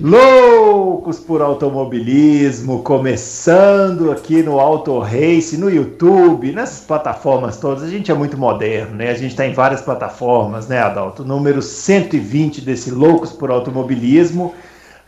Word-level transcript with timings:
Loucos 0.00 1.20
por 1.20 1.40
automobilismo, 1.40 2.82
começando 2.82 4.10
aqui 4.10 4.42
no 4.42 4.58
Auto 4.58 4.98
Race, 4.98 5.56
no 5.56 5.70
YouTube, 5.70 6.50
nessas 6.50 6.84
plataformas 6.84 7.58
todas. 7.58 7.84
A 7.84 7.88
gente 7.88 8.10
é 8.10 8.14
muito 8.14 8.36
moderno, 8.36 8.96
né? 8.96 9.10
A 9.10 9.14
gente 9.14 9.30
está 9.30 9.46
em 9.46 9.52
várias 9.52 9.82
plataformas, 9.82 10.66
né, 10.66 10.80
Adalto? 10.80 11.24
Número 11.24 11.62
120 11.62 12.60
desse 12.62 12.90
Loucos 12.90 13.30
por 13.30 13.52
Automobilismo 13.52 14.52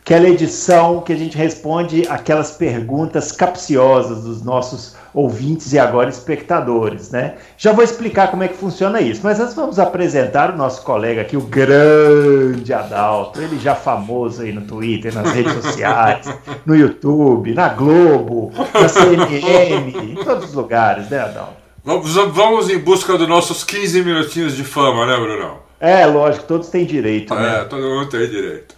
aquela 0.07 0.29
edição 0.29 1.01
que 1.01 1.11
a 1.11 1.17
gente 1.17 1.37
responde 1.37 2.07
aquelas 2.07 2.51
perguntas 2.51 3.33
capciosas 3.33 4.23
dos 4.23 4.41
nossos 4.41 4.95
ouvintes 5.13 5.73
e 5.73 5.79
agora 5.79 6.09
espectadores, 6.09 7.11
né? 7.11 7.35
Já 7.57 7.73
vou 7.73 7.83
explicar 7.83 8.31
como 8.31 8.41
é 8.41 8.47
que 8.47 8.55
funciona 8.55 9.01
isso, 9.01 9.19
mas 9.21 9.37
antes 9.37 9.53
vamos 9.53 9.77
apresentar 9.77 10.53
o 10.53 10.57
nosso 10.57 10.81
colega 10.83 11.23
aqui, 11.23 11.35
o 11.35 11.41
grande 11.41 12.73
Adalto, 12.73 13.41
ele 13.41 13.59
já 13.59 13.75
famoso 13.75 14.43
aí 14.43 14.53
no 14.53 14.61
Twitter, 14.61 15.13
nas 15.13 15.29
redes 15.29 15.51
sociais, 15.51 16.25
no 16.65 16.73
YouTube, 16.73 17.53
na 17.53 17.67
Globo, 17.67 18.53
na 18.73 18.87
CNN, 18.87 19.89
em 19.89 20.15
todos 20.23 20.45
os 20.45 20.53
lugares, 20.53 21.09
né, 21.09 21.19
Adalto? 21.19 21.57
Vamos, 21.83 22.13
vamos 22.15 22.69
em 22.69 22.79
busca 22.79 23.17
dos 23.17 23.27
nossos 23.27 23.61
15 23.61 24.03
minutinhos 24.03 24.55
de 24.55 24.63
fama, 24.63 25.05
né, 25.05 25.17
Brunão? 25.17 25.67
É, 25.81 26.05
lógico, 26.05 26.45
todos 26.45 26.69
têm 26.69 26.85
direito, 26.85 27.35
né? 27.35 27.59
É, 27.59 27.63
todo 27.65 27.81
mundo 27.81 28.09
tem 28.09 28.27
direito. 28.29 28.76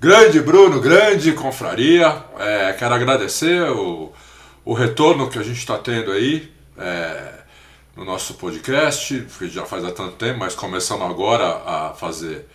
Grande 0.00 0.40
Bruno, 0.40 0.80
grande 0.80 1.32
confraria. 1.32 2.24
É, 2.38 2.72
quero 2.72 2.94
agradecer 2.94 3.68
o, 3.68 4.12
o 4.64 4.72
retorno 4.72 5.28
que 5.28 5.36
a 5.36 5.42
gente 5.42 5.58
está 5.58 5.76
tendo 5.76 6.12
aí 6.12 6.52
é, 6.78 7.32
no 7.96 8.04
nosso 8.04 8.34
podcast, 8.34 9.26
que 9.36 9.48
já 9.48 9.64
faz 9.64 9.84
há 9.84 9.90
tanto 9.90 10.12
tempo, 10.12 10.38
mas 10.38 10.54
começamos 10.54 11.04
agora 11.04 11.62
a 11.66 11.94
fazer 11.94 12.46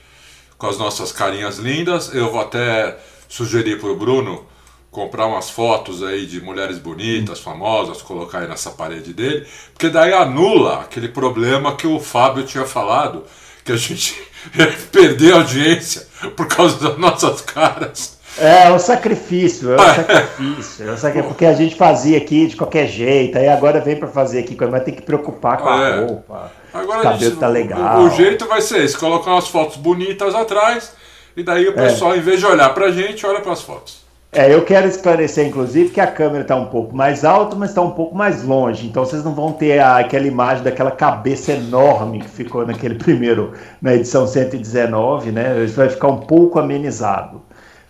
com 0.58 0.67
as 0.67 0.77
nossas 0.77 1.11
carinhas 1.11 1.58
lindas. 1.58 2.16
Eu 2.16 2.31
vou 2.31 2.39
até 2.39 2.97
sugerir 3.27 3.77
para 3.77 3.89
o 3.89 3.97
Bruno 3.97 4.45
comprar 4.89 5.25
umas 5.25 5.49
fotos 5.49 6.02
aí 6.02 6.25
de 6.25 6.39
mulheres 6.39 6.80
bonitas, 6.80 7.41
famosas, 7.41 8.02
colocar 8.02 8.39
aí 8.39 8.47
nessa 8.47 8.71
parede 8.71 9.11
dele, 9.11 9.45
porque 9.73 9.89
daí 9.89 10.14
anula 10.14 10.80
aquele 10.80 11.09
problema 11.09 11.75
que 11.75 11.88
o 11.88 11.99
Fábio 11.99 12.45
tinha 12.45 12.64
falado, 12.64 13.25
que 13.66 13.73
a 13.73 13.75
gente 13.75 14.16
perder 14.91 15.33
a 15.33 15.38
audiência 15.38 16.08
por 16.36 16.47
causa 16.47 16.89
das 16.89 16.97
nossas 16.97 17.41
caras. 17.41 18.17
É, 18.38 18.67
é 18.67 18.72
o 18.72 18.80
sacrifício, 18.80 19.73
é 19.73 19.75
o 19.75 19.80
sacrifício. 19.80 20.89
É 20.89 20.91
o 20.91 20.97
sacrifício 20.97 21.30
porque 21.30 21.45
a 21.45 21.53
gente 21.53 21.75
fazia 21.75 22.17
aqui 22.17 22.47
de 22.47 22.55
qualquer 22.55 22.88
jeito, 22.88 23.38
aí 23.38 23.47
agora 23.47 23.80
vem 23.80 23.95
para 23.95 24.08
fazer 24.08 24.39
aqui, 24.39 24.58
mas 24.59 24.83
tem 24.83 24.94
que 24.94 25.03
preocupar 25.03 25.58
com 25.58 25.69
a 25.69 25.88
é. 25.88 25.99
roupa. 25.99 26.52
Agora 26.73 26.99
o 26.99 27.03
cabelo 27.03 27.30
gente, 27.30 27.39
tá 27.39 27.47
legal. 27.47 28.02
O, 28.02 28.08
o, 28.08 28.09
jeito 28.09 28.47
vai 28.47 28.61
ser 28.61 28.83
esse: 28.83 28.97
colocar 28.97 29.31
umas 29.31 29.47
fotos 29.47 29.77
bonitas 29.77 30.33
atrás, 30.33 30.94
e 31.38 31.44
daí 31.44 31.67
o 31.67 31.73
pessoal, 31.73 32.16
é. 32.16 32.17
em 32.17 32.21
vez 32.21 32.39
de 32.39 32.45
olhar 32.47 32.73
pra 32.73 32.89
gente, 32.89 33.23
olha 33.25 33.39
para 33.39 33.53
as 33.53 33.61
fotos. 33.61 34.02
É, 34.36 34.52
eu 34.52 34.66
quero 34.66 34.88
esclarecer, 34.88 35.45
inclusive, 35.45 35.92
que 35.92 36.02
a 36.02 36.08
câmera 36.08 36.42
está 36.42 36.56
um 36.56 36.66
pouco 36.66 36.95
mais 36.95 37.23
alta, 37.23 37.56
mas 37.56 37.70
está 37.70 37.81
um 37.81 37.92
pouco 37.92 38.16
mais 38.16 38.44
longe. 38.44 38.88
Então 38.88 39.06
vocês 39.06 39.23
não 39.23 39.36
vão 39.36 39.52
ter 39.52 39.78
a, 39.78 39.98
aquela 39.98 40.26
imagem 40.26 40.64
daquela 40.64 40.89
cabeça 40.89 41.52
enorme 41.52 42.20
que 42.20 42.28
ficou 42.28 42.66
naquele 42.66 42.95
primeiro, 43.04 43.54
na 43.80 43.94
edição 43.94 44.26
119, 44.26 45.31
né? 45.31 45.66
Vai 45.76 45.88
ficar 45.88 46.08
um 46.08 46.17
pouco 46.17 46.58
amenizado. 46.58 47.44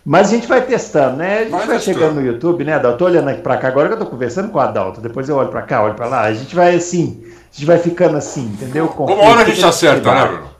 Mas 0.04 0.28
a 0.28 0.30
gente 0.32 0.46
vai 0.46 0.60
testando, 0.60 1.16
né? 1.16 1.38
A 1.38 1.42
gente 1.44 1.50
vai, 1.50 1.66
vai 1.66 1.80
chegando 1.80 2.16
no 2.16 2.26
YouTube, 2.26 2.62
né, 2.62 2.74
Adalto? 2.74 2.98
Tô 2.98 3.06
olhando 3.06 3.28
aqui 3.30 3.40
para 3.40 3.56
cá 3.56 3.68
agora 3.68 3.88
que 3.88 3.94
eu 3.94 3.98
tô 3.98 4.06
conversando 4.06 4.50
com 4.50 4.58
o 4.58 4.60
Adalto. 4.60 5.00
Depois 5.00 5.26
eu 5.30 5.36
olho 5.36 5.48
para 5.48 5.62
cá, 5.62 5.82
olho 5.82 5.94
para 5.94 6.06
lá. 6.06 6.20
A 6.20 6.34
gente 6.34 6.54
vai 6.54 6.74
assim, 6.74 7.24
a 7.24 7.54
gente 7.54 7.64
vai 7.64 7.78
ficando 7.78 8.18
assim, 8.18 8.44
entendeu? 8.44 8.92
Uma 8.98 9.14
hora 9.14 9.40
a 9.40 9.44
gente 9.46 9.64
acerta, 9.64 10.14
né, 10.14 10.26
Bruno? 10.26 10.50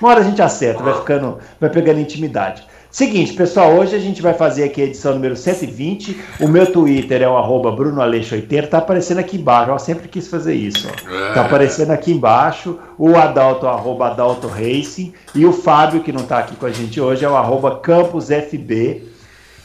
Uma 0.00 0.10
hora 0.10 0.20
a 0.20 0.24
gente 0.24 0.40
acerta, 0.40 0.82
vai 0.82 0.94
ficando, 0.94 1.38
vai 1.60 1.68
pegando 1.68 2.00
intimidade. 2.00 2.66
Seguinte, 2.90 3.34
pessoal, 3.34 3.74
hoje 3.74 3.94
a 3.94 3.98
gente 3.98 4.22
vai 4.22 4.32
fazer 4.32 4.64
aqui 4.64 4.80
a 4.80 4.84
edição 4.84 5.14
número 5.14 5.36
120. 5.36 6.18
O 6.40 6.48
meu 6.48 6.70
Twitter 6.70 7.20
é 7.20 7.28
o 7.28 7.36
arroba 7.36 7.70
BrunoAleixo80. 7.70 8.68
Tá 8.68 8.78
aparecendo 8.78 9.18
aqui 9.18 9.36
embaixo. 9.36 9.70
Eu 9.70 9.78
sempre 9.78 10.08
quis 10.08 10.28
fazer 10.28 10.54
isso. 10.54 10.88
Ó. 10.88 11.34
Tá 11.34 11.42
aparecendo 11.42 11.90
aqui 11.90 12.12
embaixo. 12.12 12.78
O 12.96 13.16
Adalto, 13.16 13.66
arroba 13.66 14.06
Adalto 14.06 14.46
Racing. 14.46 15.12
E 15.34 15.44
o 15.44 15.52
Fábio, 15.52 16.02
que 16.02 16.12
não 16.12 16.22
está 16.22 16.38
aqui 16.38 16.56
com 16.56 16.66
a 16.66 16.70
gente 16.70 17.00
hoje, 17.00 17.24
é 17.24 17.28
o 17.28 17.36
arroba 17.36 17.76
CampusFB. 17.80 19.02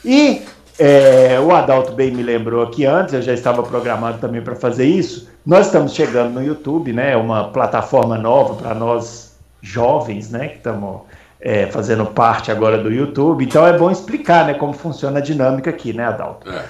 E 0.03 0.41
é, 0.79 1.39
o 1.39 1.51
Adalto 1.51 1.93
bem 1.93 2.11
me 2.11 2.23
lembrou 2.23 2.63
aqui 2.63 2.85
antes, 2.85 3.13
eu 3.13 3.21
já 3.21 3.33
estava 3.33 3.61
programado 3.61 4.17
também 4.17 4.41
para 4.41 4.55
fazer 4.55 4.85
isso. 4.85 5.29
Nós 5.45 5.67
estamos 5.67 5.93
chegando 5.93 6.33
no 6.33 6.43
YouTube, 6.43 6.91
né? 6.91 7.13
É 7.13 7.17
uma 7.17 7.49
plataforma 7.49 8.17
nova 8.17 8.55
para 8.55 8.73
nós 8.73 9.35
jovens, 9.61 10.31
né? 10.31 10.47
Que 10.47 10.57
estamos 10.57 11.01
é, 11.41 11.65
fazendo 11.65 12.05
parte 12.05 12.51
agora 12.51 12.77
do 12.77 12.91
YouTube. 12.91 13.43
Então 13.43 13.65
é 13.65 13.77
bom 13.77 13.89
explicar 13.89 14.45
né, 14.45 14.53
como 14.53 14.73
funciona 14.73 15.17
a 15.17 15.21
dinâmica 15.21 15.71
aqui, 15.71 15.91
né, 15.91 16.05
Adalto? 16.05 16.47
É. 16.49 16.63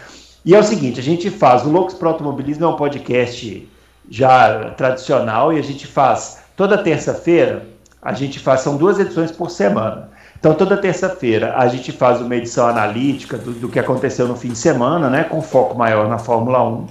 E 0.44 0.56
é 0.56 0.60
o 0.60 0.64
seguinte, 0.64 1.00
a 1.00 1.04
gente 1.04 1.30
faz, 1.30 1.64
o 1.64 1.70
Loucos 1.70 1.94
para 1.94 2.10
Automobilismo 2.10 2.66
é 2.66 2.68
um 2.68 2.76
podcast 2.76 3.70
já 4.10 4.72
tradicional 4.72 5.54
e 5.54 5.60
a 5.60 5.62
gente 5.62 5.86
faz 5.86 6.40
toda 6.56 6.78
terça-feira, 6.78 7.68
a 8.02 8.14
gente 8.14 8.40
faz, 8.40 8.62
são 8.62 8.76
duas 8.76 8.98
edições 8.98 9.32
por 9.32 9.52
semana. 9.52 10.10
Então 10.40 10.56
toda 10.56 10.76
terça-feira 10.76 11.54
a 11.56 11.68
gente 11.68 11.92
faz 11.92 12.20
uma 12.20 12.36
edição 12.36 12.68
analítica 12.68 13.38
do, 13.38 13.52
do 13.52 13.70
que 13.70 13.78
aconteceu 13.78 14.28
no 14.28 14.36
fim 14.36 14.50
de 14.50 14.58
semana, 14.58 15.10
né, 15.10 15.24
com 15.26 15.42
foco 15.42 15.78
maior 15.78 16.10
na 16.10 16.18
Fórmula 16.18 16.68
1. 16.68 16.88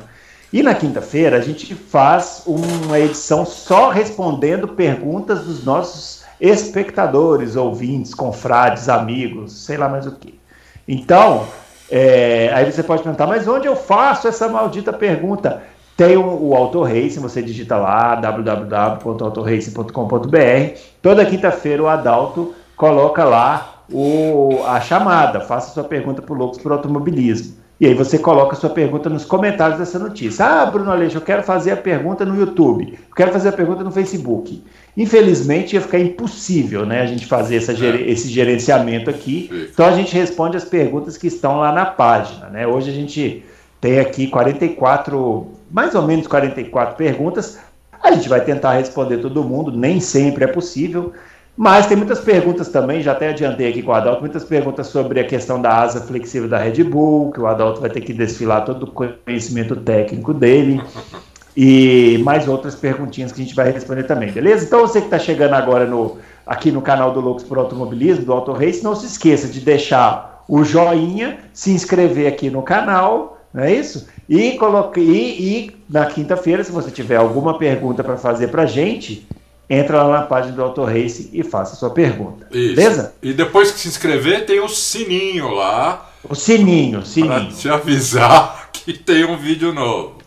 E 0.53 0.63
na 0.63 0.75
quinta-feira 0.75 1.37
a 1.37 1.41
gente 1.41 1.75
faz 1.75 2.45
uma 2.47 3.01
edição 3.01 3.45
só 3.45 3.91
respondendo 3.91 4.69
perguntas 4.69 5.45
dos 5.45 5.65
nossos 5.65 6.20
espectadores, 6.41 7.57
ouvintes, 7.57 8.15
confrades, 8.15 8.89
amigos, 8.89 9.65
sei 9.65 9.77
lá 9.77 9.89
mais 9.89 10.07
o 10.07 10.13
que. 10.13 10.39
Então, 10.89 11.47
é, 11.91 12.51
aí 12.55 12.71
você 12.71 12.83
pode 12.83 13.03
perguntar, 13.03 13.27
mas 13.27 13.47
onde 13.47 13.67
eu 13.67 13.77
faço 13.77 14.27
essa 14.29 14.49
maldita 14.49 14.91
pergunta? 14.93 15.63
Tem 15.97 16.17
o, 16.17 16.49
o 16.49 16.55
Autoracing, 16.55 17.21
você 17.21 17.43
digita 17.43 17.77
lá 17.77 18.15
www.autoracing.com.br. 18.15 20.79
Toda 21.03 21.27
quinta-feira 21.27 21.83
o 21.83 21.89
Adalto 21.89 22.55
coloca 22.75 23.23
lá 23.25 23.83
o, 23.93 24.63
a 24.67 24.81
chamada, 24.81 25.41
faça 25.41 25.75
sua 25.75 25.85
pergunta 25.85 26.23
para 26.23 26.33
o 26.33 26.39
Loucos 26.39 26.59
por 26.59 26.73
Automobilismo. 26.73 27.60
E 27.81 27.87
aí 27.87 27.95
você 27.95 28.19
coloca 28.19 28.55
a 28.55 28.61
sua 28.61 28.69
pergunta 28.69 29.09
nos 29.09 29.25
comentários 29.25 29.79
dessa 29.79 29.99
notícia. 29.99 30.45
Ah, 30.45 30.67
Bruno 30.67 30.91
Aleixo, 30.91 31.17
eu 31.17 31.23
quero 31.23 31.43
fazer 31.43 31.71
a 31.71 31.77
pergunta 31.77 32.27
no 32.27 32.39
YouTube, 32.39 32.93
eu 33.09 33.15
quero 33.17 33.33
fazer 33.33 33.49
a 33.49 33.53
pergunta 33.53 33.83
no 33.83 33.91
Facebook. 33.91 34.63
Infelizmente 34.95 35.75
ia 35.75 35.81
ficar 35.81 35.99
impossível 35.99 36.85
né, 36.85 37.01
a 37.01 37.07
gente 37.07 37.25
fazer 37.25 37.57
essa, 37.57 37.73
é. 37.73 38.03
esse 38.03 38.29
gerenciamento 38.29 39.09
aqui. 39.09 39.69
Então 39.73 39.87
a 39.87 39.93
gente 39.93 40.15
responde 40.15 40.59
as 40.59 40.65
perguntas 40.65 41.17
que 41.17 41.29
estão 41.29 41.59
lá 41.59 41.73
na 41.73 41.87
página. 41.87 42.51
Né? 42.51 42.67
Hoje 42.67 42.91
a 42.91 42.95
gente 42.95 43.43
tem 43.81 43.99
aqui 43.99 44.27
44, 44.27 45.47
mais 45.71 45.95
ou 45.95 46.03
menos 46.03 46.27
44 46.27 46.97
perguntas. 46.97 47.59
A 48.03 48.13
gente 48.13 48.29
vai 48.29 48.43
tentar 48.43 48.73
responder 48.73 49.19
todo 49.19 49.43
mundo, 49.43 49.73
nem 49.73 50.01
sempre 50.01 50.45
é 50.45 50.47
possível. 50.47 51.15
Mas 51.61 51.85
tem 51.85 51.95
muitas 51.95 52.21
perguntas 52.21 52.69
também, 52.69 53.03
já 53.03 53.13
até 53.13 53.29
adiantei 53.29 53.69
aqui 53.69 53.83
com 53.83 53.91
o 53.91 53.95
Adalto, 53.95 54.23
muitas 54.23 54.43
perguntas 54.43 54.87
sobre 54.87 55.21
a 55.21 55.25
questão 55.25 55.61
da 55.61 55.83
asa 55.83 56.01
flexível 56.01 56.49
da 56.49 56.57
Red 56.57 56.83
Bull, 56.85 57.31
que 57.31 57.39
o 57.39 57.47
Adalto 57.47 57.83
vai 57.83 57.91
ter 57.91 58.01
que 58.01 58.15
desfilar 58.15 58.65
todo 58.65 58.85
o 58.85 58.91
conhecimento 58.91 59.77
técnico 59.77 60.33
dele. 60.33 60.81
E 61.55 62.19
mais 62.25 62.49
outras 62.49 62.75
perguntinhas 62.75 63.31
que 63.31 63.43
a 63.43 63.45
gente 63.45 63.55
vai 63.55 63.71
responder 63.71 64.05
também, 64.05 64.33
beleza? 64.33 64.65
Então 64.65 64.81
você 64.81 65.01
que 65.01 65.09
está 65.09 65.19
chegando 65.19 65.53
agora 65.53 65.85
no, 65.85 66.17
aqui 66.47 66.73
no 66.73 66.81
canal 66.81 67.13
do 67.13 67.21
Loucos 67.21 67.45
por 67.45 67.59
Automobilismo, 67.59 68.25
do 68.25 68.33
Auto 68.33 68.53
Race, 68.53 68.83
não 68.83 68.97
se 68.97 69.05
esqueça 69.05 69.47
de 69.47 69.61
deixar 69.61 70.43
o 70.49 70.65
joinha, 70.65 71.41
se 71.53 71.73
inscrever 71.73 72.27
aqui 72.27 72.49
no 72.49 72.63
canal, 72.63 73.39
não 73.53 73.65
é 73.65 73.71
isso? 73.75 74.09
E, 74.27 74.53
coloque, 74.53 74.99
e, 74.99 75.67
e 75.67 75.77
na 75.91 76.07
quinta-feira, 76.07 76.65
se 76.65 76.73
você 76.73 76.91
tiver 76.91 77.17
alguma 77.17 77.59
pergunta 77.59 78.03
para 78.03 78.17
fazer 78.17 78.49
para 78.49 78.63
a 78.63 78.67
gente, 78.67 79.29
entra 79.71 80.03
lá 80.03 80.21
na 80.21 80.27
página 80.27 80.53
do 80.53 80.63
Auto 80.63 80.85
Race 80.85 81.31
e 81.33 81.45
faça 81.45 81.75
a 81.75 81.77
sua 81.77 81.91
pergunta. 81.91 82.49
Isso. 82.51 82.75
Beleza? 82.75 83.15
E 83.23 83.33
depois 83.33 83.71
que 83.71 83.79
se 83.79 83.87
inscrever, 83.87 84.45
tem 84.45 84.59
o 84.59 84.69
sininho 84.69 85.49
lá. 85.55 86.11
O 86.29 86.35
sininho, 86.35 87.07
sininho. 87.07 87.47
Para 87.47 87.47
te 87.47 87.69
avisar 87.69 88.69
que 88.75 88.93
tem 88.93 89.25
um 89.25 89.37
vídeo 89.37 89.73
novo. 89.73 90.19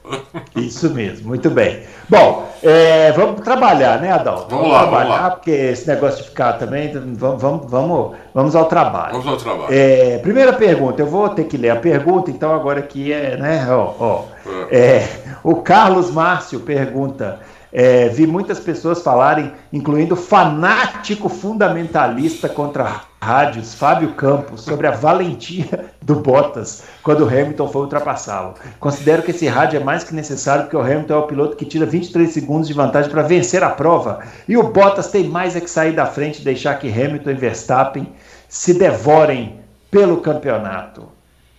Isso 0.56 0.90
mesmo, 0.90 1.28
muito 1.28 1.50
bem. 1.50 1.84
Bom, 2.10 2.50
é, 2.62 3.12
vamos 3.14 3.42
trabalhar, 3.42 4.02
né, 4.02 4.12
Adalto? 4.12 4.50
Vamos, 4.50 4.68
vamos 4.68 4.72
lá, 4.72 4.82
trabalhar, 4.82 5.10
vamos 5.10 5.24
lá. 5.24 5.32
porque 5.32 5.52
esse 5.52 5.88
negócio 5.88 6.24
de 6.24 6.30
ficar 6.30 6.54
também, 6.54 6.92
vamos, 6.92 7.42
vamos, 7.42 7.72
vamos, 7.72 8.16
vamos 8.34 8.56
ao 8.56 8.66
trabalho. 8.66 9.14
Vamos 9.14 9.28
ao 9.28 9.38
trabalho. 9.38 9.74
É, 9.74 10.18
primeira 10.18 10.52
pergunta, 10.54 11.02
eu 11.02 11.08
vou 11.08 11.30
ter 11.30 11.46
que 11.46 11.56
ler 11.56 11.70
a 11.70 11.78
pergunta, 11.78 12.30
então 12.30 12.54
agora 12.54 12.80
aqui 12.80 13.14
é, 13.14 13.38
né, 13.38 13.66
ó, 13.70 13.94
ó 13.98 14.26
é, 14.70 15.08
o 15.42 15.56
Carlos 15.58 16.12
Márcio 16.12 16.60
pergunta, 16.60 17.40
É, 17.76 18.08
vi 18.08 18.28
muitas 18.28 18.60
pessoas 18.60 19.02
falarem, 19.02 19.52
incluindo 19.72 20.16
fanático 20.16 21.28
fundamentalista 21.28 22.48
contra 22.48 23.02
rádios, 23.20 23.74
Fábio 23.74 24.14
Campos, 24.14 24.62
sobre 24.62 24.86
a 24.86 24.92
valentia 24.92 25.92
do 26.00 26.16
Bottas 26.16 26.84
quando 27.02 27.22
o 27.22 27.28
Hamilton 27.28 27.68
foi 27.70 27.82
ultrapassá-lo. 27.82 28.54
Considero 28.80 29.24
que 29.24 29.32
esse 29.32 29.48
rádio 29.48 29.78
é 29.78 29.84
mais 29.84 30.04
que 30.04 30.14
necessário 30.14 30.66
porque 30.66 30.78
o 30.78 30.82
Hamilton 30.82 31.14
é 31.16 31.18
o 31.18 31.28
piloto 31.28 31.56
que 31.56 31.66
tira 31.66 31.88
23 31.88 32.32
segundos 32.32 32.68
de 32.68 32.76
vantagem 32.76 33.10
para 33.10 33.24
vencer 33.24 33.64
a 33.64 33.70
prova. 33.70 34.20
E 34.48 34.56
o 34.56 34.62
Bottas 34.62 35.08
tem 35.08 35.28
mais 35.28 35.56
é 35.56 35.60
que 35.60 35.70
sair 35.70 35.94
da 35.94 36.06
frente 36.06 36.42
e 36.42 36.46
deixar 36.46 36.78
que 36.78 36.88
Hamilton 36.88 37.32
e 37.32 37.34
Verstappen 37.34 38.14
se 38.48 38.76
devorem 38.76 39.60
pelo 39.90 40.18
campeonato. 40.18 41.08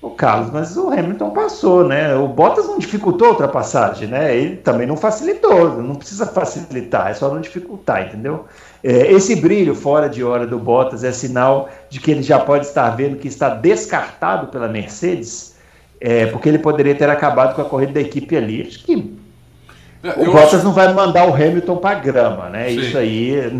O 0.04 0.10
Carlos, 0.10 0.50
mas 0.52 0.76
o 0.76 0.90
Hamilton 0.90 1.30
passou, 1.30 1.88
né? 1.88 2.14
O 2.14 2.28
Bottas 2.28 2.66
não 2.66 2.78
dificultou 2.78 3.28
a 3.28 3.30
ultrapassagem, 3.30 4.06
né? 4.06 4.36
Ele 4.36 4.56
também 4.56 4.86
não 4.86 4.98
facilitou, 4.98 5.80
não 5.82 5.94
precisa 5.94 6.26
facilitar, 6.26 7.10
é 7.10 7.14
só 7.14 7.32
não 7.32 7.40
dificultar, 7.40 8.08
entendeu? 8.08 8.44
É, 8.82 9.10
esse 9.10 9.34
brilho 9.34 9.74
fora 9.74 10.06
de 10.06 10.22
hora 10.22 10.46
do 10.46 10.58
Bottas 10.58 11.04
é 11.04 11.10
sinal 11.10 11.70
de 11.88 12.00
que 12.00 12.10
ele 12.10 12.22
já 12.22 12.38
pode 12.38 12.66
estar 12.66 12.90
vendo 12.90 13.16
que 13.16 13.28
está 13.28 13.48
descartado 13.48 14.48
pela 14.48 14.68
Mercedes, 14.68 15.54
é, 15.98 16.26
porque 16.26 16.50
ele 16.50 16.58
poderia 16.58 16.94
ter 16.94 17.08
acabado 17.08 17.54
com 17.54 17.62
a 17.62 17.64
corrida 17.64 17.94
da 17.94 18.00
equipe 18.02 18.36
ali. 18.36 18.60
Acho 18.60 18.84
que 18.84 19.16
é, 20.02 20.10
o 20.20 20.32
Bottas 20.32 20.56
acho... 20.56 20.64
não 20.64 20.74
vai 20.74 20.92
mandar 20.92 21.26
o 21.26 21.32
Hamilton 21.32 21.78
para 21.78 21.98
grama, 21.98 22.50
né? 22.50 22.68
Sim. 22.68 22.80
Isso 22.80 22.98
aí, 22.98 23.50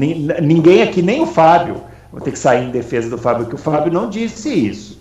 ninguém 0.43 0.83
aqui, 0.83 1.01
nem 1.01 1.23
o 1.23 1.27
Fábio, 1.27 1.81
vou 2.13 2.21
ter 2.21 2.33
que 2.33 2.39
sair 2.39 2.67
em 2.67 2.71
defesa 2.71 3.09
do 3.09 3.17
Fábio, 3.17 3.47
que 3.47 3.55
o 3.55 3.59
Fábio 3.59 3.91
não 3.91 4.11
disse 4.11 4.53
isso. 4.53 4.94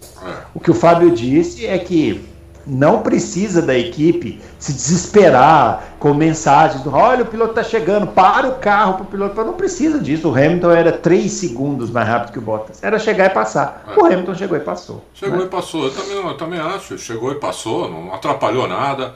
O 0.53 0.59
que 0.59 0.71
o 0.71 0.73
Fábio 0.73 1.11
disse 1.11 1.65
é 1.65 1.77
que 1.77 2.33
não 2.65 3.01
precisa 3.01 3.61
da 3.61 3.77
equipe 3.77 4.39
se 4.57 4.73
desesperar 4.73 5.95
com 5.99 6.13
mensagens 6.13 6.81
do 6.81 6.93
olha, 6.93 7.23
o 7.23 7.25
piloto 7.25 7.51
está 7.51 7.63
chegando, 7.63 8.07
para 8.07 8.47
o 8.47 8.55
carro 8.55 8.93
para 8.93 9.03
o 9.03 9.05
piloto. 9.05 9.43
Não 9.43 9.53
precisa 9.53 9.99
disso. 9.99 10.29
O 10.29 10.31
Hamilton 10.31 10.71
era 10.71 10.91
3 10.91 11.31
segundos 11.31 11.89
mais 11.89 12.07
rápido 12.07 12.31
que 12.31 12.39
o 12.39 12.41
Bottas. 12.41 12.81
Era 12.81 12.97
chegar 12.99 13.25
e 13.25 13.29
passar. 13.29 13.83
É. 13.87 13.99
O 13.99 14.05
Hamilton 14.05 14.35
chegou 14.35 14.57
e 14.57 14.61
passou. 14.61 15.03
Chegou 15.13 15.39
né? 15.39 15.45
e 15.45 15.47
passou. 15.47 15.85
Eu 15.85 15.91
também, 15.91 16.17
eu 16.17 16.37
também 16.37 16.59
acho. 16.59 16.97
Chegou 16.97 17.31
e 17.31 17.35
passou, 17.35 17.89
não 17.89 18.13
atrapalhou 18.13 18.67
nada. 18.67 19.13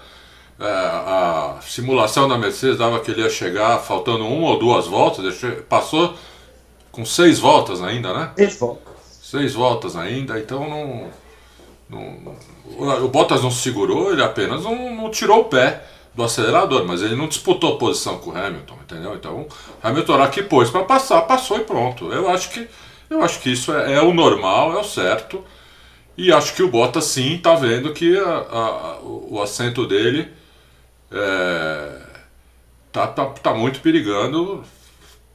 É, 0.60 0.66
a 0.66 1.58
simulação 1.62 2.28
da 2.28 2.38
Mercedes 2.38 2.78
dava 2.78 3.00
que 3.00 3.12
ele 3.12 3.22
ia 3.22 3.30
chegar 3.30 3.78
faltando 3.78 4.26
uma 4.26 4.50
ou 4.50 4.60
duas 4.60 4.88
voltas. 4.88 5.40
Passou 5.70 6.16
com 6.92 7.06
seis 7.06 7.40
voltas 7.40 7.82
ainda, 7.82 8.12
né? 8.14 8.32
Seis 8.36 8.58
voltas. 8.58 8.87
Seis 9.30 9.54
voltas 9.54 9.98
ainda, 9.98 10.40
então 10.40 10.70
não 10.70 11.12
o 13.02 13.08
Bottas 13.10 13.44
não 13.44 13.52
se 13.52 13.62
segurou, 13.62 14.14
ele 14.14 14.24
apenas 14.24 14.64
não, 14.64 14.96
não, 14.96 15.12
tirou 15.12 15.42
o 15.42 15.46
pé 15.46 15.84
do 16.16 16.24
acelerador, 16.24 16.86
mas 16.86 17.02
ele 17.02 17.14
não 17.14 17.28
disputou 17.28 17.78
posição 17.78 18.20
com 18.20 18.30
o 18.30 18.38
Hamilton, 18.38 18.78
entendeu? 18.84 19.16
Então, 19.16 19.46
Hamilton 19.84 20.16
lá 20.16 20.30
que 20.30 20.42
pôs 20.42 20.70
para 20.70 20.86
passar, 20.86 21.24
passou 21.24 21.58
e 21.58 21.66
pronto. 21.66 22.10
Eu 22.10 22.30
acho 22.30 22.52
que, 22.52 22.70
eu 23.10 23.22
acho 23.22 23.42
que 23.42 23.52
isso 23.52 23.74
é, 23.74 23.96
é, 23.96 24.02
o 24.02 24.14
normal, 24.14 24.72
é 24.72 24.80
o 24.80 24.84
certo. 24.86 25.44
E 26.18 26.32
acho 26.32 26.54
que 26.54 26.64
o 26.64 26.70
Bottas 26.70 27.04
sim 27.04 27.36
está 27.36 27.54
vendo 27.54 27.94
que 27.94 28.18
a, 28.18 28.24
a, 28.24 29.00
o 29.02 29.42
assento 29.42 29.86
dele 29.86 30.32
é, 31.12 32.02
tá, 32.94 33.08
tá, 33.08 33.26
tá 33.26 33.54
muito 33.54 33.82
perigando 33.82 34.64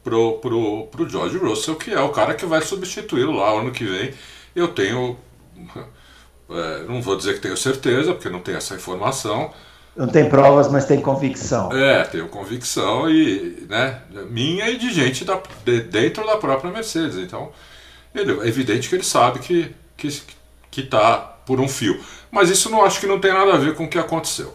pro, 0.03 0.39
pro, 0.39 0.87
pro 0.87 1.09
George 1.09 1.37
Russell, 1.37 1.77
que 1.77 1.93
é 1.93 2.01
o 2.01 2.11
cara 2.11 2.35
que 2.35 2.47
vai 2.47 2.61
substituí-lo 2.63 3.33
lá 3.33 3.51
ano 3.51 3.71
que 3.71 3.85
vem. 3.85 4.13
Eu 4.55 4.69
tenho 4.69 5.17
é, 6.51 6.85
não 6.89 7.01
vou 7.01 7.17
dizer 7.17 7.35
que 7.35 7.41
tenho 7.41 7.57
certeza, 7.57 8.13
porque 8.13 8.29
não 8.29 8.41
tenho 8.41 8.59
essa 8.59 8.75
informação. 8.75 9.53
Não 9.97 10.09
tem 10.09 10.29
provas, 10.29 10.71
mas 10.71 10.87
tem 10.87 11.01
convicção. 11.01 11.71
É, 11.73 12.03
tenho 12.05 12.29
convicção 12.29 13.11
e, 13.11 13.67
né, 13.69 14.01
minha 14.31 14.71
e 14.71 14.79
de 14.79 14.93
gente 14.93 15.25
da, 15.25 15.41
de, 15.65 15.81
dentro 15.83 16.27
da 16.27 16.37
própria 16.37 16.71
Mercedes. 16.71 17.17
Então, 17.17 17.51
ele, 18.15 18.41
é 18.41 18.49
evidente 18.49 18.89
que 18.89 18.95
ele 18.95 19.05
sabe 19.05 19.39
que 19.41 19.75
que 19.97 20.23
que 20.71 20.83
tá 20.83 21.19
por 21.45 21.61
um 21.61 21.69
fio. 21.69 22.01
Mas 22.31 22.49
isso 22.49 22.71
não 22.71 22.83
acho 22.83 22.99
que 22.99 23.07
não 23.07 23.21
tem 23.21 23.33
nada 23.33 23.53
a 23.53 23.59
ver 23.59 23.75
com 23.75 23.85
o 23.85 23.89
que 23.89 23.99
aconteceu. 23.99 24.55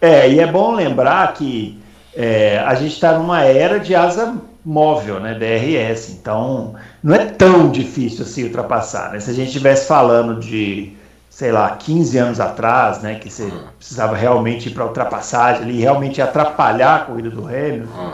É, 0.00 0.30
e 0.30 0.38
é 0.38 0.46
bom 0.46 0.74
lembrar 0.74 1.32
que 1.32 1.80
é, 2.14 2.58
a 2.58 2.74
gente 2.74 2.92
está 2.92 3.18
numa 3.18 3.42
era 3.42 3.80
de 3.80 3.94
asa 3.94 4.36
móvel, 4.66 5.20
né, 5.20 5.34
DRS. 5.34 6.10
Então, 6.10 6.74
não 7.00 7.14
é 7.14 7.24
tão 7.24 7.70
difícil 7.70 8.24
assim 8.24 8.44
ultrapassar. 8.44 9.12
Né? 9.12 9.20
Se 9.20 9.30
a 9.30 9.32
gente 9.32 9.46
estivesse 9.48 9.86
falando 9.86 10.40
de 10.40 10.92
sei 11.30 11.52
lá, 11.52 11.76
15 11.76 12.16
anos 12.16 12.40
atrás, 12.40 13.02
né, 13.02 13.16
que 13.16 13.28
você 13.28 13.42
uhum. 13.42 13.64
precisava 13.76 14.16
realmente 14.16 14.70
ir 14.70 14.72
para 14.72 14.86
ultrapassagem 14.86 15.64
ali, 15.64 15.80
realmente 15.80 16.22
atrapalhar 16.22 16.96
a 16.96 16.98
corrida 17.00 17.28
do 17.28 17.46
Hamilton. 17.46 17.92
Uhum. 17.94 18.12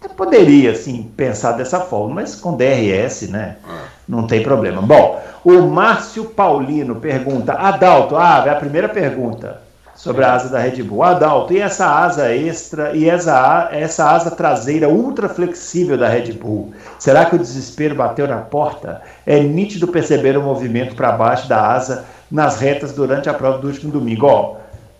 Até 0.00 0.12
poderia, 0.12 0.72
assim, 0.72 1.12
pensar 1.16 1.52
dessa 1.52 1.78
forma, 1.78 2.16
mas 2.16 2.34
com 2.34 2.56
DRS, 2.56 3.28
né, 3.28 3.58
uhum. 3.64 3.76
não 4.08 4.26
tem 4.26 4.42
problema. 4.42 4.82
Bom, 4.82 5.22
o 5.44 5.62
Márcio 5.68 6.24
Paulino 6.24 6.96
pergunta, 6.96 7.52
Adalto, 7.52 8.16
ah, 8.16 8.42
é 8.44 8.50
a 8.50 8.56
primeira 8.56 8.88
pergunta 8.88 9.67
sobre 9.98 10.24
a 10.24 10.34
asa 10.34 10.48
da 10.48 10.60
Red 10.60 10.80
Bull. 10.84 11.02
Adalto, 11.02 11.52
e 11.52 11.58
essa 11.58 11.84
asa 11.84 12.32
extra 12.32 12.96
e 12.96 13.10
essa, 13.10 13.68
essa 13.72 14.08
asa 14.08 14.30
traseira 14.30 14.88
ultra 14.88 15.28
flexível 15.28 15.98
da 15.98 16.08
Red 16.08 16.32
Bull? 16.34 16.72
Será 17.00 17.24
que 17.24 17.34
o 17.34 17.38
desespero 17.38 17.96
bateu 17.96 18.28
na 18.28 18.38
porta? 18.38 19.02
É 19.26 19.40
nítido 19.40 19.88
perceber 19.88 20.38
o 20.38 20.42
movimento 20.42 20.94
para 20.94 21.10
baixo 21.10 21.48
da 21.48 21.72
asa 21.72 22.04
nas 22.30 22.60
retas 22.60 22.92
durante 22.92 23.28
a 23.28 23.34
prova 23.34 23.58
do 23.58 23.66
último 23.66 23.90
domingo. 23.90 24.26
Ó, 24.26 24.56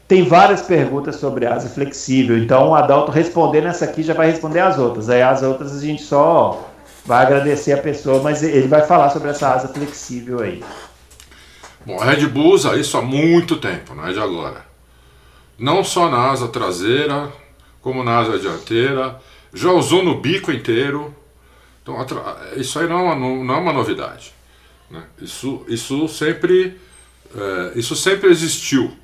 tem 0.08 0.24
várias 0.24 0.62
perguntas 0.62 1.14
sobre 1.14 1.46
asa 1.46 1.68
flexível, 1.68 2.36
então 2.36 2.70
o 2.70 2.74
Adalto 2.74 3.12
respondendo 3.12 3.68
essa 3.68 3.84
aqui 3.84 4.02
já 4.02 4.14
vai 4.14 4.28
responder 4.28 4.60
as 4.60 4.78
outras. 4.80 5.08
Aí 5.08 5.22
as 5.22 5.44
outras 5.44 5.76
a 5.76 5.80
gente 5.80 6.02
só 6.02 6.68
vai 7.06 7.24
agradecer 7.24 7.72
a 7.72 7.78
pessoa, 7.78 8.20
mas 8.20 8.42
ele 8.42 8.66
vai 8.66 8.82
falar 8.82 9.10
sobre 9.10 9.30
essa 9.30 9.48
asa 9.54 9.68
flexível 9.68 10.40
aí. 10.40 10.64
Bom, 11.86 12.00
a 12.00 12.04
Red 12.04 12.26
Bull 12.26 12.54
usa 12.54 12.76
isso 12.76 12.98
há 12.98 13.02
muito 13.02 13.58
tempo, 13.58 13.94
não 13.94 14.04
é 14.04 14.12
de 14.12 14.18
agora 14.18 14.67
não 15.58 15.82
só 15.82 16.08
na 16.08 16.30
asa 16.30 16.48
traseira, 16.48 17.32
como 17.82 18.04
na 18.04 18.18
asa 18.18 18.38
dianteira, 18.38 19.20
já 19.52 19.72
usou 19.72 20.04
no 20.04 20.20
bico 20.20 20.52
inteiro. 20.52 21.14
Então, 21.82 21.96
isso 22.56 22.78
aí 22.78 22.86
não 22.86 22.98
é 22.98 23.02
uma, 23.02 23.44
não 23.44 23.54
é 23.54 23.58
uma 23.58 23.72
novidade. 23.72 24.32
Né? 24.90 25.02
Isso, 25.20 25.64
isso, 25.68 26.08
sempre, 26.08 26.78
é, 27.34 27.72
isso 27.78 27.96
sempre 27.96 28.30
existiu. 28.30 28.96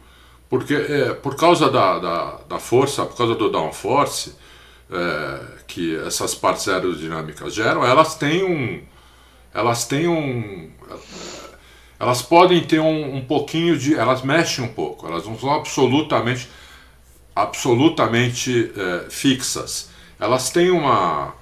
Porque 0.48 0.74
é, 0.74 1.14
por 1.14 1.34
causa 1.34 1.70
da, 1.70 1.98
da, 1.98 2.40
da, 2.48 2.58
força, 2.58 3.04
por 3.04 3.16
causa 3.16 3.34
do 3.34 3.50
downforce, 3.50 4.34
é, 4.90 5.40
que 5.66 5.96
essas 5.96 6.34
partes 6.34 6.68
aerodinâmicas 6.68 7.54
geram, 7.54 7.84
elas 7.84 8.14
têm 8.14 8.44
um. 8.44 8.82
Elas 9.52 9.86
têm 9.86 10.08
um 10.08 10.70
elas 12.04 12.20
podem 12.20 12.62
ter 12.62 12.80
um, 12.80 13.16
um 13.16 13.24
pouquinho 13.24 13.78
de. 13.78 13.94
Elas 13.94 14.20
mexem 14.20 14.62
um 14.62 14.68
pouco, 14.68 15.06
elas 15.06 15.24
não 15.24 15.38
são 15.38 15.50
absolutamente, 15.50 16.50
absolutamente 17.34 18.70
é, 18.76 19.08
fixas. 19.08 19.88
Elas 20.20 20.50
têm 20.50 20.70
uma, 20.70 21.34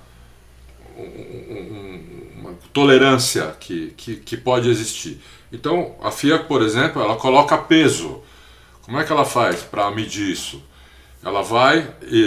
um, 0.96 2.00
uma 2.38 2.54
tolerância 2.72 3.56
que, 3.58 3.92
que, 3.96 4.14
que 4.14 4.36
pode 4.36 4.70
existir. 4.70 5.20
Então, 5.52 5.96
a 6.00 6.12
FIA, 6.12 6.38
por 6.38 6.62
exemplo, 6.62 7.02
ela 7.02 7.16
coloca 7.16 7.58
peso. 7.58 8.22
Como 8.82 9.00
é 9.00 9.04
que 9.04 9.10
ela 9.10 9.24
faz 9.24 9.62
para 9.62 9.90
medir 9.90 10.30
isso? 10.30 10.62
Ela 11.24 11.42
vai, 11.42 11.92
e, 12.02 12.24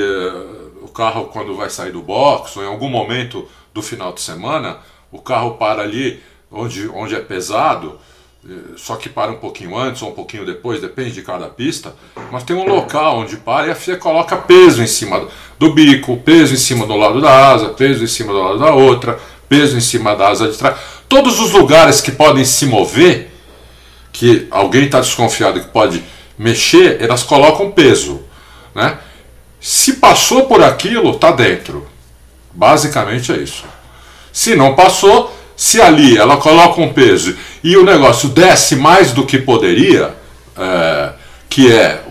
o 0.81 0.89
carro, 0.89 1.27
quando 1.27 1.55
vai 1.55 1.69
sair 1.69 1.93
do 1.93 2.01
box, 2.01 2.57
ou 2.57 2.63
em 2.65 2.67
algum 2.67 2.89
momento 2.89 3.47
do 3.73 3.81
final 3.81 4.11
de 4.11 4.19
semana, 4.19 4.79
o 5.09 5.21
carro 5.21 5.55
para 5.55 5.83
ali 5.83 6.21
onde, 6.51 6.89
onde 6.89 7.15
é 7.15 7.21
pesado 7.21 7.97
só 8.77 8.95
que 8.95 9.09
para 9.09 9.31
um 9.31 9.37
pouquinho 9.37 9.75
antes 9.75 10.01
ou 10.01 10.09
um 10.09 10.13
pouquinho 10.13 10.45
depois, 10.45 10.79
depende 10.79 11.11
de 11.11 11.23
cada 11.23 11.47
pista, 11.47 11.95
mas 12.31 12.43
tem 12.43 12.55
um 12.55 12.67
local 12.67 13.19
onde 13.19 13.37
para 13.37 13.67
e 13.67 13.71
a 13.71 13.75
FIA 13.75 13.97
coloca 13.97 14.37
peso 14.37 14.83
em 14.83 14.87
cima 14.87 15.27
do 15.57 15.73
bico, 15.73 16.17
peso 16.17 16.53
em 16.53 16.57
cima 16.57 16.85
do 16.85 16.95
lado 16.95 17.19
da 17.19 17.51
asa, 17.51 17.69
peso 17.69 18.03
em 18.03 18.07
cima 18.07 18.31
do 18.31 18.39
lado 18.39 18.59
da 18.59 18.73
outra, 18.73 19.19
peso 19.49 19.75
em 19.75 19.81
cima 19.81 20.15
da 20.15 20.29
asa 20.29 20.47
de 20.47 20.57
trás. 20.57 20.77
Todos 21.09 21.39
os 21.39 21.51
lugares 21.51 22.01
que 22.01 22.11
podem 22.11 22.45
se 22.45 22.67
mover, 22.67 23.31
que 24.11 24.47
alguém 24.51 24.85
está 24.85 24.99
desconfiado 24.99 25.59
que 25.59 25.67
pode 25.67 26.03
mexer, 26.37 27.01
elas 27.01 27.23
colocam 27.23 27.71
peso. 27.71 28.21
Né? 28.75 28.97
Se 29.59 29.93
passou 29.93 30.45
por 30.45 30.61
aquilo, 30.63 31.11
está 31.11 31.31
dentro. 31.31 31.87
Basicamente 32.53 33.31
é 33.31 33.37
isso. 33.37 33.63
Se 34.31 34.55
não 34.55 34.75
passou, 34.75 35.34
se 35.55 35.81
ali 35.81 36.17
ela 36.17 36.37
coloca 36.37 36.81
um 36.81 36.91
peso 36.91 37.35
e 37.63 37.77
o 37.77 37.83
negócio 37.83 38.29
desce 38.29 38.75
mais 38.75 39.11
do 39.11 39.25
que 39.25 39.37
poderia, 39.37 40.13
é, 40.57 41.09
que 41.49 41.71
é 41.71 42.01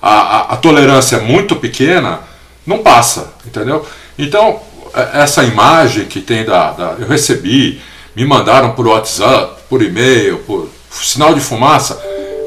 a, 0.00 0.10
a, 0.10 0.40
a, 0.54 0.56
tolerância 0.56 1.16
é 1.16 1.20
muito 1.20 1.56
pequena, 1.56 2.20
não 2.66 2.78
passa, 2.78 3.34
entendeu? 3.44 3.84
Então, 4.18 4.60
é, 4.94 5.22
essa 5.22 5.44
imagem 5.44 6.06
que 6.06 6.20
tem 6.20 6.44
da, 6.44 6.72
da 6.72 6.94
eu 6.98 7.06
recebi, 7.06 7.80
me 8.14 8.24
mandaram 8.24 8.72
por 8.72 8.86
WhatsApp, 8.86 9.62
por 9.68 9.82
e-mail, 9.82 10.38
por 10.38 10.68
sinal 10.90 11.34
de 11.34 11.40
fumaça, 11.40 12.00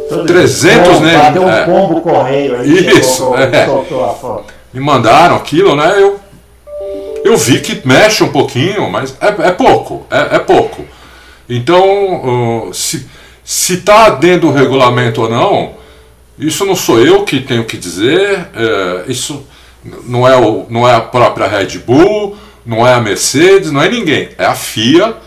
Tudo 0.10 0.26
300 0.26 1.00
né? 1.02 1.32
Deu 1.32 1.44
um 1.44 1.50
é, 1.50 1.66
pombo 1.66 2.02
correio 2.02 2.56
aí, 2.60 2.88
Isso, 2.88 3.32
chegou, 3.32 3.38
é. 3.38 3.68
me 4.74 4.80
mandaram 4.80 5.36
aquilo, 5.36 5.76
né? 5.76 5.94
Eu, 5.98 6.19
eu 7.30 7.38
vi 7.38 7.60
que 7.60 7.88
mexe 7.88 8.24
um 8.24 8.32
pouquinho, 8.32 8.90
mas 8.90 9.16
é, 9.22 9.48
é 9.48 9.52
pouco, 9.52 10.06
é, 10.10 10.36
é, 10.36 10.40
pouco. 10.40 10.86
Então, 11.48 12.68
uh, 12.68 12.74
se, 12.74 13.08
se 13.44 13.78
tá 13.78 14.10
dentro 14.10 14.48
do 14.48 14.54
regulamento 14.54 15.22
ou 15.22 15.30
não, 15.30 15.74
isso 16.38 16.66
não 16.66 16.76
sou 16.76 17.00
eu 17.00 17.24
que 17.24 17.42
tenho 17.42 17.66
que 17.66 17.78
dizer, 17.78 18.48
é, 18.56 19.04
isso 19.08 19.46
não 20.06 20.28
é, 20.28 20.38
o, 20.38 20.66
não 20.70 20.88
é 20.88 20.96
a 20.96 21.02
própria 21.02 21.48
Red 21.48 21.80
Bull, 21.80 22.38
não 22.66 22.88
é 22.88 22.94
a 22.94 23.02
Mercedes, 23.02 23.72
não 23.72 23.82
é 23.82 23.90
ninguém, 23.90 24.30
é 24.38 24.46
a 24.46 24.56
FIA 24.56 25.18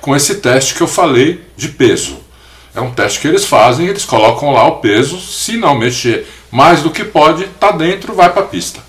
com 0.00 0.16
esse 0.16 0.36
teste 0.36 0.74
que 0.74 0.80
eu 0.80 0.88
falei 0.88 1.42
de 1.56 1.68
peso. 1.68 2.16
É 2.74 2.80
um 2.80 2.90
teste 2.90 3.20
que 3.20 3.28
eles 3.28 3.44
fazem, 3.44 3.86
eles 3.86 4.04
colocam 4.04 4.52
lá 4.52 4.66
o 4.66 4.76
peso, 4.76 5.20
se 5.20 5.56
não 5.56 5.76
mexer 5.76 6.26
mais 6.50 6.82
do 6.82 6.90
que 6.90 7.04
pode, 7.04 7.44
tá 7.60 7.70
dentro, 7.70 8.14
vai 8.14 8.32
para 8.32 8.42
a 8.42 8.46
pista. 8.46 8.80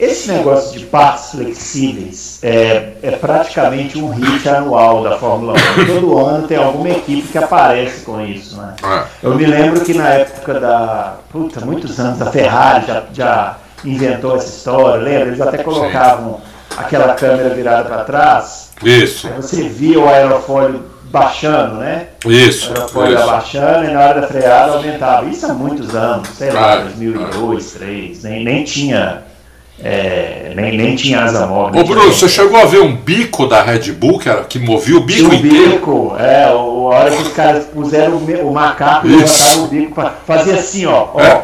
Esse 0.00 0.32
negócio 0.32 0.78
de 0.78 0.86
partes 0.86 1.32
flexíveis 1.32 2.38
é, 2.42 2.92
é 3.02 3.10
praticamente 3.10 3.98
um 3.98 4.08
hit 4.08 4.48
anual 4.48 5.04
da 5.04 5.18
Fórmula 5.18 5.52
1. 5.78 5.84
Todo 5.84 6.18
ano 6.18 6.48
tem 6.48 6.56
alguma 6.56 6.88
equipe 6.88 7.28
que 7.28 7.36
aparece 7.36 8.00
com 8.06 8.18
isso. 8.24 8.56
Né? 8.56 8.76
É. 8.82 9.04
Eu 9.22 9.34
me 9.34 9.44
lembro 9.44 9.84
que 9.84 9.92
na 9.92 10.08
época 10.08 10.58
da. 10.58 11.16
Puta, 11.30 11.60
muitos 11.60 12.00
anos, 12.00 12.18
da 12.18 12.32
Ferrari 12.32 12.86
já, 12.86 13.04
já 13.12 13.56
inventou 13.84 14.36
essa 14.36 14.48
história, 14.48 15.02
lembra? 15.02 15.28
Eles 15.28 15.40
até 15.42 15.58
colocavam 15.58 16.40
aquela 16.78 17.12
câmera 17.14 17.54
virada 17.54 17.84
para 17.84 18.04
trás. 18.04 18.70
Isso. 18.82 19.26
Aí 19.26 19.34
você 19.34 19.68
via 19.68 20.00
o 20.00 20.08
aerofólio 20.08 20.82
baixando, 21.10 21.74
né? 21.74 22.06
Isso. 22.24 22.70
O 22.70 22.74
aerofólio 22.74 23.18
isso. 23.18 23.26
baixando 23.26 23.84
e 23.84 23.92
na 23.92 24.00
hora 24.00 24.20
da 24.22 24.26
freada 24.26 24.72
aumentava. 24.72 25.26
Isso 25.26 25.44
há 25.44 25.52
muitos 25.52 25.94
anos, 25.94 26.26
sei 26.30 26.50
lá, 26.50 26.76
2002, 26.76 27.36
2003, 27.36 28.22
nem, 28.22 28.44
nem 28.44 28.64
tinha 28.64 29.28
é, 29.82 30.52
nem, 30.54 30.76
nem 30.76 30.96
tinha 30.96 31.22
asa 31.22 31.46
móvel. 31.46 31.80
Ô 31.80 31.84
Bruno, 31.84 32.12
você 32.12 32.28
chegou 32.28 32.60
a 32.60 32.66
ver 32.66 32.80
um 32.80 32.94
bico 32.94 33.46
da 33.46 33.62
Red 33.62 33.92
Bull 33.92 34.18
que, 34.18 34.28
era, 34.28 34.44
que 34.44 34.58
movia 34.58 34.96
o 34.96 35.00
bico 35.00 35.30
tinha 35.30 35.40
inteiro? 35.40 35.70
bico, 35.72 36.16
é, 36.18 36.44
a 36.44 36.54
hora 36.54 37.10
que 37.10 37.22
os 37.22 37.32
caras 37.32 37.64
puseram 37.66 38.16
o, 38.16 38.48
o 38.48 38.52
macaco 38.52 39.06
e 39.06 39.16
levantaram 39.16 39.64
o 39.64 39.68
bico, 39.68 39.94
pra, 39.94 40.14
fazia 40.26 40.54
assim, 40.54 40.84
ó. 40.84 41.08
ó. 41.14 41.20
É, 41.20 41.42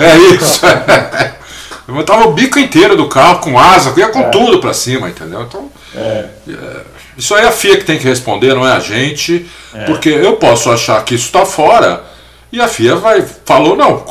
é 0.00 0.18
isso. 0.34 0.62
Levantava 1.86 2.26
o 2.26 2.32
bico 2.32 2.58
inteiro 2.58 2.96
do 2.96 3.08
carro 3.08 3.38
com 3.40 3.58
asa, 3.58 3.94
ia 3.96 4.08
com 4.08 4.20
é. 4.20 4.28
tudo 4.30 4.58
para 4.58 4.74
cima, 4.74 5.08
entendeu? 5.08 5.42
Então, 5.42 5.70
é. 5.94 6.24
é. 6.48 6.80
isso 7.16 7.34
aí 7.34 7.44
é 7.44 7.48
a 7.48 7.52
FIA 7.52 7.76
que 7.76 7.84
tem 7.84 7.98
que 7.98 8.08
responder, 8.08 8.54
não 8.54 8.66
é 8.66 8.72
a 8.72 8.80
gente, 8.80 9.46
é. 9.72 9.84
porque 9.84 10.08
eu 10.08 10.36
posso 10.36 10.70
achar 10.70 11.04
que 11.04 11.14
isso 11.14 11.26
está 11.26 11.46
fora 11.46 12.02
e 12.50 12.60
a 12.60 12.66
FIA 12.66 12.96
vai 12.96 13.24
falou 13.44 13.76
não, 13.76 14.04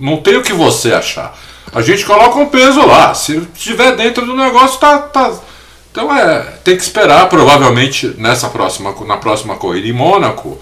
não 0.00 0.16
tem 0.18 0.36
o 0.36 0.42
que 0.42 0.52
você 0.52 0.94
achar. 0.94 1.36
A 1.74 1.82
gente 1.82 2.04
coloca 2.04 2.38
um 2.38 2.46
peso 2.46 2.86
lá. 2.86 3.12
Se 3.14 3.46
estiver 3.54 3.96
dentro 3.96 4.24
do 4.24 4.36
negócio, 4.36 4.78
tá, 4.78 4.98
tá. 4.98 5.32
Então 5.90 6.14
é, 6.16 6.40
tem 6.62 6.76
que 6.76 6.82
esperar. 6.82 7.28
Provavelmente 7.28 8.14
nessa 8.16 8.48
próxima, 8.48 8.94
na 9.06 9.16
próxima 9.16 9.56
corrida 9.56 9.88
em 9.88 9.92
Mônaco, 9.92 10.58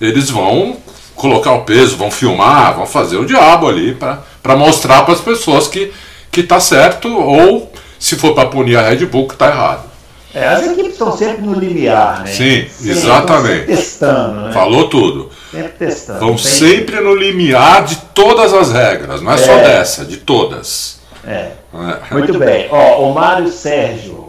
eles 0.00 0.30
vão 0.30 0.76
colocar 1.14 1.52
o 1.52 1.62
peso, 1.62 1.96
vão 1.96 2.10
filmar, 2.10 2.76
vão 2.76 2.86
fazer 2.86 3.16
o 3.16 3.26
diabo 3.26 3.68
ali 3.68 3.94
para 3.94 4.56
mostrar 4.56 5.02
para 5.04 5.14
as 5.14 5.20
pessoas 5.20 5.66
que 5.66 5.92
que 6.30 6.42
tá 6.42 6.60
certo 6.60 7.08
ou 7.08 7.72
se 7.98 8.16
for 8.16 8.34
para 8.34 8.48
punir 8.48 8.76
a 8.76 8.88
Red 8.88 9.06
Bull 9.06 9.26
que 9.26 9.34
tá 9.34 9.48
errado. 9.48 9.88
É, 10.32 10.46
as 10.46 10.66
equipes 10.66 10.92
estão 10.92 11.16
sempre 11.16 11.42
no 11.42 11.58
limiar, 11.58 12.22
né? 12.22 12.30
Sim, 12.30 12.66
Sim 12.70 12.90
exatamente. 12.90 13.66
Testando, 13.66 14.42
né? 14.42 14.52
Falou 14.52 14.88
tudo. 14.88 15.30
Sempre 15.50 15.72
testando. 15.78 16.20
Vão 16.20 16.36
sempre 16.38 17.00
no 17.00 17.14
limiar 17.14 17.84
de 17.84 17.96
todas 18.14 18.52
as 18.52 18.70
regras, 18.70 19.22
não 19.22 19.32
é, 19.32 19.34
é. 19.34 19.38
só 19.38 19.56
dessa, 19.56 20.04
de 20.04 20.18
todas. 20.18 21.00
É. 21.26 21.52
é. 21.72 22.14
Muito 22.14 22.38
bem. 22.38 22.68
Ó, 22.70 23.08
o 23.08 23.14
Mário 23.14 23.48
Sérgio. 23.48 24.28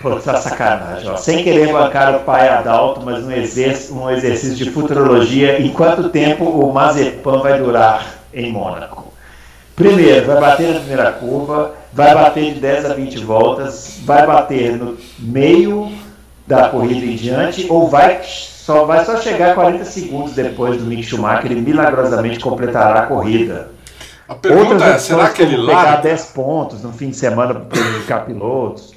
Pô, 0.00 0.16
tá 0.16 0.36
sacanagem. 0.36 1.08
Ó. 1.08 1.16
Sem 1.16 1.42
querer 1.42 1.72
bancar 1.72 2.14
o 2.14 2.20
pai 2.20 2.48
Adalto, 2.48 3.00
mas 3.02 3.24
um 3.24 3.30
exercício, 3.30 3.96
um 3.96 4.10
exercício 4.10 4.56
de 4.56 4.70
futurologia. 4.70 5.60
Em 5.60 5.70
quanto 5.70 6.10
tempo 6.10 6.44
o 6.44 6.72
Mazepan 6.72 7.40
vai 7.40 7.58
durar 7.58 8.06
em 8.32 8.52
Mônaco? 8.52 9.14
Primeiro, 9.74 10.26
vai 10.26 10.40
bater 10.40 10.74
na 10.74 10.80
primeira 10.80 11.12
curva, 11.12 11.74
vai 11.92 12.14
bater 12.14 12.54
de 12.54 12.60
10 12.60 12.84
a 12.84 12.94
20 12.94 13.18
voltas, 13.20 13.98
vai 14.04 14.26
bater 14.26 14.76
no 14.76 14.96
meio 15.18 15.90
da 16.46 16.68
corrida 16.68 17.06
em 17.06 17.16
diante, 17.16 17.66
ou 17.68 17.88
vai 17.88 18.22
só 18.24 18.84
vai 18.86 19.04
só 19.04 19.20
chegar 19.20 19.54
40 19.54 19.84
segundos 19.84 20.32
depois 20.32 20.78
do 20.78 20.86
Mick 20.86 21.02
Schumacher 21.02 21.52
e 21.52 21.54
milagrosamente 21.54 22.40
completará 22.40 23.00
a 23.00 23.06
corrida. 23.06 23.70
A 24.26 24.34
pergunta 24.34 24.72
Outras 24.72 24.94
é, 24.94 24.98
será 24.98 25.28
que 25.28 25.42
ele 25.42 25.56
larga? 25.58 25.82
pegar 25.82 25.96
10 26.02 26.24
pontos 26.26 26.82
no 26.82 26.90
fim 26.90 27.10
de 27.10 27.16
semana 27.16 27.52
para 27.52 27.64
prejudicar 27.64 28.24
pilotos. 28.24 28.90
O 28.90 28.94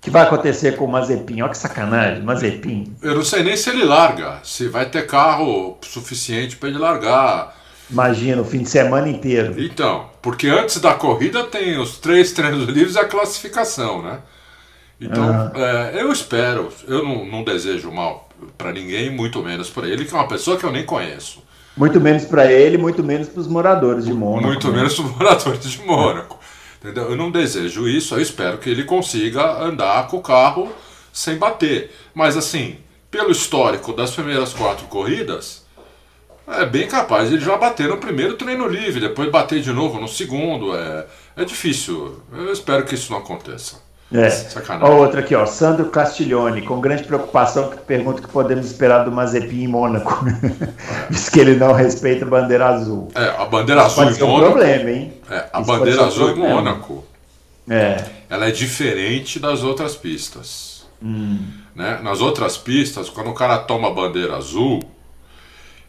que 0.00 0.10
vai 0.10 0.22
acontecer 0.22 0.76
com 0.76 0.86
o 0.86 0.88
Mazepin? 0.88 1.42
Olha 1.42 1.50
que 1.52 1.58
sacanagem, 1.58 2.22
Mazepin. 2.24 2.96
Eu 3.00 3.14
não 3.14 3.22
sei 3.22 3.44
nem 3.44 3.56
se 3.56 3.70
ele 3.70 3.84
larga, 3.84 4.38
se 4.42 4.66
vai 4.66 4.86
ter 4.86 5.06
carro 5.06 5.78
suficiente 5.82 6.56
para 6.56 6.68
ele 6.68 6.78
largar. 6.78 7.54
Imagina, 7.88 8.42
o 8.42 8.44
fim 8.44 8.62
de 8.62 8.70
semana 8.70 9.08
inteiro. 9.08 9.54
Então, 9.56 10.06
porque 10.22 10.48
antes 10.48 10.80
da 10.80 10.94
corrida 10.94 11.44
tem 11.44 11.78
os 11.78 11.98
três 11.98 12.32
treinos 12.32 12.66
livres 12.66 12.96
e 12.96 12.98
a 12.98 13.04
classificação, 13.04 14.02
né? 14.02 14.18
Então, 15.00 15.50
é, 15.54 16.02
eu 16.02 16.12
espero, 16.12 16.70
eu 16.86 17.02
não, 17.02 17.24
não 17.24 17.42
desejo 17.42 17.90
mal 17.90 18.28
para 18.58 18.72
ninguém, 18.72 19.10
muito 19.10 19.42
menos 19.42 19.70
para 19.70 19.88
ele, 19.88 20.04
que 20.04 20.14
é 20.14 20.18
uma 20.18 20.28
pessoa 20.28 20.58
que 20.58 20.64
eu 20.64 20.72
nem 20.72 20.84
conheço. 20.84 21.42
Muito 21.76 22.00
menos 22.00 22.24
para 22.24 22.52
ele, 22.52 22.76
muito 22.76 23.02
menos 23.02 23.28
para 23.28 23.40
os 23.40 23.46
moradores 23.46 24.04
de 24.04 24.12
Mônaco. 24.12 24.48
Muito 24.48 24.68
né? 24.68 24.76
menos 24.76 24.94
para 24.96 25.04
os 25.04 25.12
moradores 25.12 25.64
de 25.64 25.82
Mônaco. 25.82 26.38
Entendeu? 26.78 27.10
Eu 27.10 27.16
não 27.16 27.30
desejo 27.30 27.88
isso, 27.88 28.14
eu 28.14 28.20
espero 28.20 28.58
que 28.58 28.68
ele 28.68 28.84
consiga 28.84 29.62
andar 29.62 30.06
com 30.08 30.18
o 30.18 30.22
carro 30.22 30.70
sem 31.12 31.36
bater. 31.36 31.94
Mas 32.14 32.36
assim, 32.36 32.76
pelo 33.10 33.30
histórico 33.30 33.92
das 33.92 34.10
primeiras 34.10 34.52
quatro 34.52 34.86
corridas, 34.86 35.64
é 36.46 36.66
bem 36.66 36.88
capaz 36.88 37.28
de 37.28 37.36
ele 37.36 37.44
já 37.44 37.56
bater 37.56 37.88
no 37.88 37.98
primeiro 37.98 38.34
treino 38.34 38.66
livre, 38.66 39.00
depois 39.00 39.30
bater 39.30 39.60
de 39.60 39.72
novo 39.72 40.00
no 40.00 40.08
segundo. 40.08 40.74
É, 40.76 41.06
é 41.36 41.44
difícil. 41.44 42.22
Eu 42.32 42.52
espero 42.52 42.84
que 42.84 42.94
isso 42.94 43.12
não 43.12 43.18
aconteça. 43.18 43.76
É. 44.12 44.28
Sacanagem. 44.28 44.94
outra 44.94 45.20
aqui, 45.20 45.34
ó. 45.34 45.46
Sandro 45.46 45.86
Castiglione, 45.86 46.62
com 46.62 46.80
grande 46.80 47.04
preocupação, 47.04 47.70
que 47.70 47.78
pergunta 47.78 48.18
o 48.18 48.22
que 48.22 48.28
podemos 48.28 48.66
esperar 48.66 49.04
do 49.04 49.12
Mazepin 49.12 49.62
em 49.62 49.68
Mônaco. 49.68 50.24
Diz 51.08 51.28
que 51.28 51.38
ele 51.38 51.54
não 51.54 51.72
respeita 51.72 52.24
a 52.24 52.28
bandeira 52.28 52.66
azul. 52.66 53.08
É, 53.14 53.40
a 53.40 53.44
bandeira 53.44 53.82
azul 53.82 54.04
pode 54.04 54.10
em 54.10 54.18
ser 54.18 54.24
um 54.24 54.40
problema, 54.40 54.90
hein? 54.90 55.12
É, 55.30 55.46
a 55.52 55.60
Isso 55.60 55.70
bandeira 55.70 56.04
azul 56.04 56.30
em 56.30 56.38
Mônaco. 56.38 57.04
É. 57.68 58.04
Ela 58.28 58.48
é 58.48 58.50
diferente 58.50 59.38
das 59.38 59.62
outras 59.62 59.94
pistas. 59.94 60.86
Hum. 61.00 61.38
Né? 61.74 62.00
Nas 62.02 62.20
outras 62.20 62.56
pistas, 62.56 63.08
quando 63.08 63.30
o 63.30 63.34
cara 63.34 63.58
toma 63.58 63.88
a 63.88 63.92
bandeira 63.92 64.36
azul, 64.36 64.80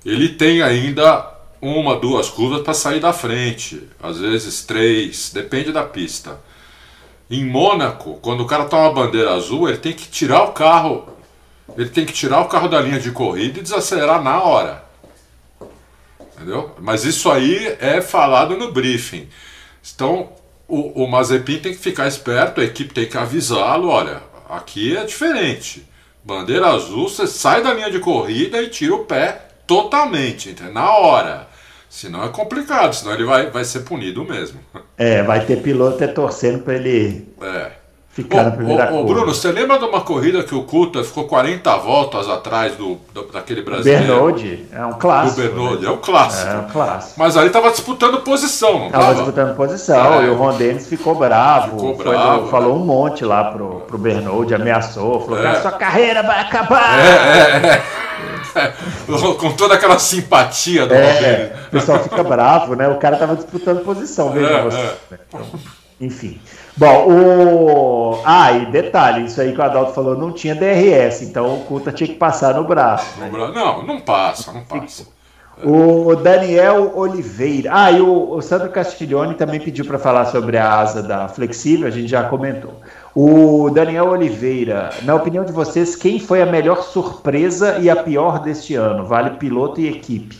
ele 0.05 0.29
tem 0.29 0.61
ainda 0.61 1.27
uma, 1.59 1.95
duas 1.95 2.29
curvas 2.29 2.61
para 2.61 2.73
sair 2.75 2.99
da 2.99 3.11
frente. 3.11 3.81
Às 4.01 4.19
vezes 4.19 4.63
três, 4.63 5.31
depende 5.33 5.71
da 5.71 5.83
pista. 5.83 6.39
Em 7.31 7.45
Mônaco, 7.45 8.19
quando 8.21 8.41
o 8.41 8.45
cara 8.45 8.65
toma 8.65 8.87
a 8.87 8.91
bandeira 8.91 9.33
azul, 9.33 9.69
ele 9.69 9.77
tem 9.77 9.93
que 9.93 10.09
tirar 10.09 10.43
o 10.43 10.51
carro. 10.51 11.07
Ele 11.77 11.87
tem 11.87 12.05
que 12.05 12.11
tirar 12.11 12.41
o 12.41 12.49
carro 12.49 12.67
da 12.67 12.81
linha 12.81 12.99
de 12.99 13.09
corrida 13.11 13.57
e 13.57 13.61
desacelerar 13.61 14.21
na 14.21 14.43
hora. 14.43 14.83
Entendeu? 16.19 16.75
Mas 16.77 17.05
isso 17.05 17.31
aí 17.31 17.77
é 17.79 18.01
falado 18.01 18.57
no 18.57 18.73
briefing. 18.73 19.29
Então, 19.95 20.33
o, 20.67 21.03
o 21.05 21.09
Mazepin 21.09 21.59
tem 21.59 21.71
que 21.71 21.79
ficar 21.79 22.05
esperto, 22.05 22.59
a 22.59 22.65
equipe 22.65 22.93
tem 22.93 23.07
que 23.07 23.17
avisá-lo, 23.17 23.87
olha, 23.87 24.21
aqui 24.49 24.97
é 24.97 25.05
diferente. 25.05 25.87
Bandeira 26.25 26.67
azul, 26.67 27.07
você 27.07 27.25
sai 27.27 27.63
da 27.63 27.73
linha 27.73 27.89
de 27.89 27.99
corrida 27.99 28.61
e 28.61 28.69
tira 28.69 28.93
o 28.93 29.05
pé 29.05 29.47
totalmente, 29.65 30.53
na 30.73 30.97
hora. 30.97 31.47
Senão 31.91 32.23
é 32.23 32.29
complicado, 32.29 32.93
senão 32.93 33.13
ele 33.13 33.25
vai, 33.25 33.49
vai 33.49 33.65
ser 33.65 33.81
punido 33.81 34.23
mesmo. 34.23 34.61
É, 34.97 35.21
vai 35.23 35.41
ter 35.41 35.61
piloto 35.61 35.95
até 35.95 36.07
torcendo 36.07 36.63
para 36.63 36.75
ele 36.75 37.27
é. 37.41 37.71
ficar 38.07 38.39
ô, 38.39 38.43
na 38.45 38.51
primeira 38.51 38.93
ô, 38.93 39.01
ô, 39.01 39.03
Bruno, 39.03 39.25
você 39.25 39.51
lembra 39.51 39.77
de 39.77 39.83
uma 39.83 39.99
corrida 39.99 40.41
que 40.41 40.55
o 40.55 40.63
Coulter 40.63 41.03
ficou 41.03 41.25
40 41.25 41.75
voltas 41.79 42.29
atrás 42.29 42.77
do, 42.77 42.97
do 43.13 43.23
daquele 43.23 43.61
brasileiro? 43.61 44.05
Bernoldi, 44.05 44.65
é 44.71 44.85
um 44.85 44.93
clássico. 44.93 45.41
O 45.41 45.43
Bernoldi, 45.43 45.83
né? 45.83 45.89
é 45.89 45.91
um 45.91 45.97
clássico. 45.97 46.49
É 46.49 46.57
um 46.59 46.69
clássico. 46.69 47.19
Mas 47.19 47.35
ali 47.35 47.47
estava 47.47 47.69
disputando 47.69 48.21
posição, 48.21 48.79
não 48.79 48.85
estava? 48.85 49.13
disputando 49.13 49.55
posição, 49.57 50.21
é. 50.21 50.25
e 50.27 50.29
o 50.29 50.35
Ron 50.35 50.57
Dennis 50.57 50.87
ficou 50.87 51.15
bravo. 51.15 51.71
Ficou 51.71 51.97
bravo. 51.97 52.43
Foi, 52.43 52.51
falou 52.51 52.77
um 52.77 52.85
monte 52.85 53.25
lá 53.25 53.51
pro, 53.51 53.81
pro 53.81 53.97
Bernoldi, 53.97 54.55
ameaçou, 54.55 55.19
falou 55.25 55.39
é. 55.39 55.41
que 55.41 55.57
a 55.57 55.61
sua 55.61 55.73
carreira 55.73 56.23
vai 56.23 56.39
acabar. 56.39 56.99
É, 56.99 57.67
é, 57.67 57.67
é. 57.67 58.30
com 59.39 59.51
toda 59.53 59.75
aquela 59.75 59.99
simpatia 59.99 60.85
do 60.85 60.93
é, 60.93 61.53
O 61.67 61.71
pessoal 61.71 61.99
fica 62.03 62.23
bravo, 62.23 62.75
né? 62.75 62.87
O 62.87 62.97
cara 62.97 63.17
tava 63.17 63.35
disputando 63.35 63.83
posição, 63.83 64.33
mesmo. 64.33 64.71
É, 64.71 64.95
é. 65.11 65.19
Então, 65.27 65.41
enfim. 65.99 66.39
Bom, 66.75 67.11
o. 67.11 68.21
Ah, 68.25 68.51
e 68.53 68.65
detalhe, 68.71 69.25
isso 69.25 69.39
aí 69.39 69.53
que 69.53 69.59
o 69.59 69.63
Adalto 69.63 69.93
falou, 69.93 70.17
não 70.17 70.31
tinha 70.31 70.55
DRS, 70.55 71.21
então 71.21 71.55
o 71.55 71.65
Culta 71.65 71.91
tinha 71.91 72.07
que 72.07 72.15
passar 72.15 72.55
no 72.55 72.63
braço. 72.63 73.19
Né? 73.19 73.29
Não, 73.31 73.83
não 73.83 73.99
passa, 73.99 74.51
não 74.51 74.63
passa. 74.63 75.05
O 75.63 76.15
Daniel 76.15 76.91
Oliveira. 76.95 77.69
Ah, 77.71 77.91
e 77.91 78.01
o, 78.01 78.31
o 78.31 78.41
Sandro 78.41 78.69
Castiglione 78.69 79.35
também 79.35 79.59
pediu 79.59 79.85
para 79.85 79.99
falar 79.99 80.25
sobre 80.25 80.57
a 80.57 80.73
asa 80.73 81.03
da 81.03 81.27
flexível, 81.27 81.87
a 81.87 81.91
gente 81.91 82.07
já 82.07 82.23
comentou. 82.23 82.81
O 83.13 83.69
Daniel 83.69 84.07
Oliveira, 84.07 84.91
na 85.03 85.15
opinião 85.15 85.43
de 85.43 85.51
vocês, 85.51 85.95
quem 85.95 86.19
foi 86.19 86.41
a 86.41 86.45
melhor 86.45 86.81
surpresa 86.83 87.77
e 87.79 87.89
a 87.89 87.95
pior 87.95 88.39
deste 88.39 88.75
ano? 88.75 89.05
Vale 89.05 89.31
piloto 89.31 89.81
e 89.81 89.89
equipe. 89.89 90.37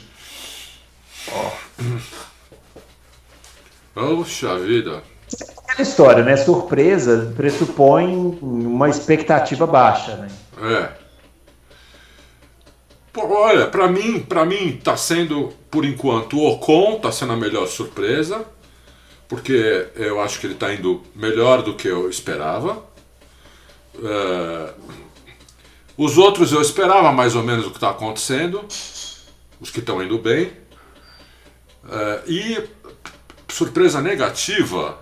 Puxa 3.93 4.57
vida. 4.57 5.03
Aquela 5.65 5.81
história, 5.81 6.23
né? 6.23 6.37
Surpresa 6.37 7.33
pressupõe 7.35 8.37
uma 8.41 8.89
expectativa 8.89 9.67
baixa, 9.67 10.15
né? 10.15 10.27
É. 10.61 11.01
Pô, 13.11 13.27
olha, 13.27 13.67
para 13.67 13.89
mim, 13.89 14.21
para 14.21 14.45
mim 14.45 14.79
tá 14.81 14.95
sendo 14.95 15.51
por 15.69 15.83
enquanto 15.83 16.37
o 16.37 16.47
Ocon 16.47 16.99
tá 16.99 17.11
sendo 17.11 17.33
a 17.33 17.37
melhor 17.37 17.67
surpresa, 17.67 18.45
porque 19.31 19.87
eu 19.95 20.19
acho 20.19 20.41
que 20.41 20.47
ele 20.47 20.55
tá 20.55 20.73
indo 20.73 21.01
melhor 21.15 21.61
do 21.61 21.73
que 21.73 21.87
eu 21.87 22.09
esperava. 22.09 22.83
É, 24.03 24.73
os 25.95 26.17
outros 26.17 26.51
eu 26.51 26.61
esperava 26.61 27.13
mais 27.13 27.33
ou 27.33 27.41
menos 27.41 27.65
o 27.65 27.69
que 27.69 27.77
está 27.77 27.91
acontecendo, 27.91 28.61
os 29.61 29.71
que 29.71 29.79
estão 29.79 30.03
indo 30.03 30.17
bem. 30.17 30.51
É, 31.89 32.21
e 32.27 32.69
surpresa 33.47 34.01
negativa, 34.01 35.01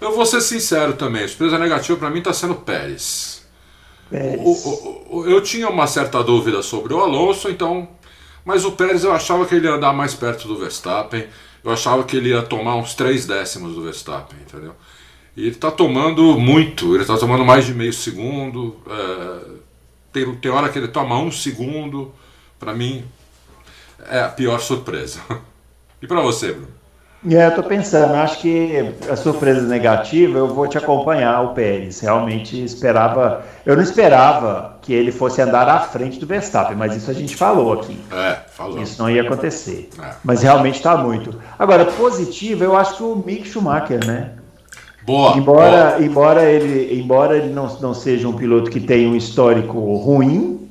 eu 0.00 0.16
vou 0.16 0.24
ser 0.24 0.40
sincero 0.40 0.94
também, 0.94 1.28
surpresa 1.28 1.58
negativa 1.58 1.98
para 1.98 2.08
mim 2.08 2.20
está 2.20 2.32
sendo 2.32 2.54
Pérez. 2.54 3.46
O, 4.10 4.52
o, 4.52 5.18
o, 5.18 5.26
eu 5.26 5.42
tinha 5.42 5.68
uma 5.68 5.86
certa 5.86 6.24
dúvida 6.24 6.62
sobre 6.62 6.94
o 6.94 7.00
Alonso, 7.00 7.50
então. 7.50 7.90
Mas 8.42 8.64
o 8.64 8.72
Pérez 8.72 9.04
eu 9.04 9.12
achava 9.12 9.44
que 9.44 9.54
ele 9.54 9.66
ia 9.66 9.74
andar 9.74 9.92
mais 9.92 10.14
perto 10.14 10.48
do 10.48 10.56
Verstappen. 10.56 11.28
Eu 11.64 11.72
achava 11.72 12.04
que 12.04 12.16
ele 12.16 12.30
ia 12.30 12.42
tomar 12.42 12.76
uns 12.76 12.94
3 12.94 13.26
décimos 13.26 13.74
do 13.74 13.82
Verstappen, 13.82 14.38
entendeu? 14.40 14.74
E 15.36 15.42
ele 15.42 15.50
está 15.50 15.70
tomando 15.70 16.38
muito, 16.38 16.94
ele 16.94 17.02
está 17.02 17.16
tomando 17.16 17.44
mais 17.44 17.64
de 17.64 17.74
meio 17.74 17.92
segundo. 17.92 18.76
É, 18.86 19.50
tem, 20.12 20.34
tem 20.36 20.50
hora 20.50 20.68
que 20.68 20.78
ele 20.78 20.88
toma 20.88 21.18
um 21.18 21.30
segundo. 21.30 22.12
Para 22.58 22.74
mim, 22.74 23.04
é 24.08 24.20
a 24.20 24.28
pior 24.28 24.60
surpresa. 24.60 25.20
E 26.02 26.06
para 26.08 26.20
você, 26.20 26.50
Bruno? 26.50 26.81
É, 27.30 27.46
eu 27.46 27.54
tô 27.54 27.62
pensando, 27.62 28.14
acho 28.14 28.40
que 28.40 28.94
a 29.08 29.14
surpresa 29.14 29.62
negativa, 29.62 30.38
eu 30.38 30.48
vou 30.48 30.66
te 30.66 30.76
acompanhar, 30.76 31.40
o 31.42 31.54
Pérez. 31.54 32.00
Realmente 32.00 32.62
esperava. 32.62 33.44
Eu 33.64 33.76
não 33.76 33.82
esperava 33.82 34.76
que 34.82 34.92
ele 34.92 35.12
fosse 35.12 35.40
andar 35.40 35.68
à 35.68 35.78
frente 35.78 36.18
do 36.18 36.26
Verstappen, 36.26 36.76
mas 36.76 36.96
isso 36.96 37.10
a 37.10 37.14
gente 37.14 37.36
falou 37.36 37.74
aqui. 37.74 37.96
É, 38.12 38.38
falou. 38.48 38.82
Isso 38.82 39.00
não 39.00 39.08
ia 39.08 39.22
acontecer. 39.22 39.88
É. 40.02 40.10
Mas 40.24 40.42
realmente 40.42 40.76
está 40.76 40.96
muito. 40.96 41.40
Agora, 41.56 41.84
positivo, 41.84 42.64
eu 42.64 42.76
acho 42.76 42.96
que 42.96 43.02
o 43.04 43.22
Mick 43.24 43.46
Schumacher, 43.46 44.04
né? 44.04 44.32
Boa. 45.04 45.36
Embora, 45.36 45.90
boa. 45.90 46.04
embora 46.04 46.44
ele, 46.44 47.00
embora 47.00 47.36
ele 47.36 47.52
não, 47.52 47.66
não 47.80 47.94
seja 47.94 48.28
um 48.28 48.32
piloto 48.32 48.70
que 48.70 48.80
tenha 48.80 49.08
um 49.08 49.16
histórico 49.16 49.78
ruim, 49.96 50.61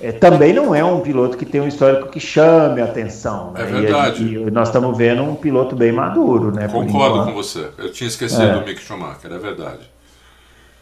é, 0.00 0.12
também 0.12 0.52
não 0.52 0.74
é 0.74 0.84
um 0.84 1.00
piloto 1.00 1.36
que 1.36 1.46
tem 1.46 1.60
um 1.60 1.68
histórico 1.68 2.08
que 2.08 2.18
chame 2.18 2.80
a 2.80 2.84
atenção. 2.84 3.52
Né? 3.52 3.62
É 3.62 3.64
verdade. 3.64 4.24
E, 4.24 4.34
e, 4.34 4.50
nós 4.50 4.68
estamos 4.68 4.96
vendo 4.96 5.22
um 5.22 5.34
piloto 5.34 5.76
bem 5.76 5.92
maduro, 5.92 6.52
né? 6.52 6.68
Concordo 6.68 7.24
com 7.24 7.32
você. 7.32 7.68
Eu 7.78 7.92
tinha 7.92 8.08
esquecido 8.08 8.42
é. 8.42 8.52
do 8.54 8.64
Mick 8.64 8.80
Schumacher, 8.80 9.32
é 9.32 9.38
verdade. 9.38 9.90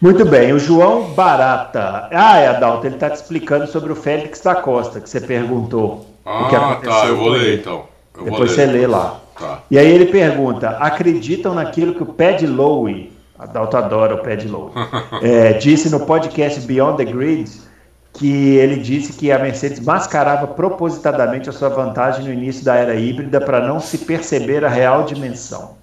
Muito 0.01 0.25
bem, 0.25 0.53
o 0.53 0.59
João 0.59 1.13
Barata. 1.13 2.09
Ah, 2.11 2.39
é, 2.39 2.49
Adalto, 2.49 2.87
ele 2.87 2.97
está 2.97 3.09
te 3.09 3.17
explicando 3.17 3.69
sobre 3.69 3.93
o 3.93 3.95
Félix 3.95 4.41
da 4.41 4.57
Costa, 4.57 5.01
que 5.01 5.09
você 5.09 5.21
perguntou. 5.21 6.07
Ah, 6.25 6.43
o 6.43 6.49
que 6.49 6.57
ah, 6.57 6.79
tá, 6.83 7.07
eu 7.07 7.17
vou 7.17 7.29
ler 7.29 7.59
então. 7.59 7.85
Eu 8.17 8.25
Depois 8.25 8.51
você 8.51 8.67
lê 8.67 8.87
lá. 8.87 9.21
Tá. 9.39 9.63
E 9.71 9.79
aí 9.79 9.89
ele 9.89 10.07
pergunta: 10.07 10.71
acreditam 10.71 11.55
naquilo 11.55 11.95
que 11.95 12.03
o 12.03 12.07
Pad 12.07 12.45
Lowe, 12.47 13.13
Adalto 13.39 13.77
adora 13.77 14.17
o 14.17 14.19
Pad 14.19 14.49
Lowe, 14.49 14.73
é, 15.23 15.53
disse 15.53 15.89
no 15.89 16.01
podcast 16.01 16.61
Beyond 16.61 16.97
the 16.97 17.05
Grid 17.05 17.49
que 18.13 18.57
ele 18.57 18.77
disse 18.77 19.15
que 19.15 19.33
a 19.33 19.39
Mercedes 19.39 19.81
mascarava 19.81 20.47
propositadamente 20.47 21.49
a 21.49 21.53
sua 21.53 21.71
vantagem 21.71 22.25
no 22.25 22.33
início 22.33 22.65
da 22.65 22.77
era 22.77 22.95
híbrida 22.95 23.41
para 23.41 23.67
não 23.67 23.81
se 23.81 23.99
perceber 23.99 24.65
a 24.65 24.69
real 24.69 25.05
dimensão. 25.05 25.81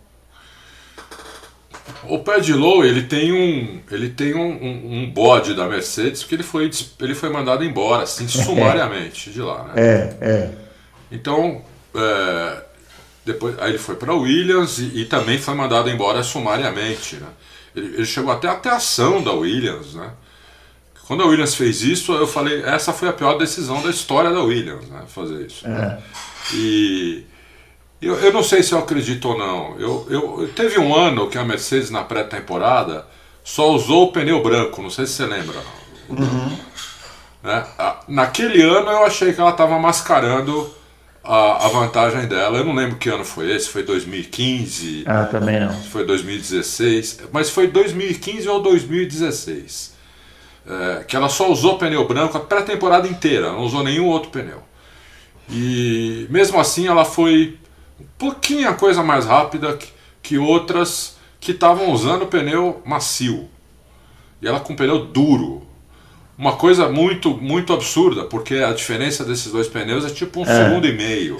O 2.03 2.19
Pad 2.19 2.53
Low, 2.53 2.85
ele 2.85 3.03
tem 3.03 3.31
um, 3.31 3.81
ele 3.91 4.09
tem 4.09 4.33
um, 4.33 4.51
um, 4.51 5.03
um, 5.03 5.11
bode 5.11 5.53
da 5.53 5.67
Mercedes 5.67 6.21
porque 6.21 6.35
ele 6.35 6.43
foi, 6.43 6.69
ele 6.99 7.15
foi 7.15 7.29
mandado 7.29 7.63
embora, 7.63 8.03
assim, 8.03 8.27
sumariamente 8.29 9.31
de 9.31 9.41
lá, 9.41 9.63
né? 9.65 9.73
É, 9.75 10.17
é. 10.21 10.51
Então, 11.11 11.61
é, 11.93 12.63
depois, 13.25 13.59
aí 13.59 13.71
ele 13.71 13.77
foi 13.77 13.95
para 13.95 14.13
Williams 14.13 14.79
e, 14.79 15.01
e, 15.01 15.05
também 15.05 15.37
foi 15.37 15.53
mandado 15.55 15.89
embora 15.89 16.23
sumariamente, 16.23 17.17
né? 17.17 17.27
Ele, 17.75 17.95
ele 17.95 18.05
chegou 18.05 18.31
até 18.31 18.47
até 18.47 18.69
a 18.69 18.75
ação 18.77 19.21
da 19.21 19.33
Williams, 19.33 19.95
né? 19.95 20.11
Quando 21.09 21.23
a 21.23 21.25
Williams 21.25 21.55
fez 21.55 21.81
isso, 21.81 22.13
eu 22.13 22.27
falei, 22.27 22.61
essa 22.61 22.93
foi 22.93 23.09
a 23.09 23.13
pior 23.13 23.35
decisão 23.35 23.81
da 23.81 23.89
história 23.89 24.29
da 24.29 24.43
Williams, 24.43 24.87
né? 24.89 25.01
Fazer 25.07 25.43
isso. 25.43 25.65
É. 25.65 25.97
E 26.53 27.23
eu, 27.99 28.13
eu 28.19 28.31
não 28.31 28.43
sei 28.43 28.61
se 28.61 28.73
eu 28.73 28.77
acredito 28.77 29.27
ou 29.27 29.35
não. 29.35 29.75
Eu, 29.79 30.05
eu, 30.07 30.49
teve 30.55 30.77
um 30.77 30.93
ano 30.93 31.27
que 31.27 31.35
a 31.35 31.43
Mercedes 31.43 31.89
na 31.89 32.03
pré-temporada 32.03 33.07
só 33.43 33.71
usou 33.71 34.03
o 34.03 34.11
pneu 34.11 34.43
branco, 34.43 34.83
não 34.83 34.91
sei 34.91 35.07
se 35.07 35.13
você 35.13 35.25
lembra. 35.25 35.57
Uhum. 36.09 36.57
Né? 37.41 37.65
Naquele 38.07 38.61
ano 38.61 38.91
eu 38.91 39.03
achei 39.03 39.33
que 39.33 39.41
ela 39.41 39.49
estava 39.49 39.79
mascarando 39.79 40.71
a, 41.23 41.65
a, 41.65 41.69
vantagem 41.69 42.27
dela. 42.27 42.59
Eu 42.59 42.65
não 42.65 42.75
lembro 42.75 42.97
que 42.97 43.09
ano 43.09 43.25
foi 43.25 43.49
esse, 43.49 43.67
foi 43.67 43.81
2015. 43.81 45.05
Ah, 45.07 45.25
também 45.25 45.59
não. 45.59 45.73
Foi 45.73 46.05
2016, 46.05 47.21
mas 47.31 47.49
foi 47.49 47.65
2015 47.65 48.47
ou 48.47 48.61
2016 48.61 49.97
é, 50.69 51.03
que 51.03 51.15
ela 51.15 51.29
só 51.29 51.51
usou 51.51 51.79
pneu 51.79 52.07
branco 52.07 52.37
a 52.37 52.39
pré-temporada 52.39 53.07
inteira, 53.07 53.51
não 53.51 53.61
usou 53.61 53.83
nenhum 53.83 54.05
outro 54.05 54.29
pneu. 54.29 54.61
E 55.49 56.27
mesmo 56.29 56.59
assim 56.59 56.87
ela 56.87 57.03
foi 57.03 57.57
um 57.99 58.05
pouquinho 58.17 58.69
a 58.69 58.73
coisa 58.73 59.01
mais 59.01 59.25
rápida 59.25 59.75
que, 59.75 59.87
que 60.21 60.37
outras 60.37 61.17
que 61.39 61.51
estavam 61.51 61.91
usando 61.91 62.27
pneu 62.27 62.81
macio. 62.85 63.49
E 64.41 64.47
ela 64.47 64.59
com 64.59 64.75
pneu 64.75 65.05
duro. 65.05 65.67
Uma 66.37 66.55
coisa 66.55 66.87
muito, 66.87 67.35
muito 67.35 67.73
absurda, 67.73 68.23
porque 68.23 68.55
a 68.55 68.71
diferença 68.71 69.25
desses 69.25 69.51
dois 69.51 69.67
pneus 69.67 70.05
é 70.05 70.09
tipo 70.09 70.39
um 70.39 70.43
é. 70.43 70.45
segundo 70.45 70.87
e 70.87 70.93
meio. 70.93 71.37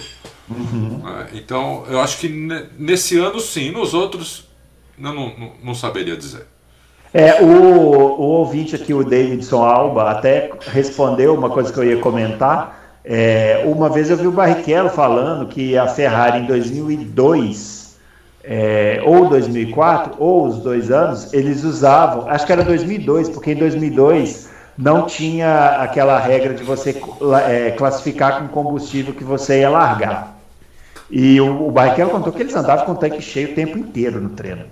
Uhum. 0.49 1.03
É, 1.07 1.37
então 1.37 1.85
eu 1.87 2.01
acho 2.01 2.17
que 2.17 2.27
nesse 2.27 3.17
ano 3.17 3.39
sim, 3.39 3.69
nos 3.69 3.93
outros 3.93 4.45
eu 4.97 5.13
não, 5.13 5.37
não, 5.37 5.53
não 5.63 5.75
saberia 5.75 6.17
dizer. 6.17 6.45
É, 7.13 7.41
o, 7.41 7.47
o 7.47 8.21
ouvinte 8.21 8.75
aqui, 8.75 8.93
o 8.93 9.03
Davidson 9.03 9.63
Alba, 9.63 10.11
até 10.11 10.51
respondeu 10.67 11.33
uma 11.33 11.49
coisa 11.49 11.73
que 11.73 11.79
eu 11.79 11.83
ia 11.83 11.97
comentar. 11.97 12.99
É, 13.03 13.63
uma 13.65 13.89
vez 13.89 14.11
eu 14.11 14.17
vi 14.17 14.27
o 14.27 14.31
Barrichello 14.31 14.89
falando 14.89 15.47
que 15.47 15.75
a 15.75 15.87
Ferrari 15.87 16.39
em 16.39 16.45
2002, 16.45 17.97
é, 18.43 19.01
ou 19.03 19.27
2004, 19.27 20.15
ou 20.19 20.45
os 20.45 20.59
dois 20.59 20.91
anos, 20.91 21.33
eles 21.33 21.63
usavam, 21.63 22.29
acho 22.29 22.45
que 22.45 22.51
era 22.51 22.63
2002, 22.63 23.29
porque 23.29 23.53
em 23.53 23.55
2002 23.55 24.49
não 24.77 25.07
tinha 25.07 25.81
aquela 25.81 26.19
regra 26.19 26.53
de 26.53 26.63
você 26.63 27.01
é, 27.47 27.71
classificar 27.71 28.39
com 28.39 28.47
combustível 28.49 29.15
que 29.15 29.23
você 29.23 29.61
ia 29.61 29.69
largar. 29.69 30.37
E 31.09 31.41
o, 31.41 31.67
o 31.67 31.71
Barrichello 31.71 32.11
contou 32.11 32.31
que 32.31 32.43
eles 32.43 32.55
andavam 32.55 32.85
com 32.85 32.91
o 32.91 32.95
tanque 32.95 33.19
cheio 33.19 33.51
o 33.51 33.55
tempo 33.55 33.79
inteiro 33.79 34.21
no 34.21 34.29
treino. 34.29 34.65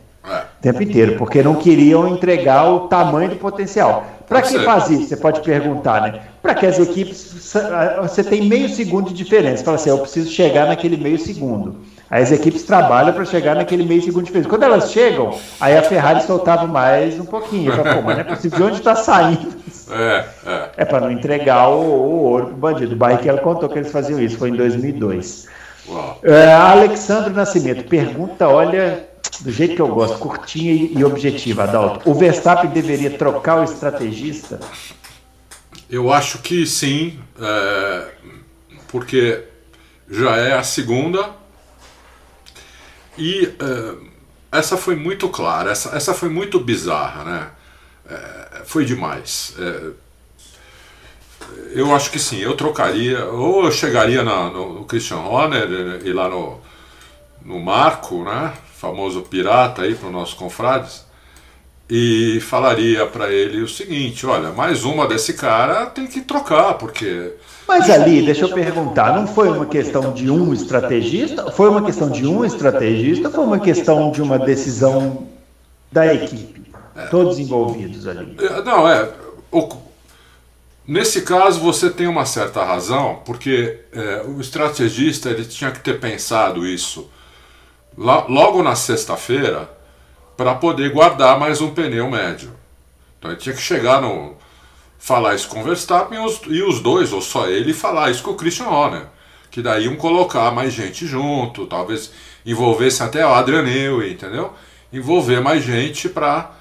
O 0.59 0.61
tempo 0.61 0.81
inteiro, 0.81 1.17
porque 1.17 1.43
não 1.43 1.55
queriam 1.55 2.07
entregar 2.07 2.67
o 2.67 2.87
tamanho 2.87 3.29
do 3.29 3.35
potencial. 3.35 4.05
Para 4.27 4.41
que 4.41 4.59
faz 4.59 4.89
isso? 4.89 5.07
Você 5.07 5.15
pode 5.15 5.41
perguntar, 5.41 6.01
né? 6.01 6.21
Para 6.41 6.53
que 6.53 6.65
as 6.65 6.79
equipes. 6.79 7.53
Você 8.01 8.23
tem 8.23 8.41
meio 8.43 8.67
segundo 8.67 9.09
de 9.09 9.13
diferença. 9.13 9.57
Você 9.57 9.63
fala 9.63 9.75
assim, 9.75 9.89
eu 9.89 9.99
preciso 9.99 10.29
chegar 10.31 10.67
naquele 10.67 10.97
meio 10.97 11.17
segundo. 11.17 11.77
Aí 12.09 12.23
as 12.23 12.31
equipes 12.31 12.63
trabalham 12.63 13.13
para 13.13 13.23
chegar 13.23 13.55
naquele 13.55 13.85
meio 13.85 14.01
segundo 14.01 14.21
de 14.21 14.27
diferença. 14.27 14.49
Quando 14.49 14.63
elas 14.63 14.91
chegam, 14.91 15.33
aí 15.59 15.77
a 15.77 15.83
Ferrari 15.83 16.23
soltava 16.23 16.65
mais 16.65 17.19
um 17.19 17.25
pouquinho. 17.25 17.71
Falo, 17.71 17.95
Pô, 17.95 18.01
mas 18.01 18.15
não 18.15 18.21
é 18.21 18.23
possível. 18.23 18.57
De 18.57 18.63
onde 18.63 18.77
está 18.77 18.95
saindo? 18.95 19.55
É, 19.89 20.25
é. 20.45 20.69
é 20.77 20.85
para 20.85 21.01
não 21.01 21.11
entregar 21.11 21.69
o, 21.69 21.79
o 21.79 22.23
ouro 22.23 22.47
para 22.47 22.53
o 22.53 22.57
bandido. 22.57 22.95
O 22.95 22.97
Barrichello 22.97 23.39
contou 23.39 23.69
que 23.69 23.77
eles 23.77 23.91
faziam 23.91 24.19
isso, 24.19 24.37
foi 24.37 24.49
em 24.49 24.55
2002. 24.55 25.47
É, 26.23 26.53
Alexandre 26.53 27.33
Nascimento 27.33 27.87
pergunta: 27.87 28.47
olha, 28.47 29.06
do 29.41 29.51
jeito 29.51 29.75
que 29.75 29.81
eu 29.81 29.87
gosto, 29.87 30.17
curtinha 30.17 30.73
e 30.73 31.03
objetiva, 31.03 31.63
Adalto. 31.63 32.09
O 32.09 32.13
Verstappen 32.13 32.69
deveria 32.69 33.17
trocar 33.17 33.59
o 33.59 33.63
estrategista? 33.63 34.59
Eu 35.89 36.11
acho 36.11 36.39
que 36.39 36.65
sim, 36.65 37.19
é, 37.39 38.11
porque 38.89 39.43
já 40.09 40.35
é 40.37 40.53
a 40.53 40.63
segunda 40.63 41.29
e 43.17 43.53
é, 43.59 43.95
essa 44.51 44.77
foi 44.77 44.95
muito 44.95 45.29
clara, 45.29 45.71
essa, 45.71 45.95
essa 45.95 46.13
foi 46.13 46.29
muito 46.29 46.59
bizarra, 46.59 47.23
né? 47.23 47.49
É, 48.09 48.63
foi 48.65 48.85
demais. 48.85 49.55
É, 49.59 49.91
eu 51.73 51.95
acho 51.95 52.11
que 52.11 52.19
sim, 52.19 52.37
eu 52.37 52.55
trocaria, 52.55 53.25
ou 53.25 53.65
eu 53.65 53.71
chegaria 53.71 54.23
na, 54.23 54.49
no, 54.49 54.73
no, 54.73 54.85
Christian 54.85 55.19
Horner 55.19 56.01
e 56.03 56.11
lá 56.11 56.27
no, 56.29 56.59
no 57.43 57.59
Marco, 57.59 58.23
né? 58.23 58.53
Famoso 58.77 59.23
pirata 59.23 59.81
aí 59.81 59.95
para 59.95 60.07
os 60.07 60.13
nossos 60.13 60.35
confrades, 60.35 61.03
e 61.89 62.39
falaria 62.41 63.05
para 63.07 63.31
ele 63.31 63.61
o 63.61 63.67
seguinte: 63.67 64.25
olha, 64.25 64.51
mais 64.51 64.83
uma 64.83 65.07
desse 65.07 65.33
cara 65.33 65.85
tem 65.87 66.05
que 66.05 66.21
trocar, 66.21 66.75
porque. 66.75 67.33
Mas 67.67 67.89
ali, 67.89 68.23
deixa 68.23 68.41
eu 68.41 68.49
perguntar, 68.53 69.15
não 69.15 69.27
foi 69.27 69.49
uma 69.49 69.65
questão 69.65 70.13
de 70.13 70.29
um 70.29 70.53
estrategista? 70.53 71.51
Foi 71.51 71.69
uma 71.69 71.83
questão 71.83 72.09
de 72.09 72.25
um 72.27 72.45
estrategista 72.45 73.29
ou 73.29 73.33
foi 73.33 73.43
uma 73.45 73.59
questão 73.59 74.11
de 74.11 74.21
uma 74.21 74.37
decisão 74.37 75.27
da 75.91 76.13
equipe? 76.13 76.71
Todos 77.09 77.39
envolvidos 77.39 78.07
ali. 78.07 78.35
É, 78.39 78.61
não, 78.63 78.87
é. 78.87 79.09
O, 79.51 79.69
nesse 80.87 81.21
caso 81.21 81.59
você 81.59 81.89
tem 81.89 82.07
uma 82.07 82.25
certa 82.25 82.63
razão, 82.63 83.21
porque 83.25 83.79
é, 83.91 84.23
o 84.27 84.39
estrategista 84.39 85.29
ele 85.29 85.45
tinha 85.45 85.71
que 85.71 85.79
ter 85.79 85.99
pensado 85.99 86.65
isso 86.65 87.09
logo 87.97 88.61
na 88.61 88.75
sexta-feira 88.75 89.69
para 90.35 90.53
poder 90.53 90.91
guardar 90.91 91.39
mais 91.39 91.59
um 91.61 91.73
pneu 91.73 92.09
médio. 92.09 92.53
Então 93.17 93.31
ele 93.31 93.39
tinha 93.39 93.55
que 93.55 93.61
chegar 93.61 94.01
no. 94.01 94.35
falar 94.99 95.33
isso 95.33 95.49
com 95.49 95.61
o 95.61 95.63
Verstappen 95.63 96.19
e 96.19 96.25
os, 96.25 96.41
e 96.47 96.61
os 96.61 96.79
dois, 96.79 97.11
ou 97.11 97.21
só 97.21 97.47
ele, 97.47 97.73
falar 97.73 98.11
isso 98.11 98.21
com 98.21 98.31
o 98.31 98.35
Christian 98.35 98.67
Horner. 98.67 99.07
Que 99.49 99.61
daí 99.61 99.85
iam 99.85 99.95
colocar 99.95 100.51
mais 100.51 100.73
gente 100.73 101.07
junto, 101.07 101.65
talvez 101.65 102.11
envolvesse 102.45 103.01
até 103.01 103.25
o 103.25 103.33
Adrian 103.33 103.63
Newey, 103.63 104.13
entendeu? 104.13 104.53
Envolver 104.93 105.41
mais 105.41 105.63
gente 105.63 106.07
para 106.07 106.51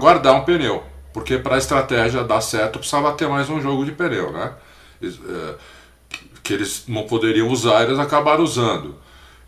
guardar 0.00 0.34
um 0.34 0.44
pneu. 0.44 0.82
Porque 1.12 1.38
para 1.38 1.54
a 1.54 1.58
estratégia 1.58 2.24
dar 2.24 2.40
certo 2.40 2.78
precisava 2.78 3.12
ter 3.12 3.28
mais 3.28 3.48
um 3.48 3.60
jogo 3.60 3.84
de 3.84 3.92
pneu, 3.92 4.32
né? 4.32 4.52
É, 5.02 5.54
que 6.42 6.52
eles 6.52 6.84
não 6.88 7.04
poderiam 7.04 7.48
usar, 7.48 7.84
eles 7.84 7.98
acabaram 7.98 8.42
usando. 8.42 8.96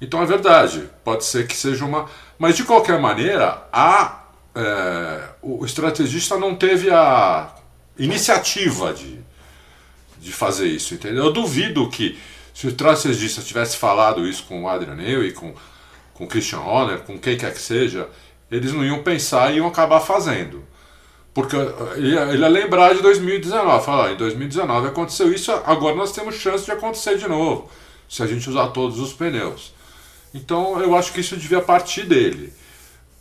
Então 0.00 0.22
é 0.22 0.26
verdade, 0.26 0.88
pode 1.04 1.24
ser 1.24 1.46
que 1.46 1.56
seja 1.56 1.84
uma. 1.84 2.08
Mas 2.38 2.56
de 2.56 2.64
qualquer 2.64 3.00
maneira, 3.00 3.66
a, 3.72 4.24
é, 4.54 5.28
o 5.42 5.64
estrategista 5.64 6.36
não 6.36 6.54
teve 6.54 6.90
a 6.90 7.52
iniciativa 7.98 8.94
de, 8.94 9.18
de 10.20 10.32
fazer 10.32 10.68
isso, 10.68 10.94
entendeu? 10.94 11.24
Eu 11.24 11.32
duvido 11.32 11.88
que 11.88 12.18
se 12.54 12.66
o 12.66 12.70
estrategista 12.70 13.42
tivesse 13.42 13.76
falado 13.76 14.26
isso 14.26 14.44
com 14.44 14.64
o 14.64 14.68
Adrian 14.68 14.94
Newey, 14.94 15.32
com, 15.32 15.54
com 16.14 16.24
o 16.24 16.26
Christian 16.26 16.60
Horner, 16.60 17.00
com 17.00 17.18
quem 17.18 17.36
quer 17.36 17.52
que 17.52 17.60
seja, 17.60 18.08
eles 18.50 18.72
não 18.72 18.84
iam 18.84 19.02
pensar 19.02 19.52
e 19.52 19.56
iam 19.56 19.66
acabar 19.66 20.00
fazendo. 20.00 20.64
Porque 21.34 21.54
ele 21.96 22.14
ia, 22.14 22.22
ele 22.22 22.42
ia 22.42 22.48
lembrar 22.48 22.94
de 22.94 23.02
2019, 23.02 23.84
falar, 23.84 24.12
em 24.12 24.16
2019 24.16 24.88
aconteceu 24.88 25.32
isso, 25.32 25.52
agora 25.52 25.94
nós 25.94 26.10
temos 26.12 26.34
chance 26.34 26.64
de 26.64 26.72
acontecer 26.72 27.16
de 27.16 27.28
novo, 27.28 27.70
se 28.08 28.22
a 28.22 28.26
gente 28.26 28.48
usar 28.48 28.68
todos 28.68 28.98
os 28.98 29.12
pneus. 29.12 29.72
Então 30.34 30.80
eu 30.80 30.96
acho 30.96 31.12
que 31.12 31.20
isso 31.20 31.36
devia 31.36 31.60
partir 31.60 32.04
dele. 32.04 32.52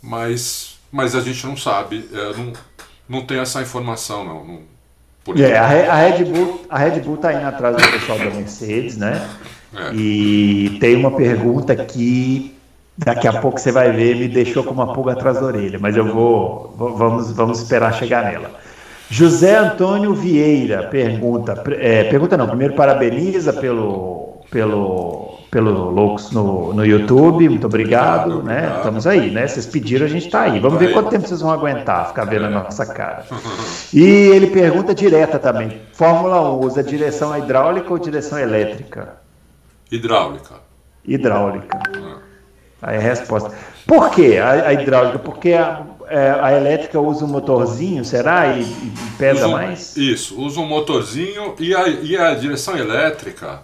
Mas, 0.01 0.77
mas 0.91 1.15
a 1.15 1.21
gente 1.21 1.45
não 1.45 1.57
sabe, 1.57 2.07
é, 2.13 2.37
não, 2.37 2.53
não 3.07 3.25
tem 3.25 3.39
essa 3.39 3.61
informação, 3.61 4.23
não. 4.23 4.45
não 4.45 4.77
é, 5.43 5.57
a, 5.57 5.95
Red 5.95 6.23
Bull 6.23 6.65
a 6.69 6.77
Red 6.77 7.01
Bull 7.01 7.15
está 7.15 7.33
indo 7.33 7.45
atrás 7.45 7.75
do 7.75 7.91
pessoal 7.91 8.17
da 8.17 8.25
Mercedes, 8.25 8.95
né? 8.95 9.29
É. 9.75 9.93
E 9.93 10.77
tem 10.79 10.95
uma 10.95 11.11
pergunta 11.11 11.75
que 11.75 12.55
daqui 12.97 13.27
a 13.27 13.33
pouco 13.41 13.59
você 13.59 13.71
vai 13.71 13.91
ver, 13.91 14.15
me 14.15 14.27
deixou 14.27 14.63
com 14.63 14.71
uma 14.71 14.93
pulga 14.93 15.11
atrás 15.11 15.39
da 15.39 15.45
orelha, 15.45 15.77
mas 15.79 15.97
eu 15.97 16.05
vou, 16.05 16.73
vamos, 16.77 17.31
vamos 17.31 17.59
esperar 17.59 17.93
chegar 17.93 18.23
nela. 18.23 18.51
José 19.09 19.55
Antônio 19.57 20.13
Vieira 20.13 20.87
pergunta, 20.87 21.63
é, 21.79 22.05
pergunta 22.05 22.35
não, 22.35 22.47
primeiro 22.47 22.73
parabeniza 22.73 23.53
pelo, 23.53 24.41
pelo 24.49 25.26
pelo 25.49 25.89
Loucos 25.89 26.31
no, 26.31 26.73
no 26.73 26.85
YouTube, 26.85 27.47
muito 27.47 27.67
obrigado, 27.67 28.43
né? 28.43 28.73
Estamos 28.77 29.07
aí, 29.07 29.31
né? 29.31 29.47
Vocês 29.47 29.65
pediram, 29.65 30.05
a 30.05 30.09
gente 30.09 30.25
está 30.25 30.41
aí. 30.41 30.59
Vamos 30.59 30.79
ver 30.79 30.91
quanto 30.93 31.09
tempo 31.09 31.27
vocês 31.27 31.41
vão 31.41 31.51
aguentar 31.51 32.09
ficar 32.09 32.25
vendo 32.25 32.45
a 32.45 32.49
nossa 32.49 32.85
cara. 32.85 33.25
E 33.93 34.03
ele 34.03 34.47
pergunta 34.47 34.93
direta 34.93 35.39
também: 35.39 35.81
Fórmula 35.93 36.41
1 36.51 36.59
usa 36.59 36.83
direção 36.83 37.37
hidráulica 37.37 37.89
ou 37.89 37.97
direção 37.97 38.37
elétrica? 38.37 39.15
Hidráulica. 39.91 40.55
Hidráulica. 41.05 41.79
Aí 42.81 42.97
a 42.97 43.01
resposta. 43.01 43.51
Por 43.85 44.09
que 44.11 44.37
a, 44.37 44.67
a 44.67 44.73
hidráulica? 44.73 45.19
Porque 45.19 45.53
a, 45.53 45.81
é, 46.09 46.37
a 46.41 46.53
elétrica 46.53 46.99
usa 46.99 47.23
um 47.23 47.27
motorzinho, 47.27 48.03
será? 48.03 48.47
E, 48.47 48.61
e 48.61 48.93
pesa 49.17 49.47
mais? 49.47 49.95
Isso, 49.95 50.39
usa 50.39 50.59
um 50.59 50.67
motorzinho 50.67 51.55
e 51.57 51.73
a, 51.73 51.87
e 51.87 52.17
a 52.17 52.35
direção 52.35 52.77
elétrica 52.77 53.61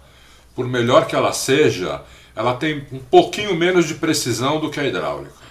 por 0.55 0.67
melhor 0.67 1.05
que 1.05 1.15
ela 1.15 1.33
seja, 1.33 2.01
ela 2.35 2.55
tem 2.55 2.85
um 2.91 2.99
pouquinho 2.99 3.55
menos 3.55 3.87
de 3.87 3.95
precisão 3.95 4.59
do 4.59 4.69
que 4.69 4.79
a 4.79 4.85
hidráulica. 4.85 5.43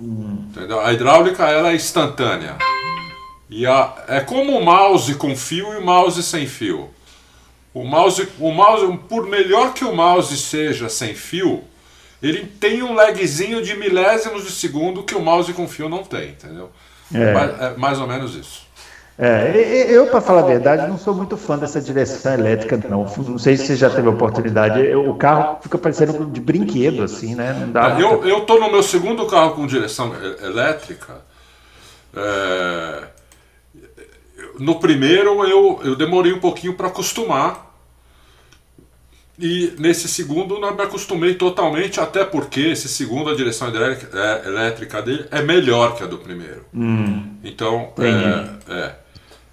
Hum. 0.00 0.46
Entendeu? 0.50 0.80
A 0.80 0.92
hidráulica 0.92 1.48
ela 1.48 1.70
é 1.70 1.74
instantânea. 1.74 2.56
E 3.48 3.66
a, 3.66 3.94
é 4.08 4.20
como 4.20 4.58
o 4.58 4.64
mouse 4.64 5.14
com 5.14 5.36
fio 5.36 5.72
e 5.74 5.76
o 5.76 5.84
mouse 5.84 6.22
sem 6.22 6.46
fio. 6.46 6.90
O 7.74 7.84
mouse, 7.84 8.28
o 8.38 8.50
mouse, 8.50 8.98
por 9.08 9.26
melhor 9.26 9.72
que 9.72 9.84
o 9.84 9.94
mouse 9.94 10.36
seja 10.36 10.88
sem 10.88 11.14
fio, 11.14 11.64
ele 12.22 12.46
tem 12.46 12.82
um 12.82 12.94
lagzinho 12.94 13.62
de 13.62 13.74
milésimos 13.74 14.44
de 14.44 14.52
segundo 14.52 15.02
que 15.02 15.14
o 15.14 15.20
mouse 15.20 15.52
com 15.52 15.66
fio 15.66 15.88
não 15.88 16.04
tem, 16.04 16.30
entendeu? 16.30 16.70
É, 17.14 17.66
é 17.66 17.76
mais 17.76 17.98
ou 17.98 18.06
menos 18.06 18.34
isso. 18.34 18.61
É, 19.24 19.86
eu, 19.88 20.08
para 20.08 20.20
falar 20.20 20.40
a 20.40 20.46
verdade, 20.46 20.88
não 20.88 20.98
sou 20.98 21.14
muito 21.14 21.36
fã 21.36 21.56
dessa 21.56 21.80
direção 21.80 22.34
elétrica, 22.34 22.76
não. 22.88 23.04
Não 23.04 23.38
sei 23.38 23.56
se 23.56 23.66
você 23.66 23.76
já 23.76 23.88
teve 23.88 24.08
oportunidade. 24.08 24.82
O 24.96 25.14
carro 25.14 25.58
fica 25.62 25.78
parecendo 25.78 26.26
de 26.26 26.40
brinquedo, 26.40 27.04
assim, 27.04 27.36
né? 27.36 27.52
Não 27.52 27.70
dá 27.70 28.00
eu, 28.00 28.08
muita... 28.14 28.26
eu 28.26 28.40
tô 28.40 28.58
no 28.58 28.68
meu 28.68 28.82
segundo 28.82 29.24
carro 29.26 29.52
com 29.54 29.64
direção 29.64 30.12
elétrica. 30.42 31.20
É... 32.16 33.04
No 34.58 34.80
primeiro 34.80 35.46
eu, 35.46 35.80
eu 35.84 35.94
demorei 35.94 36.32
um 36.32 36.40
pouquinho 36.40 36.74
para 36.74 36.88
acostumar. 36.88 37.70
E 39.38 39.72
nesse 39.78 40.08
segundo 40.08 40.58
não 40.58 40.74
me 40.74 40.82
acostumei 40.82 41.34
totalmente, 41.34 42.00
até 42.00 42.24
porque 42.24 42.60
esse 42.60 42.88
segundo, 42.88 43.30
a 43.30 43.36
direção 43.36 43.68
é, 43.68 44.48
elétrica 44.48 45.00
dele 45.00 45.26
é 45.30 45.42
melhor 45.42 45.94
que 45.96 46.02
a 46.02 46.06
do 46.06 46.18
primeiro. 46.18 46.64
Hum, 46.74 47.36
então, 47.42 47.92
é, 47.98 48.72
é, 48.72 49.01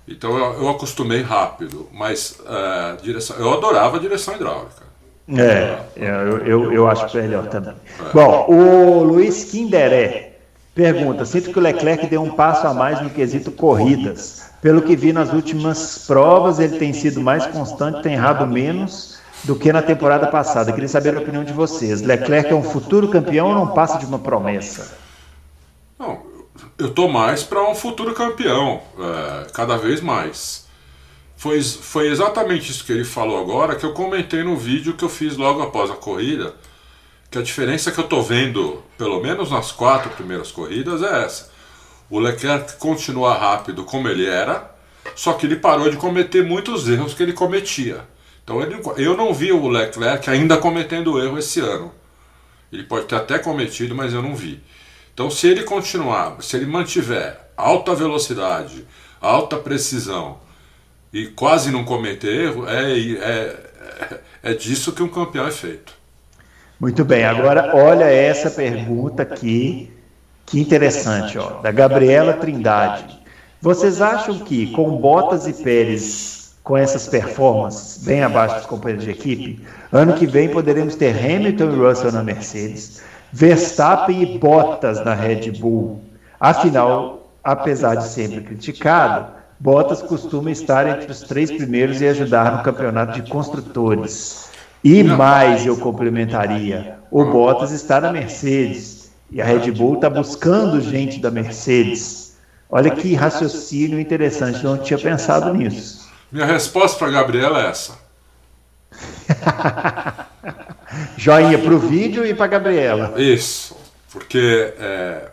então 0.09 0.37
eu, 0.37 0.63
eu 0.63 0.69
acostumei 0.69 1.21
rápido, 1.21 1.87
mas 1.93 2.39
uh, 2.41 3.01
direção, 3.01 3.35
eu 3.37 3.53
adorava 3.53 3.97
a 3.97 3.99
direção 3.99 4.35
hidráulica. 4.35 4.89
É, 5.37 5.79
eu, 5.95 6.37
eu, 6.39 6.73
eu 6.73 6.87
acho 6.87 7.15
melhor 7.15 7.45
também. 7.47 7.75
É. 7.99 8.13
Bom, 8.13 8.47
o 8.49 9.03
Luiz 9.03 9.43
Kinderé 9.45 10.33
pergunta: 10.73 11.23
sinto 11.25 11.51
que 11.51 11.59
o 11.59 11.61
Leclerc 11.61 12.07
deu 12.07 12.23
um 12.23 12.31
passo 12.31 12.65
a 12.65 12.73
mais 12.73 13.01
no 13.01 13.09
quesito 13.09 13.51
corridas. 13.51 14.49
Pelo 14.61 14.81
que 14.81 14.95
vi 14.95 15.13
nas 15.13 15.31
últimas 15.31 16.05
provas, 16.05 16.59
ele 16.59 16.77
tem 16.77 16.91
sido 16.91 17.21
mais 17.21 17.45
constante, 17.45 18.01
tem 18.01 18.13
errado 18.13 18.45
menos 18.45 19.19
do 19.43 19.55
que 19.55 19.71
na 19.71 19.81
temporada 19.81 20.27
passada. 20.27 20.73
Queria 20.73 20.89
saber 20.89 21.15
a 21.15 21.19
opinião 21.19 21.43
de 21.43 21.53
vocês. 21.53 22.01
Leclerc 22.01 22.51
é 22.51 22.55
um 22.55 22.63
futuro 22.63 23.07
campeão 23.07 23.47
ou 23.47 23.55
não 23.55 23.67
passa 23.67 23.97
de 23.97 24.05
uma 24.05 24.19
promessa? 24.19 24.97
Não, 25.97 26.19
eu 26.79 26.89
tô 26.89 27.09
mais 27.09 27.43
para 27.43 27.61
um 27.69 27.75
futuro 27.75 28.13
campeão, 28.13 28.81
é, 28.97 29.51
cada 29.51 29.77
vez 29.77 29.99
mais. 29.99 30.65
Foi, 31.35 31.61
foi 31.61 32.07
exatamente 32.07 32.71
isso 32.71 32.85
que 32.85 32.91
ele 32.91 33.03
falou 33.03 33.39
agora 33.39 33.75
que 33.75 33.85
eu 33.85 33.93
comentei 33.93 34.43
no 34.43 34.55
vídeo 34.55 34.93
que 34.93 35.03
eu 35.03 35.09
fiz 35.09 35.35
logo 35.35 35.61
após 35.61 35.91
a 35.91 35.95
corrida. 35.95 36.55
Que 37.29 37.37
a 37.37 37.41
diferença 37.41 37.91
que 37.91 37.99
eu 37.99 38.07
tô 38.07 38.21
vendo, 38.21 38.81
pelo 38.97 39.21
menos 39.21 39.51
nas 39.51 39.71
quatro 39.71 40.09
primeiras 40.11 40.51
corridas, 40.51 41.03
é 41.03 41.25
essa. 41.25 41.51
O 42.09 42.17
Leclerc 42.17 42.77
continua 42.77 43.37
rápido 43.37 43.83
como 43.83 44.07
ele 44.07 44.25
era, 44.25 44.73
só 45.15 45.33
que 45.33 45.45
ele 45.45 45.57
parou 45.57 45.89
de 45.89 45.97
cometer 45.97 46.43
muitos 46.43 46.87
erros 46.87 47.13
que 47.13 47.21
ele 47.21 47.33
cometia. 47.33 48.07
Então 48.43 48.61
ele, 48.61 48.81
eu 48.97 49.15
não 49.15 49.33
vi 49.33 49.51
o 49.51 49.67
Leclerc 49.67 50.29
ainda 50.29 50.57
cometendo 50.57 51.21
erro 51.21 51.37
esse 51.37 51.59
ano. 51.59 51.93
Ele 52.71 52.83
pode 52.83 53.05
ter 53.05 53.15
até 53.15 53.37
cometido, 53.37 53.93
mas 53.93 54.13
eu 54.13 54.21
não 54.21 54.35
vi. 54.35 54.61
Então, 55.19 55.29
se 55.29 55.49
ele 55.49 55.63
continuar, 55.63 56.37
se 56.39 56.55
ele 56.55 56.65
mantiver 56.65 57.37
alta 57.57 57.93
velocidade, 57.93 58.87
alta 59.19 59.57
precisão 59.57 60.37
e 61.11 61.25
quase 61.25 61.71
não 61.71 61.83
cometer 61.83 62.45
erro, 62.45 62.65
é, 62.65 62.97
é, 62.97 64.19
é 64.41 64.53
disso 64.53 64.93
que 64.93 65.03
um 65.03 65.09
campeão 65.09 65.45
é 65.45 65.51
feito. 65.51 65.93
Muito 66.79 67.03
bem, 67.03 67.25
agora 67.25 67.75
olha 67.75 68.05
essa 68.05 68.49
pergunta 68.49 69.23
aqui, 69.23 69.91
que 70.45 70.57
interessante, 70.57 71.37
ó, 71.37 71.59
da 71.59 71.69
Gabriela 71.69 72.35
Trindade. 72.35 73.19
Vocês 73.61 74.01
acham 74.01 74.39
que 74.39 74.71
com 74.71 74.95
Bottas 74.99 75.45
e 75.47 75.51
Pérez, 75.51 76.55
com 76.63 76.77
essas 76.77 77.09
performances 77.09 78.01
bem 78.05 78.23
abaixo 78.23 78.55
dos 78.55 78.67
companheiros 78.67 79.03
de 79.03 79.11
equipe, 79.11 79.67
ano 79.91 80.13
que 80.13 80.25
vem 80.25 80.47
poderemos 80.47 80.95
ter 80.95 81.13
Hamilton 81.13 81.71
e 81.73 81.75
Russell 81.75 82.13
na 82.13 82.23
Mercedes, 82.23 83.01
Verstappen 83.31 84.21
e 84.21 84.37
Bottas 84.37 85.03
na 85.03 85.13
Red 85.13 85.51
Bull. 85.51 86.01
Afinal, 86.39 87.31
apesar 87.43 87.95
de 87.95 88.07
sempre 88.07 88.41
criticado, 88.41 89.31
Bottas 89.59 90.01
costuma 90.01 90.51
estar 90.51 90.87
entre 90.87 91.11
os 91.11 91.21
três 91.21 91.51
primeiros 91.51 92.01
e 92.01 92.07
ajudar 92.07 92.57
no 92.57 92.63
campeonato 92.63 93.21
de 93.21 93.29
construtores. 93.29 94.49
E 94.83 95.03
mais 95.03 95.65
eu 95.65 95.75
complementaria: 95.77 96.97
o 97.11 97.25
Bottas 97.25 97.71
está 97.71 97.99
na 97.99 98.11
Mercedes 98.11 99.11
e 99.31 99.41
a 99.41 99.45
Red 99.45 99.71
Bull 99.71 99.95
está 99.95 100.09
buscando 100.09 100.79
gente 100.81 101.19
da 101.19 101.29
Mercedes. 101.29 102.37
Olha 102.69 102.91
que 102.91 103.15
raciocínio 103.15 103.99
interessante, 103.99 104.63
não 104.63 104.77
tinha 104.77 104.97
pensado 104.97 105.53
nisso. 105.53 106.07
Minha 106.31 106.45
resposta 106.45 106.99
para 106.99 107.07
a 107.07 107.11
Gabriela 107.11 107.61
é 107.61 107.69
essa. 107.69 107.97
Joinha 111.17 111.57
para 111.57 111.73
o 111.73 111.79
vídeo 111.79 112.25
e 112.25 112.33
para 112.33 112.47
Gabriela. 112.47 113.13
Isso, 113.21 113.75
porque 114.11 114.73
é, 114.79 115.29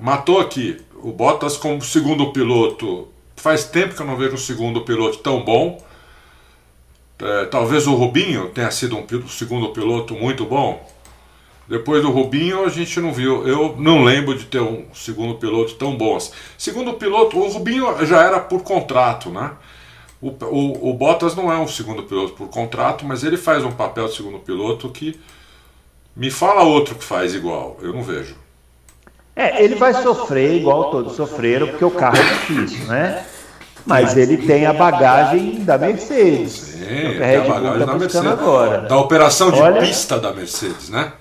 matou 0.00 0.40
aqui 0.40 0.80
o 1.02 1.12
Bottas 1.12 1.56
como 1.56 1.82
segundo 1.82 2.32
piloto. 2.32 3.08
Faz 3.36 3.64
tempo 3.64 3.94
que 3.94 4.00
eu 4.00 4.06
não 4.06 4.16
vejo 4.16 4.34
um 4.34 4.38
segundo 4.38 4.80
piloto 4.82 5.18
tão 5.18 5.44
bom. 5.44 5.82
É, 7.18 7.44
talvez 7.46 7.86
o 7.86 7.94
Rubinho 7.94 8.48
tenha 8.48 8.70
sido 8.70 8.96
um 8.96 9.28
segundo 9.28 9.70
piloto 9.70 10.14
muito 10.14 10.44
bom. 10.44 10.84
Depois 11.68 12.02
do 12.02 12.10
Rubinho 12.10 12.64
a 12.64 12.68
gente 12.68 13.00
não 13.00 13.12
viu. 13.12 13.46
Eu 13.46 13.76
não 13.78 14.04
lembro 14.04 14.36
de 14.36 14.44
ter 14.44 14.60
um 14.60 14.84
segundo 14.92 15.34
piloto 15.34 15.74
tão 15.74 15.96
bom. 15.96 16.16
Assim. 16.16 16.32
Segundo 16.58 16.94
piloto, 16.94 17.38
o 17.38 17.48
Rubinho 17.48 18.04
já 18.06 18.22
era 18.22 18.40
por 18.40 18.62
contrato, 18.62 19.30
né? 19.30 19.52
O, 20.24 20.28
o, 20.46 20.90
o, 20.90 20.94
Bottas 20.94 21.36
não 21.36 21.52
é 21.52 21.58
um 21.58 21.68
segundo 21.68 22.02
piloto 22.04 22.32
por 22.32 22.48
contrato, 22.48 23.04
mas 23.04 23.22
ele 23.22 23.36
faz 23.36 23.62
um 23.62 23.70
papel 23.70 24.06
de 24.06 24.16
segundo 24.16 24.38
piloto 24.38 24.88
que 24.88 25.20
me 26.16 26.30
fala 26.30 26.62
outro 26.62 26.94
que 26.94 27.04
faz 27.04 27.34
igual. 27.34 27.76
Eu 27.82 27.92
não 27.92 28.02
vejo. 28.02 28.34
É, 29.36 29.62
ele 29.62 29.74
vai 29.74 29.92
sofrer 29.92 30.54
igual 30.54 30.90
todos 30.90 31.14
sofreram, 31.14 31.68
porque 31.68 31.84
o 31.84 31.90
carro 31.90 32.16
é 32.16 32.22
difícil, 32.22 32.86
né? 32.86 33.22
Mas 33.84 34.16
ele 34.16 34.38
tem 34.38 34.64
a 34.64 34.72
bagagem 34.72 35.62
da 35.62 35.76
Mercedes. 35.76 36.52
Sim, 36.52 36.86
tem 37.18 37.36
a 37.36 37.40
bagagem 37.40 37.78
tá 37.80 37.84
da 37.84 37.98
Mercedes. 37.98 38.26
Agora. 38.26 38.78
Da 38.78 38.96
operação 38.96 39.50
de 39.50 39.60
Olha... 39.60 39.82
pista 39.82 40.18
da 40.18 40.32
Mercedes, 40.32 40.88
né? 40.88 41.12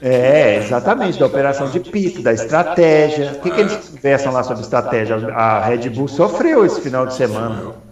É, 0.00 0.58
exatamente, 0.58 1.18
da 1.18 1.26
operação 1.26 1.68
de 1.68 1.80
pista, 1.80 2.22
da 2.22 2.32
estratégia. 2.32 3.32
O 3.32 3.40
que, 3.40 3.50
que 3.50 3.60
eles 3.60 3.88
conversam 3.88 4.32
lá 4.32 4.44
sobre 4.44 4.62
estratégia? 4.62 5.16
A 5.34 5.58
Red 5.64 5.88
Bull 5.90 6.06
sofreu 6.06 6.64
esse 6.64 6.80
final 6.80 7.04
de 7.04 7.14
semana 7.14 7.82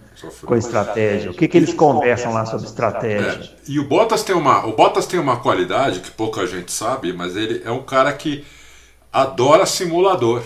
com 0.45 0.57
estratégia. 0.57 1.31
O 1.31 1.35
que, 1.35 1.49
que 1.49 1.57
eles 1.57 1.75
conversam 1.75 2.33
lá 2.33 2.45
sobre 2.47 2.67
estratégia? 2.67 3.45
É. 3.45 3.51
E 3.67 3.79
o 3.79 3.85
Bottas 3.85 4.23
tem 4.23 4.35
uma, 4.35 4.65
o 4.67 4.75
Bottas 4.75 5.07
tem 5.07 5.19
uma 5.19 5.41
qualidade 5.41 6.01
que 6.01 6.11
pouca 6.11 6.47
gente 6.47 6.73
sabe, 6.73 7.13
mas 7.13 7.37
ele 7.37 7.63
é 7.65 7.71
um 7.71 7.83
cara 7.83 8.13
que 8.13 8.45
adora 9.13 9.67
simulador. 9.67 10.43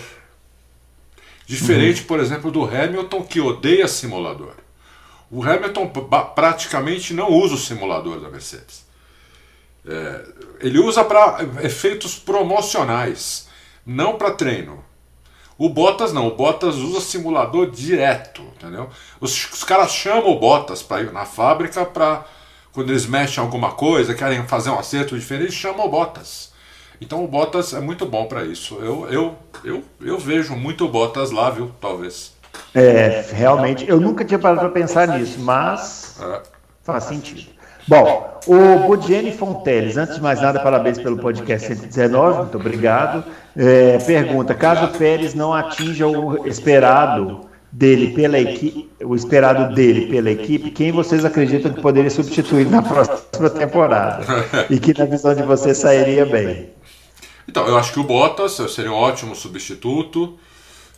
Diferente, 1.45 2.01
uhum. 2.01 2.07
por 2.07 2.19
exemplo, 2.19 2.51
do 2.51 2.65
Hamilton, 2.65 3.23
que 3.23 3.39
odeia 3.39 3.87
simulador. 3.87 4.53
O 5.31 5.43
Hamilton 5.43 5.87
praticamente 6.35 7.13
não 7.13 7.31
usa 7.31 7.55
o 7.55 7.57
simulador 7.57 8.19
da 8.19 8.29
Mercedes. 8.29 8.85
É, 9.85 10.25
ele 10.59 10.79
usa 10.79 11.03
para 11.03 11.39
efeitos 11.63 12.15
promocionais, 12.15 13.47
não 13.85 14.17
para 14.17 14.31
treino. 14.31 14.83
O 15.57 15.69
Bottas 15.69 16.13
não, 16.13 16.27
o 16.27 16.35
Bottas 16.35 16.75
usa 16.75 17.01
simulador 17.01 17.71
direto, 17.71 18.43
entendeu? 18.55 18.89
Os, 19.19 19.51
os 19.51 19.63
caras 19.63 19.91
chamam 19.91 20.29
o 20.29 20.39
Bottas 20.39 20.83
para 20.83 21.01
ir 21.01 21.11
na 21.11 21.25
fábrica 21.25 21.83
para 21.83 22.25
quando 22.71 22.91
eles 22.91 23.07
mexem 23.07 23.43
alguma 23.43 23.71
coisa, 23.71 24.13
querem 24.13 24.45
fazer 24.45 24.69
um 24.69 24.77
acerto 24.77 25.17
diferente, 25.17 25.51
chamam 25.51 25.87
o 25.87 25.89
Bottas. 25.89 26.53
Então 27.01 27.23
o 27.23 27.27
Bottas 27.27 27.73
é 27.73 27.79
muito 27.79 28.05
bom 28.05 28.27
para 28.27 28.43
isso. 28.43 28.75
Eu, 28.75 29.07
eu, 29.09 29.35
eu, 29.63 29.83
eu 29.99 30.19
vejo 30.19 30.55
muito 30.55 30.85
o 30.85 30.87
Bottas 30.87 31.31
lá, 31.31 31.49
viu? 31.49 31.71
Talvez. 31.81 32.33
É, 32.73 33.25
realmente, 33.31 33.87
eu 33.87 33.99
nunca 33.99 34.23
tinha 34.23 34.37
parado 34.37 34.59
para 34.61 34.69
pensar 34.69 35.07
nisso, 35.07 35.39
mas 35.39 36.19
é. 36.21 36.41
faz 36.83 37.05
sentido. 37.05 37.56
Bom, 37.87 38.39
o 38.45 38.79
Budiene 38.87 39.31
Fonteles, 39.31 39.95
antes 39.95 40.15
de 40.15 40.21
mais 40.21 40.41
nada, 40.41 40.59
parabéns 40.59 40.97
pelo 40.97 41.17
podcast 41.17 41.67
119, 41.67 42.39
muito 42.39 42.57
obrigado. 42.57 43.23
É, 43.55 43.97
pergunta: 43.99 44.53
caso 44.53 44.85
o 44.85 44.97
Pérez 44.97 45.33
não 45.33 45.53
atinja 45.53 46.05
o 46.05 46.45
esperado 46.45 47.47
dele 47.71 48.13
pela 48.13 48.37
equipe, 48.37 48.89
o 49.01 49.15
esperado 49.15 49.73
dele 49.73 50.07
pela 50.07 50.29
equipe, 50.29 50.71
quem 50.71 50.91
vocês 50.91 51.23
acreditam 51.23 51.71
que 51.71 51.81
poderia 51.81 52.09
substituir 52.09 52.69
na 52.69 52.81
próxima 52.83 53.49
temporada? 53.49 54.25
E 54.69 54.79
que 54.79 54.97
na 54.97 55.05
visão 55.05 55.33
de 55.33 55.43
vocês 55.43 55.77
sairia 55.77 56.25
bem? 56.25 56.69
Então, 57.47 57.65
eu 57.67 57.77
acho 57.77 57.93
que 57.93 57.99
o 58.01 58.03
Bottas 58.03 58.53
seria 58.69 58.91
um 58.91 58.95
ótimo 58.95 59.33
substituto. 59.33 60.37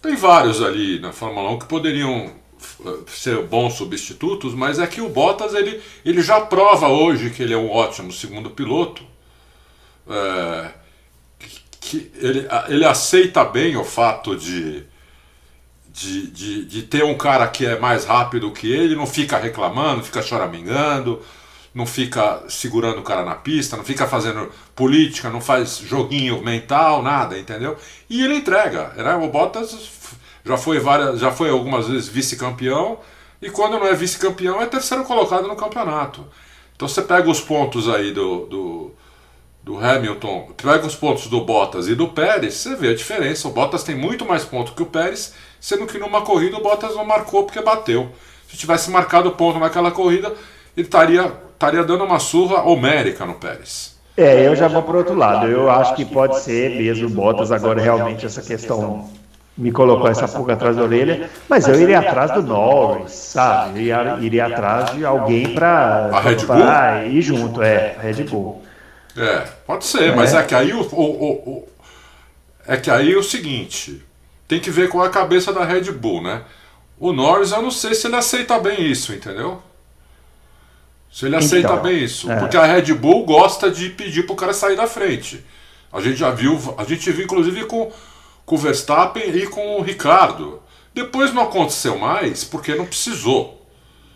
Tem 0.02 0.16
vários 0.16 0.60
ali 0.64 1.00
na 1.00 1.12
Fórmula 1.12 1.52
1 1.52 1.60
que 1.60 1.66
poderiam 1.68 2.32
ser 3.08 3.44
bons 3.44 3.74
substitutos, 3.74 4.54
mas 4.54 4.80
é 4.80 4.88
que 4.88 5.02
o 5.02 5.10
Bottas 5.10 5.54
ele, 5.54 5.82
ele 6.04 6.22
já 6.22 6.42
prova 6.42 6.88
hoje 6.88 7.30
que 7.30 7.44
ele 7.44 7.54
é 7.54 7.58
um 7.58 7.70
ótimo 7.70 8.12
segundo 8.12 8.50
piloto. 8.50 9.04
É, 10.08 10.72
que 11.80 12.12
ele, 12.16 12.48
ele 12.68 12.86
aceita 12.86 13.44
bem 13.46 13.76
o 13.78 13.84
fato 13.84 14.36
de, 14.36 14.84
de, 15.88 16.28
de, 16.28 16.66
de, 16.66 16.82
ter 16.84 17.04
um 17.04 17.18
cara 17.18 17.48
que 17.48 17.66
é 17.66 17.80
mais 17.80 18.06
rápido 18.06 18.52
que 18.52 18.72
ele, 18.72 18.96
não 18.96 19.08
fica 19.08 19.38
reclamando, 19.38 19.98
não 19.98 20.04
fica 20.04 20.22
choramingando, 20.22 21.22
não 21.74 21.86
fica 21.86 22.44
segurando 22.48 23.00
o 23.00 23.04
cara 23.04 23.24
na 23.24 23.36
pista, 23.36 23.78
não 23.78 23.84
fica 23.84 24.08
fazendo 24.08 24.52
política, 24.76 25.30
não 25.30 25.42
faz 25.42 25.78
joguinho 25.78 26.44
mental, 26.44 27.02
nada, 27.02 27.38
entendeu? 27.38 27.78
E 28.10 28.24
ele 28.24 28.36
entrega. 28.36 28.90
Né? 28.96 29.16
O 29.16 29.30
Bottas 29.30 29.90
já 30.46 30.58
foi, 30.58 30.80
várias, 30.80 31.20
já 31.20 31.32
foi 31.32 31.50
algumas 31.50 31.88
vezes 31.88 32.08
vice-campeão, 32.08 33.00
e 33.42 33.50
quando 33.50 33.80
não 33.80 33.88
é 33.88 33.94
vice-campeão 33.94 34.62
é 34.62 34.66
terceiro 34.66 35.04
colocado 35.04 35.48
no 35.48 35.56
campeonato. 35.56 36.26
Então 36.76 36.88
você 36.88 37.02
pega 37.02 37.30
os 37.30 37.42
pontos 37.42 37.90
aí 37.90 38.12
do, 38.12 38.46
do, 38.46 38.92
do 39.64 39.78
Hamilton, 39.78 40.52
pega 40.56 40.86
os 40.86 40.96
pontos 40.96 41.28
do 41.28 41.42
Bottas 41.42 41.88
e 41.88 41.96
do 41.96 42.08
Pérez, 42.08 42.56
você 42.56 42.76
vê 42.76 42.90
a 42.90 42.96
diferença. 42.96 43.48
O 43.48 43.52
Bottas 43.52 43.84
tem 43.84 43.96
muito 43.96 44.26
mais 44.26 44.46
pontos 44.46 44.74
que 44.74 44.84
o 44.84 44.86
Pérez, 44.86 45.34
sendo 45.60 45.86
que 45.86 45.98
numa 45.98 46.22
corrida 46.22 46.58
o 46.58 46.64
Bottas 46.64 46.96
não 46.96 47.06
marcou 47.06 47.44
porque 47.44 47.62
bateu. 47.62 48.10
Se 48.50 48.58
tivesse 48.58 48.90
marcado 48.90 49.32
ponto 49.32 49.60
naquela 49.60 49.92
corrida, 49.92 50.34
ele 50.76 50.88
estaria 50.88 51.50
estaria 51.54 51.84
dando 51.84 52.06
uma 52.06 52.20
surra 52.20 52.62
homérica 52.62 53.26
no 53.26 53.34
Pérez. 53.34 54.00
É, 54.16 54.48
eu 54.48 54.56
já 54.56 54.70
vou 54.70 54.82
para 54.82 54.98
outro 54.98 55.14
lado. 55.14 55.48
Eu 55.48 55.70
acho 55.70 55.94
que 55.96 56.06
pode 56.06 56.40
ser 56.40 56.70
mesmo 56.70 57.08
o 57.08 57.10
Bottas 57.10 57.52
agora 57.52 57.82
realmente 57.82 58.26
essa 58.26 58.42
questão 58.42 59.10
me 59.60 59.74
colocou 59.74 60.08
essa 60.08 60.26
pulga 60.26 60.54
atrás 60.54 60.78
da 60.78 60.84
orelha, 60.84 61.30
mas 61.50 61.68
eu 61.68 61.80
iria 61.80 62.00
atrás 62.00 62.32
do 62.32 62.42
Norris, 62.42 63.12
sabe? 63.12 63.82
Iria, 63.82 64.18
iria 64.22 64.46
atrás 64.46 64.92
de 64.96 65.04
alguém 65.06 65.54
para 65.54 67.06
ir 67.06 67.22
junto, 67.22 67.62
é, 67.62 67.96
a 67.98 68.02
Red 68.02 68.24
Bull. 68.24 68.64
É, 69.18 69.44
pode 69.68 69.84
ser, 69.86 70.12
é. 70.12 70.16
mas 70.16 70.34
é 70.34 70.42
que 70.44 70.56
aí 70.56 70.72
o, 70.72 70.82
o, 70.82 71.04
o, 71.04 71.68
é 72.66 72.78
que 72.78 72.90
aí 72.90 73.14
o 73.18 73.24
seguinte, 73.24 74.02
tem 74.48 74.62
que 74.62 74.72
ver 74.72 74.88
com 74.88 75.02
a 75.02 75.10
cabeça 75.10 75.52
da 75.52 75.66
Red 75.66 75.92
Bull, 75.92 76.24
né? 76.24 76.44
O 76.98 77.12
Norris, 77.12 77.52
eu 77.52 77.62
não 77.62 77.72
sei 77.72 77.94
se 77.94 78.08
ele 78.08 78.16
aceita 78.16 78.58
bem 78.60 78.90
isso, 78.90 79.14
entendeu? 79.14 79.62
Se 81.12 81.26
ele 81.26 81.36
aceita 81.36 81.74
então, 81.74 81.82
bem 81.82 82.02
isso. 82.02 82.32
É. 82.32 82.40
Porque 82.40 82.56
a 82.56 82.64
Red 82.64 82.94
Bull 82.94 83.26
gosta 83.26 83.70
de 83.70 83.90
pedir 83.90 84.26
pro 84.26 84.36
cara 84.36 84.54
sair 84.54 84.78
da 84.78 84.88
frente. 84.88 85.44
A 85.92 86.00
gente 86.00 86.18
já 86.18 86.32
viu, 86.32 86.58
a 86.78 86.84
gente 86.86 87.12
viu 87.12 87.26
inclusive 87.26 87.66
com, 87.66 87.92
com 88.50 88.56
o 88.56 88.58
Verstappen 88.58 89.30
e 89.30 89.46
com 89.46 89.78
o 89.78 89.82
Ricardo. 89.84 90.60
Depois 90.92 91.32
não 91.32 91.44
aconteceu 91.44 92.00
mais 92.00 92.44
porque 92.44 92.74
não 92.74 92.88
precisou. 92.88 93.64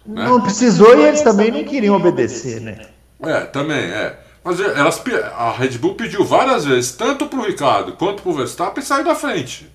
Né? 0.03 0.25
Não 0.25 0.41
precisou 0.41 0.97
e 0.97 1.03
eles 1.03 1.21
também 1.21 1.51
não 1.51 1.63
queriam 1.63 1.95
obedecer, 1.95 2.59
né? 2.59 2.87
É, 3.21 3.41
também, 3.41 3.77
é. 3.77 4.19
Mas 4.43 4.59
elas, 4.59 5.01
a 5.37 5.51
Red 5.51 5.77
Bull 5.77 5.93
pediu 5.93 6.25
várias 6.25 6.65
vezes, 6.65 6.93
tanto 6.93 7.27
pro 7.27 7.45
Ricardo 7.45 7.93
quanto 7.93 8.23
pro 8.23 8.33
Verstappen, 8.33 8.83
sair 8.83 9.03
da 9.03 9.13
frente. 9.13 9.71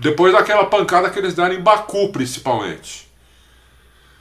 Depois 0.00 0.32
daquela 0.32 0.66
pancada 0.66 1.10
que 1.10 1.18
eles 1.18 1.34
deram 1.34 1.56
em 1.56 1.60
Baku, 1.60 2.10
principalmente. 2.10 3.12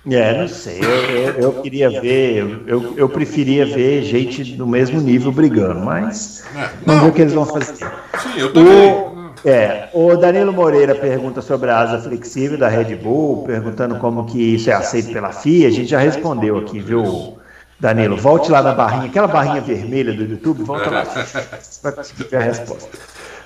É, 0.09 0.37
não 0.37 0.47
sei. 0.47 0.79
Eu, 0.81 0.89
eu, 0.89 1.39
eu 1.39 1.53
queria 1.61 1.89
ver, 2.01 2.63
eu, 2.67 2.93
eu 2.97 3.07
preferia 3.07 3.65
ver 3.65 4.03
gente 4.03 4.43
do 4.55 4.67
mesmo 4.67 4.99
nível 4.99 5.31
brigando, 5.31 5.79
mas 5.79 6.43
é, 6.55 6.69
vamos 6.85 7.03
ver 7.03 7.09
o 7.09 7.13
que 7.13 7.21
eles 7.21 7.33
vão 7.33 7.45
fazer. 7.45 7.75
Sim, 7.77 8.37
eu 8.37 8.53
também. 8.53 8.91
O, 8.91 9.13
é, 9.45 9.89
o 9.93 10.15
Danilo 10.17 10.51
Moreira 10.51 10.95
pergunta 10.95 11.41
sobre 11.41 11.69
a 11.69 11.79
asa 11.79 11.99
flexível 11.99 12.57
da 12.57 12.67
Red 12.67 12.95
Bull, 12.95 13.43
perguntando 13.43 13.95
como 13.95 14.25
que 14.25 14.55
isso 14.55 14.69
é 14.69 14.73
aceito 14.73 15.13
pela 15.13 15.31
FIA. 15.31 15.69
A 15.69 15.71
gente 15.71 15.89
já 15.89 15.99
respondeu 15.99 16.57
aqui, 16.57 16.79
viu, 16.79 17.37
Danilo? 17.79 18.17
Volte 18.17 18.51
lá 18.51 18.61
na 18.61 18.73
barrinha, 18.73 19.05
aquela 19.05 19.27
barrinha 19.27 19.61
vermelha 19.61 20.13
do 20.13 20.23
YouTube, 20.23 20.63
volta 20.63 20.89
lá. 20.89 21.03
Vai 21.81 21.91
conseguir 21.93 22.23
ver 22.25 22.37
a 22.37 22.41
resposta. 22.41 22.89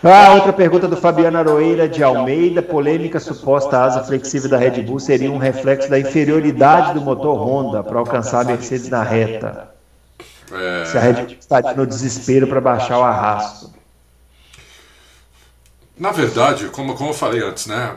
Ah, 0.03 0.33
outra 0.33 0.53
pergunta 0.53 0.87
do 0.87 0.95
Fabiano 0.95 1.37
Aroeira 1.37 1.87
de 1.87 2.03
Almeida. 2.03 2.61
Polêmica 2.61 3.19
suposta 3.19 3.79
asa 3.79 4.03
flexível 4.03 4.49
da 4.49 4.57
Red 4.57 4.81
Bull 4.83 4.99
seria 4.99 5.31
um 5.31 5.37
reflexo 5.37 5.89
da 5.89 5.99
inferioridade 5.99 6.93
do 6.93 7.01
motor 7.01 7.35
Honda 7.37 7.83
para 7.83 7.97
alcançar 7.97 8.41
a 8.41 8.43
Mercedes 8.43 8.89
na 8.89 9.03
reta. 9.03 9.69
É... 10.51 10.85
Se 10.85 10.97
a 10.97 11.01
Red 11.01 11.13
Bull 11.13 11.35
estaria 11.39 11.73
no 11.73 11.85
desespero 11.85 12.47
para 12.47 12.61
baixar 12.61 12.99
o 12.99 13.03
arrasto. 13.03 13.73
Na 15.97 16.11
verdade, 16.11 16.67
como, 16.67 16.95
como 16.95 17.09
eu 17.09 17.13
falei 17.13 17.41
antes, 17.41 17.65
né? 17.65 17.95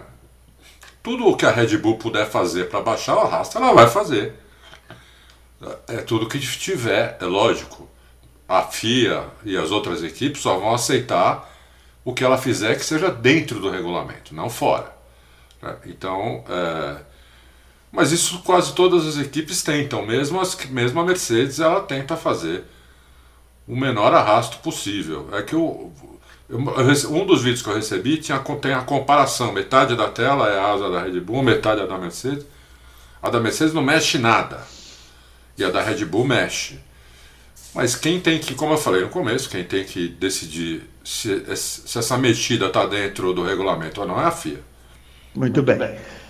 tudo 1.02 1.26
o 1.26 1.36
que 1.36 1.46
a 1.46 1.50
Red 1.50 1.78
Bull 1.78 1.96
puder 1.96 2.26
fazer 2.26 2.68
para 2.68 2.80
baixar 2.80 3.16
o 3.16 3.20
arrasto, 3.20 3.58
ela 3.58 3.72
vai 3.72 3.88
fazer. 3.88 4.34
É 5.88 5.98
tudo 5.98 6.28
que 6.28 6.38
tiver, 6.38 7.16
é 7.20 7.24
lógico. 7.24 7.88
A 8.48 8.62
FIA 8.62 9.24
e 9.44 9.56
as 9.56 9.70
outras 9.70 10.02
equipes 10.02 10.42
só 10.42 10.58
vão 10.58 10.74
aceitar 10.74 11.49
o 12.10 12.14
que 12.14 12.24
ela 12.24 12.36
fizer 12.36 12.74
que 12.76 12.84
seja 12.84 13.10
dentro 13.10 13.60
do 13.60 13.70
regulamento, 13.70 14.34
não 14.34 14.50
fora. 14.50 14.94
Né? 15.62 15.76
Então, 15.86 16.44
é... 16.48 16.96
mas 17.92 18.12
isso 18.12 18.40
quase 18.42 18.74
todas 18.74 19.06
as 19.06 19.18
equipes 19.18 19.62
tentam, 19.62 20.04
mesmo, 20.04 20.40
as, 20.40 20.54
mesmo 20.66 21.00
a 21.00 21.04
Mercedes 21.04 21.60
ela 21.60 21.80
tenta 21.80 22.16
fazer 22.16 22.64
o 23.66 23.76
menor 23.76 24.12
arrasto 24.12 24.58
possível. 24.58 25.28
É 25.32 25.42
que 25.42 25.54
o, 25.54 25.92
um 26.50 27.24
dos 27.24 27.42
vídeos 27.42 27.62
que 27.62 27.68
eu 27.68 27.74
recebi 27.74 28.16
tinha, 28.18 28.38
tem 28.60 28.72
a 28.72 28.82
comparação: 28.82 29.52
metade 29.52 29.94
da 29.94 30.08
tela 30.08 30.48
é 30.48 30.58
a 30.58 30.72
asa 30.72 30.90
da 30.90 31.02
Red 31.02 31.20
Bull, 31.20 31.42
metade 31.42 31.80
é 31.80 31.86
da 31.86 31.96
Mercedes. 31.96 32.44
A 33.22 33.30
da 33.30 33.38
Mercedes 33.38 33.72
não 33.72 33.82
mexe 33.82 34.18
nada 34.18 34.66
e 35.56 35.62
a 35.62 35.70
da 35.70 35.82
Red 35.82 36.04
Bull 36.06 36.26
mexe. 36.26 36.80
Mas 37.74 37.94
quem 37.94 38.18
tem 38.18 38.38
que, 38.38 38.54
como 38.54 38.72
eu 38.72 38.78
falei 38.78 39.02
no 39.02 39.10
começo, 39.10 39.48
quem 39.48 39.62
tem 39.62 39.84
que 39.84 40.08
decidir 40.08 40.89
se, 41.04 41.44
se 41.56 41.98
essa 41.98 42.16
mexida 42.16 42.66
está 42.66 42.86
dentro 42.86 43.32
do 43.32 43.44
regulamento 43.44 44.00
ou 44.00 44.06
não 44.06 44.20
é 44.20 44.24
a 44.24 44.30
FIA. 44.30 44.60
Muito 45.34 45.62
bem. 45.62 45.78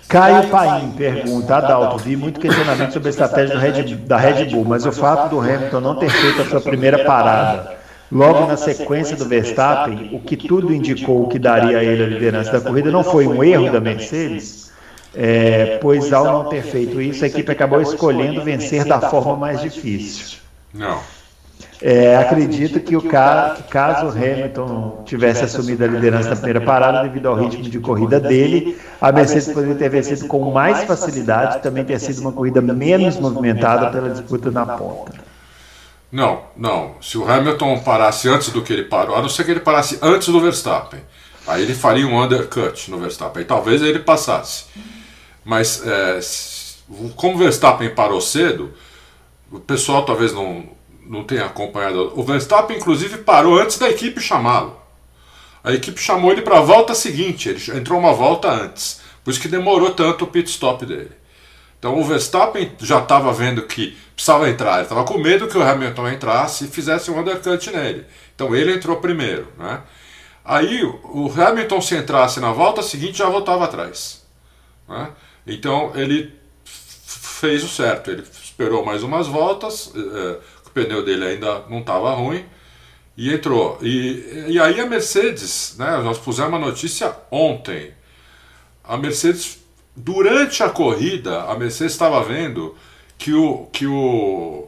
Caio 0.07 0.49
Paim 0.49 0.91
pergunta, 0.91 1.55
Adalto, 1.55 1.97
vi 1.97 2.17
muito 2.17 2.39
questionamento 2.39 2.91
sobre 2.91 3.07
a 3.07 3.11
estratégia 3.11 3.57
Red, 3.57 3.95
da 3.95 4.17
Red 4.17 4.45
Bull, 4.45 4.65
mas 4.65 4.85
o 4.85 4.91
fato 4.91 5.29
do 5.29 5.39
Hamilton 5.39 5.79
não 5.79 5.95
ter 5.95 6.09
feito 6.09 6.41
a 6.41 6.45
sua 6.45 6.59
primeira 6.59 7.05
parada 7.05 7.79
logo 8.11 8.45
na 8.45 8.57
sequência 8.57 9.15
do 9.15 9.25
Verstappen, 9.25 10.09
o 10.11 10.19
que 10.19 10.35
tudo 10.35 10.73
indicou 10.73 11.29
que 11.29 11.39
daria 11.39 11.77
a 11.77 11.83
ele 11.83 12.03
a 12.03 12.07
liderança 12.07 12.51
da 12.51 12.61
corrida, 12.61 12.91
não 12.91 13.03
foi 13.03 13.25
um 13.25 13.41
erro 13.41 13.71
da 13.71 13.79
Mercedes? 13.79 14.69
É, 15.13 15.77
pois 15.81 16.11
ao 16.11 16.25
não 16.25 16.49
ter 16.49 16.61
feito 16.61 17.01
isso, 17.01 17.23
a 17.23 17.27
equipe 17.27 17.51
acabou 17.51 17.81
escolhendo 17.81 18.43
vencer 18.43 18.85
da 18.85 18.99
forma 18.99 19.35
mais 19.35 19.61
difícil. 19.61 20.39
Não. 20.73 20.99
É, 21.81 22.15
acredito 22.15 22.79
que 22.79 22.95
o 22.95 23.01
cara, 23.01 23.55
que 23.55 23.63
caso 23.63 24.09
Hamilton 24.09 25.03
tivesse 25.03 25.43
assumido 25.43 25.83
a 25.83 25.87
liderança 25.87 26.29
na 26.29 26.35
primeira 26.35 26.61
parada, 26.61 27.01
devido 27.01 27.27
ao 27.27 27.35
ritmo 27.35 27.63
de 27.63 27.79
corrida 27.79 28.19
dele, 28.19 28.77
a 29.01 29.11
Mercedes 29.11 29.47
poderia 29.47 29.73
ter 29.73 29.89
vencido 29.89 30.27
com 30.27 30.51
mais 30.51 30.83
facilidade, 30.83 31.63
também 31.63 31.83
ter 31.83 31.99
sido 31.99 32.21
uma 32.21 32.31
corrida 32.31 32.61
menos 32.61 33.19
movimentada 33.19 33.89
pela 33.89 34.11
disputa 34.11 34.51
na 34.51 34.63
ponta. 34.65 35.13
Não, 36.11 36.41
não. 36.55 36.95
Se 37.01 37.17
o 37.17 37.27
Hamilton 37.27 37.79
parasse 37.79 38.29
antes 38.29 38.49
do 38.49 38.61
que 38.61 38.73
ele 38.73 38.83
parou, 38.83 39.15
a 39.15 39.21
não 39.21 39.29
ser 39.29 39.43
que 39.43 39.51
ele 39.51 39.61
parasse 39.61 39.97
antes 40.03 40.27
do 40.27 40.39
Verstappen, 40.39 40.99
aí 41.47 41.63
ele 41.63 41.73
faria 41.73 42.05
um 42.05 42.21
undercut 42.21 42.91
no 42.91 42.99
Verstappen, 42.99 43.41
e 43.41 43.45
talvez 43.45 43.81
ele 43.81 43.99
passasse. 43.99 44.65
Mas 45.43 45.81
é, 45.83 46.19
como 47.15 47.35
o 47.35 47.37
Verstappen 47.39 47.89
parou 47.95 48.21
cedo, 48.21 48.71
o 49.51 49.59
pessoal 49.59 50.05
talvez 50.05 50.31
não, 50.31 50.65
não 51.11 51.25
tenha 51.25 51.45
acompanhado. 51.45 52.13
O 52.15 52.23
Verstappen, 52.23 52.77
inclusive, 52.77 53.17
parou 53.17 53.59
antes 53.59 53.77
da 53.77 53.89
equipe 53.89 54.21
chamá-lo. 54.21 54.79
A 55.61 55.73
equipe 55.73 55.99
chamou 55.99 56.31
ele 56.31 56.41
para 56.41 56.59
a 56.59 56.61
volta 56.61 56.95
seguinte, 56.95 57.49
ele 57.49 57.77
entrou 57.77 57.99
uma 57.99 58.13
volta 58.13 58.49
antes. 58.49 59.01
Por 59.21 59.29
isso 59.29 59.41
que 59.41 59.49
demorou 59.49 59.91
tanto 59.91 60.23
o 60.23 60.27
pit 60.27 60.49
stop 60.49 60.85
dele. 60.85 61.11
Então 61.77 61.99
o 61.99 62.03
Verstappen 62.03 62.71
já 62.79 62.99
estava 62.99 63.33
vendo 63.33 63.63
que 63.63 63.97
precisava 64.15 64.49
entrar, 64.49 64.75
ele 64.75 64.83
estava 64.83 65.03
com 65.03 65.17
medo 65.17 65.47
que 65.47 65.57
o 65.57 65.61
Hamilton 65.61 66.09
entrasse 66.09 66.65
e 66.65 66.67
fizesse 66.67 67.11
um 67.11 67.19
undercut 67.19 67.69
nele. 67.71 68.05
Então 68.33 68.55
ele 68.55 68.73
entrou 68.73 68.95
primeiro. 68.97 69.47
Né? 69.57 69.81
Aí 70.45 70.83
o 70.83 71.31
Hamilton, 71.35 71.81
se 71.81 71.95
entrasse 71.95 72.39
na 72.39 72.53
volta 72.53 72.81
seguinte, 72.81 73.17
já 73.17 73.27
voltava 73.27 73.65
atrás. 73.65 74.23
Né? 74.87 75.09
Então 75.45 75.91
ele 75.93 76.33
fez 76.63 77.63
o 77.63 77.67
certo, 77.67 78.11
ele 78.11 78.23
esperou 78.43 78.85
mais 78.85 79.03
umas 79.03 79.27
voltas, 79.27 79.91
eh, 79.95 80.37
o 80.71 80.73
pneu 80.73 81.03
dele 81.03 81.25
ainda 81.25 81.63
não 81.69 81.79
estava 81.79 82.13
ruim 82.13 82.45
e 83.15 83.33
entrou. 83.33 83.77
E, 83.81 84.47
e 84.47 84.59
aí 84.59 84.79
a 84.79 84.85
Mercedes, 84.85 85.75
né, 85.77 85.97
nós 85.97 86.17
pusemos 86.17 86.49
uma 86.49 86.59
notícia 86.59 87.15
ontem. 87.29 87.93
A 88.83 88.97
Mercedes, 88.97 89.59
durante 89.95 90.63
a 90.63 90.69
corrida, 90.69 91.43
a 91.43 91.55
Mercedes 91.55 91.93
estava 91.93 92.23
vendo 92.23 92.75
que 93.17 93.33
o, 93.33 93.67
que 93.71 93.85
o, 93.85 94.67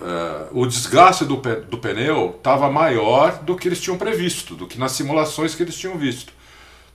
uh, 0.00 0.60
o 0.60 0.66
desgaste 0.66 1.24
do, 1.24 1.36
do 1.36 1.78
pneu 1.78 2.34
estava 2.36 2.70
maior 2.70 3.42
do 3.42 3.56
que 3.56 3.68
eles 3.68 3.80
tinham 3.80 3.98
previsto, 3.98 4.54
do 4.54 4.66
que 4.66 4.78
nas 4.78 4.92
simulações 4.92 5.54
que 5.54 5.62
eles 5.62 5.76
tinham 5.76 5.98
visto. 5.98 6.32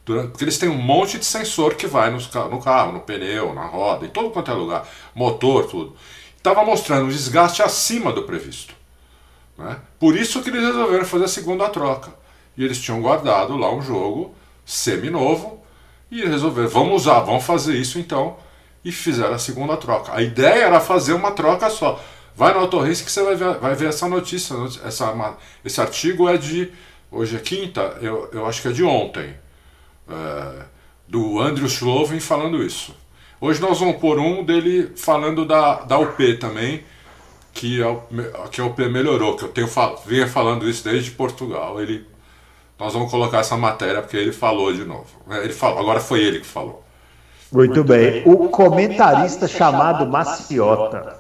Porque 0.04 0.44
eles 0.44 0.58
têm 0.58 0.70
um 0.70 0.82
monte 0.82 1.20
de 1.20 1.26
sensor 1.26 1.76
que 1.76 1.86
vai 1.86 2.10
nos, 2.10 2.32
no 2.34 2.62
carro, 2.62 2.94
no 2.94 3.02
pneu, 3.02 3.54
na 3.54 3.66
roda, 3.66 4.06
em 4.06 4.10
todo 4.10 4.32
quanto 4.32 4.50
é 4.50 4.54
lugar, 4.54 4.88
motor, 5.14 5.68
tudo. 5.68 5.96
Estava 6.42 6.66
mostrando 6.66 7.06
um 7.06 7.10
desgaste 7.10 7.62
acima 7.62 8.12
do 8.12 8.24
previsto. 8.24 8.74
Né? 9.56 9.78
Por 10.00 10.18
isso 10.18 10.42
que 10.42 10.50
eles 10.50 10.64
resolveram 10.64 11.06
fazer 11.06 11.26
a 11.26 11.28
segunda 11.28 11.70
troca. 11.70 12.12
E 12.58 12.66
eles 12.66 12.82
tinham 12.82 13.00
guardado 13.00 13.56
lá 13.56 13.72
um 13.72 13.82
jogo 13.82 14.34
semi-novo 14.66 15.62
e 16.10 16.26
resolveram, 16.26 16.70
vamos 16.70 17.04
usar, 17.04 17.20
vamos 17.20 17.44
fazer 17.44 17.76
isso 17.76 18.00
então. 18.00 18.38
E 18.84 18.92
fizeram 18.92 19.36
a 19.36 19.40
segunda 19.40 19.78
troca. 19.78 20.16
A 20.16 20.24
ideia 20.24 20.64
era 20.64 20.80
fazer 20.80 21.14
uma 21.14 21.32
troca 21.32 21.70
só. 21.70 22.04
Vai 22.36 22.54
no 22.54 22.62
Autorrace 22.62 23.04
que 23.04 23.12
você 23.12 23.22
vai 23.22 23.36
ver, 23.36 23.60
vai 23.60 23.76
ver 23.76 23.90
essa 23.90 24.08
notícia. 24.08 24.56
Essa, 24.84 25.38
esse 25.64 25.80
artigo 25.80 26.28
é 26.28 26.38
de. 26.38 26.72
Hoje 27.12 27.36
é 27.36 27.40
quinta, 27.40 27.98
eu, 28.02 28.30
eu 28.32 28.48
acho 28.48 28.62
que 28.62 28.70
é 28.70 28.72
de 28.72 28.84
ontem 28.84 29.36
é, 30.10 30.66
do 31.08 31.40
Andrew 31.40 31.68
Schloven 31.68 32.20
falando 32.20 32.64
isso. 32.64 32.96
Hoje 33.44 33.60
nós 33.60 33.80
vamos 33.80 33.96
pôr 33.96 34.20
um 34.20 34.44
dele 34.44 34.92
falando 34.96 35.44
da, 35.44 35.78
da 35.82 35.98
UP 35.98 36.38
também, 36.38 36.84
que 37.52 37.82
a, 37.82 37.96
que 38.52 38.62
a 38.62 38.66
UP 38.66 38.80
melhorou, 38.88 39.36
que 39.36 39.44
eu 39.44 39.50
tenho 39.50 39.68
vinha 40.06 40.28
falando 40.28 40.70
isso 40.70 40.84
desde 40.84 41.10
Portugal. 41.10 41.82
Ele, 41.82 42.06
nós 42.80 42.94
vamos 42.94 43.10
colocar 43.10 43.40
essa 43.40 43.58
matéria 43.58 44.00
porque 44.00 44.16
ele 44.16 44.32
falou 44.32 44.72
de 44.72 44.86
novo. 44.86 45.08
É, 45.28 45.40
ele 45.44 45.54
falou, 45.54 45.80
agora 45.80 46.00
foi 46.00 46.22
ele 46.22 46.40
que 46.40 46.46
falou. 46.46 46.84
Muito, 47.52 47.74
Muito 47.74 47.84
bem. 47.84 48.12
bem. 48.12 48.24
O 48.28 48.50
comentarista 48.50 49.48
chamado 49.48 50.06
Maciota. 50.06 51.20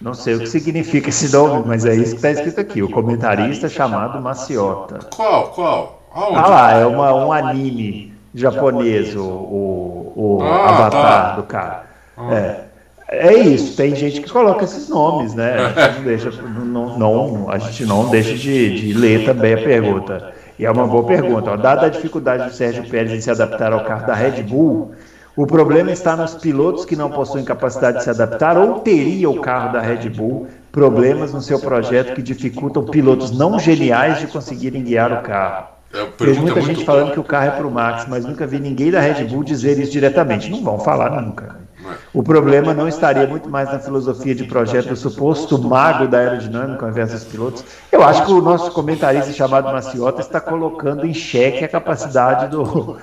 Não 0.00 0.14
sei 0.14 0.36
o 0.36 0.38
que 0.38 0.46
significa 0.46 1.08
esse 1.08 1.32
nome, 1.32 1.64
mas 1.66 1.84
é 1.84 1.96
isso 1.96 2.10
que 2.10 2.16
está 2.18 2.30
escrito 2.30 2.60
aqui. 2.60 2.84
O 2.84 2.88
comentarista 2.88 3.68
chamado 3.68 4.20
Maciota. 4.20 5.00
Qual? 5.12 5.48
Qual? 5.48 6.08
Aonde? 6.14 6.38
Ah 6.38 6.46
lá, 6.46 6.72
é 6.72 6.86
uma, 6.86 7.12
um 7.12 7.32
anime 7.32 8.15
japonês, 8.36 9.16
o, 9.16 9.22
o, 9.22 10.12
o 10.14 10.42
ah, 10.42 10.68
avatar 10.68 11.30
tá. 11.30 11.36
do 11.36 11.42
cara. 11.44 11.82
Ah. 12.16 12.34
É. 12.34 12.66
É 13.08 13.32
isso, 13.32 13.76
tem 13.76 13.94
gente 13.94 14.20
que 14.20 14.28
coloca 14.28 14.64
esses 14.64 14.88
nomes, 14.88 15.32
né? 15.32 15.56
A 15.76 15.88
gente 15.88 15.98
não 15.98 16.04
deixa, 16.04 16.30
não, 16.42 16.98
não 16.98 17.50
a 17.50 17.58
gente 17.58 17.86
não 17.86 18.08
deixa 18.08 18.34
de, 18.34 18.80
de 18.80 18.92
ler 18.94 19.24
também 19.24 19.54
a 19.54 19.58
pergunta. 19.58 20.32
E 20.58 20.66
é 20.66 20.70
uma 20.70 20.88
boa 20.88 21.04
pergunta. 21.04 21.56
Dada 21.56 21.86
a 21.86 21.88
dificuldade 21.88 22.46
do 22.46 22.52
Sérgio 22.52 22.84
Pérez 22.88 23.12
em 23.12 23.20
se 23.20 23.30
adaptar 23.30 23.72
ao 23.72 23.84
carro 23.84 24.08
da 24.08 24.14
Red 24.14 24.42
Bull, 24.42 24.90
o 25.36 25.46
problema 25.46 25.92
está 25.92 26.16
nos 26.16 26.34
pilotos 26.34 26.84
que 26.84 26.96
não 26.96 27.10
possuem 27.10 27.44
capacidade 27.44 27.98
de 27.98 28.04
se 28.04 28.10
adaptar 28.10 28.58
ou 28.58 28.80
teria 28.80 29.30
o 29.30 29.40
carro 29.40 29.72
da 29.72 29.80
Red 29.80 30.08
Bull 30.08 30.48
problemas 30.72 31.32
no 31.32 31.40
seu 31.40 31.60
projeto 31.60 32.14
que 32.14 32.22
dificultam 32.22 32.84
pilotos 32.84 33.30
não 33.30 33.58
geniais 33.58 34.18
de 34.18 34.26
conseguirem 34.26 34.82
guiar 34.82 35.12
o 35.12 35.22
carro. 35.22 35.75
É, 35.96 36.06
Vejo 36.18 36.42
muita 36.42 36.60
gente 36.60 36.84
falando 36.84 37.12
que 37.12 37.20
o 37.20 37.24
carro 37.24 37.46
é 37.46 37.50
para 37.50 37.66
o 37.66 37.70
Max, 37.70 38.06
mas 38.06 38.24
nunca 38.24 38.46
vi 38.46 38.60
ninguém 38.60 38.90
da 38.90 39.00
Red 39.00 39.24
Bull 39.24 39.42
dizer 39.42 39.78
isso 39.78 39.92
diretamente. 39.92 40.50
Não 40.50 40.62
vão 40.62 40.78
falar 40.78 41.22
nunca. 41.22 41.66
O 42.12 42.22
problema 42.22 42.74
não 42.74 42.88
estaria 42.88 43.26
muito 43.26 43.48
mais 43.48 43.70
na 43.70 43.78
filosofia 43.78 44.34
de 44.34 44.44
projeto 44.44 44.88
do 44.88 44.96
suposto 44.96 45.56
mago 45.58 46.08
da 46.08 46.18
aerodinâmica 46.18 46.84
ao 46.84 46.90
invés 46.90 47.12
dos 47.12 47.24
pilotos. 47.24 47.64
Eu 47.92 48.02
acho 48.02 48.26
que 48.26 48.32
o 48.32 48.42
nosso 48.42 48.72
comentarista 48.72 49.32
chamado 49.32 49.72
Maciota 49.72 50.20
está 50.20 50.40
colocando 50.40 51.06
em 51.06 51.14
xeque 51.14 51.64
a 51.64 51.68
capacidade 51.68 52.48
do 52.48 52.98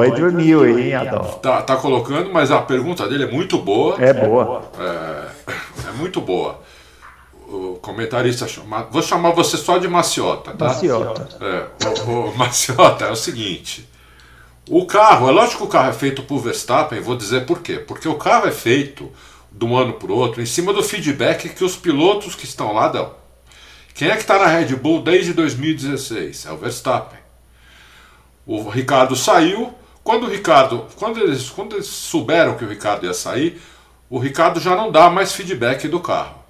Adrian 0.00 0.32
Newey, 0.32 0.88
hein, 0.88 0.94
Adão? 0.94 1.24
Tá, 1.42 1.62
tá 1.62 1.76
colocando, 1.76 2.32
mas 2.32 2.50
a 2.50 2.62
pergunta 2.62 3.06
dele 3.08 3.24
é 3.24 3.30
muito 3.30 3.58
boa. 3.58 3.96
É 4.02 4.12
boa. 4.12 4.62
É, 4.78 5.88
é 5.88 5.92
muito 5.98 6.20
boa 6.20 6.58
o 7.52 7.78
comentarista 7.80 8.48
chama, 8.48 8.82
vou 8.90 9.02
chamar 9.02 9.32
você 9.32 9.56
só 9.56 9.78
de 9.78 9.86
Maciota, 9.86 10.52
tá? 10.52 10.66
Maciota. 10.66 11.28
É, 11.40 11.86
o, 12.06 12.30
o 12.30 12.34
Maciota 12.38 13.04
é 13.04 13.10
o 13.10 13.16
seguinte. 13.16 13.88
O 14.68 14.86
carro, 14.86 15.28
é 15.28 15.32
lógico 15.32 15.58
que 15.58 15.64
o 15.64 15.68
carro 15.68 15.90
é 15.90 15.92
feito 15.92 16.22
por 16.22 16.38
Verstappen, 16.38 17.00
vou 17.00 17.16
dizer 17.16 17.44
por 17.46 17.60
quê. 17.60 17.78
Porque 17.78 18.08
o 18.08 18.14
carro 18.14 18.46
é 18.46 18.52
feito 18.52 19.10
de 19.50 19.64
um 19.64 19.76
ano 19.76 19.94
para 19.94 20.10
o 20.10 20.16
outro 20.16 20.40
em 20.40 20.46
cima 20.46 20.72
do 20.72 20.82
feedback 20.82 21.48
que 21.48 21.64
os 21.64 21.76
pilotos 21.76 22.34
que 22.34 22.44
estão 22.44 22.72
lá 22.72 22.88
dão. 22.88 23.14
Quem 23.94 24.08
é 24.08 24.14
que 24.14 24.22
está 24.22 24.38
na 24.38 24.46
Red 24.46 24.74
Bull 24.76 25.02
desde 25.02 25.34
2016? 25.34 26.46
É 26.46 26.52
o 26.52 26.56
Verstappen. 26.56 27.18
O 28.46 28.68
Ricardo 28.68 29.14
saiu. 29.14 29.74
Quando 30.02 30.24
o 30.24 30.28
Ricardo, 30.28 30.86
quando 30.96 31.20
eles, 31.20 31.48
quando 31.48 31.76
eles 31.76 31.86
souberam 31.86 32.56
que 32.56 32.64
o 32.64 32.68
Ricardo 32.68 33.06
ia 33.06 33.14
sair, 33.14 33.60
o 34.10 34.18
Ricardo 34.18 34.58
já 34.58 34.74
não 34.74 34.90
dá 34.90 35.08
mais 35.08 35.32
feedback 35.32 35.86
do 35.86 36.00
carro. 36.00 36.41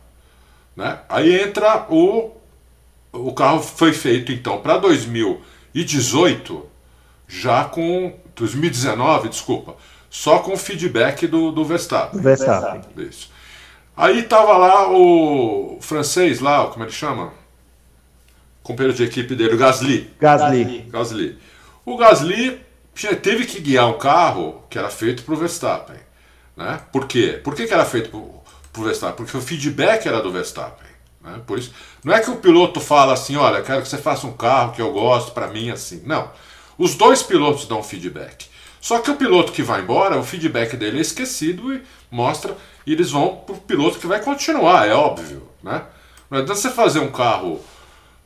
Né? 0.76 0.98
Aí 1.08 1.40
entra 1.40 1.86
o. 1.90 2.30
O 3.12 3.34
carro 3.34 3.60
foi 3.60 3.92
feito 3.92 4.32
então 4.32 4.60
para 4.60 4.78
2018, 4.78 6.66
já 7.28 7.64
com 7.64 8.14
2019, 8.34 9.28
desculpa, 9.28 9.76
só 10.08 10.38
com 10.38 10.54
o 10.54 10.56
feedback 10.56 11.26
do, 11.26 11.52
do 11.52 11.62
Verstappen. 11.62 12.20
Verstappen. 12.20 12.80
Isso. 12.96 13.30
Aí 13.94 14.22
tava 14.22 14.56
lá 14.56 14.90
o 14.90 15.76
francês 15.82 16.40
lá, 16.40 16.66
como 16.68 16.84
ele 16.84 16.92
chama? 16.92 17.34
Companheiro 18.62 18.96
de 18.96 19.04
equipe 19.04 19.34
dele, 19.34 19.54
o 19.54 19.58
Gasly. 19.58 20.10
Gasly. 20.18 20.86
Gasly. 20.88 21.38
O 21.84 21.96
Gasly 21.98 22.60
teve 23.22 23.44
que 23.44 23.60
guiar 23.60 23.90
um 23.90 23.98
carro 23.98 24.62
que 24.70 24.78
era 24.78 24.88
feito 24.88 25.22
para 25.22 25.34
o 25.34 25.36
Verstappen. 25.36 25.96
Né? 26.56 26.80
Por 26.90 27.06
quê? 27.06 27.40
Por 27.42 27.54
que, 27.54 27.66
que 27.66 27.74
era 27.74 27.84
feito 27.84 28.10
para 28.72 28.80
o 28.80 28.84
Verstappen? 28.84 29.24
Porque 29.24 29.36
o 29.36 29.40
feedback 29.40 30.06
era 30.06 30.20
do 30.20 30.32
Verstappen. 30.32 30.90
Né? 31.20 31.40
Por 31.46 31.58
isso, 31.58 31.72
não 32.02 32.14
é 32.14 32.20
que 32.20 32.30
o 32.30 32.36
piloto 32.36 32.80
fala 32.80 33.12
assim, 33.12 33.36
olha, 33.36 33.62
quero 33.62 33.82
que 33.82 33.88
você 33.88 33.98
faça 33.98 34.26
um 34.26 34.32
carro 34.32 34.72
que 34.72 34.82
eu 34.82 34.92
gosto 34.92 35.32
para 35.32 35.48
mim 35.48 35.70
assim. 35.70 36.02
Não. 36.04 36.30
Os 36.78 36.94
dois 36.94 37.22
pilotos 37.22 37.66
dão 37.66 37.82
feedback. 37.82 38.46
Só 38.80 38.98
que 38.98 39.10
o 39.10 39.16
piloto 39.16 39.52
que 39.52 39.62
vai 39.62 39.80
embora, 39.80 40.18
o 40.18 40.24
feedback 40.24 40.76
dele 40.76 40.98
é 40.98 41.02
esquecido 41.02 41.72
e 41.72 41.82
mostra, 42.10 42.56
e 42.84 42.92
eles 42.92 43.12
vão 43.12 43.36
para 43.36 43.54
o 43.54 43.58
piloto 43.58 43.98
que 43.98 44.08
vai 44.08 44.20
continuar, 44.20 44.88
é 44.88 44.92
óbvio. 44.92 45.48
Né? 45.62 45.82
Não 46.28 46.38
adianta 46.38 46.60
você 46.60 46.70
fazer 46.70 46.98
um 46.98 47.12
carro 47.12 47.60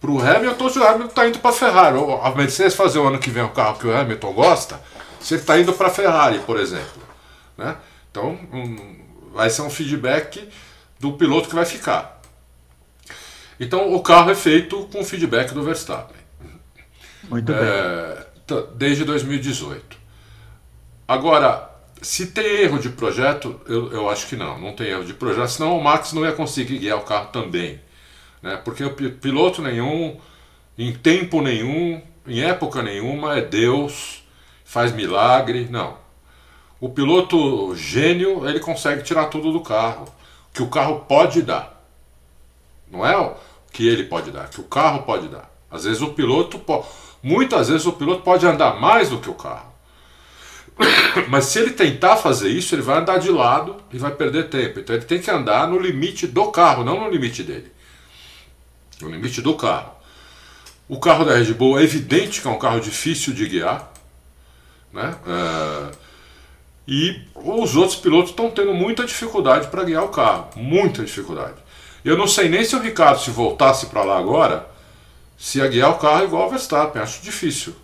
para 0.00 0.10
o 0.10 0.20
Hamilton 0.20 0.70
se 0.70 0.78
o 0.78 0.86
Hamilton 0.86 1.06
está 1.08 1.28
indo 1.28 1.38
para 1.40 1.50
a 1.50 1.54
Ferrari. 1.54 1.98
Ou 1.98 2.22
a 2.22 2.34
Mercedes 2.34 2.74
fazer 2.74 2.98
o 2.98 3.06
ano 3.06 3.18
que 3.18 3.28
vem 3.28 3.42
um 3.42 3.52
carro 3.52 3.78
que 3.78 3.86
o 3.86 3.94
Hamilton 3.94 4.32
gosta, 4.32 4.80
se 5.20 5.34
ele 5.34 5.42
está 5.42 5.58
indo 5.58 5.74
para 5.74 5.88
a 5.88 5.90
Ferrari, 5.90 6.38
por 6.38 6.58
exemplo. 6.58 7.02
Né? 7.58 7.76
Então, 8.10 8.38
um, 8.52 8.95
vai 9.36 9.50
ser 9.50 9.62
um 9.62 9.70
feedback 9.70 10.48
do 10.98 11.12
piloto 11.12 11.48
que 11.48 11.54
vai 11.54 11.66
ficar. 11.66 12.22
Então, 13.60 13.94
o 13.94 14.02
carro 14.02 14.30
é 14.30 14.34
feito 14.34 14.88
com 14.90 15.04
feedback 15.04 15.52
do 15.52 15.62
Verstappen. 15.62 16.16
Muito 17.28 17.52
é, 17.52 18.26
bem. 18.48 18.66
Desde 18.74 19.04
2018. 19.04 19.96
Agora, 21.06 21.70
se 22.00 22.28
tem 22.28 22.62
erro 22.62 22.78
de 22.78 22.88
projeto, 22.88 23.60
eu, 23.66 23.92
eu 23.92 24.10
acho 24.10 24.26
que 24.26 24.36
não, 24.36 24.58
não 24.58 24.72
tem 24.72 24.88
erro 24.88 25.04
de 25.04 25.12
projeto, 25.12 25.48
senão 25.48 25.76
o 25.76 25.84
Max 25.84 26.14
não 26.14 26.24
ia 26.24 26.32
conseguir 26.32 26.78
guiar 26.78 26.98
o 26.98 27.02
carro 27.02 27.28
também. 27.28 27.78
Né? 28.42 28.56
Porque 28.64 28.84
o 28.84 28.94
piloto 28.94 29.60
nenhum, 29.60 30.18
em 30.78 30.92
tempo 30.94 31.42
nenhum, 31.42 32.00
em 32.26 32.40
época 32.40 32.82
nenhuma, 32.82 33.36
é 33.36 33.42
Deus, 33.42 34.24
faz 34.64 34.92
milagre, 34.92 35.68
não. 35.70 36.05
O 36.86 36.88
piloto 36.88 37.74
gênio, 37.74 38.48
ele 38.48 38.60
consegue 38.60 39.02
tirar 39.02 39.24
tudo 39.26 39.50
do 39.50 39.60
carro, 39.60 40.06
que 40.54 40.62
o 40.62 40.68
carro 40.68 41.00
pode 41.00 41.42
dar. 41.42 41.84
Não 42.88 43.04
é 43.04 43.16
o 43.16 43.34
que 43.72 43.88
ele 43.88 44.04
pode 44.04 44.30
dar, 44.30 44.48
que 44.48 44.60
o 44.60 44.64
carro 44.64 45.02
pode 45.02 45.26
dar. 45.26 45.50
Às 45.68 45.82
vezes 45.82 46.00
o 46.00 46.10
piloto, 46.10 46.64
muitas 47.20 47.70
vezes 47.70 47.84
o 47.86 47.92
piloto 47.92 48.22
pode 48.22 48.46
andar 48.46 48.80
mais 48.80 49.08
do 49.08 49.18
que 49.18 49.28
o 49.28 49.34
carro. 49.34 49.74
Mas 51.28 51.46
se 51.46 51.58
ele 51.58 51.72
tentar 51.72 52.18
fazer 52.18 52.50
isso, 52.50 52.72
ele 52.76 52.82
vai 52.82 52.98
andar 52.98 53.18
de 53.18 53.32
lado 53.32 53.78
e 53.92 53.98
vai 53.98 54.12
perder 54.12 54.48
tempo. 54.48 54.78
Então 54.78 54.94
ele 54.94 55.06
tem 55.06 55.20
que 55.20 55.28
andar 55.28 55.66
no 55.66 55.80
limite 55.80 56.24
do 56.28 56.52
carro, 56.52 56.84
não 56.84 57.00
no 57.00 57.10
limite 57.10 57.42
dele. 57.42 57.72
No 59.00 59.10
limite 59.10 59.42
do 59.42 59.56
carro. 59.56 59.90
O 60.88 61.00
carro 61.00 61.24
da 61.24 61.34
Red 61.34 61.52
Bull 61.52 61.80
é 61.80 61.82
evidente 61.82 62.40
que 62.40 62.46
é 62.46 62.50
um 62.52 62.60
carro 62.60 62.78
difícil 62.78 63.34
de 63.34 63.48
guiar. 63.48 63.92
Né? 64.92 65.16
É... 65.26 66.05
E 66.86 67.20
os 67.34 67.74
outros 67.74 67.96
pilotos 67.96 68.30
estão 68.30 68.50
tendo 68.50 68.72
muita 68.72 69.04
dificuldade 69.04 69.68
para 69.68 69.84
guiar 69.84 70.04
o 70.04 70.08
carro. 70.08 70.48
Muita 70.54 71.04
dificuldade. 71.04 71.56
Eu 72.04 72.16
não 72.16 72.28
sei 72.28 72.48
nem 72.48 72.64
se 72.64 72.76
o 72.76 72.80
Ricardo, 72.80 73.20
se 73.20 73.30
voltasse 73.30 73.86
para 73.86 74.04
lá 74.04 74.18
agora, 74.18 74.66
se 75.36 75.58
ia 75.58 75.66
guiar 75.66 75.90
o 75.90 75.98
carro 75.98 76.24
igual 76.24 76.44
ao 76.44 76.50
Verstappen. 76.50 77.02
Acho 77.02 77.22
difícil. 77.22 77.74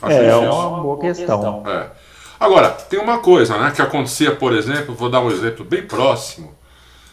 Acho 0.00 0.12
é, 0.12 0.18
difícil. 0.20 0.44
é 0.44 0.50
uma 0.50 0.80
boa 0.80 1.00
questão. 1.00 1.64
É. 1.66 1.90
Agora, 2.38 2.70
tem 2.70 3.00
uma 3.00 3.18
coisa 3.18 3.56
né, 3.58 3.72
que 3.74 3.80
acontecia, 3.80 4.34
por 4.34 4.52
exemplo, 4.52 4.94
vou 4.94 5.08
dar 5.08 5.20
um 5.20 5.30
exemplo 5.30 5.64
bem 5.64 5.82
próximo, 5.82 6.54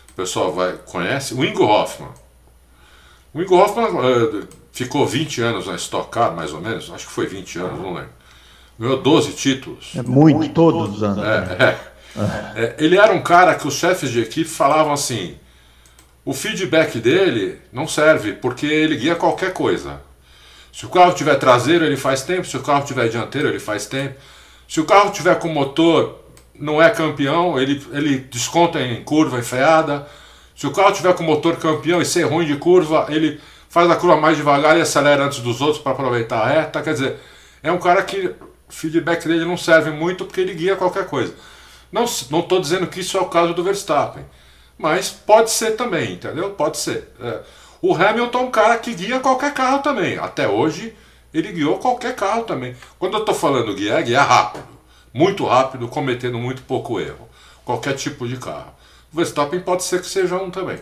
o 0.10 0.14
pessoal 0.14 0.52
vai, 0.52 0.74
conhece, 0.86 1.34
o 1.34 1.46
Ingo 1.46 1.64
Hoffman. 1.64 2.10
O 3.34 3.42
Ingo 3.42 3.56
Hoffman 3.56 3.86
uh, 3.86 4.48
ficou 4.72 5.06
20 5.08 5.42
anos 5.42 5.68
na 5.68 5.76
Stock 5.76 6.10
Car, 6.10 6.36
mais 6.36 6.54
ou 6.54 6.60
menos, 6.60 6.92
acho 6.92 7.08
que 7.08 7.14
foi 7.14 7.28
20 7.28 7.60
anos, 7.60 7.80
não 7.80 7.94
lembro. 7.94 8.21
Ganhou 8.82 8.98
12 8.98 9.34
títulos. 9.34 9.92
É 9.96 10.02
muito, 10.02 10.52
todos 10.56 10.96
os 10.96 11.04
anos. 11.04 11.24
É, 11.24 11.64
é. 11.64 11.92
É, 12.56 12.76
ele 12.80 12.98
era 12.98 13.14
um 13.14 13.22
cara 13.22 13.54
que 13.54 13.68
os 13.68 13.76
chefes 13.76 14.10
de 14.10 14.20
equipe 14.20 14.50
falavam 14.50 14.92
assim: 14.92 15.38
o 16.26 16.34
feedback 16.34 16.98
dele 16.98 17.60
não 17.72 17.88
serve, 17.88 18.34
porque 18.34 18.66
ele 18.66 18.98
guia 18.98 19.16
qualquer 19.16 19.54
coisa. 19.54 20.02
Se 20.74 20.88
o 20.88 20.90
carro 20.90 21.14
tiver 21.14 21.36
traseiro, 21.36 21.86
ele 21.86 21.96
faz 21.96 22.24
tempo, 22.24 22.48
se 22.48 22.58
o 22.58 22.62
carro 22.62 22.84
tiver 22.84 23.08
dianteiro, 23.08 23.50
ele 23.50 23.60
faz 23.60 23.86
tempo. 23.86 24.16
Se 24.68 24.82
o 24.82 24.86
carro 24.86 25.12
tiver 25.12 25.36
com 25.36 25.48
motor, 25.50 26.20
não 26.56 26.82
é 26.82 26.90
campeão, 26.90 27.60
ele, 27.60 27.86
ele 27.92 28.18
desconta 28.18 28.82
em 28.82 29.04
curva 29.04 29.38
em 29.38 29.44
freada. 29.44 30.08
Se 30.56 30.66
o 30.66 30.72
carro 30.72 30.92
tiver 30.92 31.14
com 31.14 31.24
motor 31.24 31.56
campeão 31.58 32.02
e 32.02 32.06
ser 32.06 32.24
ruim 32.24 32.48
de 32.48 32.56
curva, 32.56 33.06
ele 33.10 33.40
faz 33.70 33.92
a 33.92 33.96
curva 33.96 34.18
mais 34.18 34.38
devagar 34.38 34.76
e 34.76 34.82
acelera 34.82 35.26
antes 35.26 35.40
dos 35.40 35.62
outros 35.62 35.82
para 35.82 35.92
aproveitar 35.92 36.42
a 36.42 36.48
reta. 36.48 36.82
Quer 36.82 36.94
dizer, 36.94 37.18
é 37.62 37.72
um 37.72 37.78
cara 37.78 38.02
que 38.02 38.34
o 38.72 38.74
feedback 38.74 39.28
dele 39.28 39.44
não 39.44 39.58
serve 39.58 39.92
muito 39.92 40.24
porque 40.26 40.40
ele 40.40 40.54
guia 40.54 40.78
qualquer 40.78 41.06
coisa. 41.06 41.36
Não 41.92 42.06
estou 42.06 42.60
dizendo 42.60 42.88
que 42.88 43.02
isso 43.02 43.18
é 43.18 43.22
o 43.22 43.26
caso 43.26 43.54
do 43.54 43.64
Verstappen, 43.64 44.24
mas 44.78 45.10
pode 45.10 45.52
ser 45.52 45.72
também, 45.72 46.14
entendeu? 46.14 46.52
Pode 46.52 46.78
ser. 46.78 47.12
É. 47.20 47.42
O 47.82 47.94
Hamilton 47.94 48.40
é 48.40 48.42
um 48.44 48.52
cara 48.52 48.78
que 48.78 48.94
guia 48.94 49.20
qualquer 49.20 49.54
carro 49.54 49.80
também. 49.82 50.18
Até 50.18 50.48
hoje, 50.48 50.96
ele 51.34 51.52
guiou 51.52 51.80
qualquer 51.80 52.16
carro 52.16 52.44
também. 52.44 52.76
Quando 52.98 53.16
eu 53.16 53.20
estou 53.20 53.36
falando 53.36 53.76
guiar, 53.76 54.02
guiar 54.04 54.26
rápido. 54.26 54.68
Muito 55.14 55.46
rápido, 55.46 55.90
cometendo 55.90 56.38
muito 56.38 56.62
pouco 56.62 56.98
erro. 56.98 57.28
Qualquer 57.66 57.96
tipo 57.96 58.26
de 58.26 58.38
carro. 58.38 58.72
O 59.12 59.18
Verstappen 59.18 59.60
pode 59.60 59.84
ser 59.84 60.00
que 60.00 60.08
seja 60.08 60.38
um 60.38 60.50
também. 60.50 60.80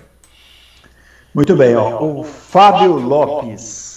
Muito 1.34 1.56
bem, 1.56 1.76
ó. 1.76 2.04
o 2.04 2.24
Fábio 2.24 2.94
Lopes. 2.94 3.89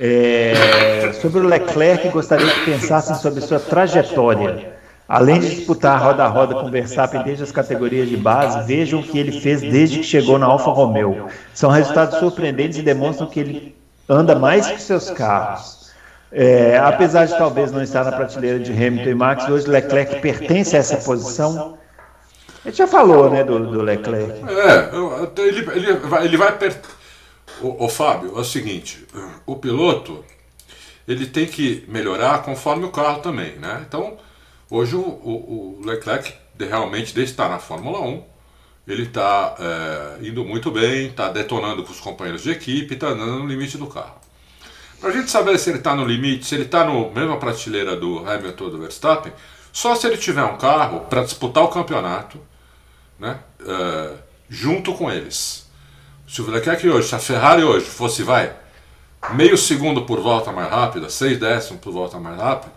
É, 0.00 1.12
sobre 1.20 1.40
o 1.40 1.42
Leclerc, 1.42 2.08
gostaria 2.10 2.46
que 2.46 2.64
pensassem 2.64 3.16
sobre 3.16 3.40
sua 3.40 3.58
trajetória. 3.58 4.78
Além 5.08 5.40
de 5.40 5.48
disputar 5.48 6.00
roda 6.02 6.24
a 6.24 6.28
roda 6.28 6.54
com 6.54 6.70
Verstappen 6.70 7.22
desde 7.22 7.42
as 7.42 7.50
categorias 7.50 8.08
de 8.08 8.16
base, 8.16 8.66
vejam 8.66 9.00
o 9.00 9.02
que 9.02 9.18
ele 9.18 9.40
fez 9.40 9.62
desde 9.62 10.00
que 10.00 10.04
chegou 10.04 10.38
na 10.38 10.46
Alfa 10.46 10.70
Romeo. 10.70 11.28
São 11.54 11.70
resultados 11.70 12.18
surpreendentes 12.18 12.78
e 12.78 12.82
demonstram 12.82 13.26
que 13.26 13.40
ele 13.40 13.76
anda 14.08 14.38
mais 14.38 14.66
que 14.66 14.80
seus 14.80 15.10
carros. 15.10 15.78
É, 16.30 16.78
apesar 16.78 17.24
de 17.24 17.38
talvez 17.38 17.72
não 17.72 17.82
estar 17.82 18.04
na 18.04 18.12
prateleira 18.12 18.58
de 18.58 18.70
Hamilton 18.70 19.08
e 19.08 19.14
Max, 19.14 19.48
hoje 19.48 19.66
Leclerc 19.66 20.20
pertence 20.20 20.76
a 20.76 20.80
essa 20.80 20.98
posição. 20.98 21.78
A 22.62 22.68
gente 22.68 22.76
já 22.76 22.86
falou, 22.86 23.30
né, 23.30 23.42
do, 23.42 23.66
do 23.66 23.80
Leclerc. 23.80 24.32
É, 24.46 25.42
ele, 25.42 25.70
ele 25.74 25.92
vai, 25.94 26.24
ele 26.26 26.36
vai. 26.36 26.52
O, 27.60 27.84
o 27.84 27.88
Fábio, 27.88 28.36
é 28.36 28.40
o 28.40 28.44
seguinte, 28.44 29.06
o 29.46 29.56
piloto 29.56 30.24
ele 31.06 31.26
tem 31.26 31.46
que 31.46 31.84
melhorar 31.88 32.42
conforme 32.42 32.84
o 32.84 32.90
carro 32.90 33.20
também, 33.20 33.52
né? 33.56 33.84
Então, 33.86 34.18
hoje 34.70 34.94
o, 34.94 35.00
o, 35.00 35.80
o 35.80 35.86
Leclerc 35.86 36.34
realmente, 36.58 37.18
estar 37.20 37.48
na 37.48 37.58
Fórmula 37.58 38.00
1, 38.00 38.24
ele 38.86 39.02
está 39.04 39.54
é, 39.58 40.26
indo 40.26 40.44
muito 40.44 40.70
bem, 40.70 41.08
está 41.08 41.30
detonando 41.30 41.84
com 41.84 41.92
os 41.92 42.00
companheiros 42.00 42.42
de 42.42 42.50
equipe, 42.50 42.94
está 42.94 43.08
andando 43.08 43.38
no 43.38 43.46
limite 43.46 43.76
do 43.76 43.86
carro. 43.86 44.16
Para 45.00 45.10
a 45.10 45.12
gente 45.12 45.30
saber 45.30 45.58
se 45.58 45.70
ele 45.70 45.78
está 45.78 45.94
no 45.94 46.04
limite, 46.04 46.46
se 46.46 46.54
ele 46.54 46.64
está 46.64 46.84
na 46.84 46.92
mesma 47.10 47.36
prateleira 47.36 47.96
do 47.96 48.18
Hamilton 48.28 48.64
ou 48.64 48.70
do 48.70 48.78
Verstappen, 48.78 49.32
só 49.72 49.94
se 49.94 50.06
ele 50.06 50.16
tiver 50.16 50.42
um 50.42 50.56
carro 50.56 51.00
para 51.00 51.22
disputar 51.22 51.62
o 51.62 51.68
campeonato 51.68 52.40
né, 53.18 53.38
uh, 53.60 54.18
junto 54.48 54.94
com 54.94 55.10
eles. 55.10 55.67
Se 56.28 56.42
o 56.42 56.50
Leclerc 56.50 56.86
hoje, 56.86 57.08
se 57.08 57.14
a 57.14 57.18
Ferrari 57.18 57.64
hoje 57.64 57.86
fosse, 57.86 58.22
vai, 58.22 58.52
meio 59.32 59.56
segundo 59.56 60.02
por 60.02 60.20
volta 60.20 60.52
mais 60.52 60.70
rápida, 60.70 61.08
seis 61.08 61.38
décimos 61.38 61.80
por 61.80 61.90
volta 61.90 62.18
mais 62.18 62.36
rápida, 62.36 62.72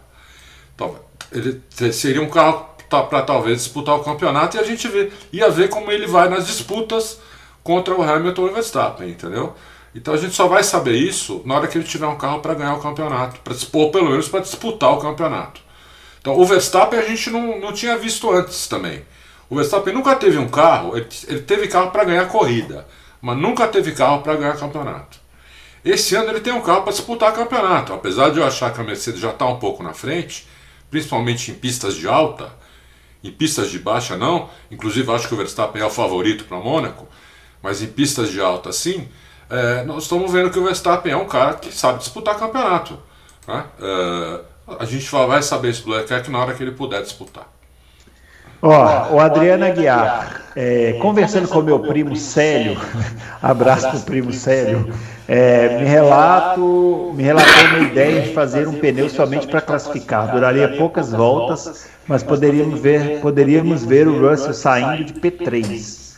ele 1.34 1.62
seria 1.92 2.22
um 2.22 2.30
carro 2.30 2.70
para 2.90 3.22
talvez 3.22 3.58
disputar 3.58 3.96
o 3.96 4.04
campeonato 4.04 4.56
e 4.56 4.60
a 4.60 4.64
gente 4.64 4.88
vê, 4.88 5.12
ia 5.34 5.50
ver 5.50 5.70
como 5.70 5.92
ele 5.92 6.08
vai 6.08 6.30
nas 6.30 6.48
disputas 6.48 7.20
contra 7.62 7.94
o 7.94 8.02
Hamilton 8.02 8.48
e 8.48 8.50
o 8.50 8.54
Verstappen, 8.54 9.10
entendeu? 9.10 9.54
Então 9.94 10.14
a 10.14 10.18
gente 10.18 10.34
só 10.34 10.48
vai 10.48 10.64
saber 10.64 10.96
isso 10.96 11.42
na 11.46 11.56
hora 11.56 11.68
que 11.68 11.78
ele 11.78 11.84
tiver 11.84 12.08
um 12.08 12.18
carro 12.18 12.40
para 12.40 12.54
ganhar 12.54 12.76
o 12.76 12.82
campeonato, 12.82 13.42
para 13.42 13.54
ou 13.74 13.92
pelo 13.92 14.10
menos 14.10 14.30
para 14.30 14.40
disputar 14.40 14.94
o 14.94 14.98
campeonato. 14.98 15.60
Então 16.22 16.38
o 16.40 16.46
Verstappen 16.46 16.98
a 16.98 17.04
gente 17.04 17.30
não, 17.30 17.60
não 17.60 17.74
tinha 17.74 17.98
visto 17.98 18.32
antes 18.32 18.66
também. 18.68 19.06
O 19.50 19.56
Verstappen 19.58 19.94
nunca 19.94 20.16
teve 20.16 20.38
um 20.38 20.48
carro, 20.48 20.96
ele, 20.96 21.08
ele 21.28 21.42
teve 21.42 21.68
carro 21.68 21.92
para 21.92 22.06
ganhar 22.06 22.26
corrida, 22.30 22.88
mas 23.22 23.38
nunca 23.38 23.68
teve 23.68 23.92
carro 23.92 24.22
para 24.22 24.36
ganhar 24.36 24.58
campeonato. 24.58 25.20
Esse 25.84 26.16
ano 26.16 26.30
ele 26.30 26.42
tem 26.42 26.54
um 26.54 26.62
carro 26.62 26.84
para 26.84 26.92
disputar 26.92 27.34
campeonato, 27.34 27.94
apesar 27.94 28.30
de 28.30 28.40
eu 28.40 28.46
achar 28.46 28.74
que 28.74 28.80
a 28.80 28.84
Mercedes 28.84 29.20
já 29.20 29.32
está 29.32 29.46
um 29.48 29.58
pouco 29.58 29.82
na 29.84 29.94
frente, 29.94 30.48
principalmente 30.90 31.52
em 31.52 31.56
pistas 31.56 31.96
de 31.96 32.08
alta, 32.08 32.54
em 33.24 33.32
pistas 33.32 33.70
de 33.70 33.80
baixa 33.80 34.18
não, 34.18 34.50
inclusive 34.70 35.12
acho 35.12 35.28
que 35.28 35.34
o 35.34 35.38
Verstappen 35.38 35.82
é 35.82 35.86
o 35.86 35.90
favorito 35.90 36.44
para 36.46 36.58
Mônaco, 36.58 37.08
mas 37.62 37.82
em 37.82 37.88
pistas 37.88 38.32
de 38.32 38.42
alta 38.42 38.72
sim 38.72 39.08
é, 39.52 39.84
nós 39.84 40.04
estamos 40.04 40.32
vendo 40.32 40.50
que 40.50 40.58
o 40.58 40.64
Verstappen 40.64 41.12
é 41.12 41.18
um 41.18 41.28
cara 41.28 41.56
que 41.56 41.74
sabe 41.74 42.00
disputar 42.00 42.40
campeonato. 42.40 42.98
Né? 43.46 43.66
É, 43.82 44.40
A 44.80 44.86
gente 44.86 45.10
vai 45.12 45.44
saber 45.44 45.70
esse 45.70 45.84
do 45.84 45.92
Leclerc 45.92 46.32
na 46.32 46.40
hora 46.40 46.54
que 46.54 46.64
ele 46.64 46.72
puder 46.72 47.02
disputar. 47.02 47.48
Ó, 48.62 49.16
o 49.16 49.20
Adriano 49.20 49.66
Aguiar, 49.66 50.42
é, 50.56 50.94
conversando 51.02 51.48
com 51.48 51.64
meu 51.64 51.80
primo 51.80 52.16
Célio, 52.16 52.80
abraço 53.42 53.90
pro 53.90 54.00
primo 54.02 54.32
Célio, 54.32 54.94
é, 55.28 55.80
me 55.80 55.86
relato, 55.86 57.12
me 57.16 57.24
relatou 57.24 57.66
uma 57.70 57.80
ideia 57.80 58.22
de 58.22 58.34
fazer 58.34 58.68
um 58.68 58.74
pneu 58.74 59.10
somente 59.10 59.48
para 59.48 59.62
classificar. 59.62 60.32
Duraria 60.32 60.68
poucas 60.78 61.12
voltas, 61.12 61.90
mas 62.08 62.22
poderíamos 62.22 62.80
ver, 62.80 63.20
poderíamos 63.20 63.84
ver 63.84 64.08
o 64.08 64.30
Russell 64.30 64.54
saindo 64.54 65.06
de 65.06 65.14
P3. 65.14 66.12